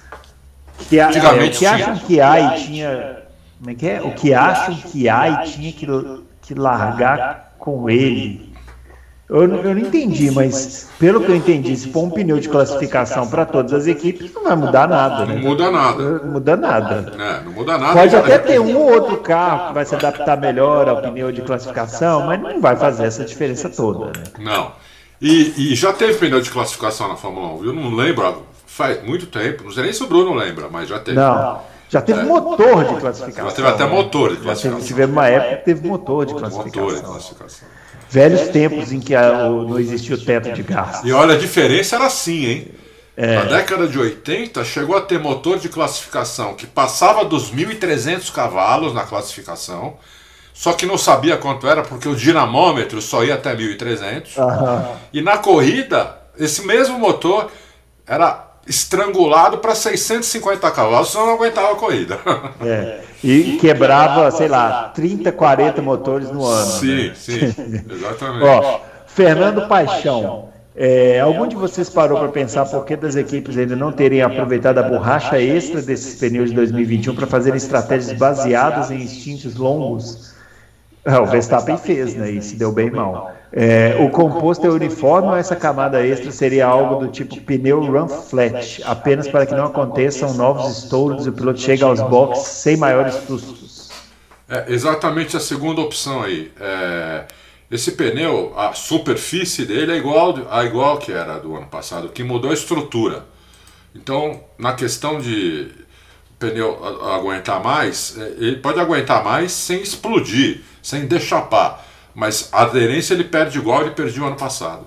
Que, 0.90 1.00
é, 1.00 1.08
o 1.08 1.50
que 1.50 1.66
acham 1.66 1.98
que 1.98 2.20
há 2.20 2.40
e 2.40 2.66
tinha, 2.66 3.24
como 3.58 3.70
é 3.70 3.76
que 3.76 3.88
é? 3.88 4.02
O 4.02 4.12
que 4.12 4.34
acham 4.34 4.76
que 4.76 5.08
há 5.08 5.30
e 5.30 5.52
tinha 5.52 5.72
que, 5.72 5.88
que 6.42 6.54
largar 6.56 7.54
com 7.58 7.90
ele 7.90 8.53
eu, 9.30 9.42
eu 9.42 9.48
não 9.48 9.80
entendi, 9.80 10.30
mas 10.30 10.90
pelo 11.00 11.22
que 11.22 11.32
eu 11.32 11.36
entendi, 11.36 11.76
se 11.78 11.90
for 11.90 12.04
um 12.04 12.10
pneu 12.10 12.40
de 12.40 12.50
classificação 12.50 13.28
para 13.28 13.46
todas 13.46 13.74
as 13.74 13.88
equipes, 13.88 14.34
não 14.34 14.44
vai 14.44 14.56
mudar 14.56 14.88
nada. 14.88 15.26
Né? 15.26 15.36
Não 15.36 15.42
muda 15.42 15.72
nada. 15.72 16.04
Não 16.20 16.32
muda 16.34 16.58
nada. 16.58 17.14
É, 17.18 17.44
não 17.44 17.52
muda 17.54 17.78
nada. 17.78 17.94
Pode 17.94 18.16
até 18.16 18.38
ter 18.38 18.60
um 18.60 18.78
ou 18.78 18.92
outro 18.92 19.18
carro 19.18 19.70
que 19.70 19.74
vai 19.76 19.86
se 19.86 19.96
adaptar 19.96 20.38
melhor 20.38 20.90
ao 20.90 21.02
pneu 21.02 21.32
de 21.32 21.42
classificação, 21.42 22.26
mas 22.26 22.42
não 22.42 22.60
vai 22.60 22.76
fazer 22.76 23.06
essa 23.06 23.24
diferença 23.24 23.70
toda. 23.70 24.08
Né? 24.08 24.24
Não. 24.40 24.72
E, 25.22 25.72
e, 25.72 25.76
já 25.76 25.94
teve 25.94 26.16
pneu 26.16 26.42
de 26.42 26.50
classificação 26.50 27.08
na 27.08 27.16
Fórmula 27.16 27.54
1. 27.62 27.66
Eu 27.66 27.74
não 27.74 27.96
lembro, 27.96 28.44
faz 28.68 29.02
muito 29.04 29.26
tempo. 29.28 29.64
Não 29.64 29.72
sei 29.72 29.84
nem 29.84 29.94
se 29.94 30.04
o 30.04 30.08
Bruno 30.08 30.34
lembra, 30.34 30.68
mas 30.70 30.90
já 30.90 31.00
teve. 31.00 31.18
Não. 31.18 31.62
Já 31.90 32.02
teve 32.02 32.20
é. 32.20 32.24
motor 32.24 32.86
de 32.86 33.00
classificação. 33.00 33.50
Já 33.50 33.56
teve 33.56 33.68
até 33.70 33.86
motor 33.86 34.32
de 34.32 34.42
classificação. 34.42 34.82
Já 34.82 34.86
tivemos 34.86 35.16
uma 35.16 35.28
época 35.28 35.56
que 35.58 35.66
teve 35.66 35.88
motor 35.88 36.26
de 36.26 36.34
classificação. 36.34 36.84
Motor 36.84 36.96
de 36.98 37.06
classificação. 37.06 37.68
Velhos 38.14 38.48
tempos 38.50 38.92
em 38.92 39.00
que 39.00 39.16
a, 39.16 39.48
o, 39.48 39.68
não 39.68 39.80
existia 39.80 40.16
o 40.16 40.20
teto 40.20 40.52
de 40.52 40.62
gás. 40.62 41.02
E 41.04 41.12
olha, 41.12 41.34
a 41.34 41.38
diferença 41.38 41.96
era 41.96 42.06
assim, 42.06 42.46
hein? 42.46 42.68
É. 43.18 43.38
Na 43.38 43.46
década 43.46 43.88
de 43.88 43.98
80 43.98 44.64
chegou 44.64 44.96
a 44.96 45.02
ter 45.02 45.20
motor 45.20 45.58
de 45.58 45.68
classificação 45.68 46.54
que 46.54 46.68
passava 46.68 47.26
dos 47.26 47.52
1.300 47.52 48.32
cavalos 48.32 48.94
na 48.94 49.04
classificação, 49.04 49.98
só 50.54 50.74
que 50.74 50.86
não 50.86 50.96
sabia 50.96 51.38
quanto 51.38 51.68
era 51.68 51.82
porque 51.82 52.08
o 52.08 52.16
dinamômetro 52.16 53.02
só 53.02 53.24
ia 53.24 53.34
até 53.34 53.56
1.300. 53.56 54.38
Uhum. 54.38 54.96
E 55.12 55.20
na 55.20 55.40
corrida, 55.40 56.16
esse 56.38 56.62
mesmo 56.68 57.00
motor 57.00 57.50
era 58.06 58.53
estrangulado 58.68 59.58
para 59.58 59.76
650 59.76 60.72
cavalos, 60.72 61.12
senão 61.12 61.28
não 61.28 61.34
aguentava 61.34 61.74
a 61.74 61.76
corrida. 61.76 62.20
É. 62.62 63.00
E 63.24 63.56
quebrava, 63.56 64.30
sei 64.32 64.50
lá, 64.50 64.92
30, 64.94 65.32
40 65.32 65.82
motores 65.82 66.30
no 66.30 66.46
ano. 66.46 66.72
Sim, 66.72 67.08
né? 67.08 67.14
sim, 67.16 67.56
exatamente. 67.90 68.44
Ó, 68.44 68.82
Fernando 69.08 69.66
Paixão. 69.70 70.50
É, 70.76 71.22
algum 71.22 71.48
de 71.48 71.56
vocês 71.56 71.90
parou 71.90 72.20
para 72.20 72.28
pensar 72.28 72.66
por 72.66 72.84
que 72.84 72.98
das 72.98 73.16
equipes 73.16 73.58
ainda 73.58 73.78
não 73.78 73.94
terem 73.94 74.22
aproveitado 74.22 74.80
a 74.80 74.84
borracha 74.84 75.40
extra 75.40 75.82
desses 75.82 76.20
pneus 76.20 76.50
de 76.50 76.56
2021 76.58 77.16
para 77.16 77.26
fazerem 77.26 77.56
estratégias 77.56 78.12
baseadas 78.18 78.92
em 78.92 79.04
instintos 79.04 79.56
longos? 79.56 80.33
É, 81.06 81.20
o 81.20 81.26
Verstappen 81.26 81.78
fez, 81.78 82.16
né? 82.16 82.32
E 82.32 82.42
se 82.42 82.56
deu 82.56 82.72
bem 82.72 82.90
mal. 82.90 83.34
É, 83.52 83.98
o 84.00 84.10
composto 84.10 84.66
é 84.66 84.70
uniforme 84.70 85.28
ou 85.28 85.36
essa 85.36 85.56
camada 85.56 86.06
extra 86.06 86.32
seria 86.32 86.66
algo 86.66 87.06
do 87.06 87.12
tipo 87.12 87.40
pneu 87.42 87.82
run 87.86 88.08
flat, 88.08 88.82
apenas 88.84 89.28
para 89.28 89.46
que 89.46 89.54
não 89.54 89.66
aconteçam 89.66 90.34
novos 90.34 90.78
estouros 90.78 91.28
e 91.28 91.30
o 91.30 91.34
piloto 91.34 91.60
chegue 91.60 91.84
aos 91.84 92.02
boxes 92.02 92.48
sem 92.48 92.78
maiores 92.78 93.14
sustos? 93.28 93.92
É 94.50 94.66
exatamente 94.70 95.38
a 95.38 95.40
segunda 95.40 95.82
opção 95.82 96.24
aí. 96.24 96.52
É, 96.60 97.26
esse 97.70 97.92
pneu, 97.92 98.54
a 98.58 98.74
superfície 98.74 99.66
dele 99.66 99.92
é 99.92 99.98
igual, 99.98 100.36
a 100.50 100.64
igual 100.64 100.98
que 100.98 101.12
era 101.12 101.38
do 101.38 101.56
ano 101.56 101.68
passado, 101.68 102.10
que 102.10 102.24
mudou 102.24 102.50
a 102.50 102.54
estrutura. 102.54 103.26
Então, 103.94 104.42
na 104.58 104.74
questão 104.74 105.20
de 105.20 105.70
pneu 106.40 106.84
aguentar 107.14 107.64
mais, 107.64 108.18
é, 108.18 108.34
ele 108.38 108.56
pode 108.58 108.80
aguentar 108.80 109.24
mais 109.24 109.52
sem 109.52 109.82
explodir, 109.82 110.62
sem 110.84 111.08
deixapar. 111.08 111.84
Mas 112.14 112.50
a 112.52 112.62
aderência 112.62 113.16
ele 113.16 113.24
perde 113.24 113.58
igual 113.58 113.82
ele 113.82 113.92
perdia 113.92 114.22
o 114.22 114.28
ano 114.28 114.36
passado. 114.36 114.86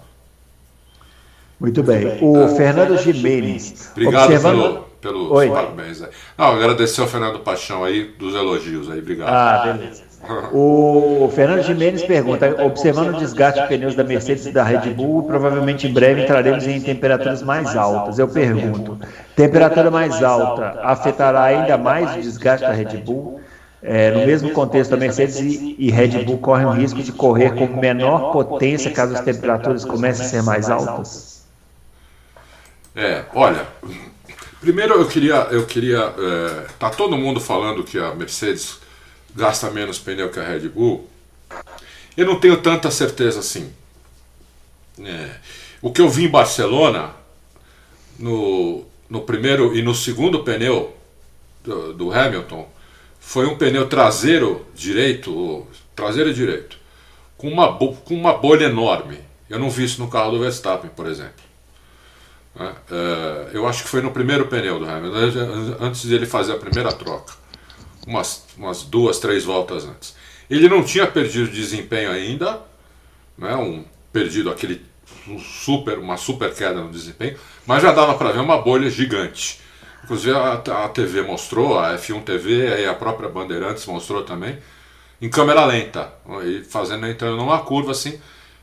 Muito 1.59 1.83
bem. 1.83 2.19
O 2.23 2.43
é, 2.43 2.49
Fernando 2.55 2.97
Jimenez. 2.99 3.91
Obrigado 3.93 4.25
observando... 4.25 4.85
pelo, 5.01 5.29
pelos 5.29 5.51
parabéns. 5.51 6.01
Não, 6.37 6.47
agradecer 6.47 7.01
ao 7.01 7.09
Fernando 7.09 7.41
Paixão 7.41 7.83
aí 7.83 8.05
dos 8.19 8.35
elogios 8.35 8.91
aí. 8.91 8.99
Obrigado. 8.99 9.29
Ah, 9.31 9.73
beleza. 9.73 10.07
O 10.53 11.31
Fernando 11.35 11.63
Jimenez 11.63 12.03
pergunta: 12.03 12.65
observando 12.65 13.15
o 13.15 13.19
desgaste 13.19 13.61
de 13.61 13.69
pneus 13.69 13.95
da 13.95 14.03
Mercedes 14.03 14.47
e 14.47 14.53
da 14.53 14.65
Red 14.65 14.91
Bull, 14.91 15.23
provavelmente 15.25 15.87
em 15.87 15.93
breve 15.93 16.25
entraremos 16.25 16.67
em 16.67 16.81
temperaturas 16.81 17.43
mais 17.43 17.77
altas. 17.77 18.19
Eu 18.19 18.29
pergunto: 18.29 18.99
temperatura 19.37 19.91
mais 19.91 20.23
alta 20.23 20.81
afetará 20.83 21.45
ainda 21.45 21.79
mais 21.79 22.17
o 22.17 22.21
desgaste 22.21 22.67
da 22.67 22.73
Red 22.73 22.97
Bull? 22.99 23.41
É, 23.83 24.11
no 24.11 24.27
mesmo 24.27 24.51
contexto, 24.53 24.95
a 24.95 24.97
Mercedes 24.97 25.37
e, 25.39 25.91
Red 25.91 26.25
Bull 26.25 26.39
correm 26.39 26.67
o 26.67 26.73
risco 26.73 27.03
de 27.03 27.13
correr 27.13 27.55
com 27.55 27.67
menor 27.67 28.33
potência 28.33 28.91
caso 28.91 29.15
as 29.15 29.21
temperaturas 29.21 29.85
comecem 29.85 30.25
a 30.25 30.29
ser 30.29 30.43
mais 30.43 30.69
altas? 30.69 31.45
É, 32.95 33.25
olha, 33.35 33.67
primeiro 34.61 34.95
eu 34.95 35.07
queria, 35.07 35.49
eu 35.51 35.67
queria, 35.67 35.99
é, 35.99 36.67
tá 36.79 36.91
todo 36.91 37.17
mundo 37.17 37.39
falando 37.39 37.85
que 37.85 37.99
a 37.99 38.15
Mercedes 38.15 38.79
gasta 39.35 39.71
menos 39.71 39.99
pneu 39.99 40.31
que 40.31 40.41
a 40.41 40.43
Red 40.43 40.69
Bull. 40.71 41.09
Eu 42.17 42.27
não 42.27 42.41
tenho 42.41 42.57
tanta 42.63 42.91
certeza 42.91 43.41
assim. 43.41 43.71
É, 45.05 45.31
o 45.83 45.93
que 45.93 46.01
eu 46.01 46.09
vi 46.09 46.25
em 46.25 46.31
Barcelona 46.31 47.11
no, 48.19 48.85
no 49.11 49.21
primeiro 49.21 49.77
e 49.77 49.83
no 49.83 49.95
segundo 49.95 50.43
pneu 50.43 50.97
do, 51.63 51.93
do 51.93 52.13
Hamilton 52.13 52.67
foi 53.27 53.45
um 53.45 53.59
pneu 53.59 53.89
traseiro 53.89 54.65
direito, 54.73 55.67
traseiro 55.97 56.33
direito, 56.33 56.79
com 57.37 57.49
uma, 57.49 57.77
com 57.77 58.15
uma 58.15 58.33
bolha 58.33 58.67
enorme. 58.67 59.19
Eu 59.51 59.59
não 59.59 59.69
vi 59.69 59.83
isso 59.83 60.01
no 60.01 60.09
carro 60.09 60.31
do 60.31 60.39
Verstappen, 60.39 60.89
por 60.95 61.09
exemplo. 61.09 61.45
Né? 62.55 62.73
É, 62.89 63.51
eu 63.53 63.67
acho 63.67 63.83
que 63.83 63.89
foi 63.89 64.01
no 64.01 64.13
primeiro 64.13 64.47
pneu 64.47 64.79
do 64.79 64.89
Hamilton, 64.89 65.77
antes 65.81 66.03
de 66.03 66.15
ele 66.15 66.25
fazer 66.25 66.53
a 66.53 66.57
primeira 66.57 66.93
troca. 66.93 67.35
Umas, 68.07 68.47
umas 68.57 68.85
duas, 68.85 69.19
três 69.19 69.43
voltas 69.43 69.85
antes. 69.85 70.15
Ele 70.49 70.69
não 70.69 70.85
tinha 70.85 71.05
perdido 71.05 71.51
desempenho 71.51 72.13
ainda, 72.13 72.61
né? 73.37 73.57
um, 73.57 73.85
perdido 74.13 74.51
aquele 74.51 74.81
super, 75.41 75.99
uma 75.99 76.17
super 76.17 76.55
queda 76.55 76.81
no 76.81 76.93
desempenho, 76.93 77.37
mas 77.67 77.83
já 77.83 77.91
dava 77.91 78.15
para 78.15 78.31
ver 78.31 78.39
uma 78.39 78.63
bolha 78.63 78.89
gigante. 78.89 79.66
Inclusive 80.07 80.37
a, 80.37 80.53
a 80.53 80.89
TV 80.89 81.23
mostrou, 81.23 81.77
a 81.77 81.99
F1 81.99 82.23
TV 82.23 82.83
e 82.83 82.87
a 82.87 82.95
própria 82.95 83.29
Bandeirantes 83.29 83.85
mostrou 83.87 84.23
também, 84.23 84.57
em 85.21 85.29
câmera 85.29 85.65
lenta, 85.65 86.13
e 86.45 86.63
fazendo 86.63 87.09
entrando 87.09 87.37
numa 87.37 87.59
curva 87.59 87.91
assim. 87.91 88.17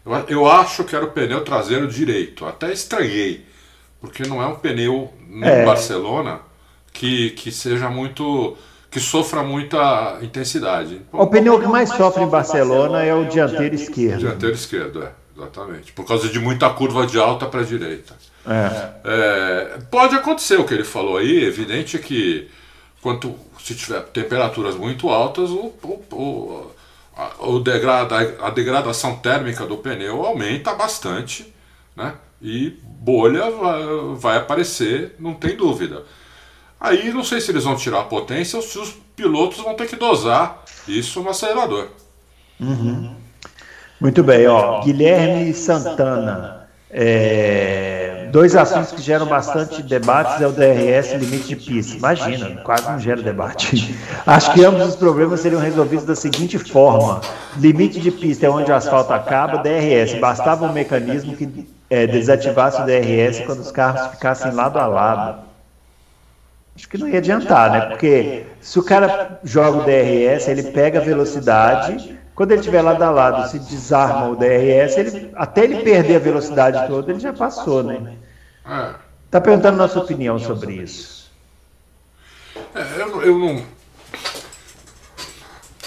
Eu, 0.06 0.14
eu 0.30 0.50
acho 0.50 0.86
que 0.86 0.96
era 0.96 1.04
o 1.04 1.12
pneu 1.12 1.44
traseiro 1.44 1.86
direito, 1.86 2.46
até 2.46 2.72
estranhei, 2.72 3.46
porque 4.00 4.24
não 4.24 4.42
é 4.42 4.48
um 4.48 4.56
pneu 4.56 5.14
no 5.28 5.46
é. 5.46 5.66
Barcelona 5.66 6.40
que, 6.94 7.32
que 7.32 7.52
seja 7.52 7.90
muito 7.90 8.56
que 8.90 9.02
sofra 9.02 9.44
muita 9.44 10.20
intensidade. 10.22 11.02
O 11.12 11.28
pneu 11.28 11.60
que 11.60 11.68
mais 11.68 11.90
sofre 11.90 12.24
em 12.24 12.28
Barcelona 12.28 13.04
é 13.04 13.14
o 13.14 13.26
dianteiro 13.26 13.76
esquerdo. 13.76 14.20
Dianteiro 14.20 14.56
esquerdo, 14.56 15.04
é, 15.04 15.12
exatamente. 15.36 15.92
Por 15.92 16.06
causa 16.06 16.30
de 16.30 16.40
muita 16.40 16.70
curva 16.70 17.06
de 17.06 17.20
alta 17.20 17.48
para 17.48 17.62
a 17.62 17.66
direita. 17.66 18.16
É. 18.46 18.90
É, 19.06 19.80
pode 19.90 20.16
acontecer 20.16 20.60
o 20.60 20.66
que 20.66 20.74
ele 20.74 20.84
falou 20.84 21.18
aí, 21.18 21.44
evidente 21.44 21.98
que 21.98 22.50
quanto 23.02 23.36
se 23.60 23.76
tiver 23.76 24.02
temperaturas 24.02 24.76
muito 24.76 25.10
altas, 25.10 25.50
o, 25.50 25.74
o, 25.82 26.04
o, 26.12 26.72
a, 27.16 27.48
o 27.48 27.60
degrada, 27.60 28.16
a 28.42 28.50
degradação 28.50 29.16
térmica 29.18 29.66
do 29.66 29.78
pneu 29.78 30.26
aumenta 30.26 30.74
bastante, 30.74 31.54
né? 31.96 32.16
E 32.42 32.78
bolha 32.84 33.50
vai, 33.50 33.84
vai 34.16 34.38
aparecer, 34.38 35.16
não 35.18 35.34
tem 35.34 35.56
dúvida. 35.56 36.04
Aí 36.80 37.14
não 37.14 37.24
sei 37.24 37.40
se 37.40 37.52
eles 37.52 37.64
vão 37.64 37.78
tirar 37.78 38.02
a 38.02 38.04
potência 38.04 38.58
ou 38.58 38.62
se 38.62 38.78
os 38.78 38.94
pilotos 39.16 39.60
vão 39.60 39.74
ter 39.76 39.88
que 39.88 39.96
dosar 39.96 40.62
isso 40.86 41.22
no 41.22 41.30
acelerador. 41.30 41.88
Uhum. 42.60 43.16
Muito 44.02 44.22
bem, 44.22 44.46
ó. 44.48 44.82
Guilherme 44.82 45.54
Santana. 45.54 46.63
É, 46.96 48.28
dois 48.32 48.56
assuntos 48.56 48.92
que 48.92 49.02
geram 49.02 49.26
bastante 49.26 49.82
debates 49.82 50.40
é 50.40 50.46
o 50.46 50.52
DRS 50.52 51.14
e 51.14 51.18
limite 51.18 51.48
de 51.48 51.56
pista. 51.56 51.98
Imagina, 51.98 52.62
quase 52.62 52.88
não 52.88 53.00
gera 53.00 53.20
debate. 53.20 53.98
Acho 54.28 54.54
que 54.54 54.64
ambos 54.64 54.90
os 54.90 54.96
problemas 54.96 55.40
seriam 55.40 55.60
resolvidos 55.60 56.06
da 56.06 56.16
seguinte 56.16 56.60
forma: 56.60 57.20
limite 57.58 58.00
de 58.00 58.12
pista 58.12 58.46
é 58.46 58.50
onde 58.50 58.72
o 58.72 58.76
asfalto 58.76 59.12
acaba, 59.12 59.58
DRS. 59.58 60.20
Bastava 60.20 60.66
um 60.66 60.72
mecanismo 60.72 61.36
que 61.36 61.68
é, 61.90 62.06
desativasse 62.06 62.80
o 62.80 62.86
DRS 62.86 63.44
quando 63.44 63.62
os 63.62 63.72
carros 63.72 64.12
ficassem 64.12 64.52
lado 64.52 64.78
a 64.78 64.86
lado. 64.86 65.42
Acho 66.76 66.88
que 66.88 66.98
não 67.00 67.08
ia 67.08 67.18
adiantar, 67.18 67.72
né? 67.72 67.82
Porque 67.88 68.46
se 68.62 68.78
o 68.78 68.84
cara 68.84 69.40
joga 69.44 69.80
o 69.80 69.84
DRS, 69.84 70.48
ele 70.48 70.64
pega 70.64 71.00
a 71.00 71.04
velocidade 71.04 72.20
quando 72.36 72.52
ele 72.52 72.62
estiver 72.62 72.82
lado 72.82 73.02
a 73.02 73.12
lado, 73.12 73.50
se 73.50 73.60
desarma 73.60 74.30
o 74.30 74.36
DRS, 74.36 74.98
ele, 74.98 75.32
até 75.36 75.64
ele 75.64 75.84
perder 75.84 76.16
a 76.16 76.20
velocidade 76.20 76.88
toda, 76.88 77.12
ele 77.12 77.20
já 77.20 77.32
passou, 77.32 77.84
né? 77.84 78.18
Está 79.26 79.38
é. 79.38 79.42
perguntando 79.42 79.78
nossa 79.78 80.00
opinião 80.00 80.40
sobre 80.40 80.74
isso. 80.74 81.32
É, 82.74 83.02
eu, 83.02 83.22
eu 83.22 83.38
não. 83.40 83.64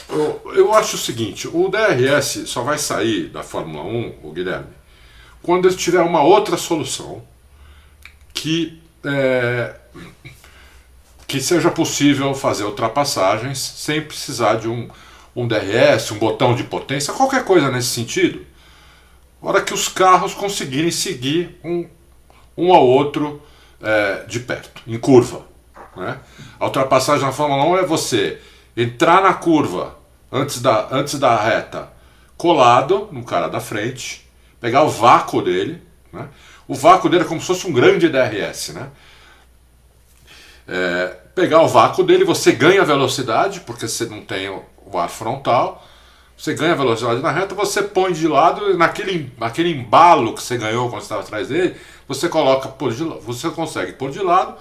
Eu, 0.09 0.53
eu, 0.55 0.75
acho 0.75 0.95
o 0.95 0.99
seguinte: 0.99 1.49
o 1.49 1.69
DRS 1.69 2.49
só 2.49 2.63
vai 2.63 2.79
sair 2.79 3.29
da 3.29 3.43
Fórmula 3.43 3.85
1, 3.85 4.19
o 4.23 4.33
Guilherme, 4.33 4.69
quando 5.43 5.67
ele 5.67 5.77
tiver 5.77 6.01
uma 6.01 6.23
outra 6.23 6.57
solução 6.57 7.23
que, 8.33 8.81
é, 9.05 9.75
que 11.27 11.41
seja 11.41 11.71
possível 11.71 12.35
fazer 12.35 12.63
ultrapassagens 12.65 13.59
sem 13.59 14.01
precisar 14.01 14.57
de 14.57 14.69
um 14.69 14.89
um 15.37 15.47
DRS, 15.47 16.11
um 16.11 16.19
botão 16.19 16.55
de 16.55 16.65
potência, 16.65 17.13
qualquer 17.13 17.45
coisa 17.45 17.71
nesse 17.71 17.89
sentido. 17.89 18.45
Hora 19.41 19.61
que 19.61 19.75
os 19.75 19.87
carros 19.87 20.33
conseguirem 20.33 20.91
seguir 20.91 21.61
um, 21.63 21.87
um 22.57 22.73
ao 22.73 22.87
outro 22.87 23.43
é, 23.83 24.25
de 24.27 24.41
perto, 24.41 24.83
em 24.87 24.99
curva. 24.99 25.43
Né? 25.95 26.19
A 26.59 26.65
ultrapassagem 26.65 27.25
na 27.25 27.33
Fórmula 27.33 27.65
1 27.65 27.79
é 27.79 27.83
você 27.85 28.41
entrar 28.75 29.23
na 29.23 29.35
curva 29.35 29.99
antes 30.33 30.61
da, 30.63 30.89
antes 30.91 31.19
da 31.19 31.37
reta 31.37 31.95
colado 32.37 33.09
no 33.13 33.23
cara 33.23 33.49
da 33.49 33.61
frente, 33.61 34.27
pegar 34.59 34.83
o 34.83 34.89
vácuo 34.89 35.43
dele. 35.43 35.83
Né? 36.13 36.29
O 36.67 36.75
vácuo 36.75 37.11
dele 37.11 37.25
é 37.25 37.27
como 37.27 37.41
se 37.41 37.47
fosse 37.47 37.67
um 37.67 37.73
grande 37.73 38.09
DRS. 38.09 38.71
Né? 38.71 38.89
É, 40.67 41.17
pegar 41.35 41.61
o 41.61 41.69
vácuo 41.69 42.03
dele, 42.03 42.25
você 42.25 42.53
ganha 42.53 42.85
velocidade, 42.85 43.61
porque 43.61 43.87
você 43.87 44.07
não 44.07 44.23
tem 44.23 44.49
o 44.87 44.99
ar 44.99 45.09
frontal, 45.09 45.85
você 46.37 46.55
ganha 46.55 46.75
velocidade 46.75 47.21
na 47.23 47.31
reta, 47.31 47.55
você 47.55 47.83
põe 47.83 48.13
de 48.13 48.29
lado, 48.29 48.77
naquele, 48.77 49.33
naquele 49.39 49.71
embalo 49.71 50.35
que 50.35 50.43
você 50.43 50.59
ganhou 50.59 50.91
quando 50.91 51.03
estava 51.03 51.23
atrás 51.23 51.49
dele, 51.49 51.77
você 52.07 52.29
coloca 52.29 52.69
por 52.69 52.93
de, 52.93 53.05
você 53.05 53.49
consegue 53.51 53.95
pôr 53.95 54.11
de 54.11 54.21
lado 54.21 54.55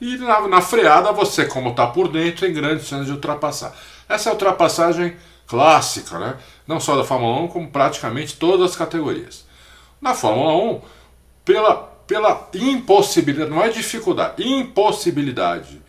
e 0.00 0.18
na, 0.18 0.46
na 0.46 0.60
freada 0.60 1.12
você, 1.12 1.46
como 1.46 1.70
está 1.70 1.86
por 1.86 2.08
dentro, 2.08 2.46
tem 2.46 2.52
grandes 2.52 2.86
chances 2.86 3.06
de 3.06 3.12
ultrapassar. 3.12 3.74
Essa 4.08 4.28
é 4.28 4.30
a 4.30 4.34
ultrapassagem 4.34 5.16
clássica, 5.46 6.18
né? 6.18 6.36
não 6.66 6.78
só 6.78 6.96
da 6.96 7.04
Fórmula 7.04 7.40
1, 7.42 7.48
como 7.48 7.68
praticamente 7.68 8.36
todas 8.36 8.72
as 8.72 8.76
categorias. 8.76 9.46
Na 10.00 10.14
Fórmula 10.14 10.54
1, 10.54 10.80
pela, 11.44 11.74
pela 12.06 12.48
impossibilidade, 12.54 13.50
não 13.50 13.62
é 13.62 13.68
dificuldade, 13.70 14.46
impossibilidade 14.46 15.82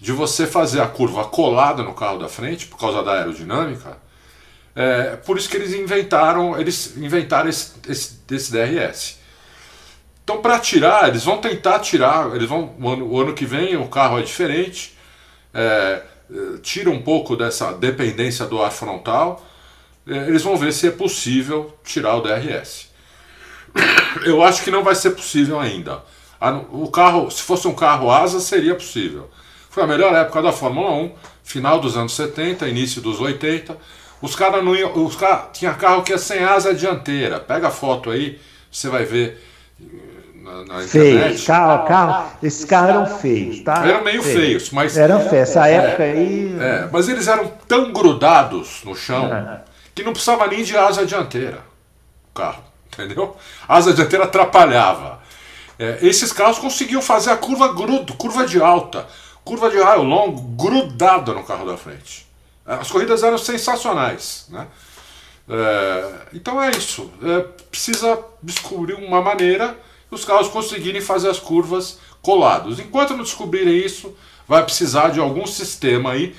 de 0.00 0.12
você 0.12 0.46
fazer 0.46 0.80
a 0.80 0.86
curva 0.86 1.24
colada 1.24 1.82
no 1.82 1.92
carro 1.92 2.18
da 2.18 2.28
frente 2.28 2.66
por 2.66 2.78
causa 2.78 3.02
da 3.02 3.12
aerodinâmica. 3.12 3.98
É, 4.74 5.16
por 5.16 5.36
isso 5.36 5.48
que 5.48 5.56
eles 5.56 5.74
inventaram, 5.74 6.58
eles 6.58 6.96
inventaram 6.96 7.50
esse, 7.50 7.72
esse, 7.86 8.18
esse 8.30 8.50
DRS. 8.50 9.18
Então, 10.24 10.40
para 10.40 10.58
tirar, 10.58 11.08
eles 11.08 11.24
vão 11.24 11.38
tentar 11.38 11.80
tirar. 11.80 12.34
Eles 12.34 12.48
vão 12.48 12.74
o 12.80 12.88
ano, 12.88 13.06
o 13.06 13.20
ano 13.20 13.34
que 13.34 13.44
vem 13.44 13.76
o 13.76 13.88
carro 13.88 14.18
é 14.18 14.22
diferente, 14.22 14.96
é, 15.52 16.02
tira 16.62 16.88
um 16.88 17.02
pouco 17.02 17.36
dessa 17.36 17.72
dependência 17.72 18.46
do 18.46 18.62
ar 18.62 18.70
frontal. 18.70 19.44
É, 20.06 20.28
eles 20.28 20.42
vão 20.42 20.56
ver 20.56 20.72
se 20.72 20.86
é 20.86 20.90
possível 20.90 21.76
tirar 21.84 22.16
o 22.16 22.22
DRS. 22.22 22.88
Eu 24.24 24.42
acho 24.42 24.62
que 24.62 24.70
não 24.70 24.82
vai 24.82 24.94
ser 24.94 25.10
possível 25.10 25.60
ainda. 25.60 26.02
O 26.70 26.90
carro, 26.90 27.30
se 27.30 27.42
fosse 27.42 27.68
um 27.68 27.74
carro 27.74 28.10
asa, 28.10 28.40
seria 28.40 28.74
possível. 28.74 29.28
Foi 29.70 29.84
a 29.84 29.86
melhor 29.86 30.12
época 30.12 30.42
da 30.42 30.52
Fórmula 30.52 30.90
1, 30.90 31.12
final 31.44 31.80
dos 31.80 31.96
anos 31.96 32.12
70, 32.16 32.66
início 32.68 33.00
dos 33.00 33.20
80. 33.20 33.76
Os 34.20 34.34
caras 34.34 34.64
não 34.64 34.74
iam. 34.74 34.92
Os 35.04 35.14
cara, 35.14 35.48
tinha 35.52 35.72
carro 35.72 36.02
que 36.02 36.12
é 36.12 36.18
sem 36.18 36.42
asa 36.42 36.74
dianteira. 36.74 37.38
Pega 37.38 37.68
a 37.68 37.70
foto 37.70 38.10
aí, 38.10 38.40
você 38.70 38.88
vai 38.88 39.04
ver 39.04 39.40
eh, 39.80 39.84
na, 40.42 40.64
na 40.64 40.80
Feio. 40.80 41.46
Carro, 41.46 41.86
carro, 41.86 42.32
esses 42.42 42.64
carros 42.64 42.90
eram 42.90 43.06
feios, 43.18 43.60
tá? 43.60 43.86
Eram 43.86 44.02
meio 44.02 44.20
Feio. 44.24 44.40
feios, 44.40 44.70
mas. 44.70 44.96
Eram 44.96 45.20
feios. 45.20 45.48
Essa 45.48 45.68
é, 45.68 45.74
época 45.74 46.02
aí. 46.02 46.56
É, 46.60 46.88
mas 46.90 47.08
eles 47.08 47.28
eram 47.28 47.46
tão 47.68 47.92
grudados 47.92 48.82
no 48.84 48.96
chão 48.96 49.32
é. 49.32 49.60
que 49.94 50.02
não 50.02 50.12
precisava 50.12 50.48
nem 50.48 50.64
de 50.64 50.76
asa 50.76 51.06
dianteira. 51.06 51.60
O 52.28 52.34
carro, 52.34 52.64
entendeu? 52.92 53.36
A 53.68 53.76
asa 53.76 53.94
dianteira 53.94 54.24
atrapalhava. 54.24 55.20
É, 55.78 56.00
esses 56.02 56.32
carros 56.32 56.58
conseguiam 56.58 57.00
fazer 57.00 57.30
a 57.30 57.36
curva 57.36 57.72
grudo, 57.72 58.14
curva 58.14 58.44
de 58.44 58.60
alta 58.60 59.06
curva 59.44 59.70
de 59.70 59.80
raio 59.80 60.02
longo 60.02 60.40
grudada 60.40 61.32
no 61.32 61.44
carro 61.44 61.66
da 61.66 61.76
frente. 61.76 62.26
É, 62.66 62.74
as 62.74 62.90
corridas 62.90 63.22
eram 63.22 63.38
sensacionais. 63.38 64.46
Né? 64.48 64.66
É, 65.48 66.12
então 66.34 66.62
é 66.62 66.70
isso. 66.70 67.10
É, 67.22 67.40
precisa 67.70 68.18
descobrir 68.42 68.94
uma 68.94 69.20
maneira 69.20 69.76
os 70.10 70.24
carros 70.24 70.48
conseguirem 70.48 71.00
fazer 71.00 71.28
as 71.28 71.38
curvas 71.38 71.98
colados. 72.20 72.78
Enquanto 72.80 73.10
não 73.10 73.22
descobrirem 73.22 73.76
isso, 73.76 74.14
vai 74.46 74.64
precisar 74.64 75.10
de 75.10 75.20
algum 75.20 75.46
sistema 75.46 76.12
aí. 76.12 76.34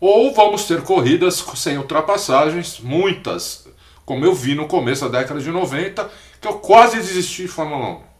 Ou 0.00 0.32
vamos 0.32 0.64
ter 0.64 0.82
corridas 0.82 1.44
sem 1.56 1.78
ultrapassagens, 1.78 2.78
muitas, 2.80 3.66
como 4.04 4.24
eu 4.24 4.34
vi 4.34 4.54
no 4.54 4.66
começo 4.66 5.08
da 5.08 5.20
década 5.20 5.40
de 5.40 5.50
90, 5.50 6.10
que 6.40 6.48
eu 6.48 6.54
quase 6.54 6.96
desisti 6.96 7.42
de 7.42 7.48
Fórmula 7.48 7.86
1. 7.86 8.11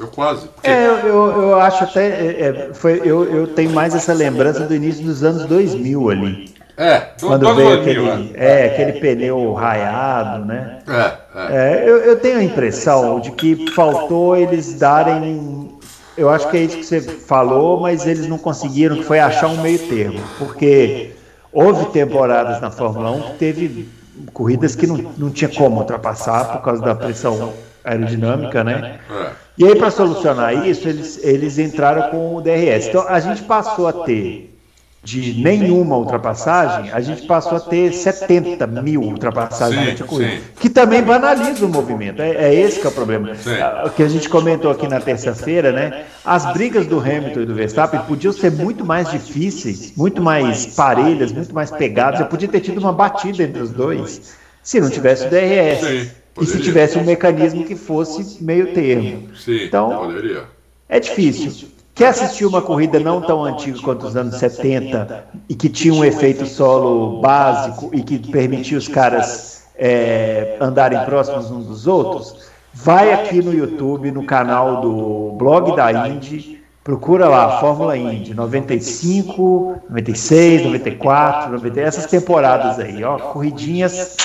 Eu 0.00 0.08
quase. 0.08 0.48
Porque... 0.48 0.68
É, 0.68 0.86
eu, 0.86 0.96
eu, 1.06 1.42
eu, 1.42 1.60
acho 1.60 1.84
até. 1.84 2.08
É, 2.08 2.40
é, 2.40 2.70
foi, 2.72 3.02
eu, 3.04 3.24
eu 3.24 3.46
tenho 3.48 3.70
mais 3.70 3.94
essa 3.94 4.14
lembrança 4.14 4.60
do 4.60 4.74
início 4.74 5.04
dos 5.04 5.22
anos 5.22 5.44
2000 5.44 6.10
ali. 6.10 6.54
É, 6.74 7.08
quando 7.20 7.54
veio 7.54 7.74
aquele, 7.74 8.32
é. 8.34 8.62
é, 8.62 8.66
aquele 8.66 8.92
pneu 8.94 9.52
raiado, 9.52 10.46
né? 10.46 10.78
É, 10.88 11.12
é. 11.38 11.56
é 11.56 11.84
eu, 11.86 11.98
eu 11.98 12.18
tenho 12.18 12.38
a 12.38 12.42
impressão 12.42 13.20
de 13.20 13.30
que 13.32 13.70
faltou 13.72 14.34
eles 14.34 14.78
darem. 14.78 15.78
Eu 16.16 16.30
acho 16.30 16.48
que 16.48 16.56
é 16.56 16.60
isso 16.62 16.78
que 16.78 16.84
você 16.84 17.00
falou, 17.02 17.80
mas 17.80 18.06
eles 18.06 18.26
não 18.26 18.38
conseguiram, 18.38 18.96
que 18.96 19.04
foi 19.04 19.20
achar 19.20 19.48
um 19.48 19.60
meio 19.60 19.78
termo. 19.78 20.20
Porque 20.38 21.12
houve 21.52 21.84
temporadas 21.86 22.58
na 22.62 22.70
Fórmula 22.70 23.10
1 23.10 23.20
que 23.20 23.32
teve 23.34 23.88
corridas 24.32 24.74
que 24.74 24.86
não, 24.86 24.96
não 25.18 25.30
tinha 25.30 25.50
como 25.50 25.80
ultrapassar 25.80 26.52
por 26.52 26.62
causa 26.62 26.82
da 26.82 26.94
pressão 26.94 27.52
aerodinâmica, 27.84 28.64
né? 28.64 28.98
É. 29.10 29.30
E 29.58 29.64
aí, 29.66 29.76
para 29.76 29.90
solucionar 29.90 30.66
isso, 30.66 30.88
eles, 30.88 31.20
eles 31.22 31.58
entraram 31.58 32.10
com 32.10 32.36
o 32.36 32.40
DRS. 32.40 32.88
Então, 32.88 33.04
a 33.06 33.20
gente 33.20 33.42
passou 33.42 33.86
a 33.86 33.92
ter, 33.92 34.56
de 35.02 35.34
nenhuma 35.42 35.98
ultrapassagem, 35.98 36.90
a 36.90 37.00
gente 37.00 37.26
passou 37.26 37.58
a 37.58 37.60
ter 37.60 37.92
70 37.92 38.66
mil 38.66 39.02
ultrapassagens 39.02 39.98
sim, 39.98 40.04
corrida, 40.04 40.40
que 40.58 40.70
também 40.70 41.02
banaliza 41.02 41.66
o 41.66 41.68
movimento. 41.68 42.22
É, 42.22 42.30
é 42.30 42.54
esse 42.54 42.80
que 42.80 42.86
é 42.86 42.90
o 42.90 42.92
problema. 42.92 43.34
Sim. 43.34 43.50
O 43.84 43.90
que 43.90 44.02
a 44.02 44.08
gente 44.08 44.30
comentou 44.30 44.70
aqui 44.70 44.88
na 44.88 45.00
terça-feira, 45.00 45.72
né? 45.72 46.04
As 46.24 46.50
brigas 46.54 46.86
do 46.86 46.98
Hamilton 46.98 47.40
e 47.40 47.46
do 47.46 47.54
Verstappen 47.54 48.00
podiam 48.00 48.32
ser 48.32 48.52
muito 48.52 48.84
mais 48.84 49.10
difíceis, 49.10 49.92
muito 49.94 50.22
mais 50.22 50.66
parelhas, 50.66 51.32
muito 51.32 51.54
mais 51.54 51.70
pegadas. 51.70 52.20
Eu 52.20 52.26
podia 52.26 52.48
ter 52.48 52.60
tido 52.60 52.78
uma 52.78 52.92
batida 52.92 53.42
entre 53.42 53.60
os 53.60 53.70
dois 53.70 54.38
se 54.62 54.80
não 54.80 54.88
tivesse 54.88 55.26
o 55.26 55.30
DRS. 55.30 55.80
Sim. 55.80 56.19
Poderia. 56.34 56.54
E 56.54 56.58
se 56.58 56.62
tivesse 56.62 56.98
um 56.98 57.04
mecanismo 57.04 57.64
que 57.64 57.76
fosse 57.76 58.42
meio 58.42 58.72
termo. 58.72 59.34
Sim, 59.34 59.64
então, 59.64 59.90
poderia. 60.06 60.44
é 60.88 61.00
difícil. 61.00 61.68
Quer 61.94 62.08
assistir 62.08 62.46
uma 62.46 62.62
corrida 62.62 62.98
não 62.98 63.20
tão 63.20 63.44
antiga 63.44 63.78
quanto 63.82 64.06
os 64.06 64.16
anos 64.16 64.36
70 64.36 65.24
e 65.48 65.54
que 65.54 65.68
tinha 65.68 65.92
um 65.92 66.02
efeito 66.04 66.46
solo 66.46 67.20
básico 67.20 67.90
e 67.92 68.02
que 68.02 68.18
permitia 68.30 68.78
os 68.78 68.88
caras 68.88 69.64
é, 69.76 70.56
andarem 70.60 70.98
próximos 71.04 71.50
uns 71.50 71.66
dos 71.66 71.86
outros? 71.86 72.48
Vai 72.72 73.12
aqui 73.12 73.42
no 73.42 73.52
YouTube, 73.52 74.10
no 74.12 74.24
canal 74.24 74.80
do 74.80 75.32
blog 75.36 75.76
da 75.76 76.08
Indy, 76.08 76.62
procura 76.82 77.28
lá, 77.28 77.60
Fórmula 77.60 77.96
Indy, 77.96 78.32
95, 78.32 79.82
96, 79.90 80.64
94, 80.64 81.52
90, 81.52 81.80
essas 81.80 82.06
temporadas 82.06 82.78
aí, 82.78 83.04
ó, 83.04 83.18
corridinhas 83.18 84.16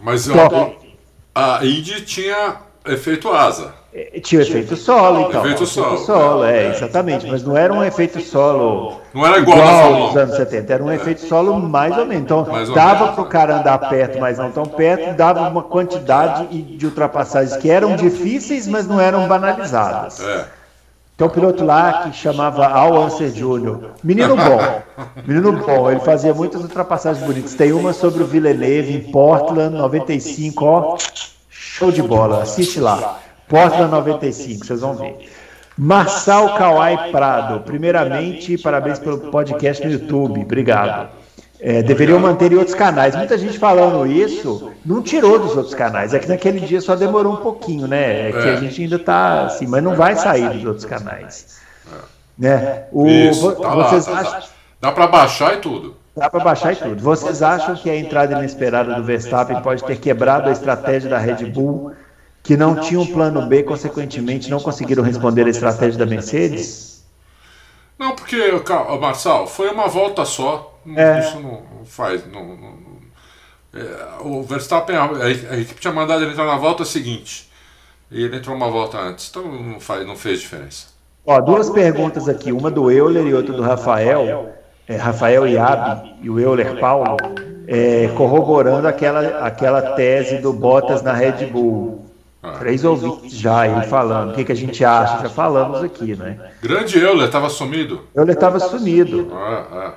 Mas, 0.00 0.26
top 0.26 0.83
a 1.34 1.64
Indy 1.64 2.02
tinha 2.02 2.56
efeito 2.86 3.32
asa. 3.32 3.74
É, 3.92 4.18
tinha 4.20 4.42
efeito 4.42 4.76
solo, 4.76 5.28
então. 5.28 5.44
Efeito 5.44 5.66
solo. 5.66 5.86
Efeito 5.94 6.06
solo, 6.06 6.44
é, 6.44 6.66
exatamente. 6.70 7.26
Mas 7.26 7.44
não 7.44 7.56
era 7.56 7.72
um 7.72 7.82
efeito 7.82 8.20
solo. 8.20 9.00
Não 9.14 9.24
era 9.24 9.38
igual, 9.38 9.56
igual 9.56 9.94
aos 9.94 10.16
anos 10.16 10.36
70, 10.36 10.72
era 10.72 10.82
um 10.82 10.90
é. 10.90 10.96
efeito 10.96 11.20
solo 11.20 11.60
mais 11.60 11.96
ou 11.96 12.04
menos. 12.04 12.24
Então, 12.24 12.44
dava 12.74 13.12
para 13.12 13.22
o 13.22 13.26
cara 13.26 13.60
andar 13.60 13.78
perto, 13.78 14.18
mas 14.18 14.36
não 14.36 14.50
tão 14.50 14.64
perto, 14.64 15.16
dava 15.16 15.48
uma 15.48 15.62
quantidade 15.62 16.46
de 16.62 16.86
ultrapassagens 16.86 17.56
que 17.56 17.70
eram 17.70 17.94
difíceis, 17.94 18.66
mas 18.66 18.86
não 18.86 19.00
eram 19.00 19.28
banalizadas. 19.28 20.20
É. 20.20 20.46
Tem 21.16 21.26
um 21.26 21.30
piloto 21.30 21.64
lá 21.64 22.02
que 22.02 22.12
chamava 22.16 22.66
Al 22.66 23.02
Anser 23.02 23.30
Jr. 23.30 23.90
Menino 24.02 24.36
bom. 24.36 24.82
Menino 25.24 25.52
bom. 25.52 25.88
Ele 25.88 26.00
fazia 26.00 26.34
muitas 26.34 26.60
ultrapassagens 26.62 27.24
bonitas. 27.24 27.54
Tem 27.54 27.72
uma 27.72 27.92
sobre 27.92 28.22
o 28.24 28.26
Villeneuve 28.26 28.94
em 28.94 29.12
Portland, 29.12 29.76
95. 29.76 30.64
Ó, 30.64 30.98
show 31.48 31.92
de 31.92 32.02
bola. 32.02 32.42
Assiste 32.42 32.80
lá. 32.80 33.20
Portland 33.48 33.90
95, 33.92 34.66
vocês 34.66 34.80
vão 34.80 34.94
ver. 34.94 35.30
Marçal 35.78 36.56
Kawai 36.56 37.12
Prado. 37.12 37.60
Primeiramente, 37.60 38.58
parabéns 38.58 38.98
pelo 38.98 39.18
podcast 39.30 39.84
no 39.84 39.92
YouTube. 39.92 40.40
Obrigado. 40.40 41.23
É, 41.66 41.82
deveriam 41.82 42.18
manter 42.20 42.52
em 42.52 42.56
outros 42.56 42.74
canais. 42.74 43.16
Muita 43.16 43.38
gente 43.38 43.58
falando 43.58 44.06
isso, 44.06 44.70
não 44.84 45.00
tirou 45.00 45.38
dos 45.38 45.56
outros 45.56 45.74
canais. 45.74 46.12
É 46.12 46.18
que 46.18 46.28
naquele 46.28 46.60
dia 46.60 46.78
só 46.78 46.94
demorou 46.94 47.32
um 47.32 47.36
pouquinho, 47.36 47.86
né? 47.86 48.28
É 48.28 48.32
que 48.32 48.38
a 48.38 48.52
é. 48.52 48.56
gente 48.58 48.82
ainda 48.82 48.96
está 48.96 49.46
assim, 49.46 49.66
mas 49.66 49.82
não 49.82 49.96
vai 49.96 50.14
sair 50.14 50.50
dos 50.50 50.64
outros 50.66 50.84
canais. 50.84 51.58
Né? 52.38 52.82
O, 52.92 53.06
isso, 53.06 53.50
tá 53.52 53.74
vocês 53.76 54.06
lá, 54.06 54.20
acham... 54.20 54.42
Dá 54.78 54.92
para 54.92 55.06
baixar 55.06 55.54
e 55.54 55.56
tudo. 55.56 55.96
Dá 56.14 56.28
para 56.28 56.44
baixar 56.44 56.74
e 56.74 56.76
tudo. 56.76 57.02
Vocês 57.02 57.42
acham 57.42 57.74
que 57.76 57.88
a 57.88 57.96
entrada 57.96 58.34
inesperada 58.34 58.94
do 58.96 59.02
Verstappen 59.02 59.62
pode 59.62 59.82
ter 59.84 59.96
quebrado 59.96 60.50
a 60.50 60.52
estratégia 60.52 61.08
da 61.08 61.16
Red 61.16 61.46
Bull, 61.46 61.92
que 62.42 62.58
não 62.58 62.76
tinha 62.76 63.00
um 63.00 63.06
plano 63.06 63.40
B, 63.46 63.62
consequentemente 63.62 64.50
não 64.50 64.60
conseguiram 64.60 65.02
responder 65.02 65.46
a 65.46 65.50
estratégia 65.50 65.98
da 65.98 66.04
Mercedes? 66.04 67.02
Não, 67.98 68.14
porque, 68.14 68.52
Marçal, 69.00 69.46
foi 69.46 69.70
uma 69.70 69.88
volta 69.88 70.26
só. 70.26 70.73
É. 70.96 71.20
Isso 71.20 71.40
não, 71.40 71.62
faz. 71.84 72.26
Não, 72.26 72.56
não, 72.56 72.74
é, 73.74 74.22
o 74.22 74.42
Verstappen, 74.42 74.96
a, 74.96 75.04
a, 75.04 75.60
equipe 75.60 75.80
tinha 75.80 75.92
mandado 75.92 76.22
ele 76.22 76.32
entrar 76.32 76.46
na 76.46 76.56
volta 76.56 76.84
seguinte. 76.84 77.50
E 78.10 78.22
ele 78.22 78.36
entrou 78.36 78.54
uma 78.54 78.70
volta 78.70 78.98
antes. 78.98 79.28
Então 79.30 79.44
não, 79.50 79.80
faz, 79.80 80.06
não 80.06 80.16
fez 80.16 80.40
diferença. 80.40 80.88
Ó, 81.26 81.40
duas 81.40 81.70
perguntas 81.70 82.28
aqui, 82.28 82.52
uma 82.52 82.70
do 82.70 82.90
Euler 82.90 83.26
e 83.26 83.34
outra 83.34 83.52
do 83.52 83.62
Rafael. 83.62 84.52
É, 84.86 84.96
Rafael 84.96 85.48
Iabi 85.48 86.14
e 86.22 86.28
o 86.28 86.38
Euler 86.38 86.78
Paulo, 86.78 87.16
é, 87.66 88.08
corroborando 88.16 88.86
aquela, 88.86 89.38
aquela 89.38 89.94
tese 89.94 90.36
do 90.36 90.52
Bottas 90.52 91.02
na 91.02 91.14
Red 91.14 91.46
Bull. 91.46 92.04
Ah. 92.42 92.58
Três 92.58 92.84
ouvintes 92.84 93.32
já 93.32 93.66
ele 93.66 93.86
falando. 93.86 94.32
O 94.32 94.34
que, 94.34 94.44
que 94.44 94.52
a 94.52 94.56
gente 94.56 94.84
acha? 94.84 95.22
Já 95.22 95.30
falamos 95.30 95.82
aqui, 95.82 96.14
né? 96.14 96.38
Grande 96.60 96.98
Euler, 96.98 97.24
estava 97.24 97.48
sumido. 97.48 98.02
Euler 98.14 98.34
estava 98.34 98.60
sumido. 98.60 99.32
Ah, 99.32 99.64
ah. 99.72 99.92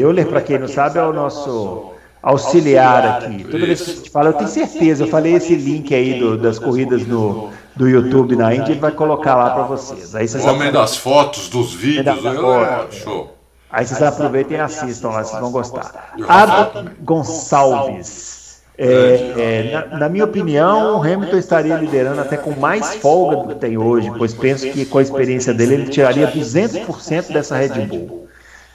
Euler, 0.00 0.26
para 0.26 0.40
quem 0.40 0.58
não 0.58 0.68
sabe, 0.68 0.98
é 0.98 1.02
o 1.02 1.12
nosso 1.12 1.92
auxiliar 2.22 3.06
aqui. 3.06 3.44
Toda 3.44 3.66
vez 3.66 3.82
que 3.82 3.90
a 3.90 3.94
gente 3.94 4.10
fala, 4.10 4.30
eu 4.30 4.32
tenho 4.32 4.48
certeza, 4.48 5.04
eu 5.04 5.08
falei 5.08 5.34
esse 5.34 5.54
link 5.54 5.94
aí 5.94 6.18
do, 6.18 6.38
das 6.38 6.58
corridas 6.58 7.06
no, 7.06 7.50
do 7.76 7.88
YouTube 7.88 8.34
na 8.34 8.54
Índia, 8.54 8.72
ele 8.72 8.80
vai 8.80 8.92
colocar 8.92 9.36
lá 9.36 9.50
para 9.50 9.64
vocês. 9.64 10.14
Aí 10.14 10.26
vocês 10.26 10.44
o 10.44 10.48
homem 10.48 10.72
das 10.72 10.96
fotos, 10.96 11.48
dos 11.48 11.74
vídeos, 11.74 12.24
é, 12.24 12.92
show. 12.92 13.34
Aí 13.70 13.86
vocês 13.86 14.00
aproveitem 14.02 14.56
e 14.56 14.60
assistam 14.60 15.10
lá, 15.10 15.22
vocês 15.22 15.40
vão 15.40 15.50
gostar. 15.50 16.14
Adam 16.26 16.86
Gonçalves. 17.00 18.62
É, 18.76 19.34
é, 19.36 19.72
na, 19.72 19.98
na, 19.98 20.08
minha 20.08 20.24
opinião, 20.24 20.96
o 20.96 21.02
Hamilton 21.02 21.36
estaria 21.36 21.76
liderando 21.76 22.20
até 22.20 22.36
com 22.36 22.50
mais 22.58 22.96
folga 22.96 23.36
do 23.36 23.48
que 23.48 23.54
tem 23.54 23.78
hoje, 23.78 24.10
pois 24.18 24.34
penso 24.34 24.68
que 24.70 24.84
com 24.84 24.98
a 24.98 25.02
experiência 25.02 25.54
dele 25.54 25.74
ele 25.74 25.88
tiraria 25.88 26.26
200% 26.32 27.32
dessa 27.32 27.56
Red 27.56 27.86
Bull. 27.86 28.23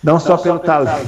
Não 0.04 0.20
só 0.20 0.38
pelo 0.38 0.60
talento, 0.60 1.08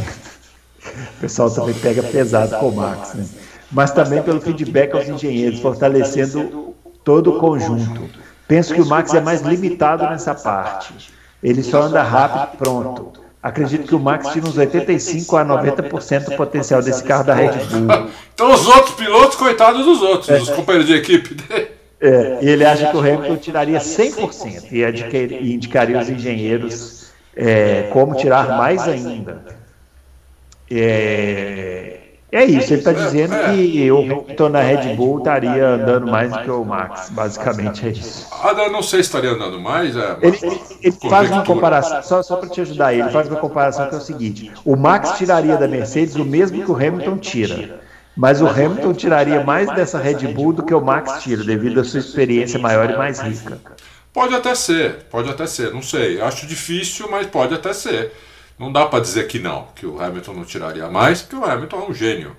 o 1.18 1.22
pessoal 1.22 1.50
também 1.50 1.74
pega 1.76 2.04
pesado 2.04 2.58
com 2.58 2.70
o 2.70 2.76
Max, 2.76 3.14
né? 3.14 3.26
mas 3.72 3.92
também 3.92 4.22
pelo 4.22 4.42
feedback 4.42 4.94
aos 4.94 5.08
engenheiros, 5.08 5.60
fortalecendo 5.60 6.76
todo 7.04 7.36
o 7.36 7.40
conjunto. 7.40 8.10
Penso 8.48 8.74
que 8.74 8.82
o 8.82 8.86
Max 8.86 9.14
é 9.14 9.22
mais 9.22 9.42
limitado 9.42 10.04
nessa 10.04 10.36
parte. 10.36 10.94
Ele 11.42 11.64
só 11.64 11.84
anda 11.84 12.04
rápido 12.04 12.58
pronto. 12.58 13.14
Acredito 13.42 13.88
que 13.88 13.96
o 13.96 14.00
Max 14.00 14.28
tinha 14.30 14.44
uns 14.44 14.58
85 14.58 15.38
a 15.38 15.46
90% 15.46 16.26
do 16.26 16.36
potencial 16.36 16.82
desse 16.82 17.04
carro 17.04 17.24
da 17.24 17.34
Red 17.34 17.54
Bull. 17.66 18.12
Então 18.34 18.54
os 18.54 18.68
outros 18.68 18.96
pilotos, 18.96 19.36
coitados 19.36 19.86
dos 19.86 20.02
outros, 20.02 20.30
é. 20.30 20.40
dos 20.40 20.50
companheiros 20.50 20.88
de 20.88 20.96
equipe 20.96 21.38
É, 22.00 22.40
e 22.42 22.50
ele 22.50 22.66
acha 22.66 22.90
que 22.90 22.98
o 22.98 23.00
Hamilton 23.00 23.38
tiraria 23.38 23.80
100% 23.80 24.72
e 24.72 25.54
indicaria 25.54 26.00
os 26.00 26.10
engenheiros 26.10 27.01
é, 27.36 27.90
como 27.92 28.16
tirar 28.16 28.58
mais 28.58 28.88
ainda. 28.88 29.42
É, 30.70 31.98
é 32.32 32.46
isso, 32.46 32.72
ele 32.72 32.80
está 32.80 32.94
dizendo 32.94 33.36
que 33.46 33.92
o 33.92 34.00
Hamilton 34.00 34.50
na 34.50 34.62
Red 34.62 34.96
Bull 34.96 35.18
estaria 35.18 35.68
andando 35.68 36.08
mais 36.08 36.32
do 36.32 36.40
que 36.40 36.50
o 36.50 36.64
Max, 36.64 37.10
basicamente 37.10 37.86
é 37.86 37.90
isso. 37.90 38.26
Ah, 38.32 38.54
não 38.70 38.82
sei 38.82 39.04
se 39.04 39.10
estaria 39.10 39.32
andando 39.32 39.60
mais. 39.60 39.98
É, 39.98 40.18
ele, 40.22 40.40
ele, 40.42 40.62
ele 40.82 40.98
faz 41.10 41.30
uma 41.30 41.44
comparação, 41.44 42.02
só, 42.02 42.24
só 42.24 42.38
para 42.38 42.48
te 42.48 42.62
ajudar, 42.62 42.94
ele 42.94 43.10
faz 43.10 43.28
uma 43.28 43.38
comparação 43.38 43.90
que 43.90 43.96
é 43.96 43.98
o 43.98 44.02
seguinte: 44.02 44.50
o 44.64 44.78
Max 44.78 45.18
tiraria 45.18 45.58
da 45.58 45.68
Mercedes 45.68 46.16
o 46.16 46.24
mesmo 46.24 46.64
que 46.64 46.72
o 46.72 46.76
Hamilton 46.76 47.18
tira. 47.18 47.82
Mas 48.16 48.42
o 48.42 48.48
Hamilton 48.48 48.94
tiraria 48.94 49.44
mais 49.44 49.70
dessa 49.74 49.98
Red 49.98 50.28
Bull 50.34 50.54
do 50.54 50.64
que 50.64 50.74
o 50.74 50.82
Max 50.82 51.24
tira, 51.24 51.44
devido 51.44 51.80
à 51.80 51.84
sua 51.84 52.00
experiência 52.00 52.60
maior 52.60 52.90
e 52.90 52.98
mais 52.98 53.20
rica. 53.20 53.58
Pode 54.14 54.36
até 54.36 54.54
ser, 54.56 55.04
pode 55.10 55.30
até 55.30 55.48
ser, 55.48 55.74
não 55.74 55.82
sei. 55.82 56.20
Acho 56.22 56.46
difícil, 56.46 57.10
mas 57.10 57.28
pode 57.28 57.54
até 57.54 57.74
ser. 57.74 58.12
Não 58.60 58.72
dá 58.72 58.86
para 58.86 59.00
dizer 59.00 59.28
que 59.28 59.40
não, 59.40 59.68
que 59.76 59.86
o 59.86 60.02
Hamilton 60.02 60.34
não 60.34 60.46
tiraria 60.46 60.88
mais, 60.90 61.22
porque 61.22 61.36
o 61.36 61.46
Hamilton 61.46 61.78
é 61.78 61.90
um 61.90 61.94
gênio. 61.94 62.38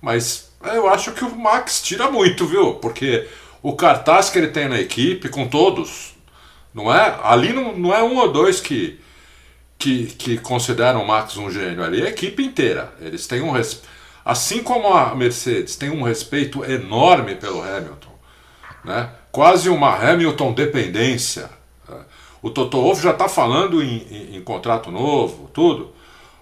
Mas 0.00 0.52
eu 0.62 0.88
acho 0.88 1.12
que 1.12 1.24
o 1.24 1.36
Max 1.36 1.82
tira 1.82 2.10
muito, 2.10 2.46
viu? 2.46 2.74
Porque 2.74 3.26
o 3.62 3.74
cartaz 3.74 4.28
que 4.30 4.38
ele 4.38 4.48
tem 4.48 4.68
na 4.68 4.78
equipe, 4.78 5.28
com 5.28 5.48
todos, 5.48 6.14
não 6.72 6.94
é? 6.94 7.18
Ali 7.22 7.52
não, 7.52 7.76
não 7.76 7.94
é 7.94 8.02
um 8.02 8.18
ou 8.18 8.30
dois 8.30 8.60
que, 8.60 9.00
que, 9.78 10.06
que 10.06 10.38
consideram 10.38 11.02
o 11.02 11.08
Max 11.08 11.36
um 11.36 11.50
gênio, 11.50 11.82
ali 11.82 12.02
é 12.02 12.06
a 12.06 12.10
equipe 12.10 12.44
inteira. 12.44 12.92
Eles 13.00 13.26
têm 13.26 13.40
um 13.40 13.50
respeito. 13.50 13.88
Assim 14.24 14.62
como 14.62 14.88
a 14.88 15.14
Mercedes 15.14 15.76
tem 15.76 15.90
um 15.90 16.02
respeito 16.02 16.64
enorme 16.64 17.34
pelo 17.34 17.62
Hamilton, 17.62 18.18
né? 18.84 19.10
Quase 19.34 19.68
uma 19.68 19.94
Hamilton 19.94 20.52
dependência 20.52 21.50
o 22.44 22.50
Toto 22.50 22.78
Wolff 22.78 23.02
já 23.02 23.12
está 23.12 23.26
falando 23.26 23.82
em, 23.82 24.06
em, 24.10 24.36
em, 24.36 24.42
contrato 24.42 24.90
novo, 24.90 25.48
tudo. 25.54 25.94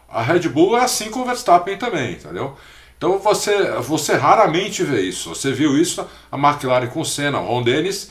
A 0.08 0.20
Red 0.20 0.48
Bull 0.48 0.76
é 0.76 0.82
assim 0.82 1.12
com 1.12 1.20
o 1.20 1.24
Verstappen 1.24 1.78
também, 1.78 2.14
entendeu? 2.14 2.56
Então 2.98 3.20
você, 3.20 3.70
você 3.74 4.16
raramente 4.16 4.82
vê 4.82 5.02
isso. 5.02 5.28
Você 5.28 5.52
viu 5.52 5.80
isso 5.80 6.04
a 6.30 6.36
McLaren 6.36 6.88
com 6.88 7.02
o 7.02 7.04
Senna. 7.04 7.38
O 7.38 7.46
Ron 7.46 7.62
Dennis 7.62 8.10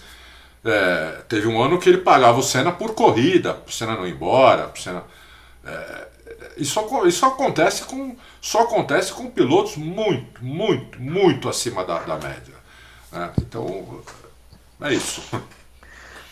é, 0.64 1.18
teve 1.28 1.48
um 1.48 1.62
ano 1.62 1.78
que 1.78 1.90
ele 1.90 1.98
pagava 1.98 2.40
o 2.40 2.44
Senna 2.44 2.72
por 2.72 2.96
corrida, 2.96 3.62
o 3.68 3.72
Senna 3.72 3.98
não 3.98 4.08
ir 4.08 4.12
embora, 4.12 4.72
Senna, 4.78 5.04
é, 5.66 6.08
isso, 6.56 6.80
isso 7.06 7.26
acontece 7.26 7.84
com 7.84 8.16
só 8.40 8.62
acontece 8.62 9.12
com 9.12 9.30
pilotos 9.30 9.76
muito, 9.76 10.42
muito, 10.42 11.02
muito 11.02 11.50
acima 11.50 11.84
da, 11.84 12.00
da 12.00 12.16
média. 12.16 12.56
Né? 13.12 13.32
Então 13.42 14.02
é 14.82 14.94
isso. 14.94 15.22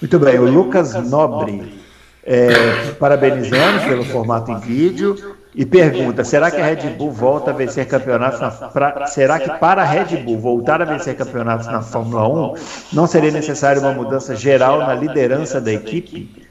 Muito 0.01 0.19
bem, 0.19 0.39
o 0.39 0.45
Lucas 0.45 0.93
Nobre, 1.09 1.81
é, 2.23 2.91
parabenizando 2.99 3.85
pelo 3.87 4.03
formato 4.05 4.51
em 4.51 4.59
vídeo, 4.59 5.37
e 5.53 5.65
pergunta: 5.65 6.23
será 6.23 6.49
que 6.49 6.61
a 6.61 6.65
Red 6.65 6.91
Bull 6.91 7.11
volta 7.11 7.51
a 7.51 7.53
vencer 7.53 7.87
campeonatos 7.87 8.39
na, 8.39 8.49
pra, 8.49 9.07
será 9.07 9.39
que 9.39 9.49
para 9.59 9.81
a 9.81 9.85
Red 9.85 10.17
Bull 10.17 10.37
voltar 10.37 10.81
a 10.81 10.85
vencer 10.85 11.15
campeonatos 11.15 11.67
na 11.67 11.81
Fórmula 11.81 12.27
1 12.27 12.53
não 12.93 13.07
seria 13.07 13.31
necessária 13.31 13.81
uma 13.81 13.91
mudança 13.91 14.35
geral 14.35 14.79
na 14.79 14.93
liderança 14.93 15.59
da 15.59 15.71
equipe? 15.71 16.47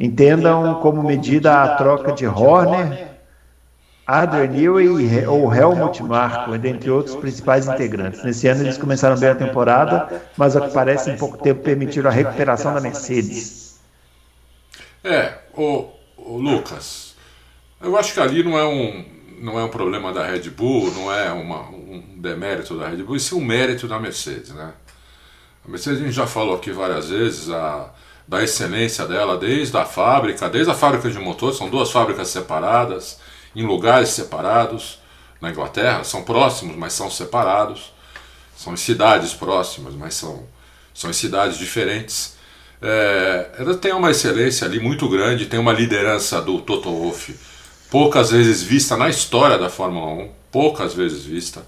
Entendam 0.00 0.76
como 0.76 1.02
medida 1.02 1.62
a 1.62 1.76
troca 1.76 2.12
de 2.12 2.26
Horner, 2.26 3.07
Adrian 4.08 4.46
Newey 4.46 5.26
ou 5.26 5.54
Helmut 5.54 6.02
Marko, 6.02 6.56
dentre 6.56 6.90
outros 6.90 7.14
principais 7.14 7.68
integrantes. 7.68 8.24
Nesse 8.24 8.48
ano 8.48 8.62
eles 8.62 8.78
começaram 8.78 9.18
bem 9.18 9.28
a 9.28 9.34
temporada, 9.34 10.22
mas 10.34 10.56
ao 10.56 10.66
que 10.66 10.72
parece 10.72 11.10
em 11.10 11.16
pouco 11.18 11.36
tempo 11.36 11.62
permitiram 11.62 12.08
a 12.08 12.12
recuperação 12.12 12.72
da 12.72 12.80
Mercedes. 12.80 13.78
É, 15.04 15.34
o, 15.54 15.90
o 16.16 16.38
Lucas, 16.38 17.16
eu 17.82 17.98
acho 17.98 18.14
que 18.14 18.20
ali 18.20 18.42
não 18.42 18.58
é 18.58 18.66
um, 18.66 19.04
não 19.42 19.60
é 19.60 19.64
um 19.64 19.68
problema 19.68 20.10
da 20.10 20.24
Red 20.24 20.48
Bull, 20.48 20.90
não 20.92 21.12
é 21.12 21.30
uma, 21.30 21.68
um 21.68 22.02
demérito 22.16 22.78
da 22.78 22.88
Red 22.88 23.02
Bull, 23.02 23.16
isso 23.16 23.34
é 23.34 23.38
um 23.38 23.44
mérito 23.44 23.86
da 23.86 23.98
Mercedes, 23.98 24.54
né? 24.54 24.72
A 25.66 25.70
Mercedes 25.70 26.00
a 26.00 26.04
gente 26.04 26.14
já 26.14 26.26
falou 26.26 26.56
aqui 26.56 26.72
várias 26.72 27.10
vezes 27.10 27.50
a, 27.50 27.92
da 28.26 28.42
excelência 28.42 29.04
dela 29.04 29.36
desde 29.36 29.76
a 29.76 29.84
fábrica, 29.84 30.48
desde 30.48 30.72
a 30.72 30.74
fábrica 30.74 31.10
de 31.10 31.18
motor, 31.18 31.52
são 31.52 31.68
duas 31.68 31.90
fábricas 31.90 32.28
separadas 32.28 33.20
em 33.54 33.64
lugares 33.64 34.10
separados 34.10 34.98
na 35.40 35.50
Inglaterra, 35.50 36.04
são 36.04 36.22
próximos, 36.22 36.76
mas 36.76 36.92
são 36.92 37.10
separados, 37.10 37.92
são 38.56 38.74
em 38.74 38.76
cidades 38.76 39.32
próximas, 39.32 39.94
mas 39.94 40.14
são, 40.14 40.46
são 40.92 41.10
em 41.10 41.14
cidades 41.14 41.58
diferentes. 41.58 42.36
É, 42.82 43.50
ela 43.58 43.76
tem 43.76 43.92
uma 43.92 44.10
excelência 44.10 44.66
ali 44.66 44.80
muito 44.80 45.08
grande, 45.08 45.46
tem 45.46 45.58
uma 45.58 45.72
liderança 45.72 46.40
do 46.40 46.60
Toto 46.60 46.90
Wolff 46.90 47.34
poucas 47.90 48.30
vezes 48.30 48.62
vista 48.62 48.96
na 48.96 49.08
história 49.08 49.58
da 49.58 49.68
Fórmula 49.68 50.24
1, 50.24 50.30
poucas 50.50 50.94
vezes 50.94 51.24
vista. 51.24 51.64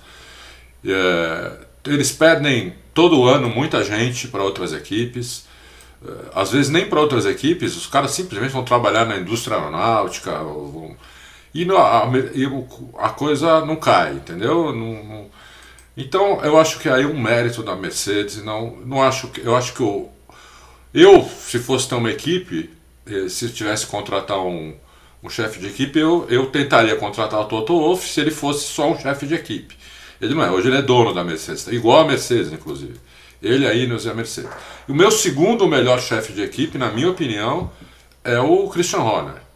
É, 0.85 1.53
eles 1.87 2.13
perdem 2.13 2.75
todo 2.95 3.27
ano 3.27 3.49
muita 3.49 3.83
gente 3.85 4.29
para 4.29 4.43
outras 4.43 4.73
equipes, 4.73 5.45
é, 6.05 6.11
às 6.35 6.51
vezes 6.51 6.71
nem 6.71 6.89
para 6.89 7.01
outras 7.01 7.27
equipes, 7.27 7.77
os 7.77 7.87
caras 7.87 8.11
simplesmente 8.11 8.53
vão 8.53 8.65
trabalhar 8.65 9.05
na 9.05 9.17
indústria 9.17 9.57
aeronáutica, 9.57 10.33
vão, 10.39 10.97
e, 11.53 11.65
no, 11.65 11.77
a, 11.77 12.09
a, 12.99 13.09
coisa 13.11 13.65
não 13.65 13.77
cai, 13.77 14.13
entendeu? 14.15 14.73
Não, 14.73 15.05
não, 15.05 15.31
então 15.97 16.43
eu 16.45 16.59
acho 16.59 16.79
que 16.79 16.89
aí 16.89 17.05
um 17.05 17.21
mérito 17.21 17.63
da 17.63 17.75
Mercedes, 17.75 18.43
não, 18.45 18.77
não 18.85 19.03
acho 19.03 19.29
que 19.29 19.41
eu 19.41 19.57
acho 19.57 19.75
que 19.75 19.81
eu, 19.81 20.11
eu 20.95 21.25
se 21.25 21.59
fosse 21.59 21.89
ter 21.89 21.97
uma 21.97 22.11
equipe, 22.11 22.71
eh, 23.07 23.29
se 23.29 23.49
tivesse 23.51 23.85
que 23.85 23.91
contratar 23.91 24.39
um, 24.39 24.75
um 25.23 25.29
chefe 25.29 25.59
de 25.59 25.67
equipe, 25.67 25.99
eu, 25.99 26.27
eu 26.31 26.47
tentaria 26.47 26.95
contratar 26.97 27.41
o 27.41 27.45
Toto 27.47 27.79
Wolff 27.79 28.09
se 28.09 28.21
ele 28.21 28.31
fosse 28.31 28.67
só 28.67 28.91
um 28.91 28.99
chefe 28.99 29.27
de 29.27 29.35
equipe. 29.35 29.77
Ele 30.21 30.35
não 30.35 30.45
é, 30.45 30.51
hoje 30.51 30.69
ele 30.69 30.77
é 30.77 30.83
dono 30.83 31.13
da 31.13 31.25
Mercedes, 31.25 31.67
igual 31.69 32.01
a 32.01 32.05
Mercedes, 32.05 32.53
inclusive. 32.53 33.01
Ele, 33.43 33.67
a 33.67 33.75
Ineos 33.75 34.05
e 34.05 34.11
a 34.11 34.15
Mercedes. 34.15 34.51
E 34.87 34.93
o 34.93 34.95
meu 34.95 35.11
segundo 35.11 35.67
melhor 35.67 35.99
chefe 36.01 36.33
de 36.33 36.43
equipe, 36.43 36.77
na 36.77 36.91
minha 36.91 37.11
opinião, 37.11 37.71
é 38.23 38.39
o 38.39 38.69
Christian 38.69 39.01
Horner. 39.01 39.50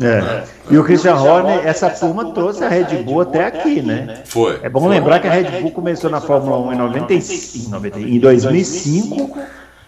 É. 0.00 0.44
E 0.70 0.76
o 0.76 0.84
Christian 0.84 1.16
Horner, 1.16 1.66
essa 1.66 1.88
turma 1.88 2.32
trouxe 2.32 2.62
a 2.62 2.68
Red 2.68 3.02
Bull 3.02 3.22
até 3.22 3.46
aqui, 3.46 3.80
né? 3.80 4.22
Foi. 4.26 4.58
É 4.62 4.68
bom 4.68 4.80
foi. 4.80 4.90
lembrar 4.90 5.20
que 5.20 5.26
a 5.26 5.30
Red 5.30 5.62
Bull 5.62 5.70
começou 5.70 6.10
na 6.10 6.20
Fórmula 6.20 6.58
1 6.68 6.72
em, 6.72 6.76
95, 6.76 7.98
em 7.98 8.18
2005, 8.18 9.38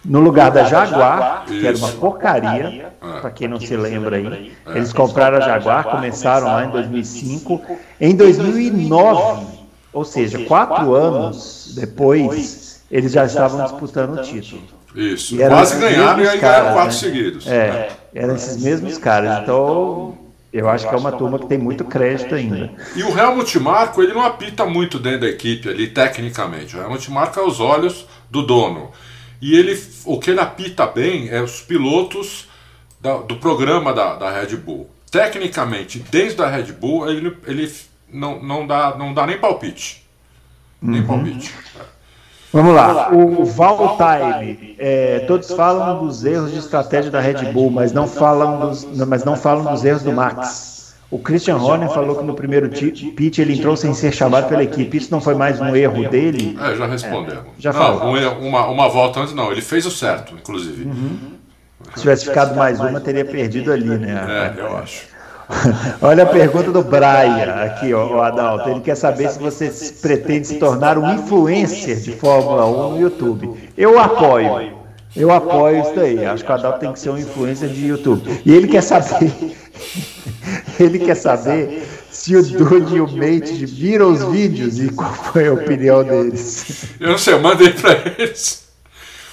no 0.05 0.21
lugar 0.21 0.51
da 0.51 0.65
Jaguar, 0.65 1.45
que 1.47 1.67
era 1.67 1.77
uma 1.77 1.89
porcaria, 1.89 2.91
é. 3.03 3.21
para 3.21 3.31
quem 3.31 3.49
não 3.49 3.61
se 3.61 3.77
lembra 3.77 4.17
aí. 4.17 4.53
Eles 4.69 4.93
compraram 4.93 5.37
a 5.37 5.41
Jaguar, 5.41 5.85
começaram 5.85 6.47
lá 6.47 6.65
em 6.65 6.71
2005. 6.71 7.61
Em 8.01 8.17
2009, 8.17 9.47
ou 9.93 10.05
seja, 10.05 10.39
quatro 10.45 10.95
anos 10.95 11.75
depois, 11.77 12.83
eles 12.91 13.13
já 13.13 13.27
estavam 13.27 13.63
disputando 13.63 14.19
o 14.19 14.23
título. 14.23 14.63
Isso, 14.95 15.37
quase 15.37 15.79
ganharam 15.79 16.23
e 16.23 16.29
aí 16.29 16.39
ganharam 16.39 16.73
quatro 16.73 16.85
né? 16.87 16.91
seguidos. 16.93 17.47
É, 17.47 17.91
eram 18.15 18.35
esses 18.35 18.63
mesmos 18.63 18.99
caras. 18.99 19.43
Então, 19.43 20.19
eu 20.53 20.69
acho 20.69 20.89
que 20.89 20.95
é 20.95 20.99
uma 20.99 21.13
turma 21.13 21.39
que 21.39 21.47
tem 21.47 21.59
muito 21.59 21.85
crédito 21.85 22.35
ainda. 22.35 22.73
E 22.97 23.03
o 23.03 23.19
Helmut 23.19 23.59
Marko, 23.59 24.03
ele 24.03 24.15
não 24.15 24.25
apita 24.25 24.65
muito 24.65 24.99
dentro 24.99 25.21
da 25.21 25.29
equipe 25.29 25.69
ali, 25.69 25.89
tecnicamente. 25.89 26.77
O 26.77 26.81
Helmut 26.81 27.11
Marko 27.11 27.41
é 27.41 27.45
os 27.45 27.61
olhos 27.61 28.07
do 28.31 28.43
dono. 28.43 28.91
E 29.41 29.55
ele, 29.55 29.81
o 30.05 30.19
que 30.19 30.31
ele 30.31 30.41
apita 30.41 30.87
bem 30.87 31.29
é 31.29 31.41
os 31.41 31.61
pilotos 31.61 32.49
da, 33.01 33.19
do 33.19 33.37
programa 33.37 33.93
da, 33.93 34.17
da 34.17 34.31
Red 34.31 34.57
Bull. 34.57 34.89
Tecnicamente, 35.11 36.05
desde 36.11 36.43
a 36.43 36.49
Red 36.49 36.73
Bull, 36.73 37.09
ele, 37.09 37.37
ele 37.47 37.73
não, 38.13 38.43
não, 38.43 38.67
dá, 38.67 38.97
não 38.97 39.15
dá 39.15 39.27
nem 39.27 39.39
palpite. 39.39 40.05
Nem 40.81 41.01
uhum. 41.01 41.07
palpite. 41.07 41.55
Vamos 42.53 42.75
lá, 42.75 43.11
o 43.13 43.45
Valtime, 43.45 44.75
é, 44.79 45.21
todos 45.27 45.51
falam 45.53 46.05
dos 46.07 46.25
erros 46.25 46.51
de 46.51 46.59
estratégia 46.59 47.11
da 47.11 47.21
Red 47.21 47.53
Bull, 47.53 47.71
mas 47.71 47.93
não 47.93 48.07
falam 48.07 48.61
dos, 48.61 48.85
mas 49.07 49.23
não 49.23 49.37
falam 49.37 49.71
dos 49.71 49.85
erros 49.85 50.03
do 50.03 50.13
Max. 50.13 50.79
O 51.11 51.19
Christian 51.19 51.57
Horner 51.57 51.89
falou 51.89 52.17
que 52.17 52.25
no 52.25 52.35
primeiro 52.35 52.69
pit 52.69 53.41
ele 53.41 53.55
entrou 53.55 53.77
sem 53.77 53.95
ser 53.95 54.13
chamado 54.13 54.47
pela 54.47 54.63
equipe. 54.63 54.97
Isso 54.97 55.11
não 55.11 55.23
foi 55.23 55.35
mais 55.35 55.59
um 55.59 55.75
erro 55.75 56.07
dele? 56.09 56.59
É, 56.61 56.75
já 56.75 56.87
respondemos. 56.87 57.45
É, 57.59 57.61
já 57.61 57.73
falou. 57.73 58.15
Um, 58.15 58.49
uma, 58.49 58.67
uma 58.67 58.89
volta 58.91 59.21
antes, 59.21 59.33
não. 59.35 59.51
Ele 59.51 59.63
fez 59.63 59.87
o 59.87 59.91
certo, 59.91 60.35
inclusive. 60.35 60.85
Uhum. 60.85 61.19
Se 61.95 62.01
tivesse 62.01 62.27
ficado 62.27 62.55
mais 62.55 62.79
uma, 62.79 63.01
teria 63.01 63.25
perdido 63.25 63.73
ali, 63.73 63.89
né? 63.89 64.55
É, 64.57 64.61
eu 64.61 64.77
acho. 64.77 65.07
Olha 66.03 66.25
a 66.25 66.27
pergunta 66.27 66.71
do 66.71 66.83
Brian 66.83 67.55
aqui, 67.65 67.93
ó, 67.95 68.23
Adalto. 68.23 68.69
Ele 68.69 68.81
quer 68.81 68.97
saber 68.97 69.31
se 69.31 69.39
você 69.39 69.71
pretende 70.01 70.47
se 70.47 70.55
tornar 70.57 70.99
um 70.99 71.15
influencer 71.15 71.97
de 72.01 72.13
Fórmula 72.13 72.67
1 72.67 72.91
no 72.93 73.01
YouTube. 73.01 73.71
Eu 73.77 73.99
apoio. 73.99 74.77
Eu 75.17 75.31
apoio 75.33 75.81
isso 75.81 75.99
aí. 75.99 76.25
Acho 76.25 76.45
que 76.45 76.51
o 76.51 76.55
Adalto 76.55 76.81
tem 76.81 76.93
que 76.93 77.01
ser 77.01 77.11
um 77.11 77.19
influencer 77.19 77.69
de 77.69 77.87
YouTube. 77.87 78.43
E 78.45 78.55
ele 78.55 78.69
quer 78.69 78.83
saber. 78.83 79.33
ele 80.79 80.99
quer 80.99 81.15
saber 81.15 81.89
se 82.11 82.37
o 82.37 82.43
Dude 82.43 82.97
e 82.97 83.01
o 83.01 83.09
Mate 83.09 83.65
viram 83.65 84.11
os 84.11 84.23
vídeos 84.25 84.79
e 84.79 84.91
qual 84.91 85.13
foi 85.13 85.49
a 85.49 85.53
opinião 85.53 86.05
deles. 86.05 86.85
Eu 87.01 87.11
não 87.11 87.19
sei, 87.19 87.35
eu 87.35 87.41
mandei 87.41 87.71
pra 87.71 87.93
eles. 88.19 88.69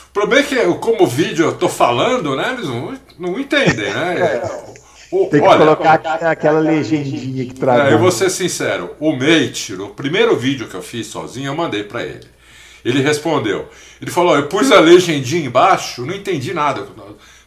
O 0.09 0.13
problema 0.13 0.45
é 0.45 0.47
que, 0.47 0.73
como 0.75 1.05
vídeo 1.05 1.45
eu 1.45 1.55
tô 1.55 1.67
falando, 1.67 2.37
né? 2.37 2.53
Eles 2.53 2.69
não, 2.69 2.93
não 3.19 3.39
entendem, 3.39 3.93
né? 3.93 4.17
É. 4.17 4.74
Tem 5.09 5.39
que 5.39 5.47
Olha, 5.47 5.57
colocar 5.59 5.93
aquela 5.93 6.59
legendinha 6.59 7.45
que 7.45 7.53
traz. 7.53 7.91
eu 7.91 7.99
vou 7.99 8.11
ser 8.11 8.29
sincero, 8.29 8.91
o 8.99 9.11
Mate, 9.13 9.73
no 9.73 9.89
primeiro 9.89 10.35
vídeo 10.35 10.67
que 10.67 10.75
eu 10.75 10.81
fiz 10.81 11.07
sozinho, 11.07 11.47
eu 11.47 11.55
mandei 11.55 11.83
para 11.83 12.03
ele. 12.03 12.27
Ele 12.83 13.01
respondeu. 13.01 13.67
Ele 14.01 14.11
falou: 14.11 14.35
Eu 14.35 14.47
pus 14.47 14.71
a 14.71 14.79
legendinha 14.79 15.45
embaixo, 15.45 16.05
não 16.05 16.13
entendi 16.13 16.53
nada. 16.53 16.85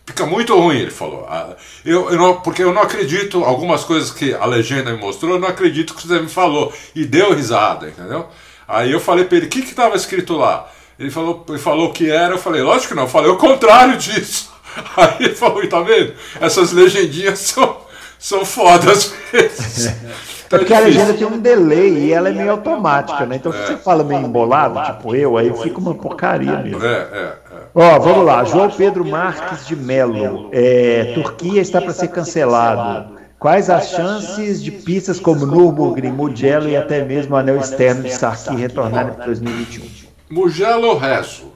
Fica 0.05 0.25
muito 0.25 0.59
ruim, 0.59 0.79
ele 0.79 0.91
falou. 0.91 1.27
Ah, 1.29 1.55
eu, 1.85 2.11
eu 2.11 2.17
não, 2.17 2.41
porque 2.41 2.63
eu 2.63 2.73
não 2.73 2.83
acredito, 2.83 3.45
algumas 3.45 3.85
coisas 3.85 4.11
que 4.11 4.35
a 4.35 4.47
legenda 4.47 4.91
me 4.93 4.99
mostrou, 4.99 5.35
eu 5.35 5.39
não 5.39 5.49
acredito 5.49 5.95
que 5.95 6.07
você 6.07 6.19
me 6.21 6.29
falou. 6.29 6.73
E 6.95 7.05
deu 7.05 7.35
risada, 7.35 7.89
entendeu? 7.89 8.27
Aí 8.67 8.91
eu 8.91 8.99
falei 9.01 9.27
para 9.27 9.37
ele: 9.37 9.47
O 9.47 9.49
que 9.51 9.61
estava 9.61 9.95
escrito 9.97 10.35
lá? 10.35 10.69
Ele 10.99 11.11
falou, 11.11 11.45
ele 11.49 11.59
falou 11.59 11.93
que 11.93 12.11
era, 12.11 12.35
eu 12.35 12.39
falei: 12.39 12.63
Lógico 12.63 12.89
que 12.89 12.95
não, 12.95 13.05
eu 13.05 13.09
falei 13.09 13.31
o 13.31 13.37
contrário 13.37 13.97
disso. 13.99 14.51
Aí 14.97 15.17
ele 15.21 15.35
falou, 15.35 15.67
tá 15.69 15.81
vendo? 15.81 16.15
Essas 16.41 16.73
legendinhas 16.73 17.39
são, 17.39 17.77
são 18.19 18.45
fodas 18.45 19.13
vezes. 19.33 19.87
É 19.87 20.29
porque 20.49 20.73
a 20.73 20.81
legenda 20.81 21.13
tem 21.13 21.27
um 21.27 21.39
delay 21.39 22.07
e 22.07 22.13
ela 22.13 22.31
é 22.31 22.33
meio 22.33 22.51
automática, 22.51 23.27
né? 23.27 23.37
Então 23.37 23.53
se 23.53 23.59
você 23.59 23.77
fala 23.77 24.03
meio 24.03 24.23
embolado, 24.23 24.81
tipo 24.93 25.15
eu, 25.15 25.37
aí 25.37 25.53
fica 25.63 25.79
uma 25.79 25.95
porcaria 25.95 26.57
mesmo. 26.59 26.83
É, 26.85 26.89
é, 26.89 27.19
é. 27.23 27.59
Ó, 27.75 27.99
vamos 27.99 28.25
lá. 28.25 28.45
João 28.45 28.71
Pedro 28.71 29.05
Marques 29.05 29.67
de 29.67 29.77
Melo. 29.77 30.49
É, 30.53 31.13
Turquia 31.15 31.61
está 31.61 31.81
para 31.81 31.93
ser 31.93 32.09
cancelado. 32.09 33.19
Quais 33.39 33.71
as 33.71 33.91
chances 33.91 34.61
de 34.63 34.73
pistas 34.73 35.21
como 35.21 35.47
Nürburgring, 35.47 36.11
Mugello 36.11 36.69
e 36.69 36.77
até 36.77 37.05
mesmo 37.05 37.35
o 37.35 37.39
anel 37.39 37.59
externo 37.59 38.03
de 38.03 38.13
Sarki 38.13 38.57
retornarem 38.57 39.13
para 39.13 39.27
2021? 39.27 39.85
Mugello 40.31 40.87
eu 40.87 40.99
rezo. 40.99 41.53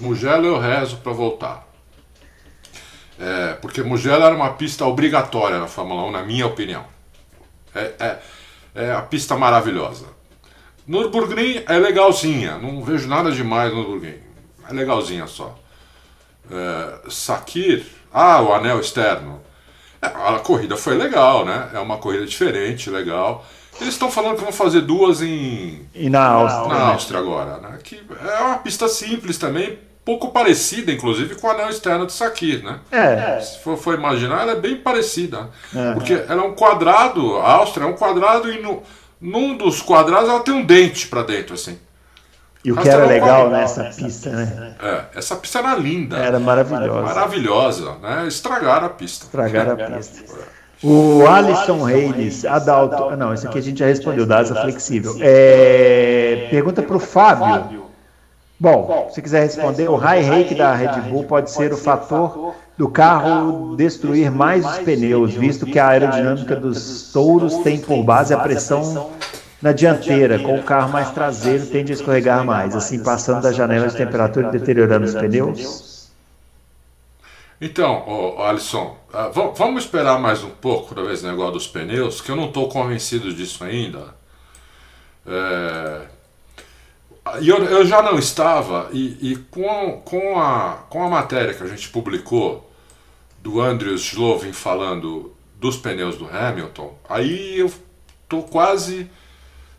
Mugello 0.00 0.46
eu 0.46 0.58
rezo 0.58 0.96
para 0.96 1.12
voltar. 1.12 1.68
É, 3.18 3.54
porque 3.54 3.82
Mugello 3.82 4.24
era 4.24 4.34
uma 4.34 4.54
pista 4.54 4.84
obrigatória 4.86 5.58
na 5.58 5.66
Fórmula 5.66 6.04
1, 6.04 6.10
na 6.10 6.22
minha 6.22 6.46
opinião. 6.46 6.84
É, 7.74 7.92
é, 7.98 8.18
é 8.74 8.92
a 8.92 9.02
pista 9.02 9.36
maravilhosa. 9.36 10.06
Nürburgring 10.86 11.62
é 11.66 11.78
legalzinha, 11.78 12.58
não 12.58 12.82
vejo 12.82 13.08
nada 13.08 13.30
demais 13.30 13.72
no 13.72 13.78
Nürburgring. 13.78 14.20
É 14.68 14.72
legalzinha 14.72 15.26
só. 15.26 15.58
É, 16.50 17.10
Sakir, 17.10 17.86
ah, 18.12 18.42
o 18.42 18.52
anel 18.52 18.80
externo. 18.80 19.40
É, 20.02 20.06
a 20.06 20.38
corrida 20.40 20.76
foi 20.76 20.94
legal, 20.94 21.44
né? 21.44 21.70
É 21.72 21.78
uma 21.78 21.98
corrida 21.98 22.26
diferente, 22.26 22.90
legal. 22.90 23.44
Eles 23.80 23.94
estão 23.94 24.10
falando 24.10 24.36
que 24.36 24.42
vão 24.42 24.52
fazer 24.52 24.82
duas 24.82 25.20
em. 25.20 25.88
E 25.94 26.08
na 26.08 26.24
Áustria. 26.26 26.68
Na 26.68 26.92
Áustria 26.92 27.20
agora, 27.20 27.58
né? 27.58 27.78
Que 27.82 28.00
é 28.24 28.40
uma 28.40 28.58
pista 28.58 28.86
simples 28.88 29.36
também, 29.36 29.78
pouco 30.04 30.30
parecida, 30.30 30.92
inclusive, 30.92 31.34
com 31.36 31.46
o 31.46 31.50
anel 31.50 31.70
externo 31.70 32.06
de 32.06 32.12
Sakir, 32.12 32.62
né? 32.62 32.78
É. 32.92 33.40
Se 33.40 33.60
for, 33.60 33.76
for 33.76 33.94
imaginar, 33.94 34.42
ela 34.42 34.52
é 34.52 34.56
bem 34.56 34.76
parecida. 34.76 35.48
É. 35.74 35.94
Porque 35.94 36.12
ela 36.12 36.42
é 36.42 36.46
um 36.46 36.54
quadrado, 36.54 37.38
a 37.38 37.52
Áustria 37.52 37.84
é 37.84 37.88
um 37.88 37.94
quadrado 37.94 38.52
e 38.52 38.60
no, 38.60 38.82
num 39.20 39.56
dos 39.56 39.80
quadrados 39.80 40.28
ela 40.28 40.40
tem 40.40 40.52
um 40.52 40.64
dente 40.64 41.08
para 41.08 41.22
dentro, 41.22 41.54
assim. 41.54 41.78
E 42.64 42.72
o 42.72 42.76
que 42.76 42.88
era 42.88 43.04
legal 43.04 43.50
nessa 43.50 43.84
pista, 43.84 44.30
né? 44.30 44.74
É, 44.82 45.18
essa 45.18 45.36
pista 45.36 45.58
era 45.58 45.74
linda. 45.74 46.16
Era 46.16 46.38
maravilhosa. 46.38 47.02
Maravilhosa, 47.02 47.94
né? 48.02 48.24
Estragaram 48.26 48.86
a 48.86 48.90
pista. 48.90 49.26
Estragaram 49.26 49.72
a 49.72 49.76
pista. 49.76 50.24
O 50.82 51.26
Alisson 51.26 51.82
Reis, 51.82 52.44
Adalto. 52.44 53.14
Não, 53.16 53.34
esse 53.34 53.46
aqui 53.46 53.58
a 53.58 53.62
gente 53.62 53.78
já 53.78 53.86
respondeu, 53.86 54.26
da 54.26 54.38
asa 54.38 54.54
flexível. 54.54 55.14
É, 55.20 56.48
pergunta 56.50 56.82
para 56.82 56.96
o 56.96 57.00
Fábio. 57.00 57.83
Bom, 58.64 59.10
se 59.12 59.20
quiser 59.20 59.42
responder, 59.42 59.90
o 59.90 59.96
high 59.96 60.22
rake 60.22 60.54
da 60.54 60.74
Red 60.74 61.02
Bull 61.10 61.24
pode 61.24 61.50
ser 61.50 61.70
o 61.70 61.76
fator 61.76 62.54
do 62.78 62.88
carro 62.88 63.76
destruir 63.76 64.30
mais 64.30 64.64
os 64.64 64.78
pneus, 64.78 65.34
visto 65.34 65.66
que 65.66 65.78
a 65.78 65.88
aerodinâmica 65.88 66.56
dos 66.56 67.12
touros 67.12 67.58
tem 67.58 67.78
por 67.78 68.02
base 68.02 68.32
a 68.32 68.38
pressão 68.38 69.10
na 69.60 69.70
dianteira, 69.72 70.38
com 70.38 70.56
o 70.56 70.62
carro 70.62 70.90
mais 70.90 71.10
traseiro 71.10 71.66
tende 71.66 71.92
a 71.92 71.94
escorregar 71.94 72.42
mais, 72.42 72.74
assim 72.74 73.02
passando 73.02 73.42
da 73.42 73.52
janela 73.52 73.86
de 73.86 73.98
temperatura 73.98 74.48
e 74.48 74.52
deteriorando 74.52 75.04
os 75.04 75.14
pneus? 75.14 76.08
Então, 77.60 78.02
oh, 78.06 78.42
Alisson, 78.44 78.96
uh, 79.12 79.52
vamos 79.54 79.84
esperar 79.84 80.18
mais 80.18 80.42
um 80.42 80.48
pouco, 80.48 80.94
talvez, 80.94 81.22
no 81.22 81.28
negócio 81.28 81.52
dos 81.52 81.66
pneus, 81.66 82.22
que 82.22 82.30
eu 82.30 82.36
não 82.36 82.46
estou 82.46 82.66
convencido 82.70 83.30
disso 83.30 83.62
ainda. 83.62 84.14
É, 85.26 86.13
eu, 87.40 87.64
eu 87.64 87.86
já 87.86 88.02
não 88.02 88.18
estava, 88.18 88.88
e, 88.92 89.32
e, 89.32 89.36
com, 89.50 90.02
com, 90.04 90.38
a, 90.38 90.84
com 90.90 91.02
a 91.02 91.08
matéria 91.08 91.54
que 91.54 91.62
a 91.62 91.66
gente 91.66 91.88
publicou 91.88 92.70
do 93.42 93.60
Andrew 93.60 93.94
Slovin 93.94 94.52
falando 94.52 95.34
dos 95.58 95.76
pneus 95.76 96.16
do 96.16 96.26
Hamilton, 96.26 96.98
aí 97.08 97.58
eu 97.58 97.72
tô 98.28 98.42
quase. 98.42 99.10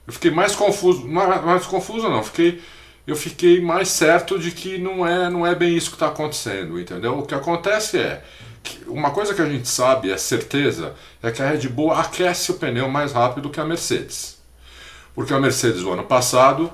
Eu 0.07 0.13
fiquei 0.13 0.31
mais 0.31 0.55
confuso. 0.55 1.07
Mais, 1.07 1.43
mais 1.43 1.65
confuso 1.65 2.09
não, 2.09 2.23
fiquei, 2.23 2.61
eu 3.05 3.15
fiquei 3.15 3.61
mais 3.61 3.89
certo 3.89 4.39
de 4.39 4.51
que 4.51 4.77
não 4.77 5.05
é, 5.05 5.29
não 5.29 5.45
é 5.45 5.53
bem 5.53 5.75
isso 5.75 5.89
que 5.89 5.95
está 5.95 6.07
acontecendo, 6.07 6.79
entendeu? 6.79 7.19
O 7.19 7.25
que 7.25 7.35
acontece 7.35 7.99
é. 7.99 8.23
Uma 8.87 9.11
coisa 9.11 9.35
que 9.35 9.41
a 9.43 9.49
gente 9.49 9.67
sabe, 9.67 10.11
é 10.11 10.17
certeza, 10.17 10.95
é 11.21 11.29
que 11.29 11.39
a 11.39 11.47
Red 11.47 11.67
Bull 11.67 11.91
aquece 11.91 12.49
o 12.49 12.55
pneu 12.55 12.89
mais 12.89 13.11
rápido 13.11 13.51
que 13.51 13.59
a 13.59 13.65
Mercedes. 13.65 14.41
Porque 15.13 15.31
a 15.31 15.39
Mercedes, 15.39 15.83
no 15.83 15.93
ano 15.93 16.03
passado, 16.03 16.73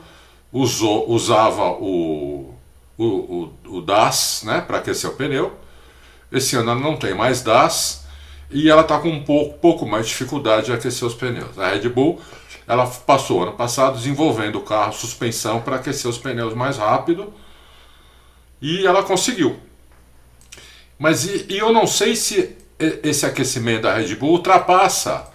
usou, 0.52 1.10
usava 1.10 1.72
o, 1.72 2.54
o, 2.98 3.06
o, 3.06 3.54
o 3.78 3.82
DAS 3.82 4.44
né, 4.46 4.62
para 4.62 4.78
aquecer 4.78 5.10
o 5.10 5.14
pneu. 5.14 5.58
Esse 6.32 6.56
ano 6.56 6.76
não 6.76 6.98
tem 6.98 7.14
mais 7.14 7.42
DAS. 7.42 8.06
e 8.50 8.70
ela 8.70 8.82
está 8.82 9.00
com 9.00 9.10
um 9.10 9.24
pouco, 9.24 9.58
pouco 9.60 9.86
mais 9.86 10.06
de 10.06 10.12
dificuldade 10.12 10.68
de 10.68 10.74
aquecer 10.74 11.08
os 11.08 11.14
pneus. 11.14 11.58
A 11.58 11.70
Red 11.70 11.90
Bull 11.90 12.22
ela 12.68 12.88
passou 12.88 13.44
ano 13.44 13.54
passado 13.54 13.98
desenvolvendo 13.98 14.58
o 14.58 14.62
carro 14.62 14.94
suspensão 14.94 15.62
para 15.62 15.78
aquecer 15.78 16.10
os 16.10 16.18
pneus 16.18 16.54
mais 16.54 16.78
rápido 16.78 17.34
e 18.62 18.86
ela 18.86 19.04
conseguiu. 19.04 19.60
Mas 20.98 21.26
e, 21.26 21.48
e, 21.50 21.58
eu 21.58 21.74
não 21.74 21.88
sei 21.88 22.16
se 22.16 22.56
esse 22.80 23.26
aquecimento 23.26 23.84
da 23.84 23.96
Red 23.96 24.16
Bull 24.16 24.32
ultrapassa 24.32 25.30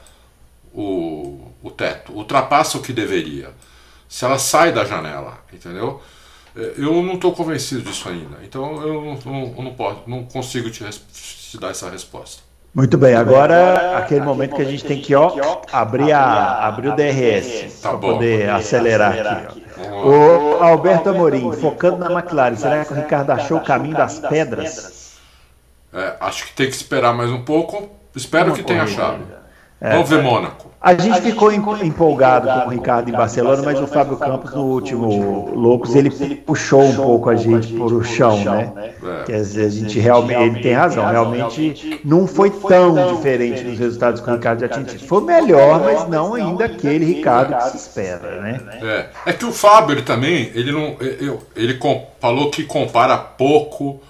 o, 0.73 1.51
o 1.63 1.71
teto, 1.71 2.13
ultrapassa 2.13 2.79
o 2.79 2.83
que 2.83 2.93
deveria. 2.93 3.53
Se 4.09 4.25
ela 4.25 4.39
sai 4.39 4.73
da 4.73 4.85
janela, 4.85 5.39
entendeu? 5.53 6.01
É, 6.57 6.75
eu 6.79 7.03
não 7.03 7.15
estou 7.15 7.33
convencido 7.33 7.83
disso 7.83 8.09
ainda. 8.09 8.39
Então 8.43 8.83
eu 8.83 9.19
não, 9.25 9.33
não, 9.33 9.65
não, 9.65 9.75
posso, 9.75 10.03
não 10.07 10.25
consigo 10.25 10.71
te, 10.71 10.85
te 10.85 11.59
dar 11.59 11.71
essa 11.71 11.91
resposta. 11.91 12.43
Muito 12.77 12.99
bem, 12.99 13.15
agora 13.15 13.97
aquele 13.97 14.21
momento 14.21 14.55
que 14.55 14.61
a 14.61 14.67
gente 14.67 14.85
tem 14.85 15.01
que 15.01 15.15
ó, 15.15 15.63
abrir, 15.73 16.13
a, 16.13 16.67
abrir 16.67 16.89
o 16.89 16.95
DRS 16.95 17.81
tá 17.81 17.89
para 17.89 17.99
poder 17.99 18.51
acelerar 18.51 19.13
aqui. 19.13 19.65
Ó. 19.79 20.07
O 20.07 20.63
Alberto 20.63 21.09
Amorim, 21.09 21.53
focando 21.55 21.97
na 21.97 22.13
McLaren, 22.13 22.55
será 22.55 22.85
que 22.85 22.93
o 22.93 22.97
Ricardo 22.97 23.31
achou 23.31 23.57
o 23.57 23.65
caminho 23.65 23.97
das 23.97 24.19
pedras? 24.19 25.17
É, 25.91 26.17
acho 26.21 26.49
que 26.49 26.53
tem 26.53 26.69
que 26.69 26.77
esperar 26.77 27.15
mais 27.15 27.31
um 27.31 27.43
pouco. 27.43 27.89
Espero 28.15 28.53
que 28.53 28.63
tenha 28.63 28.83
achado. 28.83 29.25
É, 29.81 29.93
Vamos 29.93 30.11
ver 30.11 30.23
Mônaco. 30.23 30.66
A 30.87 30.95
gente 30.95 31.21
ficou 31.21 31.53
empolgado 31.53 32.47
com 32.47 32.69
o 32.69 32.71
Ricardo 32.71 33.09
em 33.09 33.13
Barcelona, 33.13 33.61
mas 33.61 33.81
o 33.81 33.89
Fábio 33.89 34.17
Campos 34.17 34.53
no 34.55 34.63
último 34.67 35.51
Loucos 35.53 35.97
ele 35.97 36.11
puxou 36.37 36.81
um 36.81 36.95
pouco 36.95 37.29
a 37.29 37.35
gente 37.35 37.73
por 37.73 37.93
o 37.93 38.05
chão, 38.05 38.39
né? 38.45 38.73
É. 39.03 39.25
Quer 39.25 39.39
dizer, 39.39 39.67
a 39.67 39.69
gente 39.69 39.99
realmente 39.99 40.41
ele 40.41 40.63
tem 40.63 40.75
razão, 40.75 41.05
realmente 41.05 42.01
não 42.05 42.25
foi 42.25 42.51
tão 42.51 43.17
diferente 43.17 43.65
dos 43.65 43.81
resultados 43.81 44.21
que 44.21 44.31
o 44.31 44.35
Ricardo 44.35 44.61
já 44.61 44.69
tinha 44.69 44.85
tido. 44.85 45.05
Foi 45.09 45.25
melhor, 45.25 45.81
mas 45.81 46.09
não 46.09 46.35
ainda 46.35 46.67
aquele 46.67 47.05
Ricardo 47.05 47.57
que 47.57 47.71
se 47.71 47.77
espera, 47.79 48.41
né? 48.41 48.61
É, 48.81 49.31
é 49.31 49.33
que 49.33 49.45
o 49.45 49.51
Fábio 49.51 49.93
ele 49.93 50.03
também 50.03 50.53
ele 50.55 50.71
não 50.71 50.97
ele, 51.57 51.81
falou 52.21 52.49
que 52.49 52.63
compara 52.63 53.19
pouco 53.19 54.01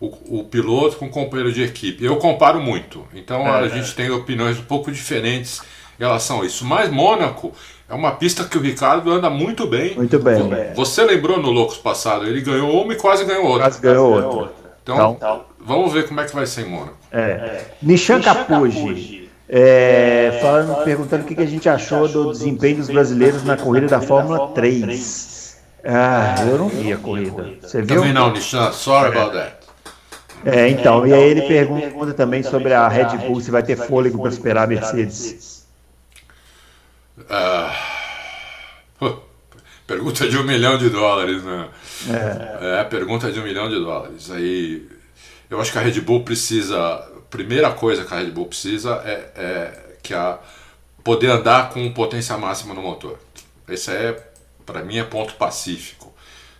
o, 0.00 0.38
o, 0.40 0.44
piloto 0.44 0.96
com 0.96 1.04
o 1.04 1.10
companheiro 1.10 1.52
de 1.52 1.62
equipe. 1.62 2.02
Eu 2.02 2.16
comparo 2.16 2.60
muito. 2.62 3.06
Então 3.14 3.46
a 3.46 3.68
gente 3.68 3.94
tem 3.94 4.10
opiniões 4.10 4.58
um 4.58 4.64
pouco 4.64 4.90
diferentes 4.90 5.60
em 5.98 6.02
relação 6.02 6.42
a 6.42 6.46
isso. 6.46 6.64
Mas 6.64 6.90
Mônaco 6.90 7.52
é 7.88 7.94
uma 7.94 8.12
pista 8.12 8.44
que 8.44 8.56
o 8.56 8.60
Ricardo 8.60 9.10
anda 9.10 9.28
muito 9.28 9.66
bem. 9.66 9.94
Muito 9.94 10.18
bem. 10.18 10.42
Você 10.74 11.04
lembrou 11.04 11.40
no 11.40 11.50
Loucos 11.50 11.76
passado, 11.76 12.26
ele 12.26 12.40
ganhou 12.40 12.82
uma 12.82 12.92
e 12.92 12.96
quase 12.96 13.24
ganhou 13.24 13.44
outra. 13.44 13.62
Quase 13.62 13.80
ganhou 13.80 14.12
outra. 14.12 14.52
Então, 14.82 15.16
então, 15.16 15.44
vamos 15.58 15.92
ver 15.92 16.06
como 16.06 16.20
é 16.20 16.24
que 16.24 16.34
vai 16.34 16.46
ser 16.46 16.62
em 16.62 16.70
Mônaco. 16.70 16.96
É. 17.10 17.62
Nishan 17.82 18.20
Capuji. 18.20 19.24
É, 19.46 20.38
falando, 20.40 20.84
perguntando 20.84 21.22
o 21.22 21.26
que 21.26 21.40
a 21.40 21.46
gente 21.46 21.68
achou 21.68 22.08
do 22.08 22.32
desempenho 22.32 22.78
dos 22.78 22.88
brasileiros 22.88 23.44
na 23.44 23.56
corrida 23.56 23.86
da 23.86 24.00
Fórmula 24.00 24.48
3. 24.48 25.58
Ah, 25.84 26.36
eu 26.48 26.58
não 26.58 26.68
vi 26.68 26.92
a 26.92 26.96
corrida. 26.96 27.50
Você 27.60 27.82
viu? 27.82 27.96
Também 27.98 28.12
não, 28.12 28.32
Nishan. 28.32 28.72
Sorry 28.72 29.08
about 29.08 29.36
that. 29.36 29.56
É, 30.46 30.68
então, 30.68 31.06
e 31.06 31.12
aí 31.12 31.22
ele 31.22 31.42
pergunta 31.42 32.12
também 32.12 32.42
sobre 32.42 32.72
a 32.74 32.88
Red 32.88 33.16
Bull, 33.26 33.40
se 33.40 33.50
vai 33.50 33.62
ter 33.62 33.76
fôlego 33.76 34.20
para 34.20 34.30
superar 34.30 34.64
a 34.64 34.66
Mercedes. 34.66 35.53
Ah, 37.30 37.74
pergunta 39.86 40.28
de 40.28 40.36
um 40.36 40.42
milhão 40.42 40.76
de 40.76 40.90
dólares, 40.90 41.42
né? 41.42 41.68
É. 42.08 42.80
é, 42.80 42.84
pergunta 42.84 43.30
de 43.30 43.38
um 43.38 43.44
milhão 43.44 43.68
de 43.68 43.76
dólares. 43.76 44.30
Aí 44.30 44.88
eu 45.48 45.60
acho 45.60 45.70
que 45.70 45.78
a 45.78 45.82
Red 45.82 46.00
Bull 46.00 46.24
precisa. 46.24 47.10
Primeira 47.30 47.72
coisa 47.72 48.04
que 48.04 48.14
a 48.14 48.18
Red 48.18 48.30
Bull 48.30 48.46
precisa 48.46 49.02
é, 49.04 49.32
é 49.36 49.96
que 50.02 50.14
a 50.14 50.38
poder 51.02 51.30
andar 51.30 51.70
com 51.70 51.92
potência 51.92 52.36
máxima 52.38 52.74
no 52.74 52.82
motor. 52.82 53.18
Esse 53.68 53.90
é, 53.90 54.30
para 54.64 54.82
mim, 54.82 54.98
é 54.98 55.04
ponto 55.04 55.34
pacífico. 55.34 56.12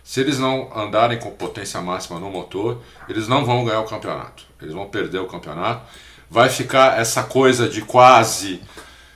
Se 0.03 0.21
eles 0.21 0.37
não 0.37 0.71
andarem 0.77 1.17
com 1.17 1.31
potência 1.31 1.81
máxima 1.81 2.19
no 2.19 2.29
motor, 2.29 2.81
eles 3.09 3.27
não 3.27 3.43
vão 3.43 3.65
ganhar 3.65 3.81
o 3.81 3.85
campeonato. 3.85 4.45
Eles 4.61 4.73
vão 4.73 4.87
perder 4.87 5.19
o 5.19 5.25
campeonato. 5.25 5.81
Vai 6.29 6.49
ficar 6.49 6.99
essa 6.99 7.23
coisa 7.23 7.67
de 7.67 7.81
quase 7.81 8.61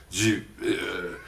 de 0.08 0.42
eh, 0.62 1.19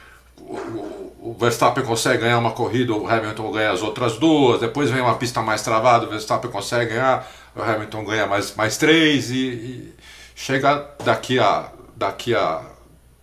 o 1.23 1.33
Verstappen 1.39 1.83
consegue 1.83 2.23
ganhar 2.23 2.37
uma 2.37 2.51
corrida, 2.51 2.93
o 2.93 3.07
Hamilton 3.07 3.51
ganha 3.51 3.71
as 3.71 3.81
outras 3.81 4.17
duas, 4.17 4.59
depois 4.59 4.91
vem 4.91 5.01
uma 5.01 5.15
pista 5.15 5.41
mais 5.41 5.61
travada, 5.61 6.05
o 6.05 6.09
Verstappen 6.09 6.51
consegue 6.51 6.91
ganhar, 6.91 7.25
o 7.55 7.61
Hamilton 7.61 8.03
ganha 8.03 8.27
mais, 8.27 8.53
mais 8.55 8.77
três 8.77 9.31
e, 9.31 9.35
e 9.35 9.93
chega 10.35 10.85
daqui 11.03 11.39
a, 11.39 11.71
daqui 11.95 12.35
a 12.35 12.61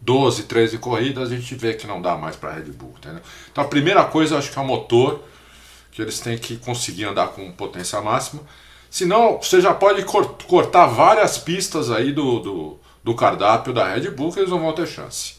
12, 0.00 0.44
13 0.44 0.78
corridas, 0.78 1.30
a 1.30 1.34
gente 1.36 1.54
vê 1.54 1.74
que 1.74 1.86
não 1.86 2.00
dá 2.00 2.16
mais 2.16 2.36
para 2.36 2.50
a 2.50 2.52
Red 2.54 2.72
Bull. 2.72 2.94
Entendeu? 2.96 3.20
Então 3.52 3.64
a 3.64 3.68
primeira 3.68 4.02
coisa 4.04 4.38
acho 4.38 4.50
que 4.50 4.58
é 4.58 4.62
o 4.62 4.64
motor, 4.64 5.22
que 5.92 6.00
eles 6.00 6.20
têm 6.20 6.38
que 6.38 6.56
conseguir 6.56 7.04
andar 7.04 7.28
com 7.28 7.52
potência 7.52 8.00
máxima. 8.00 8.42
Senão 8.90 9.38
você 9.40 9.60
já 9.60 9.74
pode 9.74 10.04
cortar 10.46 10.86
várias 10.86 11.36
pistas 11.36 11.90
aí 11.90 12.12
do, 12.12 12.40
do, 12.40 12.80
do 13.04 13.14
cardápio 13.14 13.72
da 13.72 13.92
Red 13.92 14.10
Bull 14.10 14.32
que 14.32 14.40
eles 14.40 14.50
não 14.50 14.60
vão 14.60 14.72
ter 14.72 14.86
chance. 14.86 15.34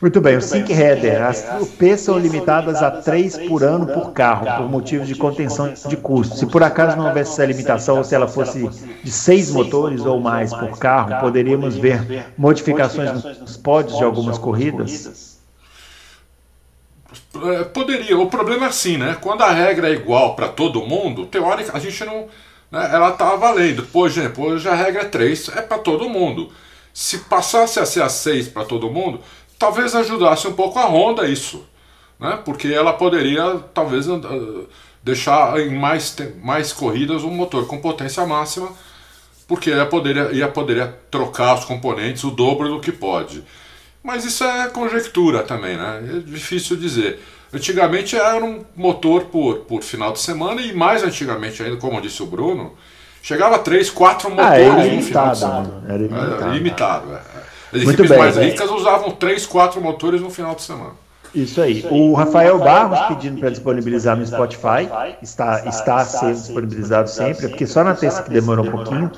Muito 0.00 0.20
bem, 0.20 0.36
o 0.36 0.42
Sync 0.42 0.70
Header. 0.70 1.22
As 1.22 1.46
UPs 1.60 2.02
são 2.02 2.18
limitadas 2.18 2.82
a 2.82 2.90
três 2.90 3.38
por 3.38 3.64
ano 3.64 3.86
por 3.86 4.12
carro, 4.12 4.44
por 4.58 4.70
motivos 4.70 5.08
de 5.08 5.14
contenção 5.14 5.72
de 5.72 5.96
custos. 5.96 6.38
Se 6.38 6.46
por 6.46 6.62
acaso 6.62 6.96
não 6.96 7.06
houvesse 7.06 7.32
essa 7.32 7.44
limitação, 7.46 7.96
ou 7.96 8.04
se 8.04 8.14
ela 8.14 8.28
fosse 8.28 8.68
de 9.02 9.10
seis 9.10 9.50
motores 9.50 10.04
ou 10.04 10.20
mais 10.20 10.52
por 10.52 10.78
carro, 10.78 11.18
poderíamos 11.20 11.76
ver 11.76 12.26
modificações 12.36 13.24
nos 13.40 13.56
pódios 13.56 13.96
de 13.96 14.04
algumas 14.04 14.36
corridas? 14.36 15.38
É, 17.42 17.64
poderia. 17.64 18.18
O 18.18 18.26
problema 18.26 18.66
é 18.66 18.68
assim, 18.68 18.98
né? 18.98 19.16
Quando 19.20 19.42
a 19.42 19.50
regra 19.50 19.88
é 19.88 19.92
igual 19.92 20.36
para 20.36 20.48
todo 20.48 20.86
mundo, 20.86 21.26
teórica, 21.26 21.74
a 21.74 21.80
gente 21.80 22.04
não. 22.04 22.28
Né, 22.70 22.90
ela 22.92 23.12
tá 23.12 23.34
valendo. 23.36 23.82
Por 23.84 24.06
exemplo, 24.06 24.44
hoje 24.44 24.68
a 24.68 24.74
regra 24.74 25.02
é 25.02 25.04
3, 25.06 25.50
é 25.56 25.62
para 25.62 25.78
todo 25.78 26.08
mundo. 26.08 26.52
Se 26.92 27.18
passasse 27.18 27.78
a 27.78 27.86
ser 27.86 28.02
a 28.02 28.08
6 28.08 28.48
para 28.48 28.64
todo 28.64 28.90
mundo, 28.90 29.20
talvez 29.58 29.94
ajudasse 29.94 30.46
um 30.46 30.52
pouco 30.52 30.78
a 30.78 30.86
Honda 30.86 31.28
isso, 31.28 31.64
né? 32.18 32.38
porque 32.44 32.68
ela 32.68 32.92
poderia 32.92 33.60
talvez 33.72 34.06
deixar 35.02 35.58
em 35.60 35.70
mais, 35.70 36.16
mais 36.42 36.72
corridas 36.72 37.22
um 37.22 37.30
motor 37.30 37.66
com 37.66 37.80
potência 37.80 38.24
máxima, 38.26 38.68
porque 39.46 39.70
ela 39.70 39.86
poderia, 39.86 40.32
ia 40.32 40.48
poderia 40.48 40.88
trocar 41.10 41.54
os 41.54 41.64
componentes 41.64 42.24
o 42.24 42.30
dobro 42.30 42.68
do 42.68 42.80
que 42.80 42.90
pode. 42.90 43.44
Mas 44.02 44.24
isso 44.24 44.44
é 44.44 44.68
conjectura 44.68 45.42
também, 45.42 45.76
né? 45.76 46.16
É 46.16 46.18
difícil 46.18 46.76
dizer. 46.76 47.20
Antigamente 47.52 48.16
era 48.16 48.44
um 48.44 48.64
motor 48.76 49.26
por, 49.26 49.58
por 49.60 49.82
final 49.82 50.12
de 50.12 50.18
semana 50.18 50.60
e 50.60 50.72
mais 50.72 51.02
antigamente 51.02 51.62
ainda, 51.62 51.76
como 51.76 52.00
disse 52.00 52.22
o 52.22 52.26
Bruno, 52.26 52.74
chegava 53.22 53.56
a 53.56 53.58
3, 53.58 53.90
4 53.90 54.30
motores 54.30 54.66
ah, 54.68 54.94
no 54.94 55.02
final 55.02 55.30
de 55.30 55.38
semana. 55.38 55.84
Era 55.88 55.96
limitado. 55.96 56.42
Era 56.42 56.52
limitado 56.52 57.14
é. 57.14 57.45
As 57.72 57.82
Muito 57.82 58.02
equipes 58.02 58.10
bem, 58.10 58.18
mais 58.18 58.36
ricas 58.36 58.70
usavam 58.70 59.10
3, 59.10 59.46
4 59.46 59.80
motores 59.80 60.20
no 60.20 60.30
final 60.30 60.54
de 60.54 60.62
semana. 60.62 60.92
Isso 61.34 61.60
aí. 61.60 61.86
O 61.90 62.14
Rafael 62.14 62.58
Barros 62.58 62.98
pedindo 63.08 63.38
para 63.40 63.50
disponibilizar 63.50 64.16
no 64.16 64.24
Spotify, 64.26 64.88
está, 65.20 65.66
está 65.66 66.04
sendo 66.04 66.34
disponibilizado 66.34 67.10
sempre, 67.10 67.48
porque 67.48 67.66
só 67.66 67.84
na 67.84 67.94
terça 67.94 68.22
que 68.22 68.30
demorou 68.30 68.64
um 68.64 68.70
pouquinho. 68.70 69.10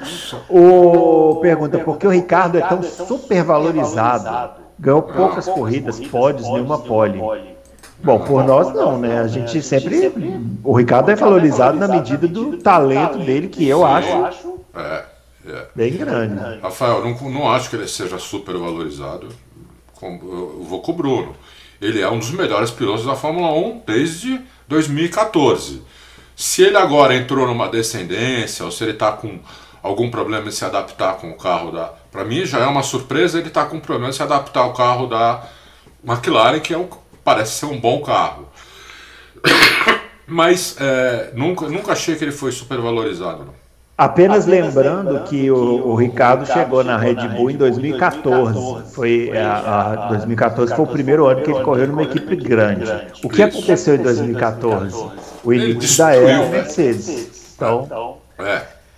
O 0.48 1.36
pergunta 1.40 1.78
por 1.78 1.96
que 1.96 2.06
o 2.06 2.10
Ricardo 2.10 2.58
é 2.58 2.62
tão 2.62 2.82
super 2.82 3.44
valorizado? 3.44 4.50
Ganhou 4.78 5.02
poucas 5.02 5.46
corridas, 5.46 6.00
pódios, 6.00 6.48
nenhuma 6.48 6.78
pole. 6.78 7.22
Bom, 8.02 8.20
por 8.20 8.44
nós 8.44 8.72
não, 8.72 8.98
né? 8.98 9.20
A 9.20 9.26
gente 9.26 9.60
sempre. 9.62 10.12
O 10.64 10.72
Ricardo 10.72 11.10
é 11.10 11.14
valorizado 11.14 11.78
na 11.78 11.86
medida 11.86 12.26
do 12.26 12.56
talento 12.56 13.18
dele, 13.18 13.48
que 13.48 13.66
eu 13.66 13.84
acho. 13.84 14.58
É 14.74 15.17
é. 15.52 15.68
Bem 15.74 15.96
grande. 15.96 16.60
Rafael, 16.60 17.04
não, 17.04 17.30
não 17.30 17.50
acho 17.50 17.70
que 17.70 17.76
ele 17.76 17.88
seja 17.88 18.18
super 18.18 18.56
valorizado. 18.56 19.28
Eu 20.00 20.64
vou 20.64 20.80
com 20.80 20.92
o 20.92 20.94
Bruno. 20.94 21.36
Ele 21.80 22.00
é 22.00 22.10
um 22.10 22.18
dos 22.18 22.30
melhores 22.30 22.70
pilotos 22.70 23.04
da 23.04 23.14
Fórmula 23.14 23.52
1 23.52 23.82
desde 23.86 24.40
2014. 24.66 25.82
Se 26.34 26.62
ele 26.62 26.76
agora 26.76 27.14
entrou 27.14 27.46
numa 27.46 27.68
descendência, 27.68 28.64
ou 28.64 28.70
se 28.70 28.84
ele 28.84 28.92
está 28.92 29.12
com 29.12 29.40
algum 29.82 30.10
problema 30.10 30.48
em 30.48 30.52
se 30.52 30.64
adaptar 30.64 31.16
com 31.16 31.30
o 31.30 31.36
carro 31.36 31.70
da. 31.70 31.92
Para 32.10 32.24
mim 32.24 32.44
já 32.44 32.58
é 32.58 32.66
uma 32.66 32.82
surpresa 32.82 33.38
ele 33.38 33.48
estar 33.48 33.64
tá 33.64 33.70
com 33.70 33.80
problema 33.80 34.10
em 34.10 34.12
se 34.12 34.22
adaptar 34.22 34.60
ao 34.60 34.72
carro 34.72 35.06
da 35.06 35.44
McLaren, 36.04 36.60
que 36.60 36.74
é 36.74 36.78
um, 36.78 36.88
parece 37.24 37.58
ser 37.58 37.66
um 37.66 37.78
bom 37.78 38.00
carro. 38.02 38.48
Mas 40.26 40.76
é, 40.78 41.30
nunca, 41.34 41.68
nunca 41.68 41.92
achei 41.92 42.14
que 42.16 42.24
ele 42.24 42.32
foi 42.32 42.52
super 42.52 42.78
valorizado. 42.78 43.44
Não. 43.44 43.67
Apenas 43.98 44.46
lembrando 44.46 45.24
que 45.24 45.50
o, 45.50 45.88
o, 45.88 45.96
Ricardo 45.96 46.46
chegou 46.46 46.84
na 46.84 46.96
Red 46.96 47.16
Bull 47.36 47.50
em 47.50 47.56
2014. 47.56 48.92
Foi 48.92 49.36
a, 49.36 50.04
a 50.04 50.08
2014 50.10 50.72
foi 50.76 50.84
o 50.84 50.88
primeiro 50.88 51.26
ano 51.26 51.42
que 51.42 51.50
ele 51.50 51.64
correu 51.64 51.88
numa 51.88 52.04
equipe 52.04 52.36
grande. 52.36 52.84
O 53.24 53.28
que 53.28 53.42
aconteceu 53.42 53.96
em 53.96 53.98
2014? 53.98 55.04
O 55.42 55.52
início 55.52 55.98
da 55.98 56.14
era 56.14 56.48
Mercedes. 56.48 57.54
Então, 57.56 58.18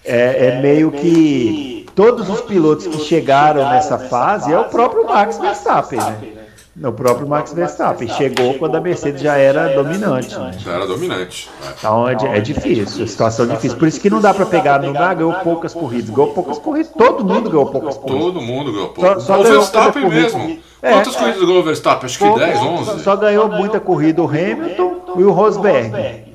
é, 0.05 0.49
é 0.49 0.61
meio 0.61 0.93
que 0.93 1.87
todos 1.95 2.29
os 2.29 2.43
pilotos 2.43 2.87
que 2.87 2.99
chegaram 2.99 3.71
nessa 3.71 3.99
fase 3.99 4.53
é 4.53 4.59
o 4.59 4.65
próprio 4.65 5.07
Max 5.07 5.39
Verstappen, 5.39 5.99
né? 5.99 6.40
O 6.83 6.93
próprio 6.93 7.29
Max 7.29 7.53
Verstappen 7.53 8.09
chegou 8.09 8.55
quando 8.55 8.75
a 8.75 8.81
Mercedes 8.81 9.21
já 9.21 9.37
era 9.37 9.69
dominante. 9.69 10.39
Né? 10.39 10.53
Já 10.59 10.73
era 10.73 10.87
dominante. 10.87 11.51
É. 11.63 11.75
Então 11.79 12.09
é, 12.09 12.15
é 12.39 12.41
difícil, 12.41 13.05
a 13.05 13.07
situação 13.07 13.45
é 13.45 13.49
difícil. 13.55 13.77
Por 13.77 13.87
isso 13.87 14.01
que 14.01 14.09
não 14.09 14.21
dá 14.21 14.33
para 14.33 14.47
pegar, 14.47 14.81
não 14.81 14.93
dá, 14.93 15.13
ganhou 15.13 15.35
poucas 15.45 15.75
corridas. 15.75 16.09
Ganhou 16.09 16.33
poucas 16.33 16.59
corridas, 16.59 16.91
todo 16.97 17.23
mundo 17.23 17.51
ganhou 17.51 17.67
poucas 17.67 17.99
corridas. 17.99 18.23
Todo 18.23 18.41
mundo 18.41 18.73
ganhou 18.73 18.89
poucas. 18.89 19.25
Só, 19.25 19.35
só 19.35 19.41
o 19.41 19.45
Verstappen 19.45 20.09
mesmo. 20.09 20.59
É, 20.81 20.93
Quantas 20.93 21.17
corridas 21.17 21.41
ganhou 21.43 21.61
o 21.61 21.63
Verstappen? 21.63 22.07
Acho 22.07 22.19
que 22.19 22.39
10, 22.39 22.59
11. 22.59 23.03
Só 23.03 23.17
ganhou 23.17 23.49
muita 23.51 23.79
corrida 23.79 24.23
o 24.23 24.27
Hamilton 24.27 25.15
e 25.19 25.23
o 25.23 25.31
Rosberg. 25.31 25.91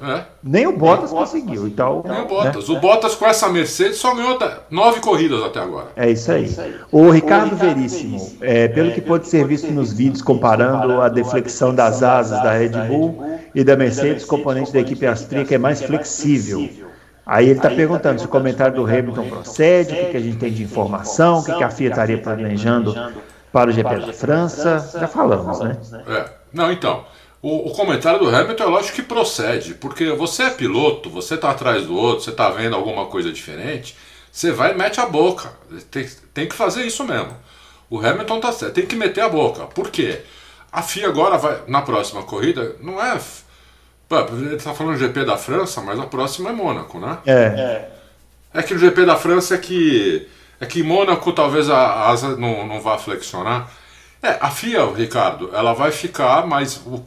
É. 0.06 0.24
Nem 0.44 0.68
o 0.68 0.78
Bottas 0.78 1.10
conseguiu. 1.10 1.68
Então, 1.68 2.04
Nem 2.08 2.22
o 2.22 2.28
Bottas. 2.28 2.70
Né? 2.70 2.78
O 2.78 2.80
Bottas 2.80 3.16
com 3.16 3.26
essa 3.26 3.50
Mercedes 3.50 3.98
só 3.98 4.14
ganhou 4.14 4.38
nove 4.70 5.00
corridas 5.00 5.42
até 5.44 5.60
agora. 5.60 5.88
É 5.96 6.10
isso 6.10 6.32
aí. 6.32 6.54
O 6.92 7.10
Ricardo 7.10 7.56
Veríssimo, 7.56 8.38
é, 8.42 8.68
pelo 8.68 8.92
que 8.92 9.02
pode 9.02 9.28
ser 9.28 9.46
visto 9.46 9.72
nos 9.72 9.92
vídeos 9.92 10.22
comparando 10.22 11.02
a 11.02 11.10
deflexão 11.10 11.74
das 11.74 12.04
asas 12.04 12.42
da 12.44 12.52
Red 12.52 12.88
Bull 12.88 13.40
e 13.54 13.64
da 13.64 13.76
Mercedes, 13.76 14.26
componente 14.26 14.72
da 14.72 14.80
equipe 14.80 15.06
austríaca 15.08 15.56
é 15.56 15.58
mais 15.58 15.82
flexível. 15.82 16.70
Aí 17.26 17.50
ele 17.50 17.58
está 17.58 17.72
perguntando 17.72 18.20
se 18.20 18.26
o 18.26 18.30
comentário 18.30 18.76
do 18.76 18.86
Hamilton 18.86 19.28
procede, 19.28 19.94
o 19.94 19.96
que, 19.96 20.06
que 20.12 20.18
a 20.18 20.20
gente 20.20 20.38
tem 20.38 20.54
de 20.54 20.62
informação, 20.62 21.40
o 21.40 21.44
que, 21.44 21.54
que 21.56 21.64
a 21.64 21.72
FIA 21.72 21.90
estaria 21.90 22.22
planejando 22.22 22.94
para 23.52 23.70
o 23.70 23.74
GP 23.74 23.96
da 24.06 24.14
França. 24.14 24.92
Já 25.00 25.08
falamos, 25.08 25.60
né? 25.60 25.78
É. 26.08 26.26
Não, 26.54 26.72
então. 26.72 27.04
O, 27.46 27.70
o, 27.70 27.72
comentário 27.76 28.20
do 28.20 28.36
Hamilton 28.36 28.64
é 28.64 28.66
lógico 28.66 28.96
que 28.96 29.04
procede, 29.04 29.76
porque 29.76 30.10
você 30.14 30.46
é 30.46 30.50
piloto, 30.50 31.12
você 31.12 31.36
está 31.36 31.52
atrás 31.52 31.86
do 31.86 31.96
outro, 31.96 32.24
você 32.24 32.32
está 32.32 32.50
vendo 32.50 32.76
alguma 32.76 33.06
coisa 33.06 33.32
diferente, 33.32 33.96
você 34.32 34.52
vai 34.52 34.72
e 34.72 34.76
mete 34.76 35.00
a 35.00 35.06
boca. 35.06 35.54
Tem, 35.92 36.10
tem 36.34 36.48
que 36.48 36.56
fazer 36.56 36.88
isso 36.88 37.04
mesmo. 37.04 37.38
O 37.88 38.00
Hamilton 38.00 38.40
tá 38.40 38.52
certo, 38.52 38.74
tem 38.74 38.88
que 38.88 38.96
meter 38.96 39.22
a 39.22 39.30
boca. 39.30 39.66
Por 39.66 39.92
quê? 39.92 40.24
A 40.72 40.82
FIA 40.82 41.08
agora 41.08 41.38
vai, 41.38 41.62
na 41.68 41.84
próxima 41.84 42.24
corrida, 42.24 42.78
não 42.82 43.00
é. 43.00 43.16
Ele 44.32 44.56
está 44.56 44.74
falando 44.74 44.98
GP 44.98 45.24
da 45.24 45.38
França, 45.38 45.82
mas 45.82 46.00
a 46.00 46.08
próxima 46.08 46.50
é 46.50 46.54
Mônaco, 46.54 47.00
né? 47.00 47.20
É. 47.28 47.90
É 48.56 48.64
que 48.64 48.74
o 48.74 48.80
GP 48.80 49.06
da 49.06 49.18
França 49.18 49.54
é 49.54 49.60
que. 49.60 50.28
É 50.60 50.66
que 50.66 50.82
Mônaco 50.82 51.32
talvez 51.32 51.70
a 51.70 52.10
asa 52.10 52.36
não, 52.38 52.66
não 52.66 52.82
vá 52.82 52.98
flexionar. 52.98 53.70
É, 54.26 54.40
a 54.42 54.50
FIA, 54.50 54.84
Ricardo, 54.92 55.52
ela 55.54 55.74
vai 55.74 55.92
ficar 55.92 56.48
mais. 56.48 56.82
O, 56.84 57.00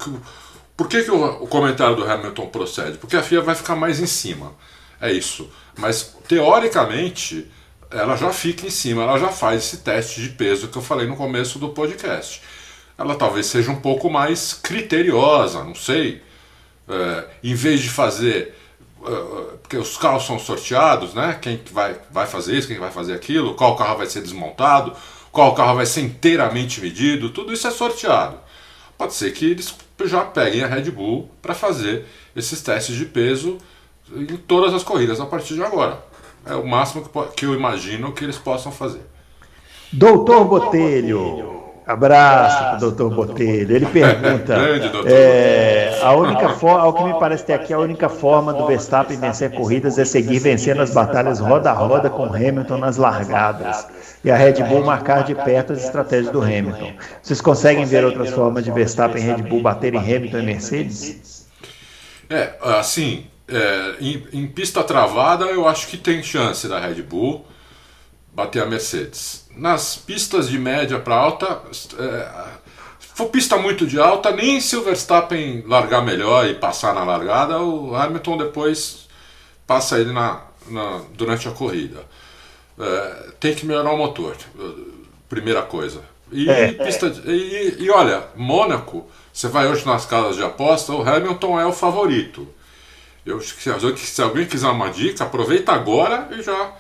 por 0.77 0.87
que, 0.89 1.03
que 1.03 1.11
o, 1.11 1.43
o 1.43 1.49
comentário 1.49 1.97
do 1.97 2.09
Hamilton 2.09 2.47
procede? 2.47 2.97
Porque 2.97 3.17
a 3.17 3.23
FIA 3.25 3.41
vai 3.41 3.57
ficar 3.57 3.75
mais 3.75 3.99
em 3.99 4.07
cima. 4.07 4.55
É 5.01 5.11
isso. 5.11 5.51
Mas, 5.77 6.15
teoricamente, 6.29 7.51
ela 7.91 8.15
já 8.15 8.33
fica 8.33 8.69
em 8.69 8.71
cima, 8.71 9.03
ela 9.03 9.19
já 9.19 9.29
faz 9.31 9.65
esse 9.65 9.79
teste 9.79 10.21
de 10.21 10.29
peso 10.29 10.69
que 10.69 10.79
eu 10.79 10.83
falei 10.83 11.09
no 11.09 11.17
começo 11.17 11.59
do 11.59 11.71
podcast. 11.71 12.41
Ela 12.97 13.17
talvez 13.17 13.47
seja 13.47 13.73
um 13.73 13.81
pouco 13.81 14.09
mais 14.09 14.55
criteriosa, 14.55 15.65
não 15.65 15.75
sei. 15.75 16.23
É, 16.89 17.25
em 17.43 17.55
vez 17.55 17.81
de 17.81 17.91
fazer. 17.91 18.55
Uh, 19.01 19.59
porque 19.59 19.77
os 19.77 19.97
carros 19.97 20.25
são 20.25 20.39
sorteados, 20.39 21.15
né? 21.15 21.37
Quem 21.41 21.61
vai, 21.73 21.97
vai 22.11 22.27
fazer 22.27 22.57
isso, 22.57 22.69
quem 22.69 22.79
vai 22.79 22.91
fazer 22.93 23.15
aquilo, 23.15 23.55
qual 23.55 23.77
carro 23.77 23.97
vai 23.97 24.07
ser 24.07 24.23
desmontado 24.23 24.93
qual 25.33 25.55
carro 25.55 25.77
vai 25.77 25.87
ser 25.87 26.01
inteiramente 26.03 26.81
medido, 26.81 27.31
tudo 27.31 27.53
isso 27.53 27.67
é 27.67 27.71
sorteado. 27.71 28.39
Pode 28.97 29.15
ser 29.15 29.33
que 29.33 29.45
eles 29.45 29.75
já 30.05 30.25
peguem 30.25 30.65
a 30.65 30.67
Red 30.67 30.91
Bull 30.91 31.31
para 31.41 31.55
fazer 31.55 32.05
esses 32.35 32.61
testes 32.63 32.97
de 32.97 33.05
peso 33.05 33.59
em 34.13 34.37
todas 34.37 34.75
as 34.75 34.83
corridas 34.83 35.21
a 35.21 35.27
partir 35.27 35.55
de 35.55 35.63
agora. 35.63 36.03
É 36.47 36.55
o 36.55 36.67
máximo 36.67 37.09
que, 37.37 37.45
eu 37.45 37.55
imagino 37.55 38.13
que 38.13 38.25
eles 38.25 38.39
possam 38.39 38.73
fazer. 38.73 39.03
Doutor 39.93 40.45
Botelho. 40.45 41.59
Abraço 41.87 42.59
para 42.59 42.77
o 42.77 42.81
doutor 42.81 43.15
Botelho. 43.15 43.75
Ele 43.75 43.87
pergunta: 43.87 44.55
é, 45.07 46.01
a 46.03 46.13
única 46.13 46.51
forma, 46.51 46.81
ao 46.81 46.93
que 46.93 47.03
me 47.05 47.19
parece 47.19 47.47
ter 47.47 47.55
aqui, 47.55 47.73
a 47.73 47.79
única 47.79 48.09
forma 48.09 48.53
do 48.53 48.67
Verstappen 48.67 49.19
vencer 49.19 49.53
corridas 49.53 49.99
é 49.99 50.05
seguir 50.05 50.39
vencendo 50.39 50.83
as 50.83 50.93
batalhas 50.93 51.39
roda 51.39 51.71
a 51.71 51.75
roda 51.75 52.11
com 52.11 52.25
Hamilton 52.25 52.79
nas 52.79 52.97
largadas 52.97 53.87
e 54.25 54.31
a 54.31 54.37
Red 54.37 54.63
Bull 54.65 54.85
marcar 54.85 55.25
de 55.25 55.35
perto 55.35 55.73
as 55.73 55.85
estratégias 55.85 56.33
do 56.33 56.43
Hamilton. 56.43 56.95
Vocês 57.23 57.41
conseguem 57.41 57.85
ver 57.85 58.05
outras 58.05 58.31
formas 58.31 58.65
de 58.65 58.71
Verstappen 58.71 59.23
e 59.23 59.25
Red 59.25 59.43
Bull 59.43 59.63
baterem 59.63 60.01
Hamilton 60.01 60.39
e 60.39 60.43
Mercedes? 60.43 61.47
É, 62.29 62.55
assim, 62.61 63.27
é, 63.47 63.95
em, 64.01 64.27
em 64.33 64.47
pista 64.47 64.83
travada 64.83 65.47
eu 65.47 65.67
acho 65.67 65.87
que 65.89 65.97
tem 65.97 66.23
chance 66.23 66.69
da 66.69 66.79
Red 66.79 67.03
Bull 67.03 67.47
bater 68.33 68.63
a 68.63 68.67
Mercedes. 68.67 69.49
Nas 69.57 69.97
pistas 69.97 70.49
de 70.49 70.59
média 70.59 70.99
para 71.01 71.17
alta, 71.17 71.63
é, 71.99 72.29
se 73.01 73.09
for 73.15 73.27
pista 73.31 73.57
muito 73.57 73.87
de 73.87 73.99
alta, 73.99 74.31
nem 74.31 74.61
se 74.61 74.77
o 74.77 74.85
Verstappen 74.85 75.65
largar 75.67 76.05
melhor 76.05 76.47
e 76.47 76.55
passar 76.55 76.95
na 76.95 77.03
largada, 77.03 77.61
o 77.61 77.97
Hamilton 77.97 78.37
depois 78.37 79.09
passa 79.67 79.99
ele 79.99 80.13
na, 80.13 80.43
na 80.69 81.01
durante 81.15 81.49
a 81.49 81.51
corrida. 81.51 82.05
É, 82.81 83.31
tem 83.41 83.55
que 83.55 83.67
melhorar 83.67 83.93
o 83.93 83.99
motor, 83.99 84.37
primeira 85.29 85.63
coisa. 85.63 86.01
E, 86.31 86.49
é, 86.49 86.73
pista, 86.73 87.07
é. 87.07 87.31
E, 87.31 87.77
e, 87.85 87.91
olha, 87.91 88.23
Mônaco, 88.37 89.07
você 89.33 89.49
vai 89.49 89.67
hoje 89.67 89.85
nas 89.87 90.05
casas 90.05 90.37
de 90.37 90.43
aposta, 90.43 90.93
o 90.93 91.03
Hamilton 91.03 91.61
é 91.61 91.67
o 91.67 91.73
favorito. 91.73 92.47
Eu, 93.25 93.41
se 93.41 94.23
alguém 94.23 94.47
quiser 94.47 94.69
uma 94.69 94.89
dica, 94.91 95.25
aproveita 95.25 95.73
agora 95.73 96.29
e 96.31 96.43
já 96.43 96.73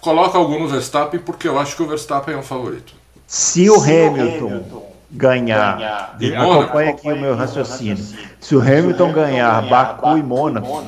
coloca 0.00 0.36
algum 0.36 0.58
no 0.58 0.68
Verstappen, 0.68 1.20
porque 1.20 1.46
eu 1.46 1.58
acho 1.58 1.76
que 1.76 1.82
o 1.82 1.86
Verstappen 1.86 2.34
é 2.34 2.38
o 2.38 2.42
favorito. 2.42 2.92
Se 3.26 3.70
o 3.70 3.76
Hamilton 3.76 4.92
ganhar, 5.10 6.16
ganhar 6.18 6.42
acompanha 6.42 6.90
aqui 6.90 7.12
o 7.12 7.16
meu 7.16 7.36
raciocínio. 7.36 8.04
Se 8.40 8.56
o 8.56 8.60
Hamilton 8.60 9.12
ganhar 9.12 9.68
Baku 9.68 10.16
e 10.16 10.22
Mônaco, 10.22 10.84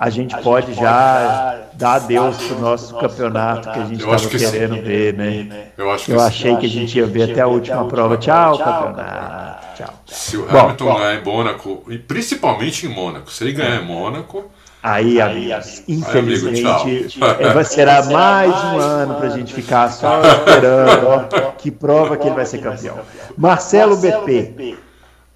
a 0.00 0.08
gente 0.08 0.34
pode 0.38 0.72
já 0.72 1.58
dar 1.74 1.96
adeus 1.96 2.38
para 2.38 2.56
o 2.56 2.60
nosso 2.60 2.96
campeonato 2.96 3.70
que 3.70 3.78
a 3.78 3.84
gente 3.84 3.98
estava 3.98 4.16
que 4.16 4.38
querendo 4.38 4.76
sim. 4.76 4.80
ver, 4.80 5.12
né? 5.12 5.66
Eu, 5.76 5.90
acho 5.90 6.06
que 6.06 6.12
Eu 6.12 6.20
achei 6.20 6.56
que 6.56 6.64
a 6.64 6.68
gente 6.70 6.96
ia 6.96 7.04
ver 7.04 7.30
até 7.30 7.42
a 7.42 7.46
última 7.46 7.86
prova. 7.86 8.16
Tchau, 8.16 8.56
campeonato. 8.56 9.76
Tchau. 9.76 9.94
Se 10.06 10.38
o 10.38 10.48
Hamilton 10.48 10.84
bom, 10.86 10.98
ganhar 10.98 11.20
em 11.20 11.22
Mônaco, 11.22 11.84
e 11.86 11.98
principalmente 11.98 12.86
em 12.86 12.88
Mônaco, 12.88 13.30
se 13.30 13.44
ele 13.44 13.52
ganhar 13.52 13.82
em 13.82 13.84
Mônaco. 13.84 14.50
Aí, 14.82 15.20
amigos, 15.20 15.82
infelizmente, 15.86 16.66
Aí, 16.66 17.46
amigo, 17.46 17.64
será 17.68 18.02
mais 18.06 18.50
um 18.50 18.78
ano 18.78 19.14
para 19.16 19.26
a 19.26 19.36
gente 19.36 19.52
ficar 19.52 19.90
só 19.90 20.22
esperando 20.22 21.08
ó, 21.08 21.50
que 21.58 21.70
prova 21.70 22.16
que 22.16 22.26
ele 22.26 22.36
vai 22.36 22.46
ser 22.46 22.62
campeão. 22.62 22.98
Marcelo 23.36 23.98
BP. 23.98 24.78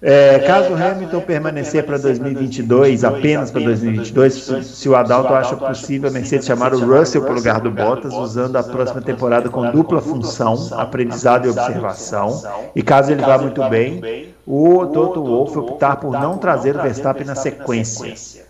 É, 0.07 0.37
caso 0.37 0.71
o 0.71 0.75
Hamilton 0.75 1.19
permanecer 1.21 1.83
para 1.83 1.97
2022, 1.97 3.03
apenas 3.03 3.49
para 3.49 3.61
2022, 3.61 4.33
se 4.63 4.87
o 4.87 4.95
Adalto 4.95 5.33
acha 5.33 5.57
possível 5.57 6.09
a 6.09 6.11
Mercedes 6.11 6.45
chamar 6.45 6.75
o 6.75 6.79
Russell 6.79 7.23
para 7.23 7.31
o 7.31 7.35
lugar 7.35 7.59
do 7.59 7.71
Bottas, 7.71 8.13
usando 8.13 8.55
a 8.55 8.61
próxima 8.61 9.01
temporada 9.01 9.49
com 9.49 9.71
dupla 9.71 9.99
função, 9.99 10.69
aprendizado 10.73 11.47
e 11.47 11.49
observação, 11.49 12.39
e 12.75 12.83
caso 12.83 13.11
ele 13.11 13.23
vá 13.23 13.39
muito 13.39 13.67
bem, 13.67 14.35
o 14.45 14.85
Toto 14.85 15.23
Wolff 15.23 15.57
optar 15.57 15.95
por 15.95 16.11
não 16.11 16.37
trazer 16.37 16.75
o 16.75 16.83
Verstappen 16.83 17.25
na 17.25 17.33
sequência. 17.33 18.45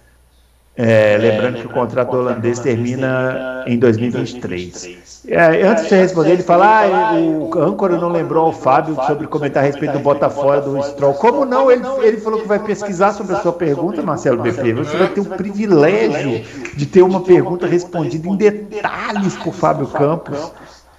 É, 0.77 1.17
lembrando 1.17 1.61
que 1.61 1.67
o 1.67 1.69
contrato 1.69 2.17
holandês 2.17 2.59
termina 2.59 3.63
em 3.65 3.79
2023. 3.79 5.23
É, 5.29 5.63
antes 5.63 5.83
de 5.83 5.89
você 5.89 5.95
responder, 5.95 6.31
ele 6.31 6.43
fala: 6.43 6.83
ah, 6.83 7.13
o 7.13 7.57
âncora 7.57 7.97
não 7.97 8.09
lembrou 8.09 8.47
ao 8.47 8.51
Fábio 8.51 8.93
sobre 9.07 9.25
comentar 9.25 9.63
a 9.63 9.65
respeito 9.65 9.93
do 9.93 9.99
Botafora 9.99 10.59
do 10.59 10.83
Stroll. 10.83 11.13
Como 11.13 11.45
não? 11.45 11.71
Ele, 11.71 11.81
ele 12.03 12.17
falou 12.17 12.41
que 12.41 12.47
vai 12.47 12.59
pesquisar 12.59 13.13
sobre 13.13 13.35
a 13.35 13.39
sua 13.39 13.53
pergunta, 13.53 14.01
Marcelo 14.01 14.41
BP. 14.41 14.73
Você 14.73 14.97
vai 14.97 15.07
ter 15.07 15.21
o 15.21 15.25
privilégio 15.25 16.43
de 16.75 16.85
ter 16.85 17.03
uma 17.03 17.21
pergunta 17.21 17.65
respondida 17.65 18.27
em 18.27 18.35
detalhes 18.35 19.37
por 19.37 19.53
Fábio 19.53 19.87
Campos. 19.87 20.51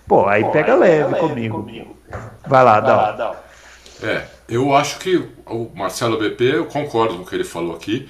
Pô, 0.09 0.27
aí 0.27 0.44
pega 0.53 0.74
leve 0.74 1.16
comigo. 1.16 1.69
Vai 2.47 2.65
lá, 2.65 2.81
Dal. 2.81 3.36
É, 4.03 4.23
eu 4.48 4.74
acho 4.74 4.98
que 5.01 5.23
o 5.47 5.70
Marcelo 5.74 6.19
BP, 6.19 6.44
eu 6.44 6.65
concordo 6.65 7.16
com 7.16 7.23
o 7.23 7.27
que 7.27 7.35
ele 7.35 7.44
falou 7.44 7.77
aqui. 7.77 8.09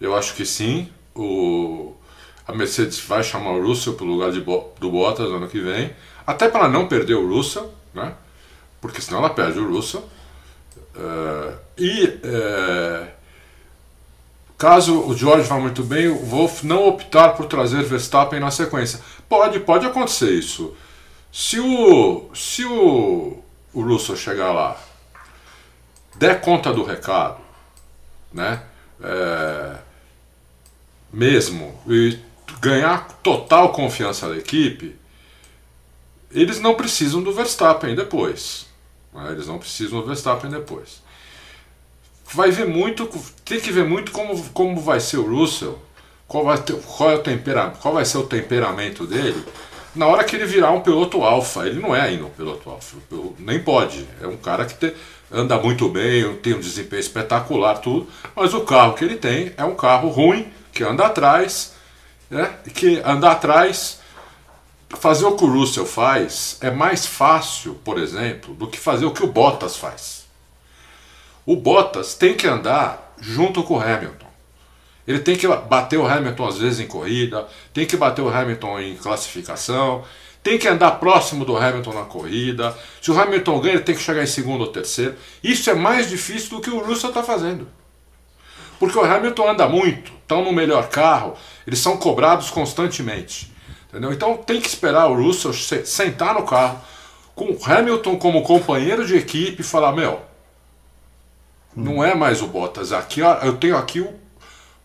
Eu 0.00 0.14
acho 0.16 0.34
que 0.34 0.44
sim 0.44 0.90
o, 1.16 1.96
a 2.46 2.52
Mercedes 2.52 2.98
vai 3.00 3.22
chamar 3.22 3.52
o 3.52 3.66
Russell 3.66 3.94
para 3.94 4.04
o 4.04 4.08
lugar 4.08 4.30
de, 4.30 4.40
do 4.40 4.90
Bottas 4.90 5.30
ano 5.30 5.48
que 5.48 5.60
vem, 5.60 5.94
até 6.26 6.48
para 6.48 6.68
não 6.68 6.86
perder 6.86 7.14
o 7.14 7.28
Russell, 7.28 7.72
né? 7.94 8.14
porque 8.80 9.00
senão 9.00 9.18
ela 9.18 9.30
perde 9.30 9.58
o 9.58 9.72
Russell. 9.72 10.04
Uh, 10.94 11.56
e 11.76 12.04
uh, 12.04 13.06
caso 14.56 15.00
o 15.06 15.16
George 15.16 15.48
vá 15.48 15.58
muito 15.58 15.82
bem, 15.82 16.08
o 16.08 16.24
Wolff 16.24 16.66
não 16.66 16.88
optar 16.88 17.30
por 17.30 17.46
trazer 17.46 17.82
Verstappen 17.82 18.40
na 18.40 18.50
sequência. 18.50 19.00
Pode, 19.28 19.60
pode 19.60 19.86
acontecer 19.86 20.30
isso. 20.30 20.74
Se 21.32 21.60
o, 21.60 22.30
se 22.34 22.64
o, 22.64 23.42
o 23.74 23.82
Russell 23.82 24.16
chegar 24.16 24.52
lá, 24.52 24.76
der 26.14 26.40
conta 26.40 26.72
do 26.72 26.82
recado, 26.82 27.40
né? 28.32 28.62
É, 29.02 29.76
mesmo 31.16 31.74
e 31.88 32.18
ganhar 32.60 33.08
total 33.22 33.70
confiança 33.70 34.28
da 34.28 34.36
equipe, 34.36 34.94
eles 36.30 36.60
não 36.60 36.74
precisam 36.74 37.22
do 37.22 37.32
Verstappen 37.32 37.94
depois. 37.94 38.66
Né? 39.14 39.32
Eles 39.32 39.46
não 39.46 39.58
precisam 39.58 40.00
do 40.02 40.06
Verstappen 40.06 40.50
depois. 40.50 41.02
Vai 42.34 42.50
ver 42.50 42.66
muito, 42.66 43.08
tem 43.46 43.58
que 43.58 43.72
ver 43.72 43.84
muito 43.84 44.12
como, 44.12 44.42
como 44.50 44.78
vai 44.78 45.00
ser 45.00 45.16
o 45.16 45.26
Russell, 45.26 45.78
qual 46.28 46.44
vai, 46.44 46.58
ter, 46.58 46.76
qual, 46.82 47.10
é 47.10 47.14
o 47.14 47.22
tempera, 47.22 47.70
qual 47.80 47.94
vai 47.94 48.04
ser 48.04 48.18
o 48.18 48.26
temperamento 48.26 49.06
dele 49.06 49.42
na 49.94 50.06
hora 50.06 50.22
que 50.22 50.36
ele 50.36 50.44
virar 50.44 50.72
um 50.72 50.80
piloto 50.80 51.22
alfa. 51.22 51.66
Ele 51.66 51.80
não 51.80 51.96
é 51.96 52.02
ainda 52.02 52.26
um 52.26 52.30
piloto 52.30 52.68
alfa, 52.68 52.96
nem 53.38 53.58
pode. 53.58 54.06
É 54.20 54.26
um 54.26 54.36
cara 54.36 54.66
que 54.66 54.74
te, 54.74 54.94
anda 55.32 55.58
muito 55.58 55.88
bem, 55.88 56.34
tem 56.36 56.52
um 56.52 56.60
desempenho 56.60 57.00
espetacular, 57.00 57.78
tudo, 57.78 58.06
mas 58.34 58.52
o 58.52 58.60
carro 58.60 58.92
que 58.94 59.04
ele 59.04 59.16
tem 59.16 59.52
é 59.56 59.64
um 59.64 59.74
carro 59.74 60.08
ruim, 60.08 60.52
que 60.76 60.84
anda 60.84 61.06
atrás, 61.06 61.72
né? 62.28 62.54
que 62.74 63.00
anda 63.02 63.30
atrás 63.30 64.00
fazer 64.90 65.24
o 65.24 65.34
que 65.34 65.44
o 65.44 65.50
Russell 65.50 65.86
faz 65.86 66.58
é 66.60 66.70
mais 66.70 67.06
fácil, 67.06 67.74
por 67.82 67.98
exemplo, 67.98 68.54
do 68.54 68.66
que 68.66 68.78
fazer 68.78 69.06
o 69.06 69.10
que 69.10 69.24
o 69.24 69.26
Bottas 69.26 69.76
faz. 69.76 70.26
O 71.46 71.56
Bottas 71.56 72.14
tem 72.14 72.34
que 72.34 72.46
andar 72.46 73.14
junto 73.18 73.62
com 73.62 73.74
o 73.74 73.80
Hamilton. 73.80 74.26
Ele 75.08 75.20
tem 75.20 75.34
que 75.34 75.48
bater 75.48 75.98
o 75.98 76.06
Hamilton 76.06 76.46
às 76.46 76.58
vezes 76.58 76.80
em 76.80 76.86
corrida, 76.86 77.46
tem 77.72 77.86
que 77.86 77.96
bater 77.96 78.20
o 78.20 78.28
Hamilton 78.28 78.80
em 78.80 78.96
classificação, 78.96 80.04
tem 80.42 80.58
que 80.58 80.68
andar 80.68 80.92
próximo 80.92 81.44
do 81.44 81.56
Hamilton 81.56 81.94
na 81.94 82.04
corrida. 82.04 82.76
Se 83.00 83.10
o 83.10 83.18
Hamilton 83.18 83.60
ganha, 83.60 83.74
ele 83.76 83.84
tem 83.84 83.94
que 83.94 84.02
chegar 84.02 84.22
em 84.22 84.26
segundo 84.26 84.60
ou 84.60 84.66
terceiro. 84.66 85.14
Isso 85.42 85.70
é 85.70 85.74
mais 85.74 86.10
difícil 86.10 86.50
do 86.50 86.60
que 86.60 86.70
o 86.70 86.84
Russell 86.84 87.10
está 87.10 87.22
fazendo. 87.22 87.66
Porque 88.78 88.98
o 88.98 89.04
Hamilton 89.04 89.50
anda 89.50 89.68
muito, 89.68 90.12
estão 90.12 90.44
no 90.44 90.52
melhor 90.52 90.88
carro, 90.88 91.34
eles 91.66 91.78
são 91.78 91.96
cobrados 91.96 92.50
constantemente. 92.50 93.52
Entendeu? 93.88 94.12
Então 94.12 94.36
tem 94.36 94.60
que 94.60 94.68
esperar 94.68 95.06
o 95.06 95.14
Russell 95.14 95.52
sentar 95.52 96.34
no 96.34 96.42
carro 96.42 96.80
com 97.34 97.52
o 97.52 97.58
Hamilton 97.64 98.16
como 98.16 98.42
companheiro 98.42 99.06
de 99.06 99.16
equipe 99.16 99.60
e 99.60 99.64
falar: 99.64 99.92
Meu, 99.92 100.20
não 101.74 102.02
é 102.02 102.14
mais 102.14 102.42
o 102.42 102.46
Bottas. 102.46 102.92
Aqui 102.92 103.20
eu 103.20 103.56
tenho 103.56 103.76
aqui 103.76 104.00
o 104.00 104.12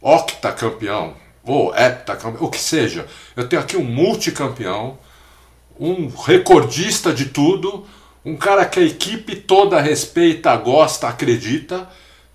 octacampeão, 0.02 1.16
ou 1.44 1.74
heptacampeão, 1.76 2.46
o 2.46 2.50
que 2.50 2.60
seja. 2.60 3.08
Eu 3.36 3.48
tenho 3.48 3.62
aqui 3.62 3.78
um 3.78 3.84
multicampeão, 3.84 4.98
um 5.80 6.10
recordista 6.10 7.14
de 7.14 7.26
tudo, 7.26 7.86
um 8.24 8.36
cara 8.36 8.66
que 8.66 8.80
a 8.80 8.84
equipe 8.84 9.36
toda 9.36 9.80
respeita, 9.80 10.56
gosta, 10.58 11.08
acredita. 11.08 11.90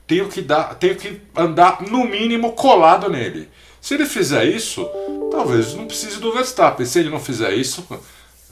Tenho 0.07 0.28
que, 0.28 0.41
dar, 0.41 0.74
tenho 0.77 0.95
que 0.97 1.20
andar, 1.37 1.83
no 1.83 2.05
mínimo, 2.05 2.53
colado 2.53 3.09
nele. 3.09 3.49
Se 3.81 3.95
ele 3.95 4.07
fizer 4.07 4.45
isso, 4.45 4.89
talvez 5.31 5.74
não 5.74 5.87
precise 5.87 6.20
do 6.20 6.33
Verstappen. 6.33 6.87
Se 6.87 7.01
ele 7.01 7.11
não 7.11 7.20
fizer 7.20 7.53
isso, 7.53 7.87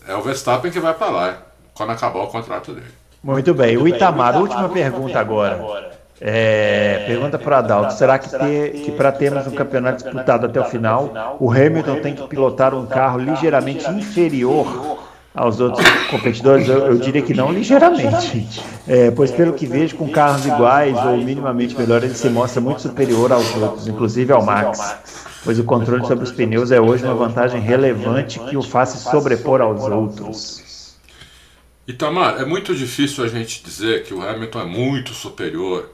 é 0.06 0.14
o 0.14 0.22
Verstappen 0.22 0.70
que 0.70 0.80
vai 0.80 0.94
para 0.94 1.10
lá 1.10 1.42
quando 1.72 1.90
acabar 1.90 2.20
o 2.20 2.26
contrato 2.28 2.72
dele. 2.72 2.86
Muito 3.22 3.54
bem. 3.54 3.76
O 3.76 3.88
Itamar, 3.88 4.36
última 4.36 4.68
pergunta 4.68 5.18
agora. 5.18 5.94
É, 6.20 7.04
pergunta 7.06 7.38
para 7.38 7.56
o 7.56 7.58
Adalto: 7.58 7.94
será 7.94 8.18
que, 8.18 8.28
ter, 8.30 8.72
que 8.72 8.92
para 8.92 9.10
termos 9.10 9.46
um 9.46 9.52
campeonato 9.52 10.04
disputado 10.04 10.46
até 10.46 10.60
o 10.60 10.64
final, 10.64 11.36
o 11.40 11.50
Hamilton 11.50 12.00
tem 12.00 12.14
que 12.14 12.26
pilotar 12.28 12.74
um 12.74 12.86
carro 12.86 13.18
ligeiramente 13.18 13.88
inferior 13.90 14.98
aos 15.34 15.58
outros 15.60 15.86
competidores? 16.10 16.68
Eu, 16.68 16.86
eu 16.86 16.98
diria 16.98 17.20
que 17.20 17.34
não 17.34 17.52
ligeiramente, 17.52 18.48
é, 18.86 19.10
pois 19.10 19.30
pelo 19.30 19.52
que 19.52 19.66
vejo, 19.66 19.96
com 19.96 20.08
carros 20.08 20.46
iguais 20.46 20.96
ou 21.04 21.16
minimamente 21.16 21.76
melhores, 21.76 22.04
ele 22.04 22.14
se 22.14 22.28
mostra 22.28 22.60
muito 22.60 22.82
superior 22.82 23.32
aos 23.32 23.54
outros, 23.56 23.88
inclusive 23.88 24.32
ao 24.32 24.44
Max, 24.44 24.96
pois 25.42 25.58
o 25.58 25.64
controle 25.64 26.06
sobre 26.06 26.24
os 26.24 26.32
pneus 26.32 26.70
é 26.70 26.80
hoje 26.80 27.04
uma 27.04 27.14
vantagem 27.14 27.60
relevante 27.60 28.38
que 28.38 28.56
o 28.56 28.62
faça 28.62 28.96
sobrepor 28.96 29.60
aos 29.60 29.82
outros. 29.82 30.64
Itamar, 31.86 32.40
é 32.40 32.46
muito 32.46 32.74
difícil 32.74 33.22
a 33.24 33.28
gente 33.28 33.62
dizer 33.62 34.04
que 34.04 34.14
o 34.14 34.26
Hamilton 34.26 34.60
é 34.60 34.64
muito 34.64 35.12
superior. 35.12 35.90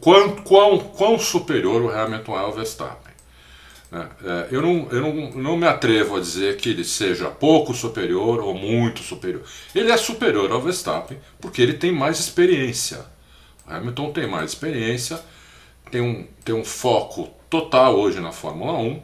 Quão, 0.00 0.30
quão, 0.30 0.78
quão 0.78 1.16
superior 1.16 1.80
o 1.80 1.90
Hamilton 1.90 2.36
é 2.36 2.40
ao 2.40 2.52
Verstappen? 2.52 3.05
Né? 3.96 4.08
É, 4.24 4.48
eu 4.50 4.60
não, 4.60 4.88
eu 4.90 5.00
não, 5.00 5.30
não 5.30 5.56
me 5.56 5.66
atrevo 5.66 6.16
a 6.16 6.20
dizer 6.20 6.58
que 6.58 6.68
ele 6.68 6.84
seja 6.84 7.30
pouco 7.30 7.72
superior 7.72 8.40
ou 8.40 8.54
muito 8.54 9.02
superior. 9.02 9.42
Ele 9.74 9.90
é 9.90 9.96
superior 9.96 10.52
ao 10.52 10.60
Verstappen 10.60 11.18
porque 11.40 11.62
ele 11.62 11.72
tem 11.72 11.90
mais 11.90 12.20
experiência. 12.20 13.06
O 13.66 13.72
Hamilton 13.72 14.12
tem 14.12 14.26
mais 14.28 14.50
experiência, 14.50 15.18
tem 15.90 16.02
um, 16.02 16.26
tem 16.44 16.54
um 16.54 16.64
foco 16.64 17.30
total 17.48 17.98
hoje 17.98 18.20
na 18.20 18.32
Fórmula 18.32 18.74
1. 18.74 19.02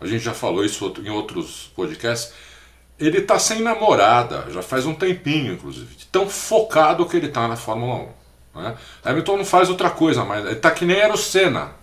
A 0.00 0.06
gente 0.06 0.24
já 0.24 0.32
falou 0.32 0.64
isso 0.64 0.92
em 1.04 1.10
outros 1.10 1.70
podcasts. 1.76 2.32
Ele 2.98 3.18
está 3.18 3.38
sem 3.38 3.60
namorada, 3.60 4.46
já 4.50 4.62
faz 4.62 4.86
um 4.86 4.94
tempinho, 4.94 5.52
inclusive, 5.52 5.88
tão 6.10 6.28
focado 6.28 7.04
que 7.06 7.16
ele 7.16 7.26
está 7.26 7.46
na 7.46 7.56
Fórmula 7.56 8.08
1. 8.54 8.60
Né? 8.62 8.76
Hamilton 9.04 9.38
não 9.38 9.44
faz 9.44 9.68
outra 9.68 9.90
coisa, 9.90 10.24
mas 10.24 10.44
ele 10.44 10.54
está 10.54 10.70
que 10.70 10.84
nem 10.84 10.96
era 10.96 11.12
o 11.12 11.18
Senna 11.18 11.81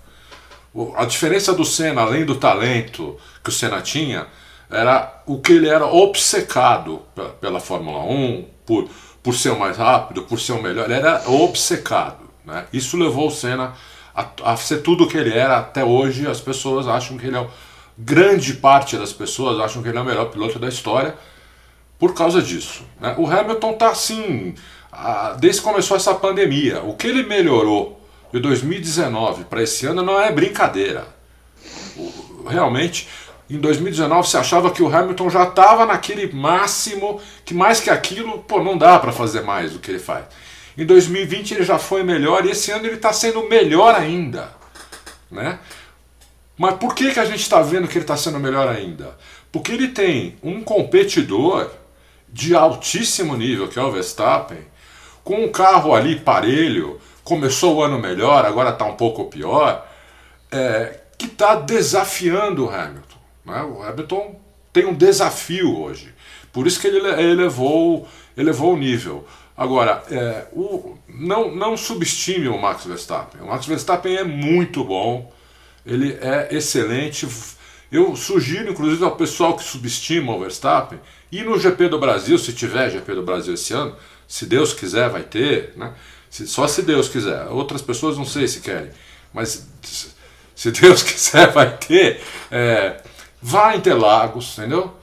a 0.96 1.06
diferença 1.06 1.54
do 1.54 1.66
Senna, 1.66 2.02
além 2.02 2.26
do 2.26 2.36
talento 2.36 3.18
que 3.44 3.50
o 3.50 3.54
Senna 3.54 3.82
tinha, 3.82 4.28
era 4.70 5.24
o 5.26 5.40
que 5.40 5.54
ele 5.54 5.68
era 5.68 5.86
obcecado 5.86 7.02
pela 7.42 7.60
Fórmula 7.60 8.04
1, 8.04 8.46
por, 8.66 8.88
por 9.24 9.34
ser 9.34 9.50
o 9.50 9.60
mais 9.60 9.78
rápido, 9.78 10.24
por 10.24 10.40
ser 10.40 10.54
o 10.54 10.62
melhor. 10.62 10.86
Ele 10.86 11.00
era 11.00 11.28
obcecado. 11.28 12.30
Né? 12.46 12.66
Isso 12.72 12.96
levou 12.98 13.28
o 13.28 13.32
Senna 13.32 13.74
a, 14.16 14.28
a 14.44 14.58
ser 14.58 14.82
tudo 14.84 15.06
o 15.06 15.08
que 15.08 15.18
ele 15.18 15.36
era 15.36 15.58
até 15.58 15.84
hoje. 15.84 16.28
As 16.28 16.40
pessoas 16.40 16.88
acham 16.88 17.18
que 17.18 17.26
ele 17.26 17.38
é. 17.38 17.48
Grande 17.98 18.54
parte 18.54 18.96
das 18.96 19.12
pessoas 19.12 19.60
acham 19.60 19.82
que 19.84 19.90
ele 19.90 19.98
é 19.98 20.02
o 20.02 20.06
melhor 20.06 20.26
piloto 20.26 20.58
da 20.58 20.70
história 20.70 21.16
por 21.98 22.14
causa 22.14 22.42
disso. 22.42 22.84
Né? 23.00 23.14
O 23.18 23.28
Hamilton 23.28 23.72
está 23.72 23.90
assim, 23.90 24.56
desde 25.40 25.62
que 25.62 25.68
começou 25.68 25.98
essa 25.98 26.14
pandemia. 26.14 26.82
O 26.82 26.94
que 26.94 27.08
ele 27.08 27.24
melhorou 27.24 27.99
de 28.32 28.40
2019 28.40 29.46
para 29.46 29.64
esse 29.64 29.86
ano 29.86 30.02
não 30.02 30.20
é 30.20 30.32
brincadeira. 30.32 31.08
Realmente, 32.48 33.08
em 33.50 33.58
2019 33.58 34.28
você 34.28 34.38
achava 34.38 34.72
que 34.72 34.84
o 34.84 34.94
Hamilton 34.94 35.30
já 35.30 35.44
estava 35.44 35.86
naquele 35.86 36.32
máximo, 36.32 37.20
que 37.44 37.54
mais 37.54 37.80
que 37.80 37.90
aquilo, 37.90 38.40
pô, 38.44 38.64
não 38.64 38.78
dá 38.78 39.00
para 39.00 39.12
fazer 39.12 39.42
mais 39.42 39.74
do 39.74 39.80
que 39.80 39.90
ele 39.90 40.00
faz. 40.00 40.26
Em 40.78 40.86
2020 40.86 41.56
ele 41.56 41.64
já 41.64 41.80
foi 41.80 42.04
melhor 42.04 42.46
e 42.46 42.52
esse 42.52 42.72
ano 42.72 42.86
ele 42.86 42.96
está 42.96 43.12
sendo 43.12 43.50
melhor 43.50 43.96
ainda, 43.96 44.52
né? 45.30 45.60
Mas 46.58 46.76
por 46.76 46.94
que, 46.94 47.12
que 47.12 47.20
a 47.20 47.26
gente 47.26 47.42
está 47.42 47.62
vendo 47.62 47.88
que 47.88 47.98
ele 47.98 48.04
está 48.04 48.18
sendo 48.18 48.40
melhor 48.40 48.68
ainda? 48.68 49.18
Porque 49.52 49.72
ele 49.72 49.88
tem 49.88 50.38
um 50.44 50.62
competidor 50.62 51.72
de 52.28 52.54
altíssimo 52.54 53.36
nível, 53.36 53.68
que 53.68 53.80
é 53.80 53.82
o 53.82 53.92
Verstappen, 53.92 54.60
com 55.24 55.44
um 55.46 55.52
carro 55.52 55.96
ali 55.96 56.20
parelho, 56.20 57.00
começou 57.30 57.76
o 57.76 57.84
ano 57.84 58.00
melhor, 58.00 58.44
agora 58.44 58.72
está 58.72 58.86
um 58.86 58.96
pouco 58.96 59.26
pior, 59.26 59.88
é, 60.52 61.00
que 61.16 61.28
está 61.28 61.54
desafiando 61.54 62.66
o 62.66 62.70
Hamilton. 62.70 63.20
Né? 63.46 63.62
O 63.62 63.84
Hamilton 63.84 64.36
tem 64.74 64.86
um 64.86 64.96
desafio 64.96 65.80
hoje. 65.80 66.12
Por 66.52 66.66
isso 66.66 66.80
que 66.82 66.88
ele 66.88 66.98
elevou, 67.08 68.08
elevou 68.36 68.74
o 68.74 68.78
nível. 68.78 69.28
Agora, 69.56 70.04
é, 70.10 70.48
o, 70.52 70.98
não, 71.08 71.54
não 71.54 71.78
subestime 71.78 72.48
o 72.48 72.60
Max 72.60 72.86
Verstappen. 72.86 73.42
O 73.42 73.48
Max 73.48 73.68
Verstappen 73.68 74.18
é 74.18 74.24
muito 74.24 74.84
bom, 74.84 75.32
ele 75.86 76.18
é 76.20 76.48
excelente. 76.50 77.28
Eu 77.92 78.16
sugiro, 78.16 78.72
inclusive, 78.72 79.04
ao 79.04 79.16
pessoal 79.16 79.56
que 79.56 79.64
subestima 79.64 80.34
o 80.34 80.40
Verstappen, 80.40 81.00
ir 81.32 81.46
no 81.46 81.60
GP 81.60 81.90
do 81.90 82.00
Brasil, 82.00 82.40
se 82.40 82.54
tiver 82.54 82.90
GP 82.90 83.14
do 83.14 83.22
Brasil 83.22 83.54
esse 83.54 83.72
ano, 83.72 83.96
se 84.28 84.48
Deus 84.48 84.74
quiser, 84.74 85.10
vai 85.10 85.22
ter, 85.24 85.74
né? 85.76 85.94
Só 86.30 86.68
se 86.68 86.82
Deus 86.82 87.10
quiser. 87.10 87.48
Outras 87.48 87.82
pessoas 87.82 88.18
não 88.18 88.26
sei 88.26 88.48
se 88.48 88.62
querem. 88.62 88.92
Mas 89.34 89.68
se 90.56 90.72
Deus 90.80 91.04
quiser, 91.04 91.52
vai 91.52 91.78
ter. 91.78 92.22
É, 92.52 93.02
vá 93.42 93.70
a 93.70 93.76
Interlagos, 93.76 94.58
entendeu? 94.58 94.94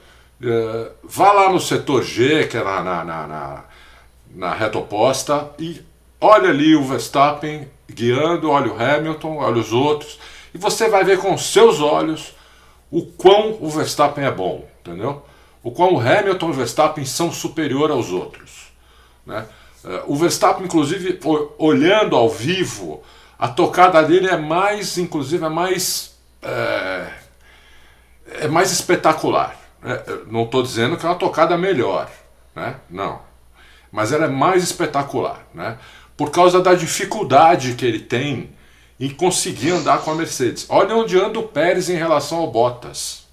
É, 0.41 0.91
vá 1.03 1.31
lá 1.31 1.51
no 1.51 1.59
setor 1.59 2.03
G, 2.03 2.47
que 2.47 2.57
é 2.57 2.63
na, 2.63 2.83
na, 2.83 3.03
na, 3.03 3.27
na, 3.27 3.63
na 4.35 4.53
reta 4.53 4.77
oposta, 4.77 5.49
e 5.57 5.81
olha 6.21 6.49
ali 6.49 6.75
o 6.75 6.83
Verstappen 6.83 7.67
guiando, 7.89 8.51
olha 8.51 8.71
o 8.71 8.79
Hamilton, 8.79 9.37
olha 9.37 9.59
os 9.59 9.73
outros, 9.73 10.19
e 10.53 10.57
você 10.57 10.89
vai 10.89 11.03
ver 11.03 11.17
com 11.17 11.35
seus 11.37 11.79
olhos 11.79 12.35
o 12.91 13.05
quão 13.05 13.57
o 13.59 13.69
Verstappen 13.69 14.25
é 14.25 14.31
bom, 14.31 14.67
entendeu? 14.81 15.25
O 15.63 15.71
quão 15.71 15.95
o 15.95 15.99
Hamilton 15.99 16.47
e 16.47 16.51
o 16.51 16.53
Verstappen 16.53 17.03
são 17.03 17.31
superior 17.31 17.91
aos 17.91 18.11
outros. 18.11 18.67
Né? 19.25 19.45
O 20.05 20.15
Verstappen, 20.15 20.65
inclusive, 20.65 21.19
olhando 21.57 22.15
ao 22.15 22.29
vivo, 22.29 23.01
a 23.37 23.47
tocada 23.47 24.01
dele 24.03 24.27
é 24.27 24.37
mais, 24.37 24.97
inclusive, 24.97 25.45
é 25.45 25.49
mais. 25.49 26.17
É, 26.41 27.07
é 28.41 28.47
mais 28.47 28.71
espetacular. 28.71 29.55
Né? 29.81 30.01
Não 30.29 30.43
estou 30.43 30.63
dizendo 30.63 30.97
que 30.97 31.05
é 31.05 31.09
uma 31.09 31.15
tocada 31.15 31.57
melhor, 31.57 32.09
né? 32.55 32.75
não. 32.89 33.21
Mas 33.91 34.11
ela 34.11 34.25
é 34.25 34.29
mais 34.29 34.63
espetacular, 34.63 35.47
né? 35.53 35.77
por 36.17 36.31
causa 36.31 36.59
da 36.61 36.73
dificuldade 36.73 37.75
que 37.75 37.85
ele 37.85 37.99
tem 37.99 38.49
em 38.99 39.09
conseguir 39.09 39.71
andar 39.71 39.99
com 39.99 40.11
a 40.11 40.15
Mercedes. 40.15 40.65
Olha 40.67 40.95
onde 40.95 41.17
anda 41.17 41.39
o 41.39 41.47
Pérez 41.47 41.89
em 41.89 41.95
relação 41.95 42.39
ao 42.39 42.51
Bottas. 42.51 43.27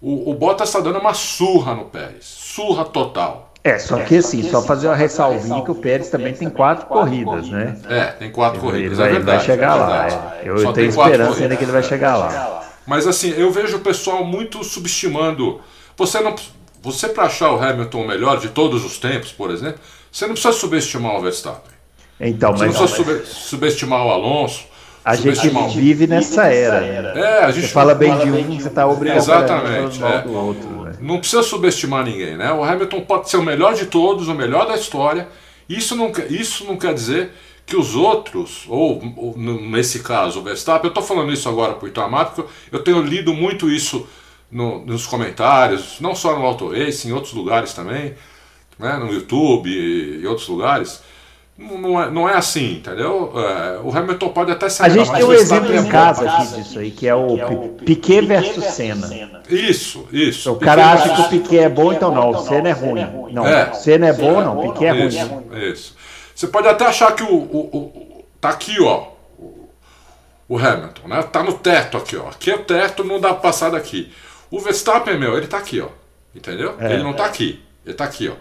O, 0.00 0.30
o 0.30 0.34
Bottas 0.34 0.68
está 0.68 0.80
dando 0.80 1.00
uma 1.00 1.12
surra 1.12 1.74
no 1.74 1.86
Pérez. 1.86 2.24
Surra 2.24 2.84
total. 2.84 3.49
É, 3.62 3.78
só 3.78 3.98
que 3.98 4.16
assim, 4.16 4.42
só 4.50 4.62
fazer 4.62 4.86
uma 4.88 4.96
ressalvinha 4.96 5.62
que 5.62 5.70
o 5.70 5.74
Pérez 5.74 6.08
também 6.08 6.32
tem 6.32 6.48
quatro 6.48 6.86
corridas, 6.86 7.48
né? 7.48 7.76
É, 7.88 8.04
tem 8.06 8.30
quatro 8.30 8.58
corridas, 8.58 8.98
ele 8.98 9.08
é 9.08 9.10
vai, 9.10 9.12
verdade. 9.12 9.36
vai 9.38 9.46
chegar 9.46 9.76
é 9.76 9.80
lá. 9.80 10.06
é. 10.08 10.42
Eu 10.48 10.58
Só 10.58 10.72
tenho 10.72 10.88
esperança 10.88 11.42
ainda 11.42 11.56
que 11.56 11.64
ele 11.64 11.72
vai 11.72 11.82
chegar 11.82 12.16
lá. 12.16 12.62
Mas 12.86 13.06
assim, 13.06 13.34
eu 13.36 13.50
vejo 13.50 13.76
o 13.76 13.80
pessoal 13.80 14.24
muito 14.24 14.64
subestimando. 14.64 15.60
Você 15.96 16.20
não, 16.20 16.34
você 16.82 17.08
para 17.10 17.24
achar 17.24 17.52
o 17.52 17.62
Hamilton 17.62 18.02
o 18.02 18.08
melhor 18.08 18.38
de 18.38 18.48
todos 18.48 18.82
os 18.84 18.98
tempos, 18.98 19.30
por 19.30 19.50
exemplo, 19.50 19.78
você 20.10 20.26
não 20.26 20.32
precisa 20.32 20.54
subestimar 20.54 21.16
o 21.16 21.20
Verstappen. 21.20 21.70
Então, 22.18 22.52
Você 22.56 22.64
não 22.64 22.72
mas 22.72 22.78
precisa 22.78 22.96
sube- 23.04 23.26
subestimar 23.26 24.04
o 24.06 24.10
Alonso. 24.10 24.64
A 25.04 25.14
gente 25.16 25.48
vive 25.76 26.06
nessa 26.06 26.44
era. 26.46 26.78
É, 27.18 27.44
a 27.44 27.50
gente 27.50 27.66
Você 27.66 27.72
fala 27.72 27.94
bem 27.94 28.16
de 28.18 28.30
um, 28.30 28.58
você 28.60 28.68
está 28.68 28.86
obrigado 28.86 29.16
Exatamente, 29.18 29.96
a 29.96 30.00
falar 30.00 30.10
é. 30.12 30.14
mal 30.16 30.22
do 30.24 30.34
outro. 30.34 30.68
né? 30.84 30.92
Não 31.00 31.18
precisa 31.18 31.42
subestimar 31.42 32.04
ninguém, 32.04 32.36
né? 32.36 32.52
O 32.52 32.62
Hamilton 32.62 33.00
pode 33.02 33.30
ser 33.30 33.38
o 33.38 33.42
melhor 33.42 33.74
de 33.74 33.86
todos, 33.86 34.28
o 34.28 34.34
melhor 34.34 34.66
da 34.66 34.74
história. 34.76 35.26
Isso 35.68 35.96
não, 35.96 36.12
quer- 36.12 36.30
isso 36.30 36.64
não 36.64 36.76
quer 36.76 36.92
dizer 36.92 37.30
que 37.64 37.76
os 37.76 37.94
outros, 37.94 38.64
ou, 38.68 39.00
ou 39.16 39.34
nesse 39.38 40.00
caso 40.00 40.40
o 40.40 40.42
Verstappen, 40.42 40.86
eu 40.86 40.88
estou 40.88 41.02
falando 41.02 41.32
isso 41.32 41.48
agora 41.48 41.74
para 41.74 41.84
o 41.84 41.88
Itamar, 41.88 42.32
porque 42.32 42.50
eu 42.72 42.80
tenho 42.82 43.00
lido 43.00 43.32
muito 43.32 43.70
isso 43.70 44.06
no- 44.50 44.84
nos 44.84 45.06
comentários, 45.06 45.96
não 46.00 46.14
só 46.14 46.36
no 46.36 46.44
Auto 46.44 46.68
Race, 46.72 47.06
em 47.08 47.12
outros 47.12 47.32
lugares 47.32 47.72
também, 47.72 48.14
né? 48.78 48.96
no 48.98 49.12
YouTube 49.12 49.70
e 49.70 50.20
em 50.22 50.26
outros 50.26 50.48
lugares. 50.48 51.00
Não, 51.60 52.02
é, 52.02 52.10
não 52.10 52.26
é 52.28 52.34
assim, 52.36 52.76
entendeu? 52.76 53.32
É, 53.36 53.80
o 53.84 53.94
Hamilton 53.94 54.28
pode 54.30 54.50
até 54.50 54.68
ser 54.70 54.82
A 54.82 54.88
gente 54.88 55.12
tem 55.12 55.22
o 55.22 55.28
um 55.28 55.32
exemplo 55.32 55.72
em 55.74 55.86
é 55.86 55.90
casa 55.90 56.28
aqui 56.30 56.46
disso 56.54 56.78
aí, 56.78 56.90
que 56.90 57.06
é 57.06 57.14
o 57.14 57.36
Pi- 57.78 57.84
Piquet 57.84 58.22
versus 58.22 58.64
Senna. 58.64 59.42
Isso, 59.48 60.08
isso. 60.10 60.52
O 60.52 60.56
cara 60.56 60.90
acha 60.92 61.14
que 61.14 61.20
o 61.20 61.28
Piquet 61.28 61.58
é 61.58 61.68
bom, 61.68 61.92
então 61.92 62.10
não, 62.14 62.30
o 62.30 62.38
Senna 62.42 62.70
é 62.70 62.72
ruim. 62.72 63.06
Não, 63.32 63.46
É. 63.46 63.70
o 63.70 63.74
Senna 63.74 64.08
é 64.08 64.12
bom, 64.14 64.40
não, 64.40 64.58
o 64.58 64.72
Piquet 64.72 64.86
é 64.86 64.90
ruim. 64.92 65.06
Isso, 65.08 65.42
isso. 65.70 65.96
Você 66.34 66.46
pode 66.46 66.66
até 66.66 66.86
achar 66.86 67.14
que 67.14 67.22
o, 67.22 67.26
o, 67.34 67.58
o- 67.76 68.24
tá 68.40 68.48
aqui, 68.48 68.80
ó, 68.80 69.08
o, 69.38 69.68
o 70.48 70.58
Hamilton, 70.58 71.08
né? 71.08 71.22
Tá 71.24 71.42
no 71.42 71.52
teto 71.52 71.98
aqui, 71.98 72.16
ó. 72.16 72.28
Aqui 72.28 72.50
é 72.50 72.54
o 72.54 72.64
teto, 72.64 73.04
não 73.04 73.20
dá 73.20 73.28
pra 73.34 73.40
passar 73.42 73.70
daqui. 73.70 74.10
O 74.50 74.58
Verstappen, 74.58 75.18
meu, 75.18 75.36
ele 75.36 75.46
tá 75.46 75.58
aqui, 75.58 75.80
ó. 75.80 75.88
Entendeu? 76.34 76.74
É. 76.78 76.94
Ele 76.94 77.02
não 77.02 77.12
tá 77.12 77.26
aqui. 77.26 77.60
Ele 77.84 77.94
tá 77.94 78.04
aqui, 78.04 78.28
ó. 78.28 78.34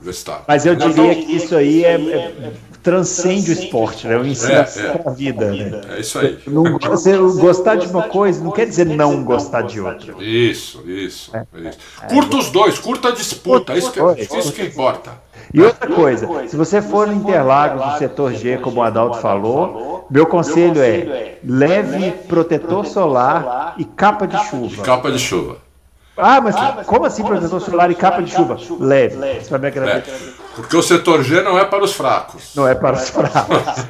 Verstappen. 0.00 0.44
Mas 0.46 0.64
eu 0.66 0.74
Então, 0.74 0.90
diria 0.90 1.14
que 1.14 1.36
isso 1.36 1.56
aí 1.56 1.84
é, 1.84 1.94
é- 1.94 2.52
transcende 2.82 3.50
o 3.50 3.52
esporte, 3.52 4.06
né? 4.06 4.16
O 4.16 4.24
ensino 4.26 4.52
É, 4.52 4.62
para 4.62 5.10
a 5.10 5.14
vida. 5.14 5.50
Né? 5.52 5.80
É 5.96 6.00
isso 6.00 6.18
aí. 6.18 6.38
Não, 6.46 6.78
você 6.78 7.16
gostar 7.16 7.74
de 7.74 7.86
uma 7.86 8.04
coisa 8.04 8.42
não 8.42 8.50
quer 8.50 8.66
dizer 8.66 8.86
não 8.86 9.24
gostar 9.24 9.62
de 9.62 9.80
outra. 9.80 10.14
Isso, 10.22 10.82
isso, 10.88 11.32
isso. 11.54 11.78
Curta 12.08 12.36
os 12.36 12.50
dois, 12.50 12.78
curta 12.78 13.08
a 13.08 13.12
disputa. 13.12 13.76
Isso 13.76 13.92
que, 13.92 14.38
isso 14.38 14.52
que 14.52 14.62
importa. 14.62 15.28
E 15.52 15.60
outra 15.62 15.88
coisa, 15.90 16.28
se 16.48 16.56
você 16.56 16.82
for 16.82 17.06
no 17.06 17.14
Interlagos, 17.14 17.84
no 17.84 17.98
setor 17.98 18.34
G, 18.34 18.58
como 18.58 18.80
o 18.80 18.82
Adalto 18.82 19.18
falou, 19.18 20.06
meu 20.10 20.26
conselho 20.26 20.80
é 20.80 21.38
leve 21.42 22.12
protetor 22.28 22.86
solar 22.86 23.74
e 23.78 23.84
capa 23.84 24.26
de 24.26 24.38
chuva. 24.48 24.82
Capa 24.82 25.10
de 25.10 25.18
chuva. 25.18 25.67
Ah, 26.18 26.40
mas 26.40 26.54
como 26.86 27.04
assim 27.04 27.22
protetor 27.22 27.60
solar 27.60 27.90
e 27.90 27.94
capa 27.94 28.22
de 28.22 28.30
chuva? 28.30 28.58
Leve. 28.80 29.16
Você 29.40 29.56
vai 29.56 29.70
me 29.70 29.78
É, 29.78 30.02
porque 30.54 30.76
o 30.76 30.82
setor 30.82 31.22
G 31.22 31.42
não 31.42 31.58
é 31.58 31.64
para 31.64 31.84
os 31.84 31.92
fracos. 31.94 32.52
Não 32.54 32.66
é 32.66 32.74
para 32.74 32.96
os 32.96 33.08
fracos. 33.08 33.86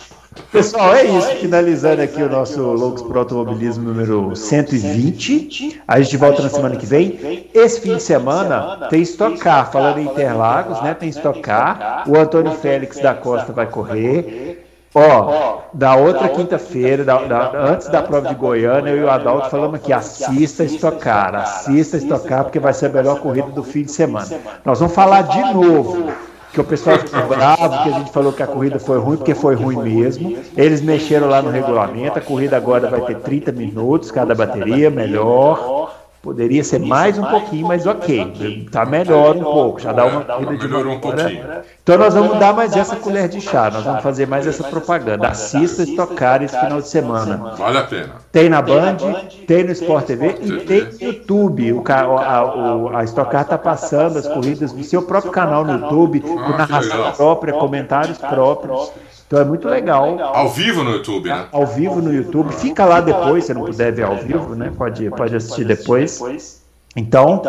Pessoal, 0.52 0.94
é 0.94 1.04
isso. 1.04 1.28
Finalizando 1.36 2.02
aqui 2.02 2.20
o 2.20 2.28
nosso 2.28 2.60
Loucos 2.60 3.02
pro 3.02 3.20
Automobilismo 3.20 3.84
número 3.84 4.34
120. 4.34 5.80
A 5.86 6.00
gente 6.00 6.16
volta 6.16 6.42
na 6.42 6.48
semana 6.48 6.74
que 6.74 6.86
vem. 6.86 7.48
Esse 7.54 7.80
fim 7.80 7.94
de 7.94 8.02
semana 8.02 8.88
tem 8.88 9.00
Stock 9.02 9.38
Car, 9.38 9.70
falando 9.70 9.98
em 9.98 10.06
Interlagos, 10.06 10.82
né? 10.82 10.92
Tem 10.94 11.08
Stock 11.08 11.40
Car. 11.40 12.04
O 12.08 12.18
Antônio 12.18 12.52
Félix 12.52 12.98
da 12.98 13.14
Costa 13.14 13.52
vai 13.52 13.66
correr. 13.66 14.59
Ó, 14.92 15.58
da 15.72 15.94
outra 15.94 16.28
quinta-feira, 16.28 17.04
da- 17.04 17.52
antes 17.54 17.88
da 17.88 18.02
prova 18.02 18.28
de 18.28 18.34
Goiânia, 18.34 18.90
eu 18.90 18.98
e 18.98 19.04
o 19.04 19.10
Adalto 19.10 19.48
falamos 19.48 19.76
aqui, 19.76 19.92
assista 19.92 20.64
Stock 20.64 20.98
Car, 20.98 21.34
assista 21.36 21.96
Stock 21.96 22.26
Car, 22.26 22.44
porque 22.44 22.58
vai 22.58 22.72
ser 22.72 22.86
a 22.86 22.88
melhor 22.88 23.20
corrida 23.20 23.48
do 23.50 23.62
fim 23.62 23.82
de 23.84 23.92
semana. 23.92 24.26
Nós 24.64 24.80
vamos 24.80 24.92
falar 24.94 25.22
de 25.22 25.54
novo 25.54 26.08
que 26.52 26.60
o 26.60 26.64
pessoal 26.64 26.98
ficou 26.98 27.22
bravo, 27.28 27.84
que 27.84 27.88
a 27.88 27.92
gente 27.92 28.10
falou 28.10 28.32
que 28.32 28.42
a 28.42 28.46
corrida 28.48 28.80
foi 28.80 28.98
ruim, 28.98 29.16
porque 29.16 29.32
foi 29.34 29.54
ruim 29.54 29.76
mesmo. 29.76 30.36
Eles 30.56 30.80
mexeram 30.82 31.28
lá 31.28 31.40
no 31.40 31.50
regulamento, 31.50 32.18
a 32.18 32.22
corrida 32.22 32.56
agora 32.56 32.88
vai 32.88 33.00
ter 33.02 33.14
30 33.20 33.52
minutos 33.52 34.10
cada 34.10 34.34
bateria, 34.34 34.90
melhor. 34.90 35.99
Poderia 36.22 36.62
ser 36.62 36.78
mais 36.80 37.18
um 37.18 37.24
pouquinho, 37.24 37.66
mas 37.66 37.86
ok. 37.86 38.68
Tá 38.70 38.84
melhor 38.84 39.34
um 39.36 39.42
pouco, 39.42 39.80
já 39.80 39.90
dá 39.90 40.04
uma 40.04 40.20
corrida 40.22 40.56
de 40.58 40.68
Melhorou 40.68 40.92
um 40.92 40.96
hora. 40.96 41.16
pouquinho. 41.16 41.44
Então 41.82 41.96
nós 41.96 42.12
vamos 42.12 42.38
dar 42.38 42.52
mais 42.52 42.76
essa 42.76 42.94
colher 42.96 43.26
de 43.26 43.40
chá, 43.40 43.70
nós 43.70 43.84
vamos 43.84 44.02
fazer 44.02 44.26
mais 44.26 44.46
essa 44.46 44.64
propaganda. 44.64 45.28
Assista 45.28 45.82
Estocar 45.82 46.42
esse 46.42 46.58
final 46.60 46.78
de 46.80 46.88
semana. 46.88 47.54
Vale 47.56 47.78
a 47.78 47.84
pena. 47.84 48.16
Tem 48.30 48.50
na 48.50 48.60
Band, 48.60 48.98
tem 49.46 49.64
no 49.64 49.72
Sport 49.72 50.04
TV 50.04 50.36
e 50.42 50.56
tem 50.60 50.84
no 50.84 51.00
YouTube. 51.00 51.72
O, 51.72 51.84
a, 51.88 52.98
a 52.98 53.04
Stock 53.04 53.30
Car 53.30 53.42
está 53.42 53.56
passando 53.56 54.18
as 54.18 54.28
corridas 54.28 54.74
no 54.74 54.84
seu 54.84 55.00
próprio 55.00 55.32
canal 55.32 55.64
no 55.64 55.72
YouTube, 55.72 56.20
com 56.20 56.36
que 56.36 56.52
narração 56.52 57.12
própria, 57.12 57.54
comentários 57.54 58.18
próprios. 58.18 58.92
Então 59.30 59.38
é 59.38 59.44
muito 59.44 59.68
legal. 59.68 60.18
Ao 60.34 60.48
vivo 60.48 60.82
no 60.82 60.90
YouTube, 60.90 61.28
né? 61.28 61.46
Ao 61.52 61.64
vivo 61.64 62.02
no 62.02 62.12
YouTube. 62.12 62.52
Fica 62.52 62.84
lá 62.84 63.00
depois, 63.00 63.44
se 63.44 63.54
não 63.54 63.64
puder 63.64 63.92
ver 63.92 64.02
ao 64.02 64.16
vivo, 64.16 64.56
né? 64.56 64.72
Pode, 64.76 65.08
pode 65.10 65.36
assistir 65.36 65.64
depois. 65.64 66.64
Então, 66.96 67.40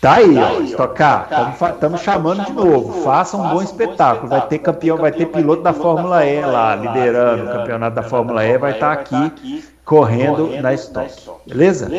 tá 0.00 0.12
aí, 0.12 0.38
ó. 0.38 0.60
Stock 0.60 0.94
Car, 0.94 1.56
estamos 1.74 2.00
chamando 2.02 2.44
de 2.44 2.52
novo. 2.52 3.02
Faça 3.02 3.36
um 3.36 3.48
bom 3.48 3.60
espetáculo. 3.60 4.28
Vai 4.28 4.46
ter 4.46 4.58
campeão, 4.60 4.98
vai 4.98 5.10
ter 5.10 5.26
piloto 5.26 5.64
da 5.64 5.72
Fórmula 5.72 6.24
E 6.24 6.42
lá, 6.42 6.76
liderando 6.76 7.42
o 7.42 7.52
campeonato 7.54 7.96
da 7.96 8.04
Fórmula 8.04 8.44
E, 8.44 8.56
vai 8.56 8.70
estar 8.70 8.92
aqui 8.92 9.64
correndo 9.84 10.62
na 10.62 10.72
Stock. 10.74 11.12
Beleza? 11.44 11.90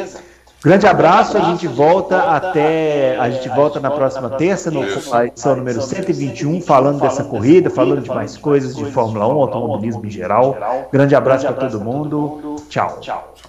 Grande 0.63 0.85
abraço, 0.85 1.37
a 1.37 1.41
gente 1.41 1.67
volta 1.67 2.35
até. 2.35 3.17
A 3.17 3.31
gente 3.31 3.49
volta 3.49 3.79
na 3.79 3.89
próxima 3.89 4.29
terça, 4.29 4.69
no 4.69 4.81
a 5.11 5.25
edição 5.25 5.55
número 5.55 5.81
121, 5.81 6.61
falando 6.61 7.01
dessa 7.01 7.23
corrida, 7.23 7.69
falando 7.69 8.03
de 8.03 8.09
mais 8.09 8.37
coisas 8.37 8.75
de 8.75 8.85
Fórmula 8.91 9.27
1, 9.27 9.31
automobilismo 9.41 10.05
em 10.05 10.11
geral. 10.11 10.87
Grande 10.93 11.15
abraço 11.15 11.47
para 11.47 11.67
todo 11.67 11.81
mundo. 11.81 12.57
Tchau. 12.69 12.99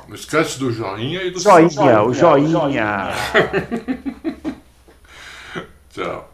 Não 0.09 0.15
esquece 0.15 0.59
do 0.59 0.73
joinha 0.73 1.23
e 1.23 1.31
do 1.31 1.39
Joinha, 1.39 2.03
o 2.03 2.15
joinha. 2.15 3.11
Tchau. 5.93 6.32